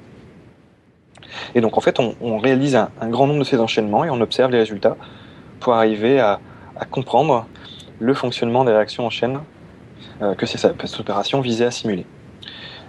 Et 1.55 1.61
donc 1.61 1.77
en 1.77 1.81
fait, 1.81 1.99
on, 1.99 2.39
réalise 2.39 2.77
un, 2.77 3.09
grand 3.09 3.27
nombre 3.27 3.41
de 3.41 3.45
ces 3.45 3.59
enchaînements 3.59 4.05
et 4.05 4.11
on 4.11 4.21
observe 4.21 4.51
les 4.51 4.59
résultats 4.59 4.97
pour 5.59 5.75
arriver 5.75 6.21
à, 6.21 6.41
comprendre 6.91 7.47
le 7.99 8.15
fonctionnement 8.15 8.65
des 8.65 8.73
réactions 8.73 9.05
en 9.05 9.11
chaîne 9.11 9.41
euh, 10.23 10.35
que 10.35 10.47
cette 10.47 10.65
opération 10.99 11.43
visait 11.43 11.67
à 11.67 11.71
simuler. 11.71 12.07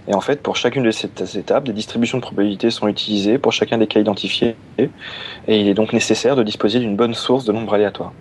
Et 0.07 0.15
en 0.15 0.21
fait, 0.21 0.41
pour 0.41 0.55
chacune 0.55 0.83
de 0.83 0.91
ces 0.91 1.09
étapes, 1.37 1.65
des 1.65 1.73
distributions 1.73 2.17
de 2.17 2.23
probabilités 2.23 2.71
sont 2.71 2.87
utilisées 2.87 3.37
pour 3.37 3.51
chacun 3.51 3.77
des 3.77 3.87
cas 3.87 3.99
identifiés. 3.99 4.55
Et 4.77 4.89
il 5.47 5.67
est 5.67 5.73
donc 5.73 5.93
nécessaire 5.93 6.35
de 6.35 6.43
disposer 6.43 6.79
d'une 6.79 6.95
bonne 6.95 7.13
source 7.13 7.45
de 7.45 7.51
nombres 7.51 7.73
aléatoires. 7.73 8.13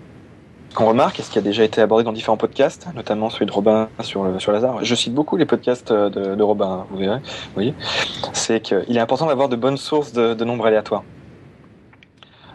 Qu'on 0.75 0.87
remarque, 0.87 1.19
et 1.19 1.23
ce 1.23 1.31
qui 1.31 1.39
a 1.39 1.43
déjà 1.43 1.65
été 1.65 1.81
abordé 1.81 2.05
dans 2.05 2.13
différents 2.13 2.37
podcasts, 2.37 2.87
notamment 2.95 3.29
celui 3.29 3.47
de 3.47 3.51
Robin 3.51 3.89
sur 4.03 4.55
hasard, 4.55 4.85
je 4.85 4.95
cite 4.95 5.13
beaucoup 5.13 5.37
les 5.37 5.45
podcasts 5.45 5.93
de, 5.93 6.37
de 6.37 6.43
Robin, 6.43 6.87
vous 6.91 6.99
verrez, 6.99 7.19
vous 7.19 7.55
voyez, 7.55 7.75
c'est 8.33 8.61
qu'il 8.61 8.97
est 8.97 9.01
important 9.01 9.27
d'avoir 9.27 9.49
de 9.49 9.57
bonnes 9.57 9.77
sources 9.77 10.13
de, 10.13 10.45
nombres 10.45 10.67
aléatoires. 10.67 11.03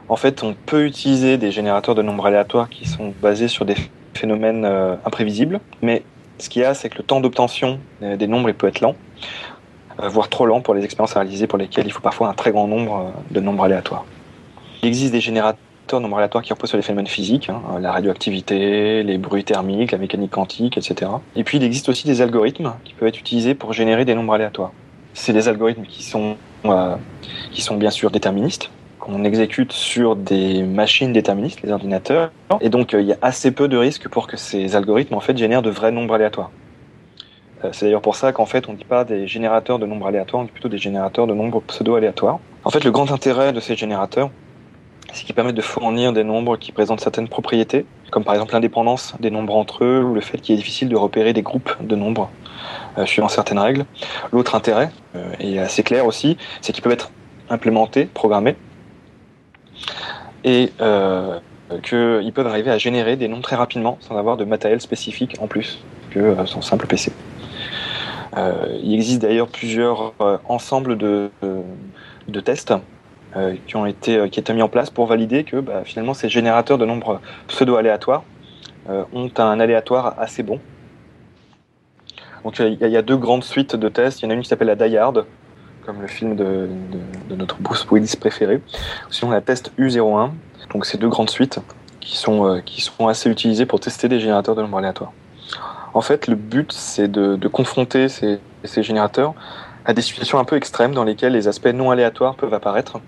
En 0.07 0.15
fait, 0.15 0.43
on 0.43 0.53
peut 0.53 0.85
utiliser 0.85 1.37
des 1.37 1.51
générateurs 1.51 1.95
de 1.95 2.01
nombres 2.01 2.25
aléatoires 2.25 2.69
qui 2.69 2.87
sont 2.87 3.13
basés 3.21 3.47
sur 3.47 3.65
des 3.65 3.75
phénomènes 4.13 4.63
euh, 4.63 4.95
imprévisibles, 5.03 5.59
mais 5.81 6.03
ce 6.37 6.47
qu'il 6.49 6.61
y 6.61 6.65
a, 6.65 6.73
c'est 6.73 6.89
que 6.89 6.97
le 6.97 7.03
temps 7.03 7.19
d'obtention 7.19 7.79
des 8.01 8.27
nombres 8.27 8.49
il 8.49 8.55
peut 8.55 8.67
être 8.67 8.81
lent, 8.81 8.95
euh, 10.01 10.09
voire 10.09 10.29
trop 10.29 10.45
lent 10.45 10.61
pour 10.61 10.73
les 10.73 10.83
expériences 10.83 11.15
à 11.15 11.21
réaliser 11.21 11.47
pour 11.47 11.57
lesquelles 11.57 11.87
il 11.87 11.91
faut 11.91 12.01
parfois 12.01 12.29
un 12.29 12.33
très 12.33 12.51
grand 12.51 12.67
nombre 12.67 12.97
euh, 12.97 13.33
de 13.33 13.39
nombres 13.39 13.63
aléatoires. 13.63 14.05
Il 14.83 14.87
existe 14.87 15.11
des 15.11 15.21
générateurs 15.21 15.59
de 15.93 15.99
nombres 15.99 16.17
aléatoires 16.17 16.43
qui 16.43 16.51
reposent 16.51 16.69
sur 16.69 16.77
les 16.77 16.83
phénomènes 16.83 17.07
physiques, 17.07 17.49
hein, 17.49 17.61
la 17.79 17.91
radioactivité, 17.91 19.03
les 19.03 19.17
bruits 19.17 19.43
thermiques, 19.43 19.91
la 19.91 19.97
mécanique 19.97 20.31
quantique, 20.31 20.77
etc. 20.77 21.11
Et 21.35 21.43
puis 21.43 21.57
il 21.57 21.63
existe 21.63 21.89
aussi 21.89 22.07
des 22.07 22.21
algorithmes 22.21 22.73
qui 22.83 22.93
peuvent 22.93 23.07
être 23.07 23.19
utilisés 23.19 23.55
pour 23.55 23.73
générer 23.73 24.05
des 24.05 24.15
nombres 24.15 24.33
aléatoires. 24.33 24.71
C'est 25.13 25.33
des 25.33 25.47
algorithmes 25.47 25.83
qui 25.83 26.03
sont, 26.03 26.35
euh, 26.65 26.95
qui 27.51 27.61
sont 27.61 27.77
bien 27.77 27.91
sûr 27.91 28.11
déterministes, 28.11 28.71
qu'on 28.99 29.23
exécute 29.23 29.71
sur 29.71 30.15
des 30.15 30.63
machines 30.63 31.13
déterministes, 31.13 31.61
les 31.61 31.71
ordinateurs. 31.71 32.31
Et 32.61 32.69
donc 32.69 32.93
euh, 32.93 33.01
il 33.01 33.07
y 33.07 33.13
a 33.13 33.17
assez 33.21 33.51
peu 33.51 33.67
de 33.67 33.77
risques 33.77 34.09
pour 34.09 34.27
que 34.27 34.37
ces 34.37 34.75
algorithmes 34.75 35.13
en 35.13 35.21
fait 35.21 35.37
génèrent 35.37 35.61
de 35.61 35.69
vrais 35.69 35.91
nombres 35.91 36.15
aléatoires. 36.15 36.51
Euh, 37.63 37.69
c'est 37.71 37.85
d'ailleurs 37.85 38.01
pour 38.01 38.15
ça 38.15 38.33
qu'en 38.33 38.45
fait 38.45 38.67
on 38.67 38.73
ne 38.73 38.77
dit 38.77 38.85
pas 38.85 39.05
des 39.05 39.27
générateurs 39.27 39.79
de 39.79 39.85
nombres 39.85 40.07
aléatoires, 40.07 40.41
on 40.41 40.45
dit 40.45 40.51
plutôt 40.51 40.69
des 40.69 40.77
générateurs 40.77 41.27
de 41.27 41.33
nombres 41.33 41.61
pseudo-aléatoires. 41.61 42.39
En 42.63 42.71
fait 42.71 42.83
le 42.83 42.91
grand 42.91 43.11
intérêt 43.11 43.53
de 43.53 43.59
ces 43.59 43.75
générateurs, 43.75 44.31
c'est 45.13 45.23
qu'ils 45.25 45.35
permettent 45.35 45.55
de 45.55 45.61
fournir 45.61 46.13
des 46.13 46.23
nombres 46.23 46.57
qui 46.57 46.71
présentent 46.71 46.99
certaines 46.99 47.27
propriétés, 47.27 47.85
comme 48.11 48.23
par 48.23 48.33
exemple 48.33 48.53
l'indépendance 48.53 49.15
des 49.19 49.31
nombres 49.31 49.55
entre 49.55 49.83
eux 49.83 50.03
ou 50.03 50.13
le 50.13 50.21
fait 50.21 50.37
qu'il 50.39 50.53
est 50.53 50.57
difficile 50.57 50.89
de 50.89 50.95
repérer 50.95 51.33
des 51.33 51.41
groupes 51.41 51.71
de 51.81 51.95
nombres 51.95 52.29
euh, 52.97 53.05
suivant 53.05 53.27
certaines 53.27 53.59
règles. 53.59 53.85
L'autre 54.31 54.55
intérêt, 54.55 54.91
euh, 55.15 55.33
est 55.39 55.59
assez 55.59 55.83
clair 55.83 56.05
aussi, 56.05 56.37
c'est 56.61 56.73
qu'ils 56.73 56.83
peuvent 56.83 56.93
être 56.93 57.11
implémentés, 57.49 58.05
programmés, 58.05 58.55
et 60.43 60.71
euh, 60.81 61.39
qu'ils 61.83 62.31
peuvent 62.33 62.47
arriver 62.47 62.71
à 62.71 62.77
générer 62.77 63.15
des 63.15 63.27
nombres 63.27 63.43
très 63.43 63.55
rapidement 63.55 63.97
sans 64.01 64.17
avoir 64.17 64.37
de 64.37 64.45
matériel 64.45 64.81
spécifique 64.81 65.35
en 65.39 65.47
plus 65.47 65.79
que 66.11 66.19
euh, 66.19 66.45
son 66.45 66.61
simple 66.61 66.87
PC. 66.87 67.11
Il 68.83 68.93
existe 68.93 69.21
d'ailleurs 69.21 69.47
plusieurs 69.47 70.13
ensembles 70.49 70.97
de, 70.97 71.29
tests 72.43 72.73
qui 73.67 73.75
ont 73.75 73.85
été 73.85 74.17
euh, 74.17 74.27
qui 74.27 74.39
étaient 74.39 74.53
mis 74.53 74.61
en 74.61 74.69
place 74.69 74.89
pour 74.89 75.07
valider 75.07 75.43
que 75.43 75.57
bah, 75.57 75.81
finalement 75.83 76.13
ces 76.13 76.29
générateurs 76.29 76.77
de 76.77 76.85
nombres 76.85 77.19
pseudo-aléatoires 77.47 78.23
euh, 78.89 79.03
ont 79.13 79.29
un 79.37 79.59
aléatoire 79.59 80.15
assez 80.17 80.43
bon. 80.43 80.59
Donc 82.43 82.59
il 82.59 82.77
y, 82.79 82.97
a- 82.97 83.01
deux 83.01 83.17
grandes 83.17 83.43
suites 83.43 83.75
de 83.75 83.89
tests. 83.89 84.21
Il 84.21 84.25
y 84.25 84.27
en 84.27 84.29
a 84.29 84.33
une 84.35 84.41
qui 84.41 84.47
s'appelle 84.47 84.67
la 84.67 84.75
Die 84.75 84.95
Hard, 84.95 85.25
comme 85.83 85.99
le 85.99 86.07
film 86.07 86.35
de, 86.35 86.69
notre 87.31 87.57
Bruce 87.57 87.87
Willis 87.89 88.15
préféré. 88.19 88.61
Sinon 89.09 89.31
la 89.31 89.41
test 89.41 89.71
U01. 89.79 90.29
Donc 90.71 90.85
c'est 90.85 90.99
deux 90.99 91.09
grandes 91.09 91.31
suites 91.31 91.59
qui 91.99 92.17
sont 92.17 92.45
euh, 92.45 92.59
qui 92.61 92.81
sont 92.81 93.07
assez 93.07 93.29
utilisées 93.29 93.65
pour 93.65 93.79
tester 93.79 94.07
des 94.07 94.19
générateurs 94.19 94.55
de 94.55 94.61
nombres 94.61 94.77
aléatoires. 94.77 95.11
En 95.93 96.01
fait, 96.01 96.27
le 96.27 96.35
but 96.35 96.71
c'est 96.71 97.09
de, 97.09 97.47
confronter 97.47 98.09
ces, 98.09 98.39
ces 98.63 98.83
générateurs 98.83 99.33
à 99.85 99.93
des 99.93 100.01
situations 100.01 100.39
un 100.39 100.45
peu 100.45 100.55
extrêmes 100.55 100.93
dans 100.93 101.03
lesquelles 101.03 101.33
les 101.33 101.47
aspects 101.47 101.67
non 101.67 101.91
aléatoires 101.91 102.35
peuvent 102.35 102.53
apparaître 102.53 102.99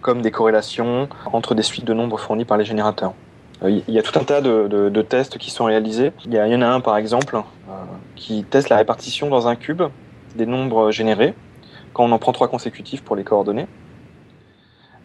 comme 0.00 0.22
des 0.22 0.30
corrélations 0.30 1.08
entre 1.32 1.54
des 1.54 1.62
suites 1.62 1.84
de 1.84 1.94
nombres 1.94 2.18
fournies 2.18 2.44
par 2.44 2.56
les 2.56 2.64
générateurs. 2.64 3.14
Euh, 3.62 3.80
Il 3.86 3.94
y 3.94 3.98
a 3.98 4.02
tout 4.02 4.18
un 4.18 4.24
tas 4.24 4.40
de, 4.40 5.02
tests 5.02 5.38
qui 5.38 5.50
sont 5.50 5.64
réalisés. 5.64 6.12
Il 6.24 6.34
y, 6.34 6.38
en 6.38 6.62
a 6.62 6.68
un 6.68 6.80
par 6.80 6.96
exemple 6.96 7.36
euh, 7.36 7.72
qui 8.16 8.44
teste 8.44 8.68
la 8.68 8.76
répartition 8.76 9.28
dans 9.28 9.48
un 9.48 9.56
cube 9.56 9.82
des 10.36 10.46
nombres 10.46 10.90
générés 10.90 11.34
quand 11.92 12.04
on 12.04 12.12
en 12.12 12.18
prend 12.18 12.32
trois 12.32 12.48
consécutifs 12.48 13.02
pour 13.02 13.16
les 13.16 13.24
coordonnées. 13.24 13.66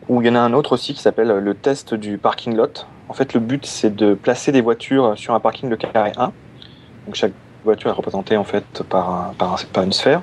Ou 0.07 0.21
il 0.21 0.27
y 0.27 0.29
en 0.29 0.35
a 0.35 0.39
un 0.39 0.53
autre 0.53 0.73
aussi 0.73 0.93
qui 0.93 1.01
s'appelle 1.01 1.29
le 1.29 1.53
test 1.55 1.95
du 1.95 2.19
parking 2.19 2.55
lot. 2.55 2.85
En 3.09 3.13
fait, 3.13 3.33
le 3.33 3.39
but 3.39 3.65
c'est 3.65 3.95
de 3.95 4.13
placer 4.13 4.51
des 4.51 4.61
voitures 4.61 5.17
sur 5.17 5.33
un 5.33 5.39
parking 5.39 5.69
de 5.69 5.75
carré 5.75 6.11
1. 6.15 6.31
Donc 7.05 7.15
chaque 7.15 7.33
voiture 7.63 7.89
est 7.89 7.93
représentée 7.93 8.37
en 8.37 8.43
fait 8.43 8.83
par, 8.83 9.33
par 9.37 9.83
une 9.83 9.91
sphère. 9.91 10.21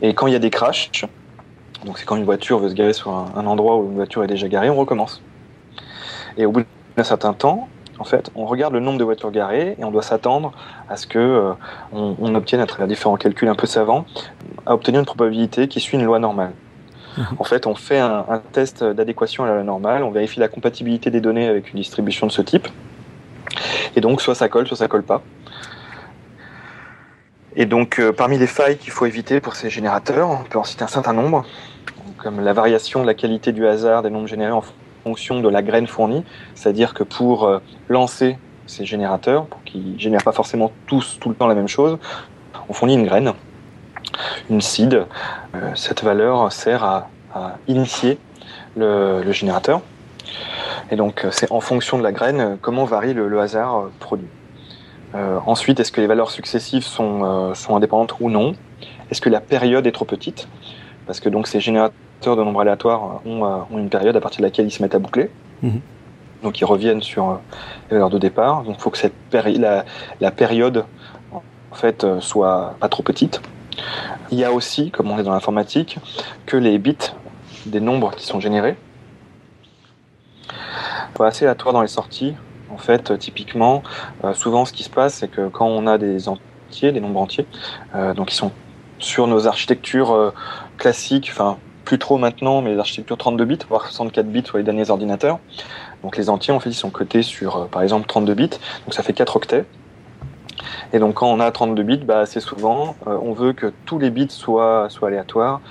Et 0.00 0.14
quand 0.14 0.26
il 0.26 0.32
y 0.32 0.36
a 0.36 0.38
des 0.38 0.48
crashs, 0.48 0.90
donc 1.84 1.98
c'est 1.98 2.04
quand 2.04 2.16
une 2.16 2.24
voiture 2.24 2.58
veut 2.58 2.68
se 2.68 2.74
garer 2.74 2.92
sur 2.92 3.10
un, 3.10 3.32
un 3.36 3.46
endroit 3.46 3.76
où 3.76 3.84
une 3.86 3.96
voiture 3.96 4.22
est 4.24 4.28
déjà 4.28 4.48
garée, 4.48 4.70
on 4.70 4.76
recommence. 4.76 5.22
Et 6.36 6.46
au 6.46 6.52
bout 6.52 6.64
d'un 6.96 7.04
certain 7.04 7.32
temps, 7.32 7.68
en 7.98 8.04
fait, 8.04 8.30
on 8.34 8.46
regarde 8.46 8.72
le 8.72 8.80
nombre 8.80 8.98
de 8.98 9.04
voitures 9.04 9.30
garées 9.30 9.76
et 9.78 9.84
on 9.84 9.90
doit 9.90 10.02
s'attendre 10.02 10.52
à 10.88 10.96
ce 10.96 11.06
que 11.06 11.18
euh, 11.18 11.52
on, 11.92 12.16
on 12.18 12.34
obtienne 12.34 12.60
à 12.60 12.66
travers 12.66 12.86
différents 12.86 13.16
calculs 13.16 13.48
un 13.48 13.54
peu 13.54 13.66
savants 13.66 14.06
à 14.64 14.74
obtenir 14.74 15.00
une 15.00 15.06
probabilité 15.06 15.68
qui 15.68 15.80
suit 15.80 15.98
une 15.98 16.04
loi 16.04 16.18
normale. 16.18 16.52
En 17.38 17.44
fait, 17.44 17.66
on 17.66 17.74
fait 17.74 17.98
un, 17.98 18.24
un 18.28 18.38
test 18.38 18.84
d'adéquation 18.84 19.44
à 19.44 19.48
la 19.48 19.54
loi 19.54 19.64
normale, 19.64 20.04
on 20.04 20.10
vérifie 20.10 20.38
la 20.40 20.48
compatibilité 20.48 21.10
des 21.10 21.20
données 21.20 21.48
avec 21.48 21.72
une 21.72 21.80
distribution 21.80 22.26
de 22.26 22.32
ce 22.32 22.40
type, 22.40 22.68
et 23.96 24.00
donc 24.00 24.22
soit 24.22 24.36
ça 24.36 24.48
colle, 24.48 24.66
soit 24.68 24.76
ça 24.76 24.86
colle 24.88 25.02
pas. 25.02 25.20
Et 27.56 27.66
donc, 27.66 27.98
euh, 27.98 28.12
parmi 28.12 28.38
les 28.38 28.46
failles 28.46 28.78
qu'il 28.78 28.92
faut 28.92 29.06
éviter 29.06 29.40
pour 29.40 29.56
ces 29.56 29.70
générateurs, 29.70 30.30
on 30.30 30.44
peut 30.44 30.58
en 30.58 30.64
citer 30.64 30.84
un 30.84 30.88
certain 30.88 31.12
nombre, 31.12 31.44
comme 32.18 32.40
la 32.40 32.52
variation 32.52 33.00
de 33.00 33.06
la 33.06 33.14
qualité 33.14 33.50
du 33.52 33.66
hasard 33.66 34.02
des 34.02 34.10
nombres 34.10 34.28
générés 34.28 34.52
en 34.52 34.62
fonction 35.02 35.40
de 35.40 35.48
la 35.48 35.62
graine 35.62 35.88
fournie, 35.88 36.24
c'est-à-dire 36.54 36.94
que 36.94 37.02
pour 37.02 37.44
euh, 37.44 37.58
lancer 37.88 38.38
ces 38.66 38.84
générateurs, 38.84 39.46
pour 39.46 39.64
qu'ils 39.64 39.98
génèrent 39.98 40.22
pas 40.22 40.32
forcément 40.32 40.70
tous 40.86 41.18
tout 41.20 41.28
le 41.28 41.34
temps 41.34 41.48
la 41.48 41.56
même 41.56 41.66
chose, 41.66 41.98
on 42.68 42.72
fournit 42.72 42.94
une 42.94 43.06
graine, 43.06 43.32
une 44.48 44.60
seed. 44.60 45.06
Euh, 45.56 45.70
cette 45.74 46.04
valeur 46.04 46.52
sert 46.52 46.84
à, 46.84 47.08
initier 47.68 48.18
le, 48.76 49.30
générateur. 49.32 49.82
Et 50.90 50.96
donc, 50.96 51.24
c'est 51.30 51.50
en 51.52 51.60
fonction 51.60 51.96
de 51.96 52.02
la 52.02 52.10
graine 52.10 52.58
comment 52.60 52.84
varie 52.84 53.14
le, 53.14 53.40
hasard 53.40 53.84
produit. 54.00 54.26
Euh, 55.14 55.38
ensuite, 55.46 55.80
est-ce 55.80 55.90
que 55.92 56.00
les 56.00 56.06
valeurs 56.06 56.30
successives 56.30 56.84
sont, 56.84 57.24
euh, 57.24 57.54
sont 57.54 57.74
indépendantes 57.76 58.14
ou 58.20 58.30
non? 58.30 58.54
Est-ce 59.10 59.20
que 59.20 59.28
la 59.28 59.40
période 59.40 59.86
est 59.86 59.92
trop 59.92 60.04
petite? 60.04 60.48
Parce 61.06 61.18
que 61.18 61.28
donc 61.28 61.48
ces 61.48 61.58
générateurs 61.58 62.36
de 62.36 62.42
nombres 62.44 62.60
aléatoires 62.60 63.20
ont, 63.26 63.44
euh, 63.44 63.58
ont 63.72 63.78
une 63.78 63.88
période 63.88 64.16
à 64.16 64.20
partir 64.20 64.38
de 64.40 64.44
laquelle 64.44 64.66
ils 64.66 64.70
se 64.70 64.82
mettent 64.82 64.94
à 64.94 65.00
boucler. 65.00 65.30
Mhm. 65.62 65.80
Donc 66.42 66.60
ils 66.60 66.64
reviennent 66.64 67.02
sur 67.02 67.40
les 67.90 67.96
valeurs 67.96 68.10
de 68.10 68.18
départ. 68.18 68.62
Donc 68.62 68.76
il 68.78 68.80
faut 68.80 68.90
que 68.90 68.98
cette 68.98 69.14
péri- 69.30 69.58
la, 69.58 69.84
la 70.20 70.30
période 70.30 70.84
en 71.32 71.74
fait 71.74 72.06
soit 72.20 72.76
pas 72.78 72.88
trop 72.88 73.02
petite. 73.02 73.42
Il 74.30 74.38
y 74.38 74.44
a 74.44 74.52
aussi, 74.52 74.90
comme 74.90 75.10
on 75.10 75.18
est 75.18 75.22
dans 75.22 75.32
l'informatique, 75.32 75.98
que 76.46 76.56
les 76.56 76.78
bits 76.78 76.96
des 77.66 77.80
nombres 77.80 78.12
qui 78.14 78.26
sont 78.26 78.40
générés 78.40 78.76
sont 81.16 81.24
assez 81.24 81.44
aléatoires 81.44 81.74
dans 81.74 81.82
les 81.82 81.88
sorties. 81.88 82.34
Fait, 82.80 83.10
euh, 83.10 83.16
typiquement, 83.16 83.82
euh, 84.24 84.34
souvent 84.34 84.64
ce 84.64 84.72
qui 84.72 84.82
se 84.82 84.90
passe, 84.90 85.14
c'est 85.14 85.28
que 85.28 85.48
quand 85.48 85.66
on 85.66 85.86
a 85.86 85.98
des 85.98 86.28
entiers, 86.28 86.92
des 86.92 87.00
nombres 87.00 87.20
entiers, 87.20 87.46
euh, 87.94 88.14
donc 88.14 88.32
ils 88.32 88.36
sont 88.36 88.52
sur 88.98 89.26
nos 89.26 89.46
architectures 89.46 90.34
classiques, 90.76 91.30
enfin 91.32 91.56
plus 91.86 91.98
trop 91.98 92.18
maintenant, 92.18 92.60
mais 92.60 92.72
les 92.72 92.78
architectures 92.78 93.16
32 93.16 93.44
bits, 93.46 93.58
voire 93.66 93.86
64 93.86 94.26
bits 94.26 94.42
sur 94.44 94.58
les 94.58 94.62
derniers 94.62 94.90
ordinateurs. 94.90 95.38
Donc 96.02 96.18
les 96.18 96.28
entiers, 96.28 96.52
en 96.52 96.60
fait, 96.60 96.68
ils 96.68 96.74
sont 96.74 96.90
cotés 96.90 97.22
sur, 97.22 97.66
par 97.68 97.80
exemple, 97.80 98.06
32 98.06 98.34
bits, 98.34 98.50
donc 98.50 98.92
ça 98.92 99.02
fait 99.02 99.14
4 99.14 99.36
octets. 99.36 99.64
Et 100.92 100.98
donc 100.98 101.14
quand 101.14 101.28
on 101.28 101.40
a 101.40 101.50
32 101.50 101.82
bits, 101.82 101.96
bah, 101.96 102.18
assez 102.18 102.40
souvent, 102.40 102.94
on 103.06 103.32
veut 103.32 103.54
que 103.54 103.72
tous 103.86 103.98
les 103.98 104.10
bits 104.10 104.28
soient, 104.28 104.88
aléatoires, 105.02 105.62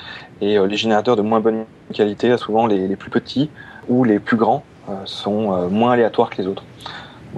et 0.41 0.57
les 0.57 0.77
générateurs 0.77 1.15
de 1.15 1.21
moins 1.21 1.39
bonne 1.39 1.65
qualité, 1.93 2.35
souvent 2.37 2.65
les, 2.65 2.95
plus 2.95 3.11
petits 3.11 3.51
ou 3.87 4.03
les 4.03 4.17
plus 4.17 4.37
grands, 4.37 4.63
sont 5.05 5.53
euh, 5.53 5.67
moins 5.69 5.91
aléatoires 5.93 6.29
que 6.29 6.41
les 6.41 6.47
autres. 6.47 6.63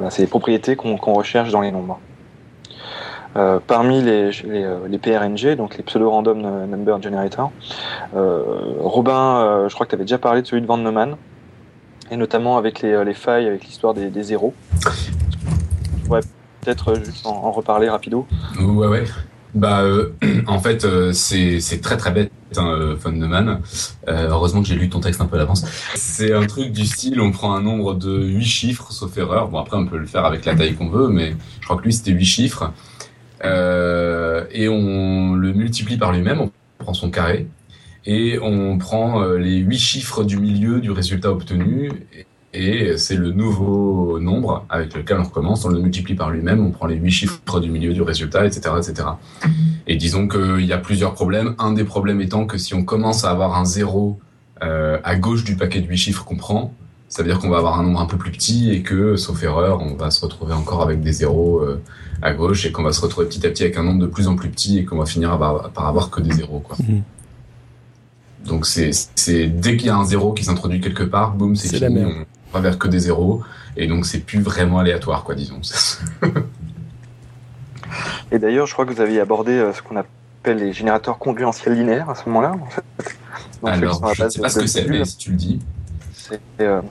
C'est 0.09 0.21
les 0.21 0.27
propriétés 0.27 0.75
qu'on 0.75 0.95
recherche 0.95 1.51
dans 1.51 1.61
les 1.61 1.71
nombres. 1.71 1.99
Euh, 3.37 3.59
parmi 3.65 4.01
les, 4.01 4.31
euh, 4.45 4.97
PRNG, 5.01 5.55
donc 5.55 5.77
les 5.77 5.83
pseudo-random 5.83 6.65
number 6.65 7.01
generator, 7.01 7.51
euh, 8.15 8.43
Robin, 8.79 9.37
euh, 9.37 9.69
je 9.69 9.73
crois 9.73 9.85
que 9.85 9.91
tu 9.91 9.95
avais 9.95 10.03
déjà 10.03 10.17
parlé 10.17 10.41
de 10.41 10.47
celui 10.47 10.61
de 10.61 10.67
Van 10.67 10.77
Neumann, 10.77 11.15
et 12.09 12.17
notamment 12.17 12.57
avec 12.57 12.81
les, 12.81 12.91
euh, 12.91 13.03
les 13.05 13.13
failles, 13.13 13.47
avec 13.47 13.63
l'histoire 13.63 13.93
des, 13.93 14.09
des 14.09 14.23
zéros. 14.23 14.53
Je 14.81 16.05
pourrais 16.05 16.21
peut-être 16.61 16.91
euh, 16.91 17.03
juste 17.03 17.25
en, 17.25 17.31
en 17.45 17.51
reparler 17.51 17.89
rapido. 17.89 18.25
Ouais, 18.59 18.87
ouais. 18.87 19.03
Bah, 19.53 19.81
euh, 19.81 20.11
en 20.47 20.59
fait, 20.59 20.85
euh, 20.85 21.11
c'est 21.13 21.81
très 21.81 21.97
très 21.97 22.11
bête, 22.11 22.31
hein, 22.57 22.67
euh, 22.67 22.95
von 22.95 23.11
Neumann. 23.11 23.61
Euh, 24.07 24.29
heureusement 24.29 24.61
que 24.61 24.67
j'ai 24.67 24.75
lu 24.75 24.89
ton 24.89 24.99
texte 24.99 25.21
un 25.21 25.25
peu 25.25 25.35
à 25.35 25.39
l'avance. 25.39 25.65
C'est 25.95 26.33
un 26.33 26.45
truc 26.45 26.71
du 26.71 26.85
style, 26.85 27.19
on 27.19 27.31
prend 27.31 27.53
un 27.55 27.61
nombre 27.61 27.93
de 27.93 28.23
8 28.23 28.45
chiffres, 28.45 28.91
sauf 28.91 29.17
erreur. 29.17 29.49
Bon, 29.49 29.59
après, 29.59 29.77
on 29.77 29.85
peut 29.85 29.97
le 29.97 30.07
faire 30.07 30.25
avec 30.25 30.45
la 30.45 30.55
taille 30.55 30.75
qu'on 30.75 30.89
veut, 30.89 31.09
mais 31.09 31.35
je 31.59 31.65
crois 31.65 31.77
que 31.77 31.83
lui, 31.83 31.93
c'était 31.93 32.11
8 32.11 32.25
chiffres. 32.25 32.71
Euh, 33.43 34.45
et 34.51 34.69
on 34.69 35.33
le 35.33 35.53
multiplie 35.53 35.97
par 35.97 36.11
lui-même, 36.11 36.41
on 36.41 36.51
prend 36.77 36.93
son 36.93 37.09
carré, 37.09 37.47
et 38.05 38.39
on 38.39 38.77
prend 38.77 39.21
euh, 39.21 39.37
les 39.37 39.57
huit 39.57 39.79
chiffres 39.79 40.23
du 40.23 40.37
milieu 40.37 40.79
du 40.79 40.91
résultat 40.91 41.31
obtenu, 41.31 41.91
et 42.53 42.97
c'est 42.97 43.15
le 43.15 43.31
nouveau 43.31 44.19
nombre 44.19 44.65
avec 44.69 44.93
lequel 44.93 45.19
on 45.19 45.23
recommence, 45.23 45.63
on 45.63 45.69
le 45.69 45.79
multiplie 45.79 46.15
par 46.15 46.31
lui-même, 46.31 46.65
on 46.65 46.71
prend 46.71 46.85
les 46.85 46.95
huit 46.95 47.11
chiffres 47.11 47.59
du 47.61 47.69
milieu 47.69 47.93
du 47.93 48.01
résultat, 48.01 48.45
etc. 48.45 48.75
etc. 48.77 49.07
Et 49.87 49.95
disons 49.95 50.27
qu'il 50.27 50.65
y 50.65 50.73
a 50.73 50.77
plusieurs 50.77 51.13
problèmes. 51.13 51.55
Un 51.59 51.71
des 51.71 51.85
problèmes 51.85 52.19
étant 52.21 52.45
que 52.45 52.57
si 52.57 52.73
on 52.73 52.83
commence 52.83 53.23
à 53.23 53.31
avoir 53.31 53.57
un 53.57 53.65
zéro 53.65 54.19
euh, 54.63 54.99
à 55.03 55.15
gauche 55.15 55.43
du 55.43 55.55
paquet 55.55 55.79
de 55.79 55.87
huit 55.87 55.97
chiffres 55.97 56.25
qu'on 56.25 56.35
prend, 56.35 56.73
ça 57.07 57.23
veut 57.23 57.29
dire 57.29 57.39
qu'on 57.39 57.49
va 57.49 57.57
avoir 57.57 57.79
un 57.79 57.83
nombre 57.83 58.01
un 58.01 58.05
peu 58.05 58.17
plus 58.17 58.31
petit 58.31 58.71
et 58.71 58.83
que, 58.83 59.15
sauf 59.15 59.41
erreur, 59.43 59.81
on 59.81 59.95
va 59.95 60.11
se 60.11 60.21
retrouver 60.21 60.53
encore 60.53 60.81
avec 60.81 61.01
des 61.01 61.11
zéros 61.13 61.59
euh, 61.59 61.81
à 62.21 62.33
gauche 62.33 62.65
et 62.65 62.71
qu'on 62.71 62.83
va 62.83 62.91
se 62.91 63.01
retrouver 63.01 63.27
petit 63.27 63.45
à 63.45 63.49
petit 63.49 63.63
avec 63.63 63.77
un 63.77 63.83
nombre 63.83 63.99
de 64.01 64.07
plus 64.07 64.27
en 64.27 64.35
plus 64.35 64.49
petit 64.49 64.77
et 64.79 64.85
qu'on 64.85 64.97
va 64.97 65.05
finir 65.05 65.37
par 65.73 65.87
avoir 65.87 66.09
que 66.09 66.21
des 66.21 66.33
zéros. 66.33 66.59
Quoi. 66.59 66.77
Mhm. 66.85 67.01
Donc 68.45 68.65
c'est 68.65 69.47
dès 69.47 69.77
qu'il 69.77 69.87
y 69.87 69.89
a 69.89 69.97
un 69.97 70.05
zéro 70.05 70.33
qui 70.33 70.43
s'introduit 70.43 70.81
quelque 70.81 71.03
part, 71.03 71.33
boum, 71.33 71.55
c'est 71.55 71.67
C'est 71.67 71.79
la 71.79 71.87
fini, 71.87 71.99
merde. 72.01 72.13
on 72.19 72.40
va 72.53 72.59
vers 72.59 72.77
que 72.77 72.87
des 72.87 72.99
zéros 72.99 73.41
et 73.77 73.87
donc 73.87 74.05
c'est 74.05 74.19
plus 74.19 74.41
vraiment 74.41 74.79
aléatoire, 74.79 75.23
quoi, 75.23 75.35
disons. 75.35 75.61
Et 78.31 78.39
d'ailleurs, 78.39 78.65
je 78.65 78.73
crois 78.73 78.85
que 78.85 78.93
vous 78.93 79.01
aviez 79.01 79.19
abordé 79.19 79.51
euh, 79.51 79.73
ce 79.73 79.81
qu'on 79.81 79.97
appelle 79.97 80.57
les 80.57 80.71
générateurs 80.73 81.17
conduentiels 81.17 81.73
linéaires 81.75 82.09
à 82.09 82.15
ce 82.15 82.27
moment-là. 82.29 82.53
En 82.61 82.65
fait. 82.69 82.83
Donc, 83.61 83.71
Alors, 83.73 84.13
je 84.15 84.23
ne 84.23 84.29
sais 84.29 84.39
pas 84.41 84.47
de- 84.47 84.53
ce 84.53 84.59
que 84.59 84.67
c'est, 84.67 84.85
mais 84.87 85.03
si 85.05 85.17
tu 85.17 85.31
le 85.31 85.35
dis. 85.37 85.59
Euh, 86.61 86.81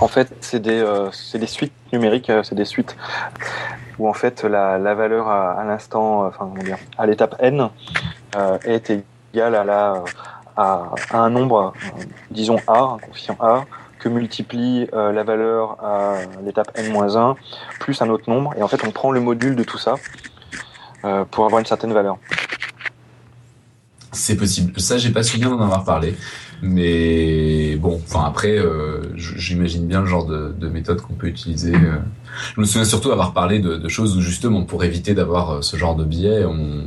en 0.00 0.08
fait, 0.08 0.34
c'est 0.40 0.60
des, 0.60 0.80
euh, 0.80 1.08
des 1.34 1.46
suites 1.46 1.72
numériques, 1.92 2.28
euh, 2.28 2.42
c'est 2.42 2.54
des 2.54 2.64
suites 2.66 2.96
où 3.98 4.08
en 4.08 4.12
fait 4.12 4.42
la, 4.42 4.76
la 4.78 4.94
valeur 4.94 5.28
à, 5.28 5.52
à 5.52 5.64
l'instant, 5.64 6.26
enfin 6.26 6.50
comment 6.50 6.62
dire, 6.62 6.78
à 6.98 7.06
l'étape 7.06 7.36
n 7.38 7.68
euh, 8.36 8.58
est 8.64 8.92
égale 9.32 9.54
à 9.54 9.64
la 9.64 10.02
à, 10.56 10.90
un 11.12 11.30
nombre, 11.30 11.72
disons 12.30 12.58
a, 12.66 12.78
un 12.80 12.98
coefficient 12.98 13.36
a, 13.40 13.64
que 14.04 14.10
multiplie 14.10 14.86
euh, 14.92 15.12
la 15.12 15.24
valeur 15.24 15.82
à 15.82 16.16
l'étape 16.44 16.70
n-1 16.74 17.36
plus 17.80 18.02
un 18.02 18.10
autre 18.10 18.28
nombre, 18.28 18.52
et 18.58 18.62
en 18.62 18.68
fait 18.68 18.84
on 18.86 18.90
prend 18.90 19.10
le 19.10 19.20
module 19.20 19.56
de 19.56 19.64
tout 19.64 19.78
ça 19.78 19.94
euh, 21.04 21.24
pour 21.24 21.46
avoir 21.46 21.60
une 21.60 21.66
certaine 21.66 21.94
valeur. 21.94 22.18
C'est 24.12 24.36
possible. 24.36 24.78
Ça, 24.78 24.98
j'ai 24.98 25.10
pas 25.10 25.22
souvenir 25.22 25.50
d'en 25.50 25.60
avoir 25.60 25.84
parlé. 25.84 26.14
Mais 26.62 27.76
bon, 27.76 28.00
enfin 28.04 28.24
après, 28.26 28.56
euh, 28.58 29.02
j'imagine 29.16 29.86
bien 29.86 30.02
le 30.02 30.06
genre 30.06 30.26
de, 30.26 30.54
de 30.56 30.68
méthode 30.68 31.00
qu'on 31.00 31.14
peut 31.14 31.26
utiliser. 31.26 31.72
Je 32.54 32.60
me 32.60 32.64
souviens 32.66 32.84
surtout 32.84 33.10
avoir 33.10 33.32
parlé 33.32 33.58
de, 33.58 33.76
de 33.76 33.88
choses 33.88 34.16
où 34.16 34.20
justement, 34.20 34.64
pour 34.64 34.84
éviter 34.84 35.14
d'avoir 35.14 35.64
ce 35.64 35.76
genre 35.76 35.96
de 35.96 36.04
biais, 36.04 36.44
on, 36.44 36.84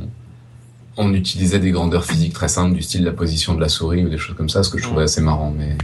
on 0.96 1.12
utilisait 1.12 1.58
des 1.58 1.72
grandeurs 1.72 2.04
physiques 2.04 2.32
très 2.32 2.48
simples 2.48 2.74
du 2.74 2.82
style 2.82 3.04
la 3.04 3.12
position 3.12 3.54
de 3.54 3.60
la 3.60 3.68
souris 3.68 4.04
ou 4.04 4.08
des 4.08 4.18
choses 4.18 4.36
comme 4.36 4.48
ça, 4.48 4.62
ce 4.62 4.70
que 4.70 4.78
je 4.78 4.84
trouvais 4.84 5.02
assez 5.02 5.20
marrant. 5.20 5.52
Mais 5.56 5.76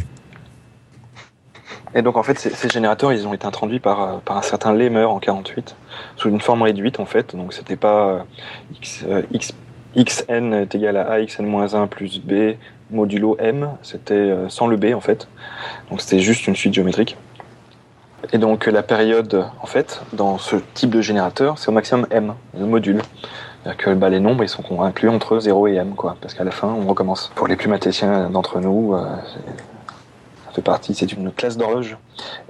Et 1.95 2.03
donc 2.03 2.17
en 2.17 2.23
fait, 2.23 2.39
ces, 2.39 2.69
générateurs, 2.69 3.13
ils 3.13 3.27
ont 3.27 3.35
été 3.35 3.47
introduits 3.47 3.79
par, 3.79 4.03
euh, 4.03 4.17
par 4.25 4.37
un 4.37 4.43
certain 4.43 4.73
Lemmer 4.73 5.05
en 5.05 5.21
48, 5.21 5.77
sous 6.17 6.29
une 6.29 6.41
forme 6.41 6.63
réduite 6.63 6.99
en 6.99 7.07
fait. 7.07 7.37
Donc 7.37 7.53
c'était 7.53 7.77
pas 7.77 8.09
euh, 8.09 8.19
x, 8.75 9.05
euh, 9.09 9.23
x, 9.33 9.55
xn 9.97 10.53
est 10.53 10.75
égal 10.75 10.97
à 10.97 11.13
axn-1 11.19 11.87
plus 11.87 12.21
b 12.21 12.57
modulo 12.91 13.37
m, 13.39 13.71
c'était 13.83 14.35
sans 14.49 14.67
le 14.67 14.77
b 14.77 14.87
en 14.95 15.01
fait. 15.01 15.29
Donc 15.91 16.01
c'était 16.01 16.19
juste 16.19 16.49
une 16.49 16.57
suite 16.57 16.75
géométrique. 16.75 17.17
Et 18.33 18.39
donc 18.39 18.67
la 18.67 18.83
période, 18.83 19.47
en 19.63 19.67
fait, 19.67 20.03
dans 20.13 20.39
ce 20.39 20.57
type 20.75 20.91
de 20.91 21.01
générateur, 21.01 21.59
c'est 21.59 21.69
au 21.69 21.73
maximum 21.73 22.07
m, 22.11 22.35
le 22.59 22.67
module. 22.67 23.03
C'est-à-dire 23.63 23.85
que 23.85 23.95
bah, 23.95 24.09
les 24.09 24.21
nombres, 24.21 24.43
ils 24.43 24.49
sont 24.49 24.83
inclus 24.83 25.09
entre 25.09 25.39
0 25.39 25.69
et 25.69 25.75
m, 25.75 25.95
quoi. 25.95 26.17
Parce 26.21 26.35
qu'à 26.35 26.45
la 26.45 26.51
fin, 26.51 26.69
on 26.69 26.87
recommence. 26.87 27.31
Pour 27.35 27.47
les 27.47 27.57
plus 27.57 27.69
mathématiciens 27.69 28.31
d'entre 28.31 28.61
nous, 28.61 28.95
fait 30.55 30.63
partie, 30.63 30.95
c'est 30.95 31.13
une 31.13 31.33
classe 31.33 31.57
d'horloge. 31.57 31.97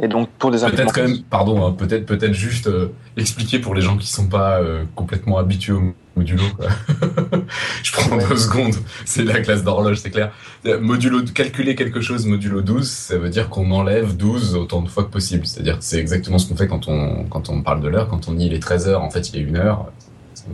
Et 0.02 0.08
donc 0.08 0.28
pour 0.38 0.50
des 0.50 0.58
peut-être 0.58 0.92
quand 0.92 1.02
même, 1.02 1.22
pardon, 1.30 1.66
hein, 1.66 1.72
peut-être 1.72 2.04
peut-être 2.06 2.34
juste 2.34 2.66
euh, 2.66 2.88
expliquer 3.16 3.58
pour 3.58 3.74
les 3.74 3.80
gens 3.80 3.96
qui 3.96 4.06
sont 4.06 4.26
pas 4.28 4.60
euh, 4.60 4.84
complètement 4.94 5.38
habitués 5.38 5.72
au 5.72 5.94
modulo. 6.16 6.42
Quoi. 6.56 6.66
je 7.82 7.92
prends 7.92 8.16
Ouais. 8.16 8.28
deux 8.28 8.36
secondes. 8.36 8.74
C'est 9.04 9.24
la 9.24 9.40
classe 9.40 9.64
d'horloge, 9.64 9.96
c'est 9.98 10.10
clair. 10.10 10.32
Modulo, 10.80 11.22
calculer 11.34 11.74
quelque 11.74 12.00
chose 12.00 12.26
modulo 12.26 12.60
12, 12.60 12.88
ça 12.88 13.18
veut 13.18 13.30
dire 13.30 13.48
qu'on 13.48 13.70
enlève 13.70 14.16
12 14.16 14.54
autant 14.54 14.82
de 14.82 14.88
fois 14.88 15.04
que 15.04 15.10
possible. 15.10 15.46
C'est-à-dire 15.46 15.78
que 15.78 15.84
c'est 15.84 15.98
exactement 15.98 16.38
ce 16.38 16.48
qu'on 16.48 16.56
fait 16.56 16.68
quand 16.68 16.86
on, 16.88 17.24
quand 17.24 17.48
on 17.48 17.62
parle 17.62 17.80
de 17.80 17.88
l'heure. 17.88 18.08
Quand 18.08 18.28
on 18.28 18.32
dit 18.32 18.46
il 18.46 18.54
est 18.54 18.60
13 18.62 18.88
heures, 18.88 19.02
en 19.02 19.10
fait 19.10 19.30
il 19.30 19.40
est 19.40 19.50
1 19.50 19.54
heure. 19.56 19.86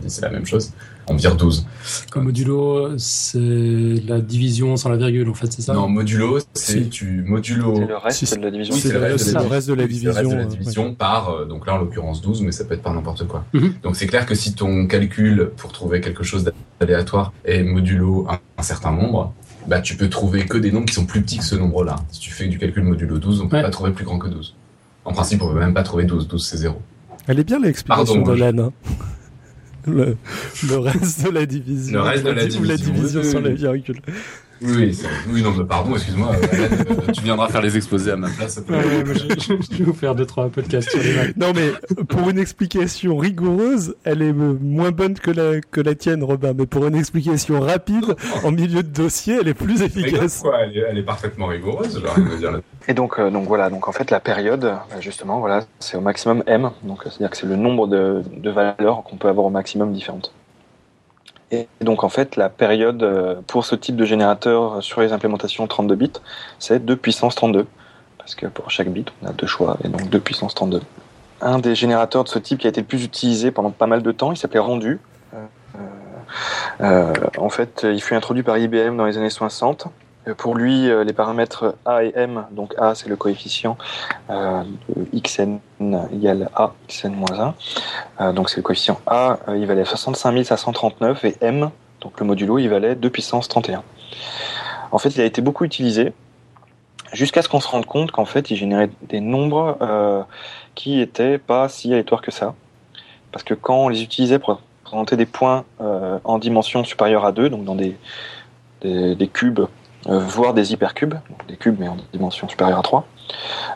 C'est 0.07 0.21
la 0.21 0.29
même 0.29 0.45
chose. 0.45 0.71
On 1.07 1.15
vire 1.15 1.35
12. 1.35 1.65
Comme 2.11 2.25
modulo, 2.25 2.97
c'est 2.97 3.37
la 4.07 4.21
division 4.21 4.77
sans 4.77 4.89
la 4.89 4.97
virgule, 4.97 5.27
en 5.29 5.33
fait, 5.33 5.51
c'est 5.51 5.61
ça? 5.61 5.73
Non, 5.73 5.87
modulo, 5.89 6.39
c'est 6.53 6.83
Si. 6.83 6.89
tu 6.89 7.23
modulo. 7.27 7.75
c'est 7.75 7.85
le 7.87 7.97
reste 7.97 8.25
Si, 8.25 8.35
de 8.37 8.41
la 8.43 8.51
division. 8.51 8.73
Oui, 8.75 8.79
C'est 8.81 8.93
le 8.93 8.99
reste- 8.99 9.25
c'est 9.25 9.33
le 9.33 9.39
reste 9.47 9.67
de 9.67 9.73
la 9.73 9.83
oui, 9.85 9.95
c'est 9.97 10.05
le 10.05 10.11
reste 10.11 10.29
de 10.31 10.35
la 10.35 10.45
division, 10.45 10.93
par, 10.95 11.29
euh, 11.29 11.45
donc 11.45 11.65
là 11.67 11.75
en 11.75 11.79
l'occurrence 11.79 12.21
12, 12.21 12.41
mais 12.43 12.51
ça 12.51 12.63
peut 12.65 12.75
être 12.75 12.81
par 12.83 12.93
n'importe 12.93 13.27
quoi. 13.27 13.43
Mhm. 13.53 13.73
Donc 13.83 13.95
c'est 13.95 14.07
clair 14.07 14.25
que 14.25 14.35
si 14.35 14.53
ton 14.53 14.87
calcul 14.87 15.51
pour 15.57 15.71
trouver 15.71 15.99
quelque 16.01 16.23
chose 16.23 16.49
d'aléatoire 16.79 17.33
est 17.45 17.63
modulo 17.63 18.27
un, 18.29 18.39
un 18.57 18.63
certain 18.63 18.91
nombre, 18.91 19.33
bah 19.67 19.81
tu 19.81 19.97
peux 19.97 20.07
trouver 20.09 20.45
que 20.45 20.57
des 20.57 20.71
nombres 20.71 20.85
qui 20.85 20.93
sont 20.95 21.05
plus 21.05 21.21
petits 21.21 21.39
que 21.39 21.43
ce 21.45 21.55
nombre-là. 21.55 21.97
Si 22.11 22.19
tu 22.19 22.31
fais 22.31 22.47
du 22.47 22.57
calcul 22.57 22.83
modulo 22.83 23.17
12, 23.17 23.41
on 23.41 23.47
peut 23.49 23.57
Ouais. 23.57 23.63
pas 23.63 23.69
trouver 23.69 23.91
plus 23.91 24.05
grand 24.05 24.19
que 24.19 24.27
12. 24.29 24.55
En 25.03 25.13
principe, 25.13 25.41
on 25.41 25.51
peut 25.51 25.59
même 25.59 25.73
pas 25.73 25.83
trouver 25.83 26.05
12. 26.05 26.27
12 26.27 26.45
c'est 26.45 26.57
0. 26.57 26.79
Elle 27.27 27.39
est 27.39 27.43
bien 27.43 27.59
l'explication 27.59 28.23
l'âne. 28.33 28.59
hein. 28.59 28.71
Le, 29.87 30.15
le 30.69 30.77
reste 30.77 31.23
de 31.25 31.29
la 31.31 31.45
division. 31.45 31.99
Le 31.99 32.01
reste 32.01 32.23
de 32.25 32.29
la 32.29 32.43
Ou 32.43 32.63
la 32.63 32.77
division. 32.77 32.93
division 32.93 33.21
Oui, 33.21 33.31
sans 33.31 33.39
la 33.41 33.49
virgule. 33.49 34.01
Oui, 34.63 34.95
oui, 35.29 35.41
non, 35.41 35.51
mais 35.57 35.63
pardon, 35.65 35.93
excuse-moi. 35.95 36.29
euh, 36.33 36.65
Alan, 36.65 36.95
euh, 37.07 37.11
tu 37.11 37.21
viendras 37.23 37.47
faire 37.49 37.61
les 37.61 37.75
exposés 37.77 38.11
à 38.11 38.15
ma 38.15 38.29
place. 38.29 38.53
ça 38.55 38.61
peut- 38.61 38.73
Ouais, 38.73 38.85
ouais, 38.85 39.03
moi, 39.03 39.13
je, 39.15 39.21
je- 39.39 39.53
je 39.71 39.77
vais 39.77 39.83
vous 39.83 39.93
faire 39.93 40.13
deux, 40.13 40.25
trois 40.25 40.49
podcasts 40.49 40.89
sur 40.91 41.01
les 41.01 41.13
maths. 41.15 41.37
Non 41.37 41.51
mais 41.55 41.71
pour 42.05 42.29
une 42.29 42.37
explication 42.37 43.17
rigoureuse, 43.17 43.95
elle 44.03 44.21
est 44.21 44.33
moins 44.33 44.91
bonne 44.91 45.15
que 45.15 45.31
la, 45.31 45.61
que 45.61 45.81
la 45.81 45.95
tienne, 45.95 46.23
Robin. 46.23 46.53
Mais 46.57 46.65
pour 46.67 46.85
une 46.85 46.95
explication 46.95 47.59
rapide, 47.59 48.15
en 48.43 48.51
milieu 48.51 48.83
de 48.83 48.89
dossier, 48.89 49.37
elle 49.41 49.47
est 49.47 49.53
plus 49.55 49.81
efficace. 49.81 50.39
quoi, 50.41 50.59
elle, 50.61 50.77
est, 50.77 50.83
elle 50.89 50.97
est 50.97 51.03
parfaitement 51.03 51.47
rigoureuse, 51.47 51.99
dire 52.39 52.51
là. 52.51 52.59
Et 52.87 52.93
donc, 52.93 53.19
euh, 53.19 53.29
donc 53.29 53.47
voilà, 53.47 53.69
donc 53.69 53.87
en 53.87 53.91
fait 53.91 54.11
la 54.11 54.19
période, 54.19 54.73
justement, 54.99 55.39
voilà, 55.39 55.63
c'est 55.79 55.97
au 55.97 56.01
maximum 56.01 56.43
m, 56.47 56.69
donc 56.83 56.99
c'est-à-dire 57.03 57.29
que 57.29 57.37
c'est 57.37 57.47
le 57.47 57.55
nombre 57.55 57.87
de, 57.87 58.21
de 58.37 58.49
valeurs 58.49 59.03
qu'on 59.03 59.17
peut 59.17 59.27
avoir 59.27 59.45
au 59.45 59.49
maximum 59.51 59.91
différentes. 59.93 60.33
Et 61.51 61.67
donc 61.81 62.03
en 62.03 62.09
fait 62.09 62.37
la 62.37 62.49
période 62.49 63.03
euh, 63.03 63.35
pour 63.45 63.65
ce 63.65 63.75
type 63.75 63.97
de 63.97 64.05
générateur 64.05 64.81
sur 64.81 65.01
les 65.01 65.11
implémentations 65.11 65.67
32 65.67 65.95
bits, 65.95 66.11
c'est 66.59 66.83
2 66.83 66.95
puissance 66.95 67.35
32, 67.35 67.67
parce 68.17 68.35
que 68.35 68.47
pour 68.47 68.71
chaque 68.71 68.89
bit 68.89 69.11
on 69.21 69.27
a 69.27 69.33
deux 69.33 69.47
choix, 69.47 69.77
et 69.83 69.89
donc 69.89 70.09
2 70.09 70.19
puissance 70.19 70.55
32. 70.55 70.81
Un 71.41 71.59
des 71.59 71.75
générateurs 71.75 72.23
de 72.23 72.29
ce 72.29 72.39
type 72.39 72.59
qui 72.59 72.67
a 72.67 72.69
été 72.69 72.81
le 72.81 72.87
plus 72.87 73.03
utilisé 73.03 73.51
pendant 73.51 73.71
pas 73.71 73.87
mal 73.87 74.01
de 74.01 74.11
temps, 74.11 74.31
il 74.31 74.37
s'appelait 74.37 74.59
Rendu. 74.59 74.99
Euh, 75.33 75.37
euh, 76.81 77.13
en 77.37 77.49
fait, 77.49 77.85
il 77.91 78.01
fut 78.01 78.15
introduit 78.15 78.43
par 78.43 78.57
IBM 78.57 78.95
dans 78.95 79.05
les 79.05 79.17
années 79.17 79.29
60. 79.29 79.87
Euh, 80.27 80.35
Pour 80.35 80.55
lui, 80.55 80.87
les 81.03 81.13
paramètres 81.13 81.75
A 81.85 82.03
et 82.03 82.13
M, 82.15 82.45
donc 82.51 82.73
A 82.77 82.95
c'est 82.95 83.09
le 83.09 83.15
coefficient 83.15 83.77
xn 84.29 85.57
égale 86.11 86.49
A, 86.55 86.73
xn 86.87 87.13
moins 87.13 87.39
1. 87.39 87.55
Euh, 88.19 88.33
donc 88.33 88.49
c'est 88.49 88.57
le 88.57 88.63
coefficient 88.63 88.99
A, 89.05 89.39
euh, 89.47 89.57
il 89.57 89.65
valait 89.65 89.85
65 89.85 90.43
539 90.43 91.25
et 91.25 91.35
M, 91.41 91.69
donc 92.01 92.19
le 92.19 92.25
modulo, 92.25 92.59
il 92.59 92.69
valait 92.69 92.95
2 92.95 93.09
puissance 93.09 93.47
31. 93.47 93.83
En 94.91 94.97
fait, 94.97 95.09
il 95.09 95.21
a 95.21 95.25
été 95.25 95.41
beaucoup 95.41 95.65
utilisé 95.65 96.13
jusqu'à 97.13 97.41
ce 97.41 97.49
qu'on 97.49 97.59
se 97.59 97.67
rende 97.67 97.85
compte 97.85 98.11
qu'en 98.11 98.25
fait, 98.25 98.51
il 98.51 98.57
générait 98.57 98.89
des 99.03 99.19
nombres 99.19 99.77
euh, 99.81 100.23
qui 100.75 100.99
étaient 100.99 101.37
pas 101.37 101.69
si 101.69 101.91
aléatoires 101.91 102.21
que 102.21 102.31
ça. 102.31 102.53
Parce 103.31 103.43
que 103.43 103.53
quand 103.53 103.85
on 103.85 103.89
les 103.89 104.03
utilisait 104.03 104.39
pour 104.39 104.59
représenter 104.83 105.15
des 105.15 105.25
points 105.25 105.63
en 105.79 106.37
dimension 106.37 106.83
supérieure 106.83 107.23
à 107.23 107.31
2, 107.31 107.49
donc 107.49 107.63
dans 107.63 107.75
des, 107.75 107.95
cubes 109.31 109.61
voire 110.05 110.53
des 110.53 110.73
hypercubes, 110.73 111.15
des 111.47 111.57
cubes 111.57 111.77
mais 111.79 111.87
en 111.87 111.97
dimension 112.13 112.47
supérieure 112.49 112.79
à 112.79 112.81
3, 112.81 113.05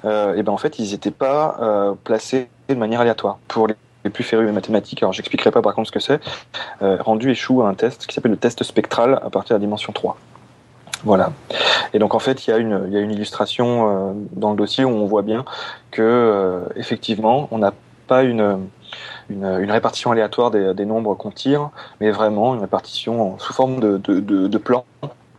euh, 0.06 0.36
et 0.36 0.44
ben 0.44 0.52
en 0.52 0.58
fait 0.58 0.80
ils 0.80 0.92
n'étaient 0.92 1.12
pas 1.12 1.58
euh, 1.62 1.94
placés 2.04 2.50
de 2.70 2.76
manière 2.76 3.02
aléatoire. 3.02 3.38
Pour 3.48 3.68
les, 3.68 3.76
plus 4.14 4.24
férus 4.24 4.48
de 4.48 4.52
mathématiques, 4.52 5.02
alors 5.02 5.14
j'expliquerai 5.14 5.50
pas 5.50 5.64
par 5.64 5.74
contre 5.74 5.88
ce 5.88 5.92
que 5.92 6.00
c'est, 6.00 6.20
euh, 6.84 6.98
rendu 7.00 7.32
échoue 7.32 7.64
à 7.64 7.68
un 7.68 7.74
test 7.74 8.06
qui 8.06 8.14
s'appelle 8.14 8.32
le 8.32 8.38
test 8.38 8.64
spectral 8.64 9.20
à 9.24 9.32
partir 9.32 9.56
de 9.56 9.62
la 9.62 9.66
dimension 9.66 9.94
3. 9.94 10.16
Voilà. 11.04 11.32
Et 11.94 11.98
donc 11.98 12.14
en 12.14 12.20
fait 12.20 12.46
il 12.46 12.52
y 12.52 12.54
a 12.54 12.58
une, 12.58 13.12
illustration 13.12 13.90
euh, 13.90 14.14
dans 14.34 14.52
le 14.52 14.58
dossier 14.58 14.86
où 14.86 14.90
on 14.90 15.08
voit 15.08 15.24
bien 15.24 15.44
que 15.90 16.04
euh, 16.04 16.66
effectivement 16.76 17.48
on 17.50 17.58
n'a 17.58 17.74
pas 18.08 18.22
une, 18.22 18.68
répartition 19.32 20.12
aléatoire 20.12 20.52
des, 20.52 20.86
nombres 20.86 21.16
qu'on 21.16 21.32
tire, 21.32 21.72
mais 22.00 22.12
vraiment 22.12 22.54
une 22.54 22.62
répartition 22.62 23.40
sous 23.40 23.54
forme 23.54 23.80
de, 23.80 23.98
de, 23.98 24.20
de, 24.20 24.48
de 24.48 24.58
plans 24.60 24.86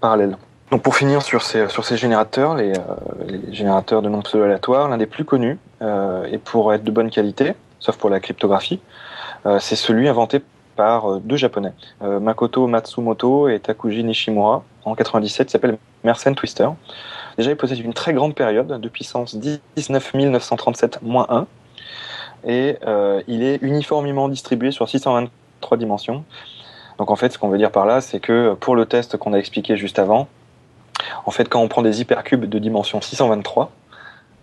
parallèles. 0.00 0.36
Donc 0.70 0.82
pour 0.82 0.96
finir 0.96 1.22
sur 1.22 1.42
ces, 1.42 1.68
sur 1.68 1.84
ces 1.84 1.96
générateurs, 1.96 2.56
les, 2.56 2.72
euh, 2.72 2.82
les 3.28 3.54
générateurs 3.54 4.02
de 4.02 4.08
nombres 4.08 4.24
pseudo-aléatoires, 4.24 4.88
l'un 4.88 4.98
des 4.98 5.06
plus 5.06 5.24
connus, 5.24 5.58
euh, 5.80 6.26
et 6.30 6.38
pour 6.38 6.74
être 6.74 6.82
de 6.82 6.90
bonne 6.90 7.10
qualité, 7.10 7.54
sauf 7.78 7.96
pour 7.96 8.10
la 8.10 8.18
cryptographie, 8.18 8.80
euh, 9.46 9.60
c'est 9.60 9.76
celui 9.76 10.08
inventé 10.08 10.42
par 10.74 11.20
deux 11.20 11.36
japonais, 11.36 11.72
Makoto 12.02 12.66
Matsumoto 12.66 13.48
et 13.48 13.60
Takuji 13.60 14.04
Nishimura, 14.04 14.62
en 14.84 14.94
97, 14.94 15.46
qui 15.46 15.52
s'appelle 15.52 15.78
Mersenne 16.04 16.34
Twister. 16.34 16.68
Déjà, 17.38 17.50
il 17.50 17.56
possède 17.56 17.78
une 17.78 17.94
très 17.94 18.12
grande 18.12 18.34
période 18.34 18.78
de 18.78 18.88
puissance 18.90 19.38
19 19.38 20.12
937-1 20.14 21.46
et 22.46 22.76
il 23.26 23.42
est 23.42 23.58
uniformément 23.62 24.28
distribué 24.28 24.70
sur 24.70 24.86
623 24.86 25.78
dimensions. 25.78 26.24
Donc 26.98 27.10
en 27.10 27.16
fait, 27.16 27.32
ce 27.32 27.38
qu'on 27.38 27.48
veut 27.48 27.56
dire 27.56 27.70
par 27.70 27.86
là, 27.86 28.02
c'est 28.02 28.20
que 28.20 28.52
pour 28.52 28.76
le 28.76 28.84
test 28.84 29.16
qu'on 29.16 29.32
a 29.32 29.38
expliqué 29.38 29.78
juste 29.78 29.98
avant, 29.98 30.28
en 31.24 31.30
fait, 31.30 31.48
quand 31.48 31.60
on 31.60 31.68
prend 31.68 31.82
des 31.82 32.00
hypercubes 32.00 32.44
de 32.44 32.58
dimension 32.58 33.00
623, 33.00 33.70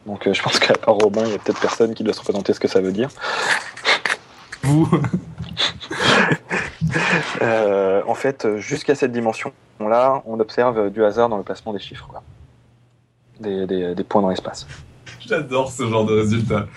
donc 0.05 0.27
euh, 0.27 0.33
je 0.33 0.41
pense 0.41 0.59
qu'à 0.59 0.73
part 0.73 0.95
Robin, 0.95 1.23
il 1.25 1.31
y 1.31 1.35
a 1.35 1.39
peut-être 1.39 1.61
personne 1.61 1.93
qui 1.93 2.03
doit 2.03 2.13
se 2.13 2.19
représenter 2.19 2.53
ce 2.53 2.59
que 2.59 2.67
ça 2.67 2.81
veut 2.81 2.91
dire. 2.91 3.09
Vous 4.63 4.89
euh, 7.41 8.01
En 8.07 8.15
fait, 8.15 8.57
jusqu'à 8.57 8.95
cette 8.95 9.11
dimension-là, 9.11 10.23
on 10.25 10.39
observe 10.39 10.89
du 10.89 11.03
hasard 11.03 11.29
dans 11.29 11.37
le 11.37 11.43
placement 11.43 11.73
des 11.73 11.79
chiffres, 11.79 12.09
des 13.39 14.05
points 14.07 14.21
dans 14.21 14.29
l'espace. 14.29 14.67
J'adore 15.27 15.71
ce 15.71 15.87
genre 15.87 16.05
de 16.05 16.13
résultat. 16.13 16.67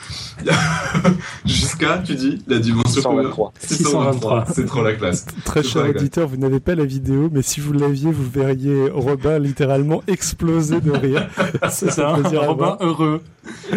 Jusqu'à, 1.45 1.99
tu 1.99 2.15
dis, 2.15 2.43
la 2.47 2.59
dimension 2.59 3.03
623. 3.03 3.53
623. 3.59 4.45
C'est 4.53 4.67
trop 4.67 4.83
la 4.83 4.95
classe. 4.95 5.27
Très 5.45 5.63
cher 5.63 5.87
auditeur, 5.87 6.29
vous 6.29 6.37
n'avez 6.37 6.61
pas 6.61 6.75
la 6.75 6.85
vidéo, 6.85 7.29
mais 7.33 7.43
si 7.43 7.61
vous 7.61 7.73
l'aviez, 7.73 8.13
vous 8.13 8.29
verriez 8.29 8.89
Robin 8.91 9.39
littéralement 9.39 10.03
exploser 10.07 10.81
de 10.81 10.93
rire. 10.93 11.29
C'est 11.71 11.91
ça, 11.91 12.15
Robin 12.15 12.77
heureux. 12.81 13.23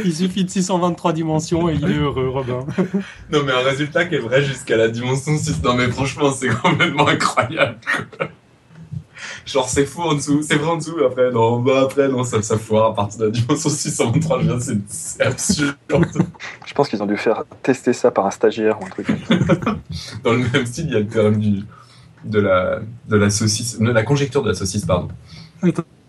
Il 0.03 0.13
suffit 0.13 0.43
de 0.43 0.49
623 0.49 1.13
dimensions 1.13 1.69
et 1.69 1.75
il 1.75 1.89
est 1.89 1.97
heureux, 1.97 2.29
Robin. 2.29 2.65
Non, 3.31 3.39
mais 3.45 3.51
un 3.51 3.63
résultat 3.63 4.05
qui 4.05 4.15
est 4.15 4.19
vrai 4.19 4.43
jusqu'à 4.43 4.77
la 4.77 4.87
dimension 4.87 5.37
6. 5.37 5.63
Non, 5.63 5.75
mais 5.75 5.89
franchement, 5.89 6.31
c'est 6.31 6.49
complètement 6.61 7.07
incroyable. 7.07 7.77
Genre, 9.49 9.67
c'est 9.67 9.85
fou 9.87 10.03
en 10.03 10.13
dessous, 10.13 10.43
c'est 10.43 10.57
vrai 10.57 10.69
en 10.69 10.77
dessous, 10.77 10.99
après, 11.03 11.31
non, 11.31 11.59
bah, 11.59 11.81
après, 11.85 12.07
non, 12.07 12.23
ça, 12.23 12.39
ça 12.43 12.55
foire 12.59 12.91
à 12.91 12.93
partir 12.93 13.19
de 13.19 13.25
la 13.25 13.31
dimension 13.31 13.67
623, 13.67 14.41
je 14.41 14.45
viens, 14.45 14.59
c'est 14.87 15.21
absurde. 15.23 15.75
je 16.67 16.73
pense 16.75 16.87
qu'ils 16.87 17.01
ont 17.01 17.07
dû 17.07 17.17
faire 17.17 17.43
tester 17.63 17.93
ça 17.93 18.11
par 18.11 18.27
un 18.27 18.31
stagiaire 18.31 18.79
ou 18.79 18.85
un 18.85 18.89
truc. 18.89 19.07
Dans 20.23 20.33
le 20.33 20.47
même 20.53 20.67
style, 20.67 20.85
il 20.85 20.93
y 20.93 20.95
a 20.95 20.99
le 20.99 21.07
théorème 21.07 21.39
du, 21.39 21.63
de 22.25 22.39
la, 22.39 22.79
de 23.07 23.17
la 23.17 23.31
saucisse, 23.31 23.79
de 23.79 23.91
la 23.91 24.03
conjecture 24.03 24.43
de 24.43 24.49
la 24.49 24.53
saucisse, 24.53 24.85
pardon. 24.85 25.07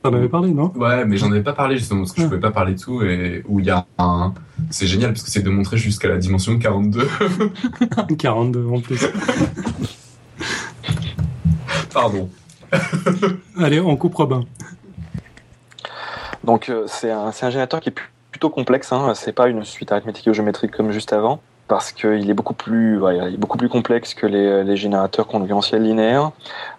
T'en 0.02 0.12
avais 0.12 0.28
parlé, 0.28 0.50
non? 0.50 0.70
Ouais, 0.76 1.06
mais 1.06 1.16
j'en 1.16 1.30
avais 1.30 1.42
pas 1.42 1.54
parlé 1.54 1.78
justement 1.78 2.02
parce 2.02 2.12
que 2.12 2.20
je 2.20 2.26
pouvais 2.26 2.40
pas 2.40 2.50
parler 2.50 2.74
de 2.74 2.80
tout 2.80 3.02
et 3.02 3.42
où 3.48 3.60
il 3.60 3.66
y 3.66 3.70
a 3.70 3.86
un. 3.98 4.34
C'est 4.68 4.86
génial 4.86 5.12
parce 5.12 5.22
que 5.22 5.30
c'est 5.30 5.42
de 5.42 5.50
montrer 5.50 5.78
jusqu'à 5.78 6.08
la 6.08 6.18
dimension 6.18 6.58
42. 6.58 7.08
42 8.18 8.66
en 8.70 8.80
plus. 8.80 9.06
Pardon. 11.92 12.28
Allez, 13.58 13.80
on 13.80 13.96
coupe 13.96 14.14
Robin. 14.14 14.44
Donc 16.44 16.68
euh, 16.68 16.84
c'est 16.86 17.10
un, 17.10 17.26
un, 17.26 17.50
générateur 17.50 17.80
qui 17.80 17.90
est 17.90 17.94
plutôt 18.30 18.50
complexe. 18.50 18.92
Hein. 18.92 19.12
C'est 19.14 19.32
pas 19.32 19.48
une 19.48 19.64
suite 19.64 19.92
arithmétique 19.92 20.26
ou 20.28 20.34
géométrique 20.34 20.70
comme 20.70 20.90
juste 20.92 21.12
avant, 21.12 21.40
parce 21.68 21.92
qu'il 21.92 22.30
est 22.30 22.34
beaucoup 22.34 22.54
plus, 22.54 22.96
est 23.06 23.36
beaucoup 23.36 23.58
plus 23.58 23.68
complexe 23.68 24.14
que 24.14 24.26
les, 24.26 24.76
générateurs 24.76 25.26
concurrentiels 25.26 25.82
linéaires. 25.82 26.30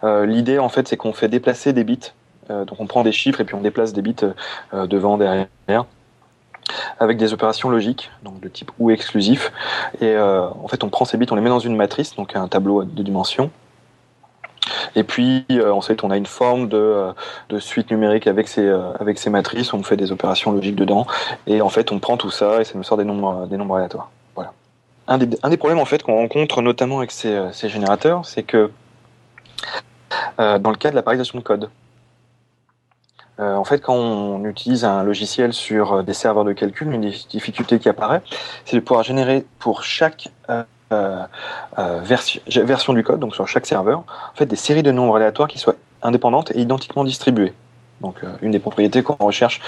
Euh, 0.03 0.25
L'idée 0.25 0.59
en 0.59 0.69
fait, 0.69 0.87
c'est 0.87 0.97
qu'on 0.97 1.13
fait 1.13 1.27
déplacer 1.27 1.73
des 1.73 1.83
bits. 1.83 2.11
Euh, 2.49 2.65
donc 2.65 2.79
on 2.79 2.87
prend 2.87 3.03
des 3.03 3.11
chiffres 3.11 3.41
et 3.41 3.45
puis 3.45 3.55
on 3.55 3.61
déplace 3.61 3.93
des 3.93 4.01
bits 4.01 4.15
devant, 4.73 5.17
derrière 5.17 5.47
avec 6.99 7.17
des 7.17 7.33
opérations 7.33 7.69
logiques, 7.69 8.11
donc 8.23 8.39
de 8.39 8.47
type 8.47 8.71
ou 8.79 8.91
exclusif. 8.91 9.51
Et 9.99 10.17
en 10.17 10.67
fait, 10.69 10.83
on 10.83 10.89
prend 10.89 11.03
ces 11.05 11.17
bits, 11.17 11.25
on 11.31 11.35
les 11.35 11.41
met 11.41 11.49
dans 11.49 11.59
une 11.59 11.75
matrice, 11.75 12.15
donc 12.15 12.35
un 12.35 12.47
tableau 12.47 12.83
de 12.83 13.03
dimensions. 13.03 13.51
Et 14.95 15.03
puis 15.03 15.45
euh, 15.51 15.71
ensuite, 15.71 16.03
on 16.03 16.11
a 16.11 16.17
une 16.17 16.25
forme 16.25 16.67
de, 16.67 16.77
euh, 17.51 17.59
suite 17.59 17.91
numérique 17.91 18.27
avec 18.27 18.47
ces, 18.47 18.65
euh, 18.65 18.91
avec 18.99 19.19
ces 19.19 19.29
matrices, 19.29 19.73
on 19.73 19.83
fait 19.83 19.97
des 19.97 20.11
opérations 20.11 20.51
logiques 20.51 20.75
dedans, 20.75 21.05
et 21.47 21.61
en 21.61 21.69
fait, 21.69 21.91
on 21.91 21.99
prend 21.99 22.17
tout 22.17 22.31
ça 22.31 22.61
et 22.61 22.63
ça 22.63 22.73
nous 22.75 22.83
sort 22.83 22.97
des 22.97 23.05
nombres, 23.05 23.75
aléatoires. 23.75 24.09
Voilà. 24.35 24.51
Un 25.07 25.17
des, 25.17 25.57
problèmes 25.57 25.79
en 25.79 25.85
fait 25.85 26.03
qu'on 26.03 26.15
rencontre 26.15 26.61
notamment 26.61 26.99
avec 26.99 27.11
ces, 27.11 27.51
générateurs, 27.69 28.25
c'est 28.25 28.43
que 28.43 28.71
dans 30.37 30.71
le 30.71 30.75
cas 30.75 30.89
de 30.89 30.95
la 30.95 31.03
parisation 31.03 31.37
de 31.37 31.43
code, 31.43 31.69
en 33.37 33.63
fait, 33.63 33.79
quand 33.79 33.95
on 33.95 34.45
utilise 34.45 34.85
un 34.85 35.03
logiciel 35.03 35.51
sur 35.51 36.03
des 36.03 36.13
serveurs 36.13 36.45
de 36.45 36.53
calcul, 36.53 36.93
une 36.93 37.09
difficulté 37.09 37.79
qui 37.79 37.89
apparaît, 37.89 38.21
c'est 38.65 38.75
de 38.75 38.81
pouvoir 38.81 39.03
générer 39.03 39.45
pour 39.57 39.83
chaque 39.83 40.29
euh, 40.91 41.99
version, 42.03 42.93
du 42.93 43.03
code, 43.03 43.19
donc 43.19 43.35
sur 43.35 43.47
chaque 43.47 43.65
serveur, 43.65 43.99
en 43.99 44.35
fait, 44.35 44.45
des 44.45 44.55
séries 44.55 44.83
de 44.83 44.91
nombres 44.91 45.15
aléatoires 45.15 45.47
qui 45.47 45.59
soient 45.59 45.75
indépendantes 46.01 46.51
et 46.51 46.59
identiquement 46.59 47.03
distribuées. 47.03 47.53
Donc, 48.01 48.15
euh, 48.23 48.27
une 48.41 48.51
des 48.51 48.59
propriétés 48.59 49.03
qu'on 49.03 49.15
recherche 49.23 49.61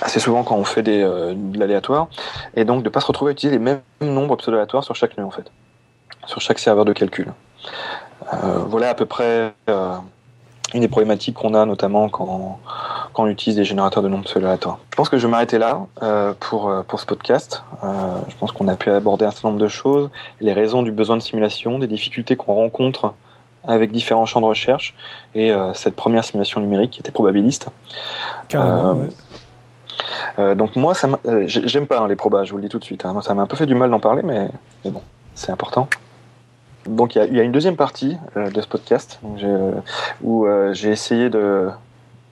assez 0.00 0.20
souvent 0.20 0.42
quand 0.44 0.56
on 0.56 0.64
fait 0.64 0.82
de 0.82 1.36
l'aléatoire, 1.58 2.08
et 2.54 2.64
donc 2.64 2.82
de 2.82 2.88
ne 2.88 2.92
pas 2.92 3.00
se 3.00 3.06
retrouver 3.06 3.30
à 3.30 3.32
utiliser 3.32 3.58
les 3.58 3.64
mêmes 3.64 3.80
nombres 4.00 4.36
pseudo-aléatoires 4.36 4.84
sur 4.84 4.94
chaque 4.94 5.16
nœud, 5.18 5.24
en 5.24 5.30
fait, 5.30 5.50
sur 6.26 6.40
chaque 6.40 6.58
serveur 6.58 6.84
de 6.84 6.92
calcul. 6.92 7.32
voilà 8.32 8.90
à 8.90 8.94
peu 8.94 9.06
près 9.06 9.52
une 10.74 10.80
des 10.80 10.88
problématiques 10.88 11.36
qu'on 11.36 11.54
a 11.54 11.64
notamment 11.64 12.08
quand, 12.08 12.58
quand, 13.12 13.24
on 13.24 13.26
utilise 13.26 13.56
des 13.56 13.64
générateurs 13.64 14.02
de 14.02 14.08
nombres 14.08 14.28
aléatoires. 14.36 14.78
Je 14.90 14.96
pense 14.96 15.08
que 15.08 15.18
je 15.18 15.26
vais 15.26 15.30
m'arrêter 15.30 15.58
là 15.58 15.86
euh, 16.02 16.34
pour, 16.38 16.68
euh, 16.68 16.82
pour 16.82 17.00
ce 17.00 17.06
podcast. 17.06 17.62
Euh, 17.82 17.86
je 18.28 18.36
pense 18.36 18.52
qu'on 18.52 18.68
a 18.68 18.76
pu 18.76 18.90
aborder 18.90 19.24
un 19.24 19.30
certain 19.30 19.48
nombre 19.48 19.60
de 19.60 19.68
choses, 19.68 20.10
les 20.40 20.52
raisons 20.52 20.82
du 20.82 20.92
besoin 20.92 21.16
de 21.16 21.22
simulation, 21.22 21.78
des 21.78 21.86
difficultés 21.86 22.36
qu'on 22.36 22.54
rencontre 22.54 23.14
avec 23.66 23.92
différents 23.92 24.26
champs 24.26 24.40
de 24.40 24.46
recherche 24.46 24.94
et 25.34 25.50
euh, 25.52 25.74
cette 25.74 25.96
première 25.96 26.24
simulation 26.24 26.60
numérique 26.60 26.92
qui 26.92 27.00
était 27.00 27.10
probabiliste. 27.10 27.68
Carrément, 28.48 28.98
ouais. 30.38 30.54
donc 30.54 30.76
moi, 30.76 30.94
ça 30.94 31.08
j'aime 31.46 31.86
pas 31.86 31.98
hein, 31.98 32.08
les 32.08 32.16
probas, 32.16 32.44
je 32.44 32.52
vous 32.52 32.58
le 32.58 32.62
dis 32.62 32.68
tout 32.68 32.78
de 32.78 32.84
suite. 32.84 33.04
Hein. 33.04 33.12
Moi, 33.12 33.22
ça 33.22 33.34
m'a 33.34 33.42
un 33.42 33.46
peu 33.46 33.56
fait 33.56 33.66
du 33.66 33.74
mal 33.74 33.90
d'en 33.90 34.00
parler, 34.00 34.22
mais, 34.22 34.48
mais 34.84 34.90
bon, 34.90 35.02
c'est 35.34 35.50
important. 35.50 35.88
Donc 36.86 37.16
il 37.16 37.34
y, 37.34 37.40
a 37.40 37.42
une 37.42 37.52
deuxième 37.52 37.76
partie 37.76 38.16
euh, 38.36 38.50
de 38.50 38.60
ce 38.60 38.66
podcast 38.66 39.20
euh, 39.42 39.72
où 40.22 40.46
euh, 40.46 40.72
j'ai 40.72 40.90
essayé 40.90 41.28
de 41.30 41.68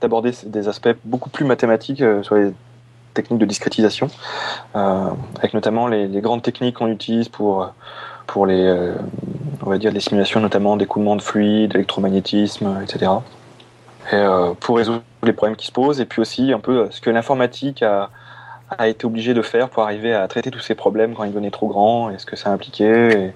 d'aborder 0.01 0.33
des 0.45 0.69
aspects 0.69 0.95
beaucoup 1.05 1.31
plus 1.31 1.47
mathématiques 1.47 2.03
sur 2.23 2.35
les 2.35 2.53
techniques 3.15 3.41
de 3.41 3.47
discrétisation, 3.47 4.09
avec 4.75 5.55
notamment 5.55 5.89
les, 5.89 6.07
grandes 6.21 6.43
techniques 6.43 6.77
qu'on 6.77 6.89
utilise 6.89 7.31
pour 7.31 7.73
pour 8.27 8.45
les 8.45 8.93
on 9.65 9.71
va 9.71 9.79
dire 9.79 9.91
les 9.91 10.01
simulations 10.01 10.41
notamment 10.41 10.77
d'écoulement 10.77 11.17
de 11.17 11.23
fluide, 11.23 11.73
d'électromagnétisme, 11.73 12.79
etc. 12.83 13.11
Et 14.13 14.23
pour 14.61 14.77
résoudre 14.77 15.01
les 15.23 15.33
problèmes 15.33 15.57
qui 15.57 15.67
se 15.67 15.73
posent 15.73 15.99
et 15.99 16.05
puis 16.05 16.21
aussi 16.21 16.53
un 16.53 16.61
peu 16.61 16.89
ce 16.91 17.01
que 17.01 17.09
l'informatique 17.09 17.83
a 17.83 18.11
a 18.79 18.89
été 18.89 19.07
obligé 19.07 19.35
de 19.35 19.43
faire 19.43 19.69
pour 19.69 19.83
arriver 19.83 20.13
à 20.13 20.27
traiter 20.29 20.51
tous 20.51 20.61
ces 20.61 20.75
problèmes 20.75 21.15
quand 21.15 21.25
ils 21.25 21.31
devenaient 21.31 21.51
trop 21.51 21.69
grands 21.69 22.11
et 22.11 22.19
ce 22.19 22.27
que 22.27 22.37
ça 22.37 22.51
impliquait 22.51 23.33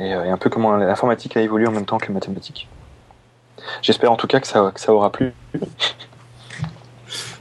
et, 0.00 0.14
euh, 0.14 0.24
et, 0.24 0.30
un 0.30 0.36
peu 0.36 0.50
comment 0.50 0.76
l'informatique 0.76 1.36
a 1.36 1.40
évolué 1.40 1.66
en 1.66 1.72
même 1.72 1.86
temps 1.86 1.98
que 1.98 2.08
les 2.08 2.14
mathématiques. 2.14 2.68
J'espère 3.82 4.10
en 4.10 4.16
tout 4.16 4.26
cas 4.26 4.40
que 4.40 4.46
ça 4.46 4.72
aura 4.88 5.12
plu. 5.12 5.32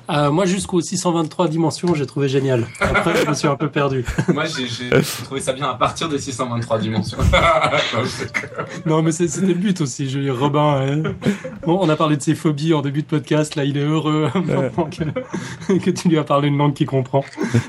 Euh, 0.09 0.31
moi, 0.31 0.45
jusqu'aux 0.45 0.81
623 0.81 1.47
dimensions, 1.49 1.93
j'ai 1.93 2.07
trouvé 2.07 2.27
génial. 2.27 2.65
Après, 2.79 3.15
je 3.23 3.29
me 3.29 3.33
suis 3.35 3.47
un 3.47 3.55
peu 3.55 3.69
perdu. 3.69 4.03
moi, 4.33 4.45
j'ai 4.45 4.89
trouvé 5.23 5.39
ça 5.39 5.53
bien 5.53 5.69
à 5.69 5.75
partir 5.75 6.09
des 6.09 6.17
623 6.17 6.79
dimensions. 6.79 7.19
non, 8.87 9.03
mais 9.03 9.11
c'était 9.11 9.45
le 9.45 9.53
but 9.53 9.81
aussi. 9.81 10.09
Je 10.09 10.29
Robin, 10.29 10.81
hein. 10.81 11.13
bon, 11.65 11.77
on 11.79 11.89
a 11.89 11.95
parlé 11.95 12.17
de 12.17 12.21
ses 12.23 12.33
phobies 12.33 12.73
en 12.73 12.81
début 12.81 13.03
de 13.03 13.07
podcast. 13.07 13.55
Là, 13.55 13.65
il 13.65 13.77
est 13.77 13.83
heureux 13.83 14.29
que, 15.67 15.73
que, 15.77 15.91
tu 15.91 16.09
lui 16.09 16.17
as 16.17 16.23
parlé 16.23 16.47
une 16.47 16.57
langue 16.57 16.73
qu'il 16.73 16.87
comprend. 16.87 17.23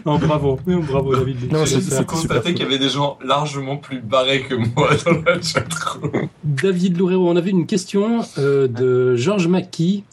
Non, 0.06 0.18
bravo. 0.18 0.58
Bravo, 0.66 1.14
David. 1.14 1.52
Non, 1.52 1.66
j'ai 1.66 2.04
constaté 2.04 2.54
qu'il 2.54 2.62
y 2.62 2.66
avait 2.66 2.78
des 2.78 2.88
gens 2.88 3.18
largement 3.22 3.76
plus 3.76 4.00
barrés 4.00 4.42
que 4.42 4.54
moi 4.54 4.90
dans 5.04 5.30
la 5.30 5.42
chatroom. 5.42 6.28
David 6.44 6.98
Loureiro, 6.98 7.28
on 7.28 7.36
avait 7.36 7.50
une 7.50 7.66
question 7.66 8.24
euh, 8.38 8.66
de 8.66 9.14
Georges 9.16 9.48
Mackey 9.48 10.04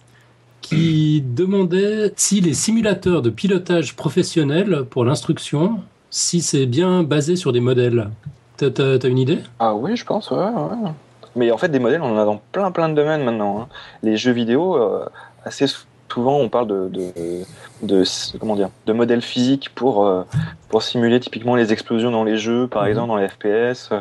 qui 0.67 1.21
demandait 1.21 2.11
si 2.17 2.41
les 2.41 2.53
simulateurs 2.53 3.21
de 3.21 3.29
pilotage 3.29 3.95
professionnel 3.95 4.83
pour 4.89 5.05
l'instruction, 5.05 5.79
si 6.09 6.41
c'est 6.41 6.65
bien 6.65 7.03
basé 7.03 7.37
sur 7.37 7.53
des 7.53 7.61
modèles. 7.61 8.09
T'as 8.57 8.97
as, 9.01 9.07
une 9.07 9.17
idée? 9.17 9.39
Ah 9.59 9.75
oui, 9.75 9.95
je 9.95 10.03
pense, 10.03 10.29
ouais, 10.31 10.37
ouais. 10.37 10.91
Mais 11.35 11.51
en 11.51 11.57
fait, 11.57 11.69
des 11.69 11.79
modèles, 11.79 12.01
on 12.01 12.15
en 12.15 12.17
a 12.17 12.25
dans 12.25 12.41
plein 12.51 12.71
plein 12.71 12.89
de 12.89 12.95
domaines 12.95 13.23
maintenant. 13.23 13.61
Hein. 13.61 13.67
Les 14.03 14.17
jeux 14.17 14.31
vidéo, 14.31 14.75
euh, 14.75 15.05
assez 15.45 15.67
souvent, 16.11 16.37
on 16.37 16.49
parle 16.49 16.67
de, 16.67 16.89
de, 16.89 17.43
de, 17.83 18.03
comment 18.39 18.55
dire, 18.55 18.69
de 18.87 18.93
modèles 18.93 19.21
physiques 19.21 19.69
pour, 19.73 20.05
euh, 20.05 20.23
pour 20.69 20.81
simuler 20.81 21.19
typiquement 21.19 21.55
les 21.55 21.71
explosions 21.71 22.11
dans 22.11 22.23
les 22.23 22.37
jeux, 22.37 22.67
par 22.67 22.83
mhm. 22.83 22.89
exemple 22.89 23.07
dans 23.07 23.17
les 23.17 23.27
FPS. 23.29 23.91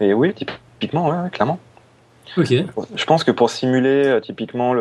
Mais 0.00 0.12
oui, 0.12 0.34
typiquement, 0.34 1.08
ouais, 1.08 1.30
clairement. 1.30 1.58
Je 2.36 3.04
pense 3.04 3.24
que 3.24 3.30
pour 3.30 3.50
simuler 3.50 4.06
euh, 4.06 4.20
typiquement 4.20 4.74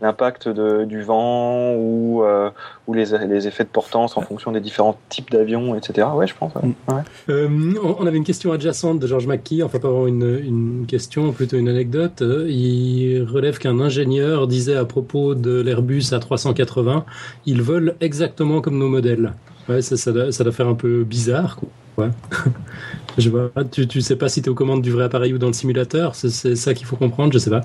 l'impact 0.00 0.48
du 0.48 1.02
vent 1.02 1.74
ou, 1.74 2.22
euh, 2.24 2.50
ou 2.86 2.94
les, 2.94 3.06
les 3.26 3.46
effets 3.46 3.64
de 3.64 3.68
portance 3.68 4.16
en 4.16 4.22
fonction 4.22 4.52
des 4.52 4.60
différents 4.60 4.96
types 5.08 5.30
d'avions, 5.30 5.74
etc. 5.74 6.08
Ouais, 6.14 6.26
je 6.26 6.34
pense. 6.34 6.54
ouais. 6.54 6.62
Mm. 6.62 6.94
Ouais. 6.94 7.02
Euh, 7.28 7.74
on 7.98 8.06
avait 8.06 8.16
une 8.16 8.24
question 8.24 8.52
adjacente 8.52 8.98
de 8.98 9.06
George 9.06 9.26
McKee, 9.26 9.62
enfin 9.62 9.78
pas 9.78 9.88
vraiment 9.88 10.06
une, 10.06 10.38
une 10.44 10.86
question, 10.86 11.32
plutôt 11.32 11.56
une 11.56 11.68
anecdote. 11.68 12.22
Il 12.22 13.24
relève 13.24 13.58
qu'un 13.58 13.80
ingénieur 13.80 14.46
disait 14.46 14.76
à 14.76 14.84
propos 14.84 15.34
de 15.34 15.60
l'Airbus 15.60 16.00
A380, 16.12 17.02
ils 17.46 17.62
volent 17.62 17.92
exactement 18.00 18.60
comme 18.60 18.78
nos 18.78 18.88
modèles. 18.88 19.32
Ouais, 19.68 19.82
ça, 19.82 19.96
ça, 19.96 20.12
doit, 20.12 20.32
ça 20.32 20.44
doit 20.44 20.52
faire 20.52 20.68
un 20.68 20.74
peu 20.74 21.04
bizarre. 21.04 21.56
Quoi. 21.56 21.68
Ouais. 22.06 22.10
je 23.18 23.30
vois, 23.30 23.50
tu, 23.70 23.86
tu 23.86 24.00
sais 24.00 24.16
pas 24.16 24.28
si 24.28 24.42
tu 24.42 24.48
es 24.48 24.50
aux 24.50 24.54
commandes 24.54 24.82
du 24.82 24.90
vrai 24.90 25.04
appareil 25.04 25.32
ou 25.32 25.38
dans 25.38 25.46
le 25.46 25.52
simulateur, 25.52 26.14
c'est 26.14 26.56
ça 26.56 26.74
qu'il 26.74 26.86
faut 26.86 26.96
comprendre, 26.96 27.32
je 27.32 27.38
sais 27.38 27.50
pas. 27.50 27.62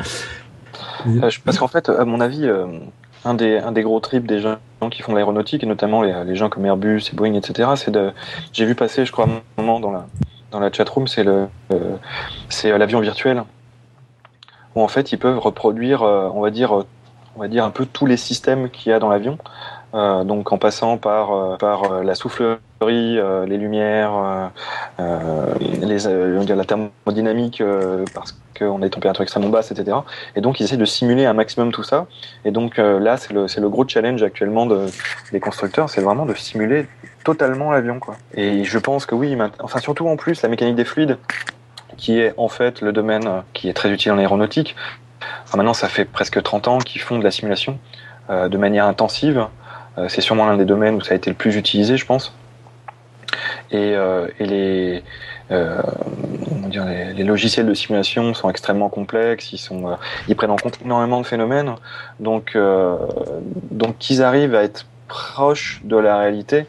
Euh, 1.08 1.30
parce 1.46 1.58
qu'en 1.58 1.68
fait, 1.68 1.90
à 1.90 2.06
mon 2.06 2.20
avis, 2.20 2.46
euh, 2.46 2.66
un, 3.26 3.34
des, 3.34 3.58
un 3.58 3.72
des 3.72 3.82
gros 3.82 4.00
trips 4.00 4.28
des 4.28 4.40
gens 4.40 4.58
qui 4.92 5.02
font 5.02 5.14
l'aéronautique, 5.14 5.64
et 5.64 5.68
notamment 5.68 6.02
les, 6.02 6.24
les 6.26 6.36
gens 6.36 6.50
comme 6.50 6.66
Airbus 6.66 7.02
et 7.12 7.16
Boeing, 7.16 7.34
etc., 7.34 7.70
c'est 7.76 7.92
de. 7.92 8.12
J'ai 8.54 8.66
vu 8.66 8.76
passer, 8.76 9.06
je 9.06 9.12
crois, 9.12 9.26
un 9.26 9.62
moment 9.62 9.80
dans 9.80 9.92
la, 9.92 10.08
dans 10.52 10.60
la 10.60 10.72
chatroom, 10.72 11.08
c'est 11.08 11.26
euh, 11.28 11.48
l'avion 12.64 13.00
virtuel, 13.00 13.44
où 14.76 14.82
en 14.82 14.88
fait, 14.88 15.12
ils 15.12 15.18
peuvent 15.18 15.40
reproduire, 15.40 16.04
on 16.04 16.42
va 16.42 16.52
dire, 16.52 16.86
on 17.36 17.40
va 17.40 17.48
dire 17.48 17.66
un 17.66 17.72
peu 17.72 17.86
tous 17.86 18.06
les 18.06 18.18
systèmes 18.18 18.70
qu'il 18.70 18.92
y 18.92 18.94
a 18.94 19.00
dans 19.00 19.10
l'avion. 19.10 19.38
Donc 19.94 20.52
en 20.52 20.58
passant 20.58 20.98
par, 20.98 21.58
par 21.58 22.04
la 22.04 22.14
soufflerie, 22.14 22.54
euh, 22.54 22.58
les 22.88 23.58
lumières, 23.58 24.14
euh, 24.16 24.48
euh, 25.00 25.54
euh, 26.06 26.56
la 26.56 26.66
thermodynamique, 26.66 27.62
euh, 27.62 28.06
parce 28.14 28.38
qu'on 28.58 28.78
a 28.78 28.82
des 28.82 28.90
températures 28.90 29.24
extrêmement 29.24 29.50
basses, 29.50 29.72
etc. 29.72 29.98
Et 30.36 30.42
donc 30.42 30.60
ils 30.60 30.64
essaient 30.64 30.78
de 30.78 30.86
simuler 30.86 31.26
un 31.26 31.34
maximum 31.34 31.72
tout 31.72 31.84
ça. 31.84 32.08
Et 32.46 32.52
donc 32.52 32.80
euh, 32.80 33.00
là, 33.00 33.18
c'est 33.18 33.34
le, 33.34 33.70
gros 33.70 33.88
challenge 33.88 34.24
actuellement 34.24 34.66
de, 34.66 34.86
des 35.32 35.40
constructeurs, 35.40 35.90
c'est 35.90 36.02
vraiment 36.02 36.26
de 36.26 36.34
simuler 36.34 36.88
totalement 37.24 37.72
l'avion. 37.72 38.00
Et 38.34 38.64
je 38.64 38.78
pense 38.78 39.06
que 39.06 39.16
oui, 39.16 39.38
enfin 39.60 39.80
surtout 39.80 40.08
en 40.08 40.16
plus 40.16 40.42
la 40.42 40.50
mécanique 40.50 40.76
des 40.76 40.86
fluides, 40.86 41.18
qui 41.98 42.20
est 42.20 42.34
en 42.38 42.48
fait 42.48 42.82
le 42.82 42.92
domaine 42.92 43.28
euh, 43.28 43.42
qui 43.54 43.70
est 43.70 43.74
très 43.74 43.92
utile 43.92 44.12
en 44.12 44.18
aéronautique. 44.18 44.76
Maintenant, 45.56 45.74
ça 45.74 45.90
fait 45.90 46.06
presque 46.06 46.42
30 46.42 46.68
ans 46.68 46.78
qu'ils 46.80 47.02
font 47.02 47.20
de 47.20 47.24
la 47.24 47.32
simulation 47.32 47.78
euh, 48.30 48.48
de 48.48 48.58
manière 48.58 48.86
intensive. 48.86 49.48
Euh, 49.98 50.08
c'est 50.08 50.22
sûrement 50.22 50.46
l'un 50.46 50.58
des 50.58 50.66
domaines 50.66 50.96
où 50.96 51.02
ça 51.02 51.14
a 51.14 51.18
été 51.18 51.30
le 51.30 51.36
plus 51.36 51.58
utilisé, 51.58 51.98
je 51.98 52.06
pense. 52.06 52.34
Et, 53.72 53.96
euh, 53.96 54.28
et 54.40 54.46
les, 54.46 55.04
euh, 55.52 55.82
dire, 56.70 56.86
les, 56.86 57.14
les 57.14 57.24
logiciels 57.24 57.68
de 57.68 57.74
simulation 57.74 58.34
sont 58.34 58.50
extrêmement 58.50 58.90
complexes, 58.90 59.54
ils, 59.54 59.58
sont, 59.58 59.90
euh, 59.90 59.96
ils 60.28 60.36
prennent 60.36 60.52
en 60.52 60.56
compte 60.56 60.80
énormément 60.84 61.22
de 61.22 61.26
phénomènes. 61.26 61.76
Donc, 62.20 62.52
euh, 62.56 62.98
donc 63.72 63.98
qu'ils 63.98 64.22
arrivent 64.22 64.56
à 64.56 64.64
être 64.64 64.86
proches 65.08 65.82
de 65.84 65.98
la 65.98 66.18
réalité 66.18 66.66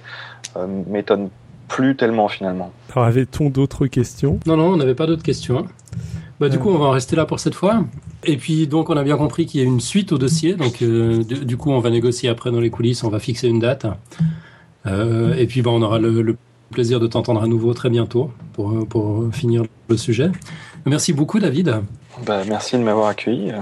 euh, 0.57 0.67
m'étonne 0.89 1.29
plus 1.69 1.95
tellement 1.97 2.29
finalement. 2.29 2.73
Alors, 2.93 3.07
avait-on 3.07 3.49
d'autres 3.49 3.87
questions? 3.87 4.41
Non, 4.47 4.57
non, 4.57 4.69
on 4.73 4.77
n'avait 4.77 4.95
pas 4.97 5.07
d'autres 5.07 5.23
questions. 5.23 5.67
Bah, 6.41 6.49
du 6.49 6.59
coup, 6.59 6.71
on 6.71 6.79
va 6.79 6.87
en 6.87 6.91
rester 6.91 7.17
là 7.17 7.27
pour 7.27 7.39
cette 7.39 7.55
fois. 7.55 7.85
Et 8.25 8.39
puis, 8.39 8.67
donc, 8.67 8.89
on 8.89 8.97
a 8.97 9.05
bien 9.05 9.19
compris 9.19 9.45
qu'il 9.47 9.61
y 9.61 9.63
a 9.63 9.67
une 9.67 9.79
suite 9.79 10.11
au 10.11 10.19
dossier. 10.19 10.55
Donc, 10.55 10.83
euh, 10.83 11.23
du, 11.23 11.45
du 11.45 11.57
coup, 11.57 11.71
on 11.71 11.81
va 11.81 11.91
négocier 11.91 12.31
après 12.31 12.51
dans 12.51 12.61
les 12.61 12.71
coulisses. 12.71 13.05
On 13.05 13.11
va 13.11 13.19
fixer 13.19 13.47
une 13.47 13.61
date. 13.61 13.87
Euh, 14.87 15.35
et 15.35 15.47
puis, 15.47 15.61
bah, 15.61 15.71
on 15.71 15.83
aura 15.83 15.99
le, 15.99 16.23
le 16.23 16.37
plaisir 16.71 17.01
de 17.01 17.07
t'entendre 17.07 17.43
à 17.43 17.47
nouveau 17.47 17.75
très 17.75 17.91
bientôt 17.91 18.31
pour, 18.53 18.71
euh, 18.71 18.85
pour 18.85 19.33
finir 19.33 19.63
le 19.89 19.97
sujet. 19.97 20.31
Merci 20.87 21.13
beaucoup, 21.13 21.39
David. 21.39 21.83
Bah, 22.25 22.43
merci 22.47 22.77
de 22.77 22.83
m'avoir 22.83 23.09
accueilli. 23.09 23.53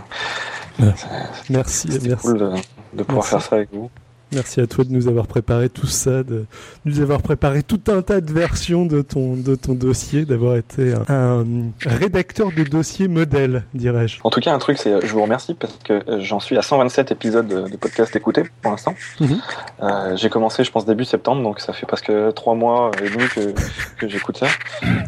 Merci, 0.79 1.07
merci. 1.51 1.89
cool 2.23 2.39
de, 2.39 2.51
de 2.95 3.03
pouvoir 3.03 3.25
Merci. 3.25 3.31
faire 3.31 3.43
ça 3.43 3.57
avec 3.57 3.69
vous. 3.73 3.91
Merci 4.33 4.61
à 4.61 4.67
toi 4.67 4.85
de 4.85 4.93
nous 4.93 5.09
avoir 5.09 5.27
préparé 5.27 5.69
tout 5.69 5.87
ça, 5.87 6.23
de 6.23 6.45
nous 6.85 7.01
avoir 7.01 7.23
préparé 7.23 7.63
tout 7.63 7.81
un 7.89 8.03
tas 8.03 8.21
de 8.21 8.33
versions 8.33 8.85
de 8.85 9.03
ton, 9.03 9.35
de 9.35 9.55
ton 9.55 9.75
dossier, 9.75 10.25
d'avoir 10.25 10.57
été 10.57 10.95
un, 11.09 11.41
un 11.41 11.71
rédacteur 11.85 12.51
de 12.57 12.65
dossier 12.65 13.09
modèle, 13.09 13.65
dirais-je. 13.75 14.19
En 14.25 14.31
tout 14.31 14.41
cas, 14.41 14.53
un 14.53 14.59
truc, 14.59 14.79
c'est 14.79 15.07
je 15.07 15.13
vous 15.13 15.23
remercie 15.23 15.55
parce 15.55 15.79
que 15.85 16.03
euh, 16.09 16.21
j'en 16.21 16.41
suis 16.41 16.57
à 16.57 16.63
127 16.63 17.13
épisodes 17.13 17.47
de, 17.47 17.69
de 17.69 17.77
podcast 17.77 18.15
écoutés 18.17 18.43
pour 18.63 18.71
l'instant. 18.71 18.95
Mhm. 19.21 19.41
Euh, 19.83 20.17
j'ai 20.17 20.29
commencé, 20.29 20.65
je 20.65 20.71
pense, 20.71 20.85
début 20.85 21.05
septembre, 21.05 21.43
donc 21.43 21.61
ça 21.61 21.73
fait 21.73 21.87
presque 21.87 22.13
trois 22.35 22.55
mois 22.55 22.91
et 23.03 23.09
demi 23.09 23.29
que, 23.29 23.55
que 23.99 24.09
j'écoute 24.09 24.37
ça. 24.37 24.47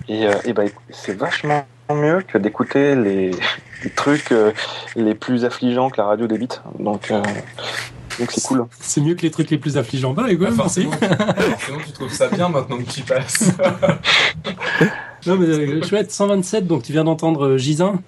Et, 0.08 0.26
euh, 0.26 0.32
et 0.44 0.52
bah, 0.52 0.62
c'est 0.90 1.16
vachement 1.16 1.66
mieux 1.94 2.22
que 2.22 2.38
d'écouter 2.38 2.94
les, 2.94 3.30
les 3.84 3.90
trucs 3.90 4.32
euh, 4.32 4.52
les 4.96 5.14
plus 5.14 5.44
affligeants 5.44 5.90
que 5.90 5.98
la 5.98 6.06
radio 6.06 6.26
débite. 6.26 6.62
Donc, 6.78 7.10
euh, 7.10 7.22
donc 8.18 8.30
c'est 8.32 8.42
cool. 8.42 8.66
C'est 8.80 9.00
mieux 9.00 9.14
que 9.14 9.22
les 9.22 9.30
trucs 9.30 9.50
les 9.50 9.58
plus 9.58 9.76
affligeants. 9.78 10.12
Bah, 10.12 10.24
écoute, 10.30 10.48
Bah, 10.50 10.54
merci. 10.64 10.84
forcément, 10.84 11.16
forcément, 11.36 11.78
tu 11.86 11.92
trouves 11.92 12.12
ça 12.12 12.28
bien 12.28 12.48
maintenant 12.48 12.76
que 12.78 12.82
tu 12.90 13.00
y 13.00 13.02
passes. 13.02 13.52
Non, 15.26 15.36
mais 15.36 15.46
euh, 15.48 15.82
chouette, 15.82 16.10
127. 16.10 16.66
Donc, 16.66 16.82
tu 16.82 16.92
viens 16.92 17.04
d'entendre 17.04 17.46
euh, 17.46 17.58
Gisin. 17.58 18.00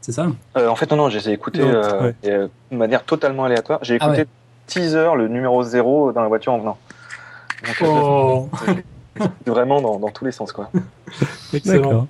C'est 0.00 0.10
ça? 0.10 0.26
Euh, 0.56 0.68
en 0.68 0.74
fait, 0.74 0.90
non, 0.90 0.96
non, 0.96 1.08
je 1.10 1.18
les 1.18 1.30
ai 1.30 1.32
écoutés 1.32 1.60
Non, 1.60 1.68
euh, 1.68 2.02
ouais. 2.02 2.14
et, 2.24 2.30
euh, 2.30 2.48
de 2.72 2.76
manière 2.76 3.04
totalement 3.04 3.44
aléatoire. 3.44 3.78
J'ai 3.82 3.98
Ah 4.00 4.06
écouté 4.06 4.22
ouais. 4.22 4.26
teaser, 4.66 5.10
le 5.16 5.28
numéro 5.28 5.62
0 5.62 6.10
dans 6.10 6.22
la 6.22 6.26
voiture 6.28 6.52
en 6.52 6.58
venant. 6.58 6.78
Donc, 7.64 7.76
Oh, 7.88 8.48
Vraiment 9.46 9.80
dans, 9.80 9.98
dans 10.00 10.10
tous 10.10 10.24
les 10.24 10.32
sens, 10.32 10.50
quoi. 10.52 10.70
excellent. 11.54 12.08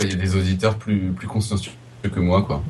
Il 0.00 0.10
y 0.10 0.12
a 0.12 0.16
des 0.16 0.36
auditeurs 0.36 0.74
plus, 0.76 1.10
plus 1.16 1.26
consciencieux 1.26 1.72
que 2.02 2.20
moi, 2.20 2.42
quoi. 2.42 2.62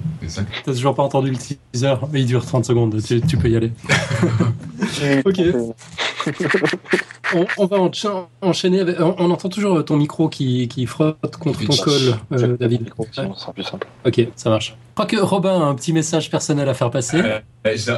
T'as 0.65 0.73
toujours 0.73 0.95
pas 0.95 1.03
entendu 1.03 1.31
le 1.31 1.37
teaser, 1.37 1.95
mais 2.13 2.21
il 2.21 2.27
dure 2.27 2.45
30 2.45 2.65
secondes, 2.65 3.01
tu, 3.03 3.21
tu 3.21 3.37
peux 3.37 3.49
y 3.49 3.57
aller. 3.57 3.73
Ok. 5.25 5.41
On, 7.35 7.45
on 7.59 7.67
va 7.67 7.79
encha- 7.79 8.27
enchaîner 8.41 8.81
avec... 8.81 9.01
On, 9.01 9.15
on 9.19 9.31
entend 9.31 9.49
toujours 9.49 9.85
ton 9.85 9.97
micro 9.97 10.29
qui, 10.29 10.69
qui 10.69 10.87
frotte 10.87 11.37
contre 11.39 11.65
ton 11.65 11.77
col, 11.77 12.15
euh, 12.33 12.57
David. 12.57 12.91
Sinon, 13.13 13.35
ce 13.35 13.41
sera 13.41 13.53
plus 13.53 13.65
simple. 13.65 13.87
Ok, 14.07 14.29
ça 14.37 14.51
marche. 14.51 14.77
Je 14.91 14.95
crois 14.95 15.07
que 15.07 15.17
Robin 15.17 15.61
a 15.61 15.65
un 15.65 15.75
petit 15.75 15.93
message 15.93 16.31
personnel 16.31 16.69
à 16.69 16.75
faire 16.75 16.91
passer. 16.91 17.21
Euh, 17.21 17.41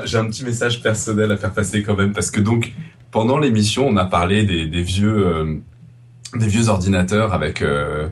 J'ai 0.04 0.18
un- 0.18 0.26
petit 0.26 0.44
message 0.44 0.82
personnel 0.82 1.30
à 1.32 1.36
faire 1.36 1.52
passer 1.52 1.82
quand 1.82 1.96
même 1.96 2.12
parce 2.12 2.30
que 2.30 2.40
donc 2.40 2.72
pendant 3.10 3.38
l'émission 3.38 3.86
on 3.86 3.96
a 3.96 4.04
parlé 4.06 4.44
des, 4.44 4.66
des 4.66 4.82
vieux 4.82 5.26
euh, 5.26 5.56
des 6.34 6.46
vieux 6.48 6.68
ordinateurs 6.68 7.32
avec 7.34 7.62
euh, 7.62 8.08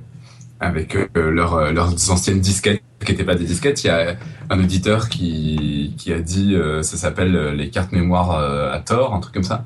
avec 0.60 0.96
euh, 0.96 1.08
leurs 1.30 1.54
euh, 1.54 1.72
leurs 1.72 2.10
anciennes 2.10 2.40
disquettes 2.40 2.82
qui 3.06 3.12
n'étaient 3.12 3.24
pas 3.24 3.34
des 3.34 3.44
disquettes. 3.44 3.82
Il 3.84 3.86
y 3.86 3.90
a 3.90 4.16
un 4.50 4.58
auditeur 4.58 5.08
qui 5.08 5.94
a 6.08 6.18
dit 6.18 6.54
euh, 6.54 6.82
ça 6.82 6.96
s'appelle 6.96 7.34
euh, 7.34 7.54
les 7.54 7.70
cartes 7.70 7.92
mémoire 7.92 8.32
euh, 8.32 8.72
à 8.72 8.80
tort 8.80 9.14
un 9.14 9.20
truc 9.20 9.34
comme 9.34 9.42
ça. 9.42 9.64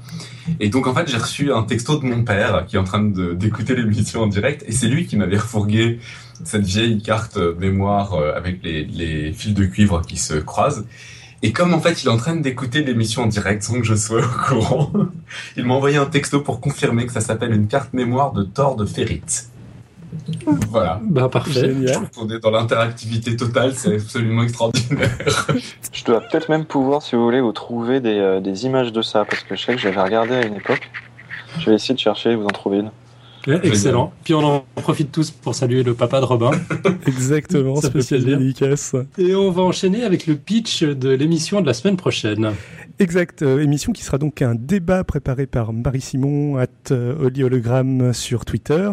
Et 0.61 0.69
donc 0.69 0.87
en 0.87 0.95
fait 0.95 1.09
j'ai 1.09 1.17
reçu 1.17 1.53
un 1.53 1.63
texto 1.63 1.99
de 1.99 2.05
mon 2.05 2.23
père 2.23 2.65
qui 2.67 2.77
est 2.77 2.79
en 2.79 2.85
train 2.85 3.03
d'écouter 3.03 3.75
l'émission 3.75 4.23
en 4.23 4.27
direct 4.27 4.65
et 4.67 4.73
c'est 4.73 4.89
lui 4.89 5.07
qui 5.07 5.17
m'avait 5.17 5.39
refourgué 5.39 5.99
cette 6.45 6.65
vieille 6.65 7.03
carte 7.03 7.37
euh, 7.37 7.55
mémoire 7.59 8.15
avec 8.37 8.63
les, 8.63 8.85
les 8.85 9.33
fils 9.33 9.55
de 9.55 9.65
cuivre 9.65 10.03
qui 10.03 10.17
se 10.17 10.35
croisent. 10.35 10.87
Et 11.43 11.53
comme 11.53 11.73
en 11.73 11.81
fait 11.81 12.03
il 12.03 12.07
est 12.07 12.11
en 12.11 12.17
train 12.17 12.37
d'écouter 12.37 12.83
l'émission 12.83 13.23
en 13.23 13.27
direct 13.27 13.63
sans 13.63 13.75
que 13.75 13.85
je 13.85 13.95
sois 13.95 14.25
au 14.25 14.29
courant, 14.29 14.93
il 15.57 15.65
m'a 15.65 15.75
envoyé 15.75 15.97
un 15.97 16.07
texto 16.07 16.41
pour 16.41 16.61
confirmer 16.61 17.07
que 17.07 17.13
ça 17.13 17.21
s'appelle 17.21 17.53
une 17.53 17.67
carte 17.67 17.93
mémoire 17.93 18.33
de 18.33 18.43
Thor 18.43 18.77
de 18.77 18.85
ferrite. 18.85 19.51
Voilà. 20.71 21.01
Bah, 21.05 21.29
parfait. 21.29 21.53
Je 21.53 21.67
Génial. 21.67 22.11
qu'on 22.15 22.29
est 22.29 22.39
dans 22.39 22.51
l'interactivité 22.51 23.37
totale, 23.37 23.73
c'est 23.75 23.97
absolument 23.97 24.43
extraordinaire. 24.43 25.11
Je 25.93 26.05
dois 26.05 26.21
peut-être 26.21 26.49
même 26.49 26.65
pouvoir, 26.65 27.03
si 27.03 27.17
vous 27.17 27.25
voulez, 27.25 27.41
vous 27.41 27.53
trouver 27.53 28.01
des, 28.01 28.19
euh, 28.19 28.41
des 28.41 28.67
images 28.67 28.93
de 28.93 29.03
ça, 29.03 29.25
parce 29.25 29.43
que 29.43 29.57
je 29.57 29.63
sais 29.65 29.75
que 29.75 29.81
j'avais 29.81 30.01
regardé 30.01 30.35
à 30.35 30.47
une 30.47 30.57
époque. 30.57 30.91
Je 31.59 31.71
vais 31.71 31.77
essayer 31.77 31.95
de 31.95 31.99
chercher 31.99 32.31
et 32.31 32.37
vous 32.37 32.45
en 32.45 32.49
trouver 32.49 32.79
une. 32.79 32.91
Ouais, 33.47 33.59
excellent. 33.63 34.13
Puis 34.23 34.35
on 34.35 34.45
en 34.45 34.65
profite 34.77 35.13
tous 35.13 35.31
pour 35.31 35.55
saluer 35.55 35.83
le 35.83 35.95
papa 35.95 36.21
de 36.21 36.27
Robin. 36.27 36.51
Exactement, 37.07 37.77
Ça 37.77 37.89
spécial 37.89 38.25
dédicace. 38.25 38.95
Et 39.19 39.35
on 39.35 39.51
va 39.51 39.63
enchaîner 39.63 40.05
avec 40.05 40.27
le 40.27 40.37
pitch 40.37 40.83
de 40.83 41.09
l'émission 41.09 41.61
de 41.61 41.67
la 41.67 41.75
semaine 41.75 41.97
prochaine. 41.97 42.53
Exact, 42.99 43.41
euh, 43.41 43.63
émission 43.63 43.93
qui 43.93 44.05
sera 44.05 44.19
donc 44.19 44.43
un 44.43 44.55
débat 44.55 45.05
préparé 45.05 45.47
par 45.47 45.73
Marie 45.73 46.03
Simon, 46.03 46.59
at 46.59 46.67
euh, 46.91 47.15
Oli 47.19 47.43
Hologramme 47.43 48.13
sur 48.13 48.45
Twitter. 48.45 48.91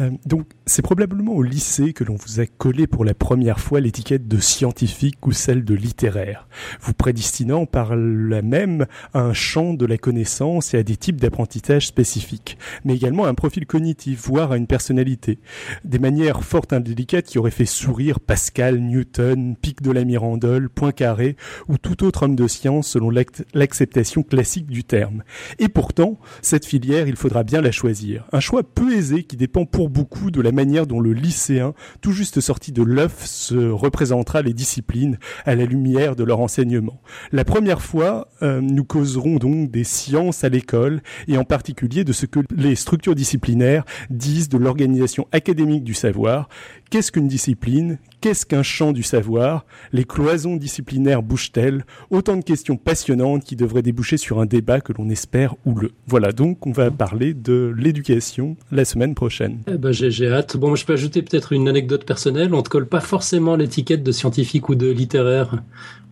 Euh, 0.00 0.10
donc, 0.26 0.46
c'est 0.66 0.82
probablement 0.82 1.34
au 1.34 1.42
lycée 1.42 1.92
que 1.92 2.04
l'on 2.04 2.16
vous 2.16 2.40
a 2.40 2.46
collé 2.46 2.86
pour 2.86 3.04
la 3.04 3.12
première 3.12 3.60
fois 3.60 3.80
l'étiquette 3.80 4.28
de 4.28 4.38
scientifique 4.38 5.26
ou 5.26 5.32
celle 5.32 5.62
de 5.62 5.74
littéraire, 5.74 6.48
vous 6.80 6.94
prédestinant 6.94 7.66
par 7.66 7.94
là 7.96 8.40
même 8.40 8.86
à 9.12 9.20
un 9.20 9.34
champ 9.34 9.74
de 9.74 9.84
la 9.84 9.98
connaissance 9.98 10.72
et 10.72 10.78
à 10.78 10.82
des 10.82 10.96
types 10.96 11.20
d'apprentissage 11.20 11.86
spécifiques, 11.86 12.56
mais 12.84 12.94
également 12.94 13.24
à 13.24 13.28
un 13.28 13.34
profil 13.34 13.66
cognitif, 13.66 14.26
voire 14.26 14.52
à 14.52 14.56
une 14.56 14.66
personnalité. 14.66 15.38
Des 15.84 15.98
manières 15.98 16.42
fortes 16.42 16.72
et 16.72 16.76
indélicates 16.76 17.26
qui 17.26 17.38
auraient 17.38 17.50
fait 17.50 17.66
sourire 17.66 18.18
Pascal, 18.18 18.80
Newton, 18.80 19.56
Pic 19.60 19.82
de 19.82 19.90
la 19.90 20.04
Mirandole, 20.04 20.70
Poincaré 20.70 21.36
ou 21.68 21.76
tout 21.76 22.04
autre 22.04 22.22
homme 22.22 22.36
de 22.36 22.48
science 22.48 22.88
selon 22.88 23.10
l'acceptation 23.52 24.22
classique 24.22 24.66
du 24.66 24.82
terme. 24.82 25.24
Et 25.58 25.68
pourtant, 25.68 26.18
cette 26.40 26.64
filière, 26.64 27.06
il 27.06 27.16
faudra 27.16 27.44
bien 27.44 27.60
la 27.60 27.70
choisir. 27.70 28.26
Un 28.32 28.40
choix 28.40 28.62
peu 28.62 28.94
aisé 28.94 29.24
qui 29.24 29.36
dépend 29.36 29.66
pour 29.66 29.90
beaucoup 29.90 30.30
de 30.30 30.40
la 30.40 30.53
manière 30.54 30.86
dont 30.86 31.00
le 31.00 31.12
lycéen, 31.12 31.74
tout 32.00 32.12
juste 32.12 32.40
sorti 32.40 32.72
de 32.72 32.82
l'œuf, 32.82 33.24
se 33.24 33.70
représentera 33.70 34.42
les 34.42 34.54
disciplines 34.54 35.18
à 35.44 35.54
la 35.54 35.64
lumière 35.64 36.16
de 36.16 36.24
leur 36.24 36.40
enseignement. 36.40 37.00
La 37.32 37.44
première 37.44 37.82
fois, 37.82 38.28
euh, 38.42 38.60
nous 38.60 38.84
causerons 38.84 39.36
donc 39.36 39.70
des 39.70 39.84
sciences 39.84 40.44
à 40.44 40.48
l'école 40.48 41.02
et 41.28 41.36
en 41.36 41.44
particulier 41.44 42.04
de 42.04 42.12
ce 42.12 42.26
que 42.26 42.40
les 42.54 42.76
structures 42.76 43.14
disciplinaires 43.14 43.84
disent 44.10 44.48
de 44.48 44.58
l'organisation 44.58 45.26
académique 45.32 45.84
du 45.84 45.94
savoir. 45.94 46.48
Qu'est-ce 46.94 47.10
qu'une 47.10 47.26
discipline? 47.26 47.98
Qu'est-ce 48.20 48.46
qu'un 48.46 48.62
champ 48.62 48.92
du 48.92 49.02
savoir? 49.02 49.66
Les 49.92 50.04
cloisons 50.04 50.54
disciplinaires 50.54 51.24
bougent-elles? 51.24 51.84
Autant 52.10 52.36
de 52.36 52.44
questions 52.44 52.76
passionnantes 52.76 53.42
qui 53.42 53.56
devraient 53.56 53.82
déboucher 53.82 54.16
sur 54.16 54.38
un 54.38 54.46
débat 54.46 54.80
que 54.80 54.92
l'on 54.92 55.08
espère 55.08 55.56
houleux. 55.66 55.90
Voilà 56.06 56.30
donc, 56.30 56.68
on 56.68 56.70
va 56.70 56.92
parler 56.92 57.34
de 57.34 57.74
l'éducation 57.76 58.56
la 58.70 58.84
semaine 58.84 59.16
prochaine. 59.16 59.58
Eh 59.66 59.76
ben, 59.76 59.90
j'ai 59.90 60.28
hâte. 60.28 60.56
Bon, 60.56 60.76
je 60.76 60.86
peux 60.86 60.92
ajouter 60.92 61.22
peut-être 61.22 61.52
une 61.52 61.66
anecdote 61.66 62.04
personnelle. 62.04 62.54
On 62.54 62.62
te 62.62 62.68
colle 62.68 62.86
pas 62.86 63.00
forcément 63.00 63.56
l'étiquette 63.56 64.04
de 64.04 64.12
scientifique 64.12 64.68
ou 64.68 64.76
de 64.76 64.88
littéraire 64.88 65.64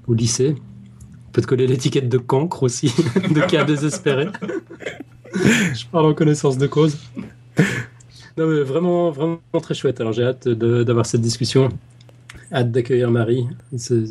au 0.09 0.15
lycée. 0.15 0.57
On 1.29 1.31
peut 1.31 1.43
te 1.43 1.47
coller 1.47 1.69
l'étiquette 1.69 2.09
de 2.09 2.19
cancre 2.19 2.65
aussi, 2.65 2.93
de 3.31 3.41
cas 3.43 3.63
désespéré. 3.63 4.27
je 5.33 5.87
parle 5.93 6.07
en 6.07 6.15
connaissance 6.15 6.59
de 6.59 6.67
cause. 6.67 6.99
Non, 8.39 8.47
mais 8.47 8.63
vraiment, 8.63 9.11
vraiment 9.11 9.41
très 9.61 9.75
chouette. 9.75 10.01
Alors 10.01 10.13
j'ai 10.13 10.25
hâte 10.25 10.49
d'avoir 10.49 11.07
cette 11.07 11.21
discussion. 11.21 11.69
Hâte 12.53 12.71
d'accueillir 12.71 13.11
Marie. 13.11 13.47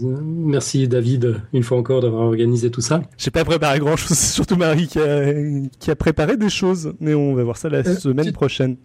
Merci 0.02 0.88
David, 0.88 1.41
une 1.53 1.64
fois 1.64 1.77
encore, 1.77 2.02
d'avoir 2.02 2.23
organisé 2.23 2.72
tout 2.72 2.81
ça. 2.81 3.02
J'ai 3.18 3.31
pas 3.31 3.45
préparé 3.45 3.80
grand 3.80 3.95
chose, 3.95 4.18
c'est 4.18 4.34
surtout 4.34 4.56
Marie 4.56 4.88
qui 4.88 4.99
a, 4.99 5.31
qui 5.80 5.91
a, 5.91 5.95
préparé 5.95 6.38
des 6.38 6.49
choses, 6.49 6.93
mais 6.99 7.14
on 7.14 7.35
va 7.35 7.43
voir 7.43 7.57
ça 7.57 7.69
la 7.69 7.80
euh, 7.80 7.95
semaine 7.95 8.31
prochaine. 8.31 8.77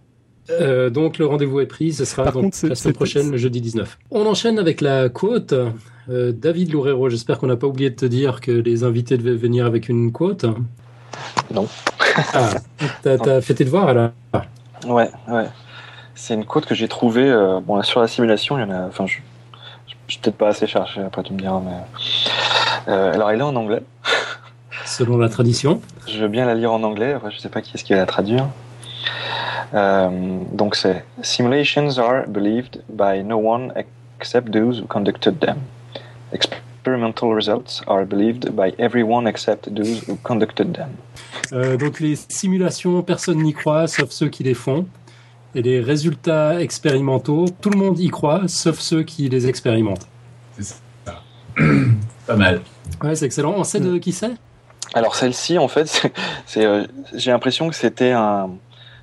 Euh, 0.51 0.91
donc 0.91 1.19
le 1.19 1.27
rendez-vous 1.27 1.61
est 1.61 1.67
pris, 1.67 1.93
ce 1.93 2.05
sera 2.05 2.31
donc 2.31 2.55
la 2.63 2.75
semaine 2.75 2.95
prochaine, 2.95 3.31
le 3.31 3.37
jeudi 3.37 3.61
19. 3.61 3.99
On 4.11 4.27
enchaîne 4.27 4.59
avec 4.59 4.81
la 4.81 5.09
quote. 5.09 5.55
Euh, 6.09 6.33
David 6.33 6.73
Loureiro, 6.73 7.09
j'espère 7.09 7.39
qu'on 7.39 7.49
n'a 7.49 7.57
pas 7.57 7.67
oublié 7.67 7.91
de 7.91 7.97
te 7.97 8.07
dire 8.07 8.41
que 8.41 8.53
les 8.53 8.85
invités 8.85 9.17
devaient 9.17 9.35
venir 9.35 9.67
avec 9.67 9.89
une 9.89 10.13
quote. 10.13 10.45
Non. 11.53 11.67
ah, 12.35 12.55
t'as 13.03 13.41
fait 13.41 13.55
tes 13.55 13.65
devoirs 13.65 13.89
alors? 13.89 14.11
Ouais, 14.87 15.11
ouais. 15.29 15.49
C'est 16.15 16.35
une 16.35 16.45
quote 16.45 16.67
que 16.67 16.75
j'ai 16.75 16.89
trouvée. 16.89 17.29
Euh, 17.29 17.61
bon, 17.61 17.83
sur 17.83 18.01
la 18.01 18.09
simulation, 18.09 18.59
il 18.59 18.63
y 18.63 18.65
en 18.65 18.71
a. 18.71 18.87
Enfin, 18.87 19.07
je, 19.07 19.19
suis 20.09 20.19
peut-être 20.19 20.37
pas 20.37 20.49
assez 20.49 20.67
cherché, 20.67 21.01
après 21.03 21.23
tu 21.23 21.33
me 21.33 21.39
diras, 21.39 21.61
mais. 21.65 21.73
Euh, 22.89 23.13
alors, 23.13 23.31
elle 23.31 23.41
est 23.41 23.43
en 23.43 23.57
anglais. 23.57 23.83
Selon 24.85 25.19
la 25.19 25.29
tradition. 25.29 25.81
Je 26.09 26.19
veux 26.21 26.29
bien 26.29 26.47
la 26.47 26.55
lire 26.55 26.73
en 26.73 26.83
anglais, 26.83 27.13
après, 27.13 27.31
je 27.33 27.39
sais 27.39 27.49
pas 27.49 27.61
qui 27.61 27.73
est-ce 27.75 27.85
qui 27.85 27.93
va 27.93 27.99
la 27.99 28.07
traduire. 28.07 28.47
Euh, 29.75 30.39
donc, 30.53 30.77
c'est 30.77 31.05
Simulations 31.23 31.99
are 31.99 32.27
believed 32.29 32.83
by 32.89 33.25
no 33.25 33.37
one 33.37 33.73
except 34.21 34.53
those 34.53 34.81
who 34.81 34.87
conducted 34.87 35.41
them. 35.41 35.59
Experimental 36.87 37.35
results 37.35 37.83
are 37.89 38.05
believed 38.05 38.55
by 38.55 38.73
everyone 38.79 39.27
except 39.27 39.75
those 39.75 40.05
who 40.07 40.17
conducted 40.23 40.73
them. 40.73 40.91
Euh, 41.53 41.77
donc 41.77 41.99
les 41.99 42.15
simulations, 42.29 43.03
personne 43.03 43.43
n'y 43.43 43.53
croit, 43.53 43.89
sauf 43.89 44.11
ceux 44.11 44.29
qui 44.29 44.45
les 44.45 44.55
font. 44.55 44.87
Et 45.57 45.63
les 45.63 45.81
résultats 45.81 46.63
expérimentaux, 46.63 47.47
tout 47.61 47.71
le 47.71 47.77
monde 47.77 47.99
y 47.99 48.07
croit, 48.07 48.47
sauf 48.47 48.79
ceux 48.79 49.03
qui 49.03 49.29
les 49.29 49.49
expérimentent. 49.49 50.07
C'est 50.57 50.63
ça. 50.63 51.23
Pas 52.29 52.37
mal. 52.37 52.61
Ouais, 53.03 53.17
c'est 53.17 53.27
excellent. 53.27 53.55
On 53.57 53.65
sait 53.65 53.81
de 53.81 53.99
qui 53.99 54.13
c'est? 54.13 54.35
Alors 54.95 55.17
celle-ci, 55.17 55.59
en 55.59 55.67
fait, 55.67 56.09
c'est, 56.47 56.65
euh, 56.65 56.85
j'ai 57.15 57.33
l'impression 57.33 57.69
que 57.69 57.75
c'était 57.75 58.13
un, 58.13 58.51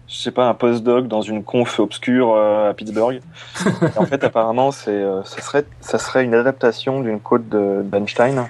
je 0.08 0.16
sais 0.16 0.32
pas, 0.32 0.48
un 0.48 0.54
postdoc 0.54 1.08
dans 1.08 1.22
une 1.22 1.44
conf 1.44 1.80
obscure 1.80 2.34
euh, 2.36 2.70
à 2.70 2.74
Pittsburgh. 2.74 3.22
en 3.96 4.06
fait, 4.06 4.24
apparemment, 4.24 4.72
c'est, 4.72 5.04
ça 5.24 5.42
serait, 5.42 5.66
ça 5.82 5.98
serait 5.98 6.24
une 6.24 6.36
adaptation 6.36 7.02
d'une 7.02 7.20
quote 7.20 7.48
d'Einstein. 7.50 8.48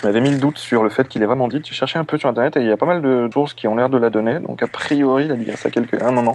Je 0.00 0.06
m'avais 0.06 0.20
mis 0.20 0.30
le 0.30 0.38
doute 0.38 0.58
sur 0.58 0.84
le 0.84 0.90
fait 0.90 1.08
qu'il 1.08 1.22
est 1.22 1.26
vraiment 1.26 1.48
dit. 1.48 1.60
Tu 1.60 1.74
cherchais 1.74 1.98
un 1.98 2.04
peu 2.04 2.18
sur 2.18 2.28
Internet 2.28 2.56
et 2.56 2.60
il 2.60 2.66
y 2.66 2.72
a 2.72 2.76
pas 2.76 2.86
mal 2.86 3.02
de 3.02 3.28
sources 3.32 3.52
qui 3.54 3.66
ont 3.66 3.74
l'air 3.74 3.88
de 3.88 3.98
la 3.98 4.10
donner. 4.10 4.38
Donc, 4.38 4.62
a 4.62 4.68
priori, 4.68 5.24
il 5.24 5.32
a 5.32 5.34
dit 5.34 5.50
ça 5.56 5.70
quelque... 5.70 6.02
un 6.02 6.12
moment. 6.12 6.34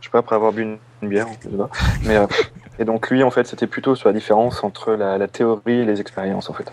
Je 0.00 0.06
sais 0.06 0.10
pas, 0.10 0.20
après 0.20 0.36
avoir 0.36 0.52
bu 0.52 0.62
une, 1.02 1.08
bière, 1.08 1.26
je 1.44 1.50
sais 1.50 1.56
pas. 1.56 1.68
Mais, 2.04 2.16
euh, 2.16 2.26
et 2.78 2.84
donc, 2.84 3.10
lui, 3.10 3.22
en 3.22 3.30
fait, 3.30 3.46
c'était 3.46 3.66
plutôt 3.66 3.94
sur 3.94 4.08
la 4.08 4.14
différence 4.14 4.64
entre 4.64 4.92
la, 4.92 5.28
théorie 5.28 5.80
et 5.80 5.84
les 5.84 6.00
expériences, 6.00 6.48
en 6.48 6.54
fait. 6.54 6.72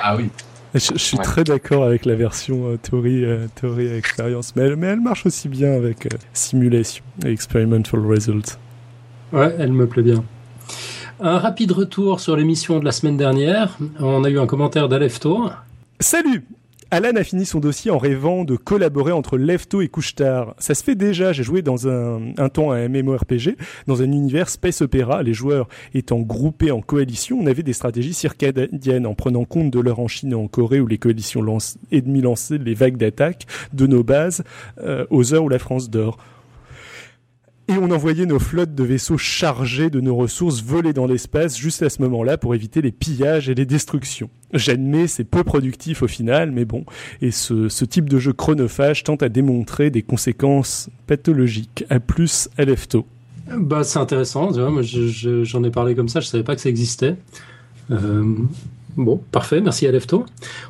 Ah 0.00 0.16
oui. 0.16 0.30
Je, 0.74 0.96
suis 0.96 1.18
très 1.18 1.44
d'accord 1.44 1.84
avec 1.84 2.06
la 2.06 2.14
version 2.14 2.68
euh, 2.68 2.76
théorie, 2.78 3.24
euh, 3.24 3.46
théorie 3.54 3.86
et 3.86 3.96
expérience, 3.96 4.56
mais 4.56 4.62
elle, 4.62 4.76
mais 4.76 4.86
elle 4.86 5.00
marche 5.00 5.26
aussi 5.26 5.48
bien 5.48 5.72
avec 5.72 6.08
simulation 6.32 7.04
et 7.24 7.28
experimental 7.30 8.00
results. 8.06 8.58
Ouais, 9.32 9.54
elle 9.58 9.72
me 9.72 9.86
plaît 9.86 10.02
bien. 10.02 10.24
Un 11.20 11.38
rapide 11.38 11.72
retour 11.72 12.20
sur 12.20 12.36
l'émission 12.36 12.78
de 12.80 12.84
la 12.84 12.92
semaine 12.92 13.16
dernière. 13.16 13.76
On 14.00 14.24
a 14.24 14.30
eu 14.30 14.38
un 14.38 14.46
commentaire 14.46 14.88
d'Alefto. 14.88 15.50
Salut 16.00 16.44
Alan 16.92 17.16
a 17.16 17.24
fini 17.24 17.46
son 17.46 17.58
dossier 17.58 17.90
en 17.90 17.96
rêvant 17.96 18.44
de 18.44 18.54
collaborer 18.54 19.12
entre 19.12 19.38
Lefto 19.38 19.80
et 19.80 19.88
Couchetard. 19.88 20.54
Ça 20.58 20.74
se 20.74 20.84
fait 20.84 20.94
déjà, 20.94 21.32
j'ai 21.32 21.42
joué 21.42 21.62
dans 21.62 21.88
un, 21.88 22.34
temps 22.50 22.70
à 22.70 22.76
un 22.76 22.88
MMORPG, 22.90 23.56
dans 23.86 24.02
un 24.02 24.12
univers 24.12 24.50
space 24.50 24.82
opéra, 24.82 25.22
les 25.22 25.32
joueurs 25.32 25.70
étant 25.94 26.18
groupés 26.18 26.70
en 26.70 26.82
coalition, 26.82 27.38
on 27.40 27.46
avait 27.46 27.62
des 27.62 27.72
stratégies 27.72 28.12
circadiennes 28.12 29.06
en 29.06 29.14
prenant 29.14 29.46
compte 29.46 29.70
de 29.70 29.80
l'heure 29.80 30.00
en 30.00 30.06
Chine 30.06 30.32
et 30.32 30.34
en 30.34 30.48
Corée 30.48 30.80
où 30.80 30.86
les 30.86 30.98
coalitions 30.98 31.42
ennemies 31.90 32.20
lançaient 32.20 32.58
les 32.58 32.74
vagues 32.74 32.98
d'attaque 32.98 33.46
de 33.72 33.86
nos 33.86 34.04
bases 34.04 34.44
euh, 34.82 35.06
aux 35.08 35.32
heures 35.32 35.44
où 35.44 35.48
la 35.48 35.58
France 35.58 35.88
dort 35.88 36.18
et 37.72 37.78
on 37.78 37.90
envoyait 37.90 38.26
nos 38.26 38.38
flottes 38.38 38.74
de 38.74 38.84
vaisseaux 38.84 39.16
chargés 39.16 39.88
de 39.88 40.00
nos 40.00 40.14
ressources 40.14 40.62
voler 40.62 40.92
dans 40.92 41.06
l'espace 41.06 41.56
juste 41.56 41.82
à 41.82 41.88
ce 41.88 42.02
moment-là 42.02 42.36
pour 42.36 42.54
éviter 42.54 42.82
les 42.82 42.92
pillages 42.92 43.48
et 43.48 43.54
les 43.54 43.64
destructions. 43.64 44.28
J'admets, 44.52 45.06
c'est 45.06 45.24
peu 45.24 45.42
productif 45.42 46.02
au 46.02 46.08
final, 46.08 46.50
mais 46.50 46.66
bon. 46.66 46.84
Et 47.22 47.30
ce, 47.30 47.84
type 47.84 48.10
de 48.10 48.18
jeu 48.18 48.32
chronophage 48.32 49.04
tente 49.04 49.22
à 49.22 49.28
démontrer 49.28 49.90
des 49.90 50.02
conséquences 50.02 50.90
pathologiques. 51.06 51.84
À 51.88 51.98
plus, 51.98 52.50
à 52.58 52.64
l'EFTO. 52.64 53.06
Bah, 53.56 53.84
c'est 53.84 53.98
intéressant, 53.98 54.50
j'en 54.52 55.64
ai 55.64 55.70
parlé 55.70 55.94
comme 55.94 56.08
ça, 56.08 56.20
je 56.20 56.26
savais 56.26 56.44
pas 56.44 56.54
que 56.54 56.60
ça 56.60 56.68
existait. 56.68 57.16
Euh, 57.90 58.34
bon, 58.96 59.20
parfait, 59.30 59.60
merci 59.60 59.86
à 59.86 59.92
l'EFTO. 59.92 60.26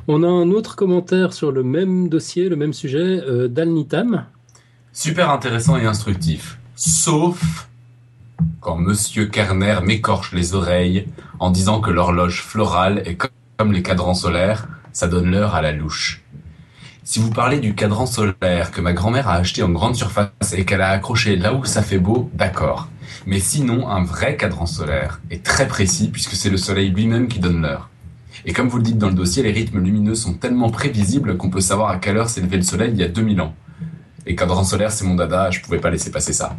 On 0.07 0.23
a 0.23 0.27
un 0.27 0.51
autre 0.51 0.75
commentaire 0.75 1.33
sur 1.33 1.51
le 1.51 1.63
même 1.63 2.07
dossier, 2.07 2.49
le 2.49 2.55
même 2.55 2.73
sujet, 2.73 3.21
euh, 3.27 3.47
d'Alnitam. 3.47 4.25
Super 4.93 5.29
intéressant 5.29 5.75
et 5.77 5.85
instructif 5.85 6.59
sauf 6.89 7.69
quand 8.59 8.75
Monsieur 8.75 9.27
Kerner 9.27 9.79
m'écorche 9.83 10.33
les 10.33 10.53
oreilles 10.53 11.07
en 11.39 11.49
disant 11.49 11.79
que 11.79 11.91
l'horloge 11.91 12.41
florale 12.41 13.01
est 13.05 13.17
comme 13.57 13.71
les 13.71 13.81
cadrans 13.81 14.13
solaires, 14.13 14.67
ça 14.91 15.07
donne 15.07 15.31
l'heure 15.31 15.55
à 15.55 15.61
la 15.61 15.71
louche. 15.71 16.23
Si 17.05 17.19
vous 17.19 17.29
parlez 17.29 17.59
du 17.59 17.73
cadran 17.73 18.05
solaire 18.05 18.71
que 18.71 18.81
ma 18.81 18.91
grand-mère 18.91 19.29
a 19.29 19.35
acheté 19.35 19.63
en 19.63 19.69
grande 19.69 19.95
surface 19.95 20.53
et 20.53 20.65
qu'elle 20.65 20.81
a 20.81 20.89
accroché 20.89 21.37
là 21.37 21.53
où 21.53 21.63
ça 21.63 21.83
fait 21.83 21.99
beau, 21.99 22.29
d'accord. 22.33 22.89
Mais 23.25 23.39
sinon, 23.39 23.89
un 23.89 24.03
vrai 24.03 24.35
cadran 24.35 24.65
solaire 24.65 25.21
est 25.29 25.43
très 25.43 25.67
précis 25.67 26.09
puisque 26.09 26.35
c'est 26.35 26.49
le 26.49 26.57
soleil 26.57 26.89
lui-même 26.89 27.29
qui 27.29 27.39
donne 27.39 27.61
l'heure. 27.61 27.89
Et 28.45 28.51
comme 28.51 28.67
vous 28.67 28.77
le 28.77 28.83
dites 28.83 28.97
dans 28.97 29.09
le 29.09 29.15
dossier, 29.15 29.41
les 29.41 29.51
rythmes 29.51 29.79
lumineux 29.79 30.15
sont 30.15 30.33
tellement 30.33 30.69
prévisibles 30.69 31.37
qu'on 31.37 31.49
peut 31.49 31.61
savoir 31.61 31.91
à 31.91 31.97
quelle 31.97 32.17
heure 32.17 32.29
s'est 32.29 32.41
levé 32.41 32.57
le 32.57 32.63
soleil 32.63 32.91
il 32.91 32.99
y 32.99 33.03
a 33.03 33.07
2000 33.07 33.39
ans. 33.39 33.55
Et 34.25 34.35
cadran 34.35 34.63
solaire, 34.63 34.91
c'est 34.91 35.05
mon 35.05 35.15
dada, 35.15 35.51
je 35.51 35.61
pouvais 35.61 35.79
pas 35.79 35.89
laisser 35.89 36.11
passer 36.11 36.33
ça. 36.33 36.55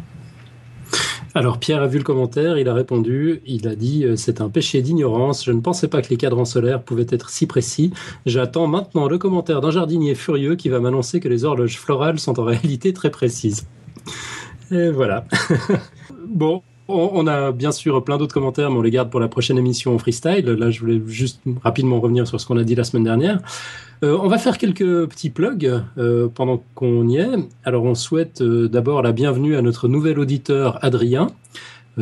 Alors 1.33 1.59
Pierre 1.59 1.81
a 1.81 1.87
vu 1.87 1.97
le 1.97 2.03
commentaire, 2.05 2.57
il 2.57 2.69
a 2.69 2.73
répondu, 2.73 3.41
il 3.45 3.67
a 3.67 3.75
dit 3.75 4.05
euh, 4.05 4.15
c'est 4.15 4.39
un 4.39 4.47
péché 4.47 4.81
d'ignorance, 4.81 5.43
je 5.43 5.51
ne 5.51 5.59
pensais 5.59 5.89
pas 5.89 6.01
que 6.01 6.09
les 6.09 6.15
cadrans 6.15 6.45
solaires 6.45 6.81
pouvaient 6.81 7.07
être 7.09 7.29
si 7.29 7.45
précis. 7.45 7.91
J'attends 8.25 8.67
maintenant 8.67 9.09
le 9.09 9.17
commentaire 9.17 9.59
d'un 9.59 9.71
jardinier 9.71 10.15
furieux 10.15 10.55
qui 10.55 10.69
va 10.69 10.79
m'annoncer 10.79 11.19
que 11.19 11.27
les 11.27 11.43
horloges 11.43 11.77
florales 11.77 12.19
sont 12.19 12.39
en 12.39 12.45
réalité 12.45 12.93
très 12.93 13.11
précises. 13.11 13.67
Et 14.71 14.89
voilà. 14.89 15.25
bon, 16.29 16.61
on 16.87 17.27
a 17.27 17.51
bien 17.51 17.71
sûr 17.71 18.03
plein 18.03 18.17
d'autres 18.17 18.33
commentaires, 18.33 18.69
mais 18.69 18.77
on 18.77 18.81
les 18.81 18.91
garde 18.91 19.09
pour 19.09 19.19
la 19.19 19.27
prochaine 19.27 19.57
émission 19.57 19.97
freestyle. 19.97 20.45
Là, 20.45 20.69
je 20.71 20.79
voulais 20.79 21.01
juste 21.05 21.41
rapidement 21.63 21.99
revenir 21.99 22.27
sur 22.27 22.39
ce 22.39 22.45
qu'on 22.45 22.57
a 22.57 22.63
dit 22.63 22.75
la 22.75 22.83
semaine 22.83 23.03
dernière. 23.03 23.39
Euh, 24.03 24.17
on 24.21 24.27
va 24.27 24.37
faire 24.37 24.57
quelques 24.57 25.07
petits 25.07 25.29
plugs 25.29 25.81
euh, 25.97 26.27
pendant 26.33 26.63
qu'on 26.75 27.07
y 27.07 27.17
est. 27.17 27.29
Alors, 27.63 27.83
on 27.83 27.95
souhaite 27.95 28.41
euh, 28.41 28.67
d'abord 28.67 29.01
la 29.01 29.11
bienvenue 29.11 29.55
à 29.55 29.61
notre 29.61 29.87
nouvel 29.87 30.19
auditeur 30.19 30.83
Adrien, 30.83 31.27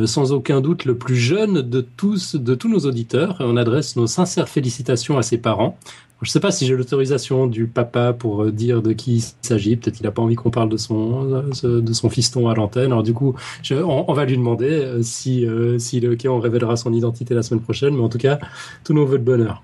sans 0.06 0.32
aucun 0.32 0.60
doute 0.60 0.86
le 0.86 0.96
plus 0.96 1.16
jeune 1.16 1.62
de 1.62 1.80
tous, 1.80 2.34
de 2.34 2.54
tous 2.54 2.68
nos 2.68 2.80
auditeurs. 2.80 3.36
On 3.38 3.56
adresse 3.56 3.94
nos 3.94 4.08
sincères 4.08 4.48
félicitations 4.48 5.18
à 5.18 5.22
ses 5.22 5.38
parents. 5.38 5.78
Je 6.20 6.28
ne 6.28 6.32
sais 6.32 6.40
pas 6.40 6.50
si 6.50 6.66
j'ai 6.66 6.74
l'autorisation 6.74 7.46
du 7.46 7.66
papa 7.66 8.12
pour 8.12 8.46
dire 8.46 8.82
de 8.82 8.92
qui 8.92 9.16
il 9.16 9.24
s'agit. 9.42 9.76
Peut-être 9.76 9.96
qu'il 9.96 10.06
n'a 10.06 10.10
pas 10.10 10.22
envie 10.22 10.36
qu'on 10.36 10.50
parle 10.50 10.68
de 10.68 10.76
son, 10.76 11.44
de 11.62 11.92
son 11.92 12.08
fiston 12.08 12.48
à 12.48 12.54
l'antenne. 12.54 12.92
Alors 12.92 13.02
du 13.02 13.12
coup, 13.12 13.34
on, 13.70 14.12
va 14.12 14.24
lui 14.24 14.36
demander 14.36 15.00
si, 15.02 15.46
si 15.78 16.00
le 16.00 16.16
cas, 16.16 16.30
on 16.30 16.40
révélera 16.40 16.76
son 16.76 16.92
identité 16.92 17.34
la 17.34 17.42
semaine 17.42 17.62
prochaine. 17.62 17.94
Mais 17.94 18.02
en 18.02 18.08
tout 18.08 18.18
cas, 18.18 18.38
tous 18.84 18.94
nos 18.94 19.04
voeux 19.04 19.18
de 19.18 19.24
bonheur. 19.24 19.62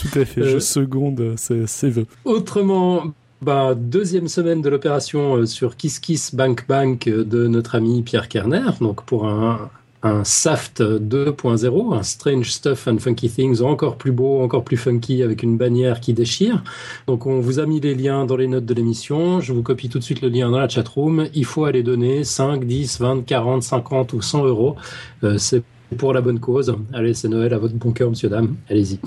Tout 0.00 0.18
à 0.18 0.24
fait, 0.24 0.42
je 0.42 0.56
euh, 0.56 0.60
seconde 0.60 1.34
ces 1.36 1.90
vœux. 1.90 2.06
Autrement, 2.24 3.12
bah, 3.42 3.74
deuxième 3.74 4.28
semaine 4.28 4.60
de 4.60 4.68
l'opération 4.68 5.36
euh, 5.36 5.46
sur 5.46 5.76
Kiss 5.76 5.98
Kiss 5.98 6.34
Bank 6.34 6.66
Bank 6.68 7.08
euh, 7.08 7.24
de 7.24 7.46
notre 7.46 7.74
ami 7.74 8.02
Pierre 8.02 8.28
Kerner, 8.28 8.68
donc 8.82 9.02
pour 9.04 9.26
un, 9.26 9.70
un 10.02 10.24
SAFT 10.24 10.82
2.0, 10.82 11.94
un 11.94 12.02
Strange 12.02 12.50
Stuff 12.50 12.86
and 12.86 12.98
Funky 12.98 13.30
Things 13.30 13.62
encore 13.62 13.96
plus 13.96 14.12
beau, 14.12 14.42
encore 14.42 14.62
plus 14.62 14.76
funky 14.76 15.22
avec 15.22 15.42
une 15.42 15.56
bannière 15.56 16.00
qui 16.00 16.12
déchire. 16.12 16.62
Donc 17.06 17.24
on 17.24 17.40
vous 17.40 17.58
a 17.60 17.64
mis 17.64 17.80
les 17.80 17.94
liens 17.94 18.26
dans 18.26 18.36
les 18.36 18.46
notes 18.46 18.66
de 18.66 18.74
l'émission, 18.74 19.40
je 19.40 19.54
vous 19.54 19.62
copie 19.62 19.88
tout 19.88 19.98
de 19.98 20.04
suite 20.04 20.20
le 20.20 20.28
lien 20.28 20.50
dans 20.50 20.58
la 20.58 20.68
chatroom. 20.68 21.28
Il 21.32 21.46
faut 21.46 21.64
aller 21.64 21.82
donner 21.82 22.24
5, 22.24 22.66
10, 22.66 23.00
20, 23.00 23.24
40, 23.24 23.62
50 23.62 24.12
ou 24.12 24.20
100 24.20 24.44
euros. 24.44 24.76
Euh, 25.24 25.38
c'est 25.38 25.62
pour 25.96 26.12
la 26.12 26.20
bonne 26.20 26.40
cause. 26.40 26.76
Allez, 26.92 27.14
c'est 27.14 27.28
Noël 27.28 27.54
à 27.54 27.58
votre 27.58 27.74
bon 27.74 27.92
cœur, 27.92 28.10
monsieur, 28.10 28.28
dame. 28.28 28.56
Allez-y. 28.68 28.98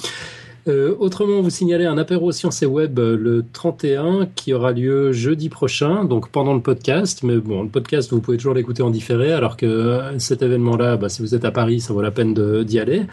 Euh, 0.67 0.95
autrement, 0.97 1.41
vous 1.41 1.49
signalez 1.49 1.85
un 1.85 1.97
apéro 1.97 2.31
Sciences 2.31 2.61
et 2.61 2.65
Web 2.65 2.97
euh, 2.97 3.17
le 3.17 3.43
31 3.51 4.27
qui 4.33 4.53
aura 4.53 4.71
lieu 4.71 5.11
jeudi 5.11 5.49
prochain, 5.49 6.05
donc 6.05 6.29
pendant 6.29 6.53
le 6.53 6.61
podcast. 6.61 7.21
Mais 7.23 7.37
bon, 7.37 7.63
le 7.63 7.69
podcast, 7.69 8.11
vous 8.11 8.21
pouvez 8.21 8.37
toujours 8.37 8.53
l'écouter 8.53 8.81
en 8.81 8.89
différé, 8.89 9.33
alors 9.33 9.57
que 9.57 9.65
euh, 9.65 10.19
cet 10.19 10.41
événement-là, 10.41 10.95
bah, 10.95 11.09
si 11.09 11.21
vous 11.21 11.35
êtes 11.35 11.43
à 11.43 11.51
Paris, 11.51 11.81
ça 11.81 11.93
vaut 11.93 12.01
la 12.01 12.11
peine 12.11 12.33
d'y 12.63 12.79
aller. 12.79 13.03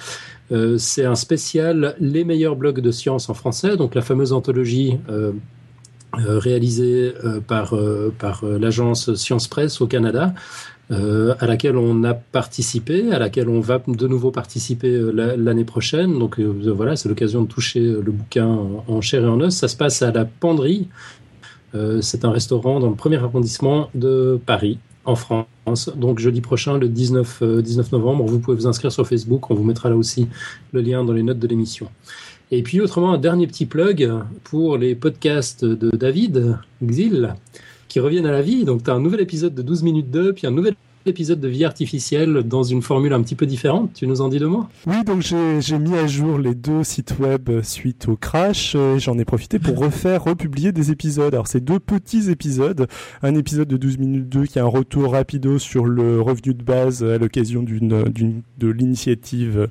C'est 0.78 1.04
un 1.04 1.14
spécial 1.14 1.94
Les 2.00 2.24
meilleurs 2.24 2.56
blogs 2.56 2.80
de 2.80 2.90
science 2.90 3.30
en 3.30 3.34
français, 3.34 3.76
donc 3.76 3.94
la 3.94 4.02
fameuse 4.02 4.32
anthologie 4.32 4.98
réalisée 6.12 7.12
par, 7.46 7.72
par 8.18 8.44
l'agence 8.44 9.14
Science 9.14 9.46
Presse 9.46 9.80
au 9.80 9.86
Canada. 9.86 10.34
Euh, 10.90 11.34
à 11.38 11.46
laquelle 11.46 11.76
on 11.76 12.02
a 12.02 12.14
participé, 12.14 13.12
à 13.12 13.20
laquelle 13.20 13.48
on 13.48 13.60
va 13.60 13.80
de 13.86 14.08
nouveau 14.08 14.32
participer 14.32 14.88
euh, 14.88 15.36
l'année 15.36 15.64
prochaine. 15.64 16.18
Donc 16.18 16.40
euh, 16.40 16.72
voilà, 16.74 16.96
c'est 16.96 17.08
l'occasion 17.08 17.42
de 17.42 17.46
toucher 17.46 17.80
le 17.80 18.10
bouquin 18.10 18.46
en, 18.46 18.84
en, 18.88 19.00
chair 19.00 19.22
et 19.22 19.28
en 19.28 19.40
os. 19.40 19.54
Ça 19.54 19.68
se 19.68 19.76
passe 19.76 20.02
à 20.02 20.10
la 20.10 20.24
Penderie. 20.24 20.88
c'est 22.00 22.24
un 22.24 22.32
restaurant 22.32 22.80
dans 22.80 22.88
le 22.88 22.96
premier 22.96 23.18
arrondissement 23.18 23.88
de 23.94 24.40
Paris, 24.44 24.78
en 25.04 25.14
France. 25.14 25.90
Donc 25.94 26.18
jeudi 26.18 26.40
prochain, 26.40 26.76
le 26.78 26.88
19, 26.88 27.44
19 27.62 27.92
novembre, 27.92 28.24
vous 28.24 28.40
pouvez 28.40 28.56
vous 28.56 28.66
inscrire 28.66 28.90
sur 28.90 29.06
Facebook. 29.06 29.48
On 29.50 29.54
vous 29.54 29.62
mettra 29.62 29.90
là 29.90 29.96
aussi 29.96 30.26
le 30.72 30.80
lien 30.80 31.04
dans 31.04 31.12
les 31.12 31.22
notes 31.22 31.38
de 31.38 31.46
l'émission. 31.46 31.88
Et 32.50 32.64
puis 32.64 32.80
autrement, 32.80 33.12
un 33.12 33.18
dernier 33.18 33.46
petit 33.46 33.66
plug 33.66 34.12
pour 34.42 34.76
les 34.76 34.96
podcasts 34.96 35.64
de 35.64 35.96
David 35.96 36.58
Xil 36.82 37.34
qui 37.90 38.00
reviennent 38.00 38.26
à 38.26 38.32
la 38.32 38.40
vie. 38.40 38.64
Donc, 38.64 38.84
tu 38.84 38.90
as 38.90 38.94
un 38.94 39.00
nouvel 39.00 39.20
épisode 39.20 39.54
de 39.54 39.60
12 39.60 39.82
minutes 39.82 40.10
2, 40.10 40.32
puis 40.32 40.46
un 40.46 40.50
nouvel 40.50 40.74
épisode 41.06 41.40
de 41.40 41.48
vie 41.48 41.64
artificielle 41.64 42.42
dans 42.44 42.62
une 42.62 42.82
formule 42.82 43.12
un 43.12 43.22
petit 43.22 43.34
peu 43.34 43.46
différente. 43.46 43.92
Tu 43.94 44.06
nous 44.06 44.20
en 44.20 44.28
dis 44.28 44.38
deux 44.38 44.48
mots? 44.48 44.66
Oui, 44.86 45.02
donc 45.04 45.22
j'ai 45.22 45.78
mis 45.78 45.94
à 45.96 46.06
jour 46.06 46.38
les 46.38 46.54
deux 46.54 46.84
sites 46.84 47.18
web 47.18 47.62
suite 47.62 48.08
au 48.08 48.16
crash. 48.16 48.76
J'en 48.98 49.18
ai 49.18 49.24
profité 49.24 49.58
pour 49.58 49.78
refaire, 49.78 50.24
republier 50.24 50.72
des 50.72 50.90
épisodes. 50.90 51.32
Alors, 51.32 51.46
c'est 51.46 51.64
deux 51.64 51.78
petits 51.78 52.30
épisodes. 52.30 52.86
Un 53.22 53.34
épisode 53.34 53.68
de 53.68 53.76
12 53.76 53.98
minutes 53.98 54.28
2 54.28 54.46
qui 54.46 54.58
est 54.58 54.62
un 54.62 54.66
retour 54.66 55.12
rapido 55.12 55.58
sur 55.58 55.86
le 55.86 56.20
revenu 56.20 56.54
de 56.54 56.62
base 56.62 57.02
à 57.02 57.18
l'occasion 57.18 57.62
de 57.62 58.68
l'initiative 58.68 59.68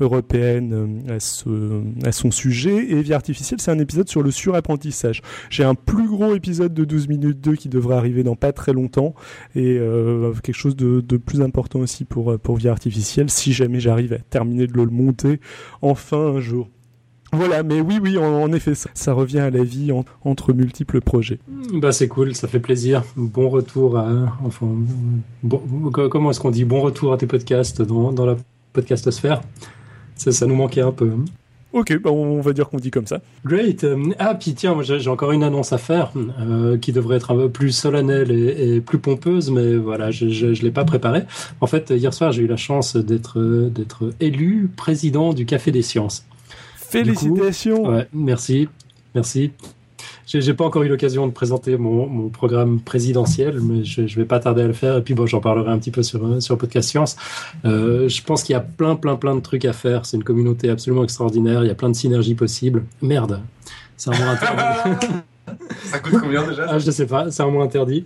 européenne 0.00 1.02
à, 1.08 1.20
ce, 1.20 1.82
à 2.04 2.12
son 2.12 2.30
sujet. 2.30 2.90
Et 2.90 3.02
vie 3.02 3.14
artificielle, 3.14 3.60
c'est 3.60 3.70
un 3.70 3.78
épisode 3.78 4.08
sur 4.08 4.22
le 4.22 4.30
surapprentissage. 4.30 5.22
J'ai 5.50 5.64
un 5.64 5.74
plus 5.74 6.08
gros 6.08 6.34
épisode 6.34 6.74
de 6.74 6.84
12 6.84 7.08
minutes 7.08 7.40
2 7.40 7.54
qui 7.54 7.68
devrait 7.68 7.96
arriver 7.96 8.22
dans 8.22 8.36
pas 8.36 8.52
très 8.52 8.72
longtemps 8.72 9.14
et 9.54 9.78
euh, 9.78 10.32
quelque 10.42 10.56
chose 10.56 10.71
de, 10.74 11.16
plus 11.16 11.40
important 11.40 11.80
aussi 11.80 12.04
pour, 12.04 12.38
pour 12.38 12.56
Vie 12.56 12.68
Artificielle, 12.68 13.30
si 13.30 13.52
jamais 13.52 13.80
j'arrive 13.80 14.12
à 14.12 14.18
terminer 14.18 14.66
de 14.66 14.74
le 14.74 14.86
monter 14.86 15.40
enfin 15.80 16.18
un 16.18 16.40
jour. 16.40 16.68
Voilà, 17.34 17.62
mais 17.62 17.80
oui, 17.80 17.98
oui, 18.02 18.18
en, 18.18 18.52
effet, 18.52 18.74
ça, 18.74 18.90
ça, 18.92 19.14
revient 19.14 19.38
à 19.38 19.48
la 19.48 19.64
vie 19.64 19.90
en, 19.90 20.04
entre 20.22 20.52
multiples 20.52 21.00
projets. 21.00 21.38
Bah 21.72 21.90
c'est 21.90 22.06
cool, 22.06 22.34
ça 22.34 22.46
fait 22.46 22.60
plaisir. 22.60 23.04
Bon 23.16 23.48
retour 23.48 23.96
à, 23.96 24.36
enfin, 24.44 24.68
comment 25.92 26.30
est-ce 26.30 26.40
qu'on 26.40 26.50
dit? 26.50 26.66
Bon 26.66 26.82
retour 26.82 27.14
à 27.14 27.16
tes 27.16 27.26
podcasts 27.26 27.80
dans, 27.80 28.12
dans 28.12 28.26
la 28.26 28.36
podcastosphère. 28.74 29.40
Ça, 30.14 30.30
ça 30.30 30.46
nous 30.46 30.54
manquait 30.54 30.82
un 30.82 30.92
peu. 30.92 31.10
Ok, 31.72 31.98
bah 32.02 32.10
on 32.10 32.40
va 32.40 32.52
dire 32.52 32.68
qu'on 32.68 32.76
dit 32.76 32.90
comme 32.90 33.06
ça. 33.06 33.20
Great. 33.46 33.86
Ah, 34.18 34.34
puis 34.34 34.54
tiens, 34.54 34.76
j'ai 34.82 35.08
encore 35.08 35.32
une 35.32 35.42
annonce 35.42 35.72
à 35.72 35.78
faire 35.78 36.12
euh, 36.40 36.76
qui 36.76 36.92
devrait 36.92 37.16
être 37.16 37.30
un 37.30 37.36
peu 37.36 37.48
plus 37.48 37.72
solennelle 37.72 38.30
et, 38.30 38.76
et 38.76 38.80
plus 38.80 38.98
pompeuse, 38.98 39.50
mais 39.50 39.76
voilà, 39.76 40.10
je 40.10 40.26
ne 40.26 40.52
l'ai 40.52 40.70
pas 40.70 40.84
préparée. 40.84 41.22
En 41.60 41.66
fait, 41.66 41.90
hier 41.90 42.12
soir, 42.12 42.32
j'ai 42.32 42.42
eu 42.42 42.46
la 42.46 42.56
chance 42.56 42.96
d'être 42.96 44.12
élu 44.20 44.70
président 44.76 45.32
du 45.32 45.46
Café 45.46 45.70
des 45.70 45.82
Sciences. 45.82 46.24
Félicitations. 46.76 47.84
Coup, 47.84 47.90
ouais, 47.90 48.06
merci, 48.12 48.68
merci. 49.14 49.52
J'ai 50.40 50.54
pas 50.54 50.64
encore 50.64 50.82
eu 50.82 50.88
l'occasion 50.88 51.26
de 51.26 51.32
présenter 51.32 51.76
mon, 51.76 52.06
mon, 52.06 52.28
programme 52.28 52.80
présidentiel, 52.80 53.60
mais 53.60 53.84
je, 53.84 54.06
je 54.06 54.16
vais 54.16 54.24
pas 54.24 54.40
tarder 54.40 54.62
à 54.62 54.66
le 54.66 54.72
faire. 54.72 54.96
Et 54.96 55.02
puis 55.02 55.14
bon, 55.14 55.26
j'en 55.26 55.40
parlerai 55.40 55.70
un 55.70 55.78
petit 55.78 55.90
peu 55.90 56.02
sur 56.02 56.42
sur 56.42 56.56
podcast 56.56 56.88
science. 56.88 57.16
Euh, 57.64 58.08
je 58.08 58.22
pense 58.22 58.42
qu'il 58.42 58.54
y 58.54 58.56
a 58.56 58.60
plein, 58.60 58.96
plein, 58.96 59.16
plein 59.16 59.34
de 59.34 59.40
trucs 59.40 59.64
à 59.64 59.72
faire. 59.72 60.06
C'est 60.06 60.16
une 60.16 60.24
communauté 60.24 60.70
absolument 60.70 61.04
extraordinaire. 61.04 61.64
Il 61.64 61.68
y 61.68 61.70
a 61.70 61.74
plein 61.74 61.90
de 61.90 61.96
synergies 61.96 62.34
possibles. 62.34 62.84
Merde, 63.02 63.40
c'est 63.96 64.10
un 64.10 64.28
interdit. 64.28 65.06
Ça 65.84 65.98
coûte 65.98 66.14
combien 66.20 66.46
déjà 66.46 66.66
ah, 66.68 66.78
Je 66.78 66.90
sais 66.90 67.06
pas, 67.06 67.30
c'est 67.30 67.42
un 67.42 67.50
mot 67.50 67.62
interdit. 67.62 68.04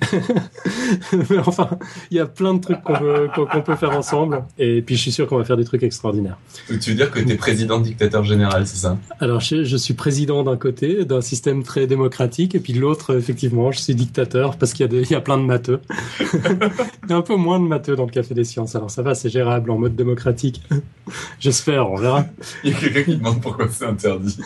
Mais 1.31 1.39
enfin, 1.39 1.71
il 2.11 2.17
y 2.17 2.21
a 2.21 2.27
plein 2.27 2.55
de 2.55 2.61
trucs 2.61 2.83
qu'on 2.83 2.95
peut, 2.99 3.29
qu 3.35 3.63
peut, 3.63 3.77
faire 3.77 3.97
ensemble. 3.97 4.45
Et 4.59 4.83
puis 4.83 4.97
je 4.97 5.03
suis 5.03 5.13
sûr 5.13 5.27
qu'on 5.27 5.39
va 5.39 5.45
faire 5.45 5.57
des 5.57 5.65
trucs 5.65 5.83
extraordinaires. 5.83 6.39
Donc, 6.71 6.81
tu 6.81 6.91
veux 6.91 6.97
dire 6.97 7.11
que 7.11 7.21
tu 7.21 7.31
es 7.31 7.37
président 7.37 7.81
dictateur 7.81 8.25
général, 8.25 8.67
c'est 8.67 8.79
ça? 8.79 8.99
Alors 9.21 9.41
je, 9.41 9.65
je, 9.65 9.77
suis 9.77 9.95
président 9.95 10.43
d'un 10.43 10.57
côté, 10.57 11.05
d'un 11.05 11.21
système 11.21 11.63
très 11.63 11.87
démocratique, 11.87 12.55
et 12.55 12.61
puis 12.61 12.73
de 12.73 12.81
l'autre, 12.81 13.17
effectivement, 13.17 13.73
je 13.73 13.81
suis 13.81 13.95
dictateur 13.95 14.57
parce 14.57 14.73
qu'il 14.73 14.93
y, 14.93 15.13
y, 15.13 15.15
a 15.15 15.21
plein 15.21 15.39
de 15.39 15.45
matheux. 15.45 15.81
il 16.21 17.11
y 17.11 17.13
a 17.13 17.17
un 17.17 17.23
peu 17.23 17.37
moins 17.37 17.61
de 17.61 17.67
matheux 17.67 17.97
dans 17.97 18.05
le 18.05 18.11
Café 18.11 18.35
des 18.35 18.45
Sciences. 18.45 18.75
Alors 18.75 18.91
ça 18.91 19.03
va, 19.03 19.15
c'est 19.15 19.31
gérable 19.31 19.71
en 19.71 19.79
mode 19.79 19.97
démocratique. 19.97 20.63
J'espère, 21.41 21.91
on 21.91 21.97
verra. 21.97 22.27
Il 22.65 22.73
y 22.73 22.75
a 22.75 22.79
quelqu'un 22.79 23.03
qui 23.03 23.17
demande 23.17 23.41
pourquoi 23.41 23.69
c'est 23.71 23.85
interdit. 23.85 24.39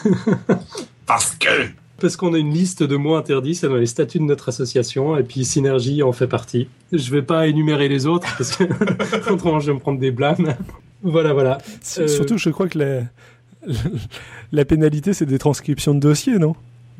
parce 1.06 1.35
que 1.36 1.48
parce 2.01 2.16
qu'on 2.16 2.35
a 2.35 2.39
une 2.39 2.52
liste 2.52 2.82
de 2.82 2.97
mots 2.97 3.14
interdits, 3.14 3.55
c'est 3.55 3.68
dans 3.68 3.77
les 3.77 3.86
statuts 3.86 4.18
de 4.18 4.24
notre 4.24 4.48
association, 4.48 5.16
et 5.16 5.22
puis 5.22 5.44
Synergie 5.44 6.02
en 6.02 6.12
fait 6.12 6.27
partie. 6.27 6.68
Je 6.93 7.10
vais 7.10 7.22
pas 7.22 7.47
énumérer 7.47 7.89
les 7.89 8.06
autres, 8.06 8.27
parce 8.39 8.56
que 8.56 8.64
autrement 9.32 9.60
je 9.60 9.68
vais 9.68 9.74
me 9.74 9.81
prendre 9.81 10.01
des 10.01 10.10
blâmes. 10.10 10.55
voilà, 11.02 11.32
voilà. 11.32 11.59
Surtout, 11.82 12.39
je 12.39 12.51
crois 12.51 12.68
que 12.68 12.78
la, 12.78 13.02
la 14.52 14.64
pénalité, 14.64 15.12
c'est 15.12 15.27
des 15.27 15.39
transcriptions 15.39 15.94
de 15.94 16.01
dossiers, 16.01 16.39
non? 16.39 16.55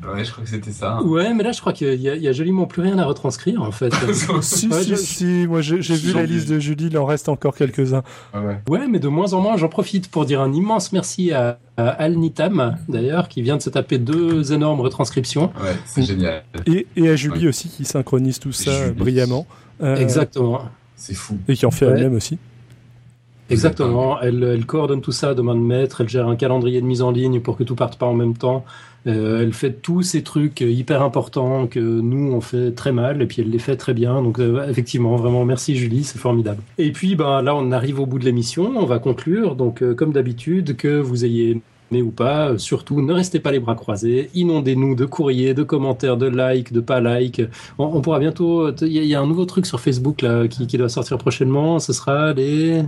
Ouais, 0.07 0.23
je 0.25 0.31
crois 0.31 0.43
que 0.43 0.49
c'était 0.49 0.71
ça. 0.71 0.93
Hein. 0.93 1.03
Ouais, 1.03 1.33
mais 1.33 1.43
là, 1.43 1.51
je 1.51 1.61
crois 1.61 1.73
qu'il 1.73 1.93
y, 1.93 2.03
y, 2.03 2.27
a 2.27 2.31
joliment 2.31 2.65
plus 2.65 2.81
rien 2.81 2.97
à 2.97 3.05
retranscrire, 3.05 3.61
en 3.61 3.71
fait. 3.71 3.93
si, 4.41 4.67
ouais, 4.67 4.81
si, 4.81 4.89
je... 4.89 4.95
si, 4.95 5.45
moi 5.47 5.61
j'ai 5.61 5.77
vu 5.77 6.13
la 6.13 6.25
liste 6.25 6.49
de 6.49 6.59
Julie, 6.59 6.87
il 6.87 6.97
en 6.97 7.05
reste 7.05 7.29
encore 7.29 7.55
quelques-uns. 7.55 8.03
Ouais. 8.33 8.61
ouais, 8.67 8.87
mais 8.87 8.99
de 8.99 9.07
moins 9.07 9.33
en 9.33 9.41
moins, 9.41 9.57
j'en 9.57 9.69
profite 9.69 10.09
pour 10.09 10.25
dire 10.25 10.41
un 10.41 10.53
immense 10.53 10.91
merci 10.91 11.31
à, 11.31 11.59
à 11.77 11.89
Al 11.89 12.15
Nitam, 12.15 12.77
d'ailleurs, 12.89 13.27
qui 13.27 13.41
vient 13.41 13.57
de 13.57 13.61
se 13.61 13.69
taper 13.69 13.99
deux 13.99 14.53
énormes 14.53 14.81
retranscriptions. 14.81 15.51
Ouais, 15.61 15.75
c'est 15.85 16.03
génial. 16.03 16.43
Et, 16.65 16.87
et, 16.95 17.09
à 17.09 17.15
Julie 17.15 17.41
ouais. 17.41 17.47
aussi, 17.49 17.69
qui 17.69 17.85
synchronise 17.85 18.39
tout 18.39 18.51
ça 18.51 18.71
Julie. 18.71 18.97
brillamment. 18.97 19.45
Euh, 19.83 19.97
Exactement. 19.97 20.61
C'est 20.95 21.15
fou. 21.15 21.37
Et 21.47 21.55
qui 21.55 21.65
en 21.65 21.71
fait 21.71 21.85
elle-même 21.85 22.15
aussi. 22.15 22.37
Exactement. 23.51 24.19
Elle, 24.21 24.43
elle, 24.43 24.65
coordonne 24.65 25.01
tout 25.01 25.11
ça 25.11 25.33
de 25.33 25.41
main 25.41 25.55
de 25.55 25.59
maître. 25.59 26.01
Elle 26.01 26.09
gère 26.09 26.27
un 26.27 26.35
calendrier 26.35 26.79
de 26.81 26.85
mise 26.85 27.01
en 27.01 27.11
ligne 27.11 27.41
pour 27.41 27.57
que 27.57 27.63
tout 27.63 27.75
parte 27.75 27.97
pas 27.97 28.05
en 28.05 28.13
même 28.13 28.37
temps. 28.37 28.63
Euh, 29.07 29.41
elle 29.41 29.53
fait 29.53 29.81
tous 29.81 30.03
ces 30.03 30.21
trucs 30.21 30.61
hyper 30.61 31.01
importants 31.01 31.65
que 31.65 31.79
nous 31.79 32.31
on 32.31 32.41
fait 32.41 32.71
très 32.71 32.91
mal 32.91 33.21
et 33.21 33.25
puis 33.25 33.41
elle 33.41 33.49
les 33.49 33.59
fait 33.59 33.75
très 33.75 33.93
bien. 33.93 34.21
Donc 34.21 34.39
euh, 34.39 34.67
effectivement, 34.69 35.15
vraiment 35.15 35.43
merci 35.45 35.75
Julie, 35.75 36.03
c'est 36.03 36.19
formidable. 36.19 36.61
Et 36.77 36.91
puis 36.91 37.15
ben 37.15 37.41
là 37.41 37.55
on 37.55 37.71
arrive 37.71 37.99
au 37.99 38.05
bout 38.05 38.19
de 38.19 38.25
l'émission, 38.25 38.71
on 38.75 38.85
va 38.85 38.99
conclure. 38.99 39.55
Donc 39.55 39.81
euh, 39.81 39.95
comme 39.95 40.13
d'habitude, 40.13 40.75
que 40.75 40.99
vous 40.99 41.25
ayez 41.25 41.61
aimé 41.91 42.03
ou 42.03 42.11
pas, 42.11 42.57
surtout 42.59 43.01
ne 43.01 43.13
restez 43.13 43.39
pas 43.39 43.51
les 43.51 43.59
bras 43.59 43.75
croisés, 43.75 44.29
inondez-nous 44.35 44.95
de 44.95 45.05
courriers, 45.05 45.55
de 45.55 45.63
commentaires, 45.63 46.17
de 46.17 46.27
likes, 46.27 46.71
de 46.71 46.79
pas 46.79 47.01
likes. 47.01 47.41
On, 47.79 48.01
pourra 48.01 48.19
bientôt. 48.19 48.71
Il 48.81 48.87
y, 48.87 49.07
y, 49.07 49.15
a 49.15 49.21
un 49.21 49.27
nouveau 49.27 49.45
truc 49.45 49.65
sur 49.65 49.79
Facebook 49.79 50.21
là 50.21 50.47
qui, 50.47 50.67
qui 50.67 50.77
doit 50.77 50.89
sortir 50.89 51.17
prochainement. 51.17 51.79
Ce 51.79 51.91
sera 51.91 52.33
les 52.33 52.83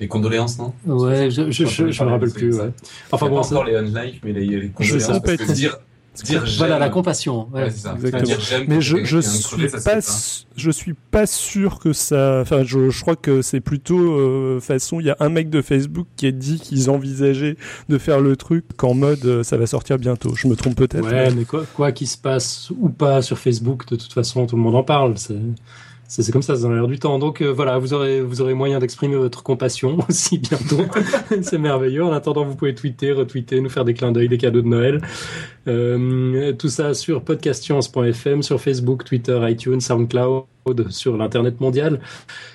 les 0.00 0.08
condoléances, 0.08 0.58
non? 0.58 0.72
Ouais, 0.86 1.30
je, 1.30 1.50
je, 1.50 1.66
je, 1.66 1.90
je 1.90 2.04
me 2.04 2.08
rappelle 2.08 2.32
plus. 2.32 2.58
Ouais. 2.58 2.70
Enfin 3.12 3.28
bon, 3.28 3.40
pas 3.40 3.46
encore 3.46 3.64
les 3.64 3.76
unlike, 3.76 4.22
mais 4.24 4.32
les, 4.32 4.46
les 4.46 4.68
condoléances. 4.70 5.02
Ça 5.02 5.20
parce 5.20 5.36
que 5.36 5.52
dire, 5.52 5.76
dire 6.24 6.44
voilà 6.56 6.78
la 6.78 6.88
compassion. 6.88 7.48
Ouais, 7.52 7.64
ouais 7.64 7.70
c'est 7.70 7.80
ça. 7.80 7.94
Exactement. 7.94 8.22
Dire 8.22 8.64
mais 8.66 8.80
je, 8.80 9.04
je 9.04 9.18
suis 9.20 9.68
pas, 9.68 9.98
je 10.56 10.70
suis 10.70 10.94
pas 11.10 11.26
sûr 11.26 11.78
que 11.78 11.92
ça. 11.92 12.40
Enfin, 12.40 12.62
je, 12.64 12.88
je 12.88 13.00
crois 13.02 13.14
que 13.16 13.42
c'est 13.42 13.60
plutôt 13.60 14.14
euh, 14.18 14.58
façon. 14.58 15.00
Il 15.00 15.06
y 15.06 15.10
a 15.10 15.16
un 15.20 15.28
mec 15.28 15.50
de 15.50 15.60
Facebook 15.60 16.06
qui 16.16 16.26
a 16.26 16.32
dit 16.32 16.58
qu'ils 16.58 16.88
envisageaient 16.88 17.56
de 17.90 17.98
faire 17.98 18.20
le 18.20 18.36
truc 18.36 18.64
qu'en 18.78 18.94
mode 18.94 19.24
euh, 19.26 19.42
ça 19.42 19.58
va 19.58 19.66
sortir 19.66 19.98
bientôt. 19.98 20.34
Je 20.34 20.48
me 20.48 20.56
trompe 20.56 20.76
peut-être. 20.76 21.04
Ouais, 21.04 21.28
mais, 21.28 21.34
mais 21.34 21.44
quoi, 21.44 21.64
quoi 21.74 21.92
qu'il 21.92 22.08
se 22.08 22.16
passe 22.16 22.70
ou 22.80 22.88
pas 22.88 23.20
sur 23.20 23.38
Facebook, 23.38 23.86
de 23.90 23.96
toute 23.96 24.14
façon, 24.14 24.46
tout 24.46 24.56
le 24.56 24.62
monde 24.62 24.76
en 24.76 24.82
parle. 24.82 25.18
C'est 25.18 25.36
C'est 26.10 26.32
comme 26.32 26.42
ça, 26.42 26.56
dans 26.56 26.72
l'air 26.72 26.88
du 26.88 26.98
temps. 26.98 27.20
Donc 27.20 27.40
euh, 27.40 27.52
voilà, 27.52 27.78
vous 27.78 27.94
aurez, 27.94 28.20
vous 28.20 28.40
aurez 28.40 28.52
moyen 28.52 28.80
d'exprimer 28.80 29.14
votre 29.14 29.44
compassion 29.44 29.96
aussi 30.08 30.38
bientôt. 30.38 30.82
c'est 31.42 31.56
merveilleux. 31.56 32.02
En 32.02 32.10
attendant, 32.10 32.44
vous 32.44 32.56
pouvez 32.56 32.74
tweeter, 32.74 33.12
retweeter, 33.12 33.60
nous 33.60 33.68
faire 33.68 33.84
des 33.84 33.94
clins 33.94 34.10
d'œil, 34.10 34.28
des 34.28 34.36
cadeaux 34.36 34.60
de 34.60 34.66
Noël. 34.66 35.00
Euh, 35.68 36.52
tout 36.52 36.68
ça 36.68 36.94
sur 36.94 37.22
podcastscience.fm, 37.22 38.42
sur 38.42 38.60
Facebook, 38.60 39.04
Twitter, 39.04 39.38
iTunes, 39.48 39.80
SoundCloud, 39.80 40.46
sur 40.88 41.16
l'internet 41.16 41.60
mondial. 41.60 42.00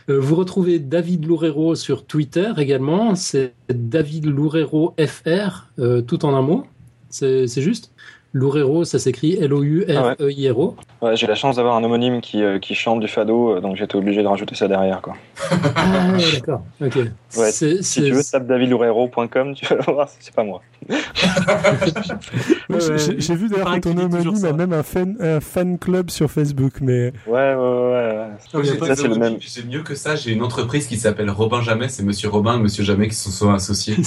Euh, 0.09 0.19
vous 0.19 0.35
retrouvez 0.35 0.79
David 0.79 1.25
Loureiro 1.25 1.75
sur 1.75 2.05
Twitter 2.05 2.51
également. 2.57 3.15
C'est 3.15 3.53
David 3.69 4.25
Loureiro 4.25 4.95
FR, 4.99 5.67
tout 6.05 6.25
en 6.25 6.35
un 6.35 6.41
mot. 6.41 6.65
C'est 7.09 7.47
juste? 7.61 7.94
Loureiro, 8.35 8.83
ça 8.83 8.99
s'écrit 8.99 9.37
L-O-U-R-E-I-R-O. 9.39 10.75
Ouais, 11.01 11.15
j'ai 11.15 11.25
la 11.25 11.35
chance 11.35 11.55
d'avoir 11.55 11.77
un 11.77 11.83
homonyme 11.85 12.19
qui, 12.19 12.43
euh, 12.43 12.59
qui 12.59 12.75
chante 12.75 12.99
du 12.99 13.07
fado, 13.07 13.55
euh, 13.55 13.61
donc 13.61 13.77
j'étais 13.77 13.95
obligé 13.95 14.23
de 14.23 14.27
rajouter 14.27 14.55
ça 14.55 14.67
derrière. 14.67 15.01
Quoi. 15.01 15.13
Ah, 15.77 16.11
ouais, 16.11 16.23
d'accord. 16.33 16.63
Ok. 16.81 16.97
Ouais, 17.37 17.51
si 17.51 17.79
tu 17.81 18.11
veux, 18.11 18.23
tape 18.23 18.45
davidloureiro.com, 18.47 19.55
tu 19.55 19.65
vas 19.67 19.75
voir, 19.87 20.09
c'est 20.19 20.33
pas 20.33 20.43
moi. 20.43 20.61
J'ai- 23.17 23.35
vu 23.35 23.47
d'ailleurs 23.47 23.75
que 23.75 23.79
ton 23.79 23.97
homonyme 23.97 24.43
a 24.45 24.51
même 24.51 24.73
un 24.73 24.83
fan, 24.83 25.15
un 25.21 25.39
fan 25.39 25.77
club 25.79 26.09
sur 26.09 26.29
Facebook, 26.29 26.73
mais 26.81 27.13
Ouais, 27.27 27.55
ouais, 27.55 28.27
ouais. 28.53 28.67
Ça, 28.85 28.95
c'est 28.97 29.07
le 29.07 29.15
même. 29.15 29.37
J'ai 29.39 29.63
mieux 29.63 29.83
que 29.83 29.95
ça, 29.95 30.15
j'ai 30.15 30.31
une 30.33 30.43
entreprise 30.43 30.87
qui 30.87 30.97
s'appelle 30.97 31.29
Robin 31.29 31.61
Jamais, 31.61 31.87
c'est 31.87 32.03
Monsieur 32.03 32.27
Robin 32.29 32.55
et 32.57 32.59
Monsieur 32.61 32.83
Jamais 32.83 33.07
qui 33.07 33.15
se 33.15 33.31
sont 33.31 33.51
associés. 33.53 33.95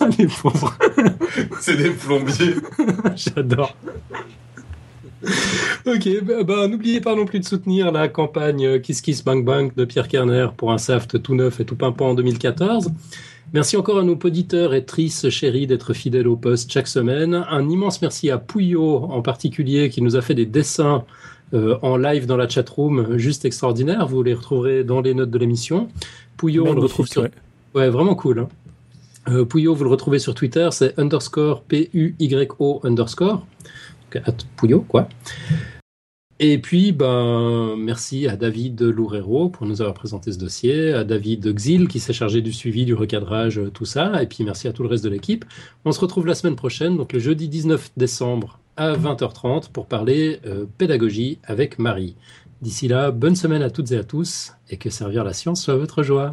Ah, 0.00 0.08
les 0.18 0.26
pauvres. 0.26 0.76
c'est 1.60 1.76
des 1.76 1.90
plombiers. 1.90 2.54
J'adore. 3.16 3.74
Ok, 5.86 6.08
bah, 6.22 6.42
bah, 6.44 6.68
n'oubliez 6.68 7.00
pas 7.00 7.14
non 7.14 7.24
plus 7.24 7.40
de 7.40 7.44
soutenir 7.44 7.90
la 7.90 8.08
campagne 8.08 8.66
euh, 8.66 8.78
Kiss 8.78 9.00
Kiss 9.00 9.24
Bang 9.24 9.44
Bang 9.44 9.72
de 9.74 9.84
Pierre 9.84 10.08
Kerner 10.08 10.48
pour 10.56 10.72
un 10.72 10.78
Saft 10.78 11.22
tout 11.22 11.34
neuf 11.34 11.60
et 11.60 11.64
tout 11.64 11.76
pimpant 11.76 12.10
en 12.10 12.14
2014. 12.14 12.90
Merci 13.52 13.76
encore 13.76 13.98
à 13.98 14.02
nos 14.02 14.18
auditeurs 14.22 14.74
et 14.74 14.84
tristes 14.84 15.30
chéris 15.30 15.66
d'être 15.66 15.94
fidèles 15.94 16.26
au 16.26 16.36
poste 16.36 16.70
chaque 16.70 16.88
semaine. 16.88 17.46
Un 17.48 17.68
immense 17.68 18.02
merci 18.02 18.30
à 18.30 18.38
Pouillot 18.38 18.96
en 18.96 19.22
particulier 19.22 19.88
qui 19.88 20.02
nous 20.02 20.16
a 20.16 20.22
fait 20.22 20.34
des 20.34 20.46
dessins 20.46 21.04
euh, 21.54 21.78
en 21.82 21.96
live 21.96 22.26
dans 22.26 22.36
la 22.36 22.48
chatroom 22.48 23.16
juste 23.16 23.44
extraordinaires. 23.44 24.06
Vous 24.08 24.22
les 24.22 24.34
retrouverez 24.34 24.82
dans 24.82 25.00
les 25.00 25.14
notes 25.14 25.30
de 25.30 25.38
l'émission. 25.38 25.88
Pouillot, 26.36 26.66
on 26.66 26.74
le 26.74 26.80
retrouve 26.80 27.06
sur 27.06 27.22
ouais. 27.22 27.30
Ouais, 27.74 27.88
vraiment 27.88 28.14
cool. 28.14 28.40
Hein. 28.40 28.48
Euh, 29.28 29.44
Pouillot, 29.44 29.74
vous 29.74 29.84
le 29.84 29.90
retrouvez 29.90 30.18
sur 30.18 30.34
Twitter, 30.34 30.68
c'est 30.72 30.98
underscore 30.98 31.62
P-U-Y-O 31.62 32.80
underscore. 32.84 33.44
Pouillot, 34.56 34.80
quoi. 34.82 35.08
Et 36.38 36.58
puis, 36.58 36.92
ben, 36.92 37.76
merci 37.78 38.28
à 38.28 38.36
David 38.36 38.82
Loureiro 38.82 39.48
pour 39.48 39.66
nous 39.66 39.80
avoir 39.80 39.94
présenté 39.94 40.32
ce 40.32 40.38
dossier, 40.38 40.92
à 40.92 41.02
David 41.02 41.54
Xil 41.54 41.88
qui 41.88 41.98
s'est 41.98 42.12
chargé 42.12 42.42
du 42.42 42.52
suivi, 42.52 42.84
du 42.84 42.92
recadrage, 42.92 43.58
euh, 43.58 43.70
tout 43.70 43.86
ça, 43.86 44.22
et 44.22 44.26
puis 44.26 44.44
merci 44.44 44.68
à 44.68 44.72
tout 44.72 44.82
le 44.82 44.88
reste 44.90 45.04
de 45.04 45.08
l'équipe. 45.08 45.46
On 45.86 45.92
se 45.92 46.00
retrouve 46.00 46.26
la 46.26 46.34
semaine 46.34 46.56
prochaine, 46.56 46.98
donc 46.98 47.14
le 47.14 47.20
jeudi 47.20 47.48
19 47.48 47.92
décembre 47.96 48.60
à 48.76 48.92
20h30 48.92 49.70
pour 49.70 49.86
parler 49.86 50.40
euh, 50.44 50.66
pédagogie 50.76 51.38
avec 51.44 51.78
Marie. 51.78 52.16
D'ici 52.60 52.86
là, 52.86 53.10
bonne 53.12 53.36
semaine 53.36 53.62
à 53.62 53.70
toutes 53.70 53.92
et 53.92 53.96
à 53.96 54.04
tous, 54.04 54.52
et 54.68 54.76
que 54.76 54.90
servir 54.90 55.24
la 55.24 55.32
science 55.32 55.62
soit 55.62 55.76
votre 55.76 56.02
joie. 56.02 56.32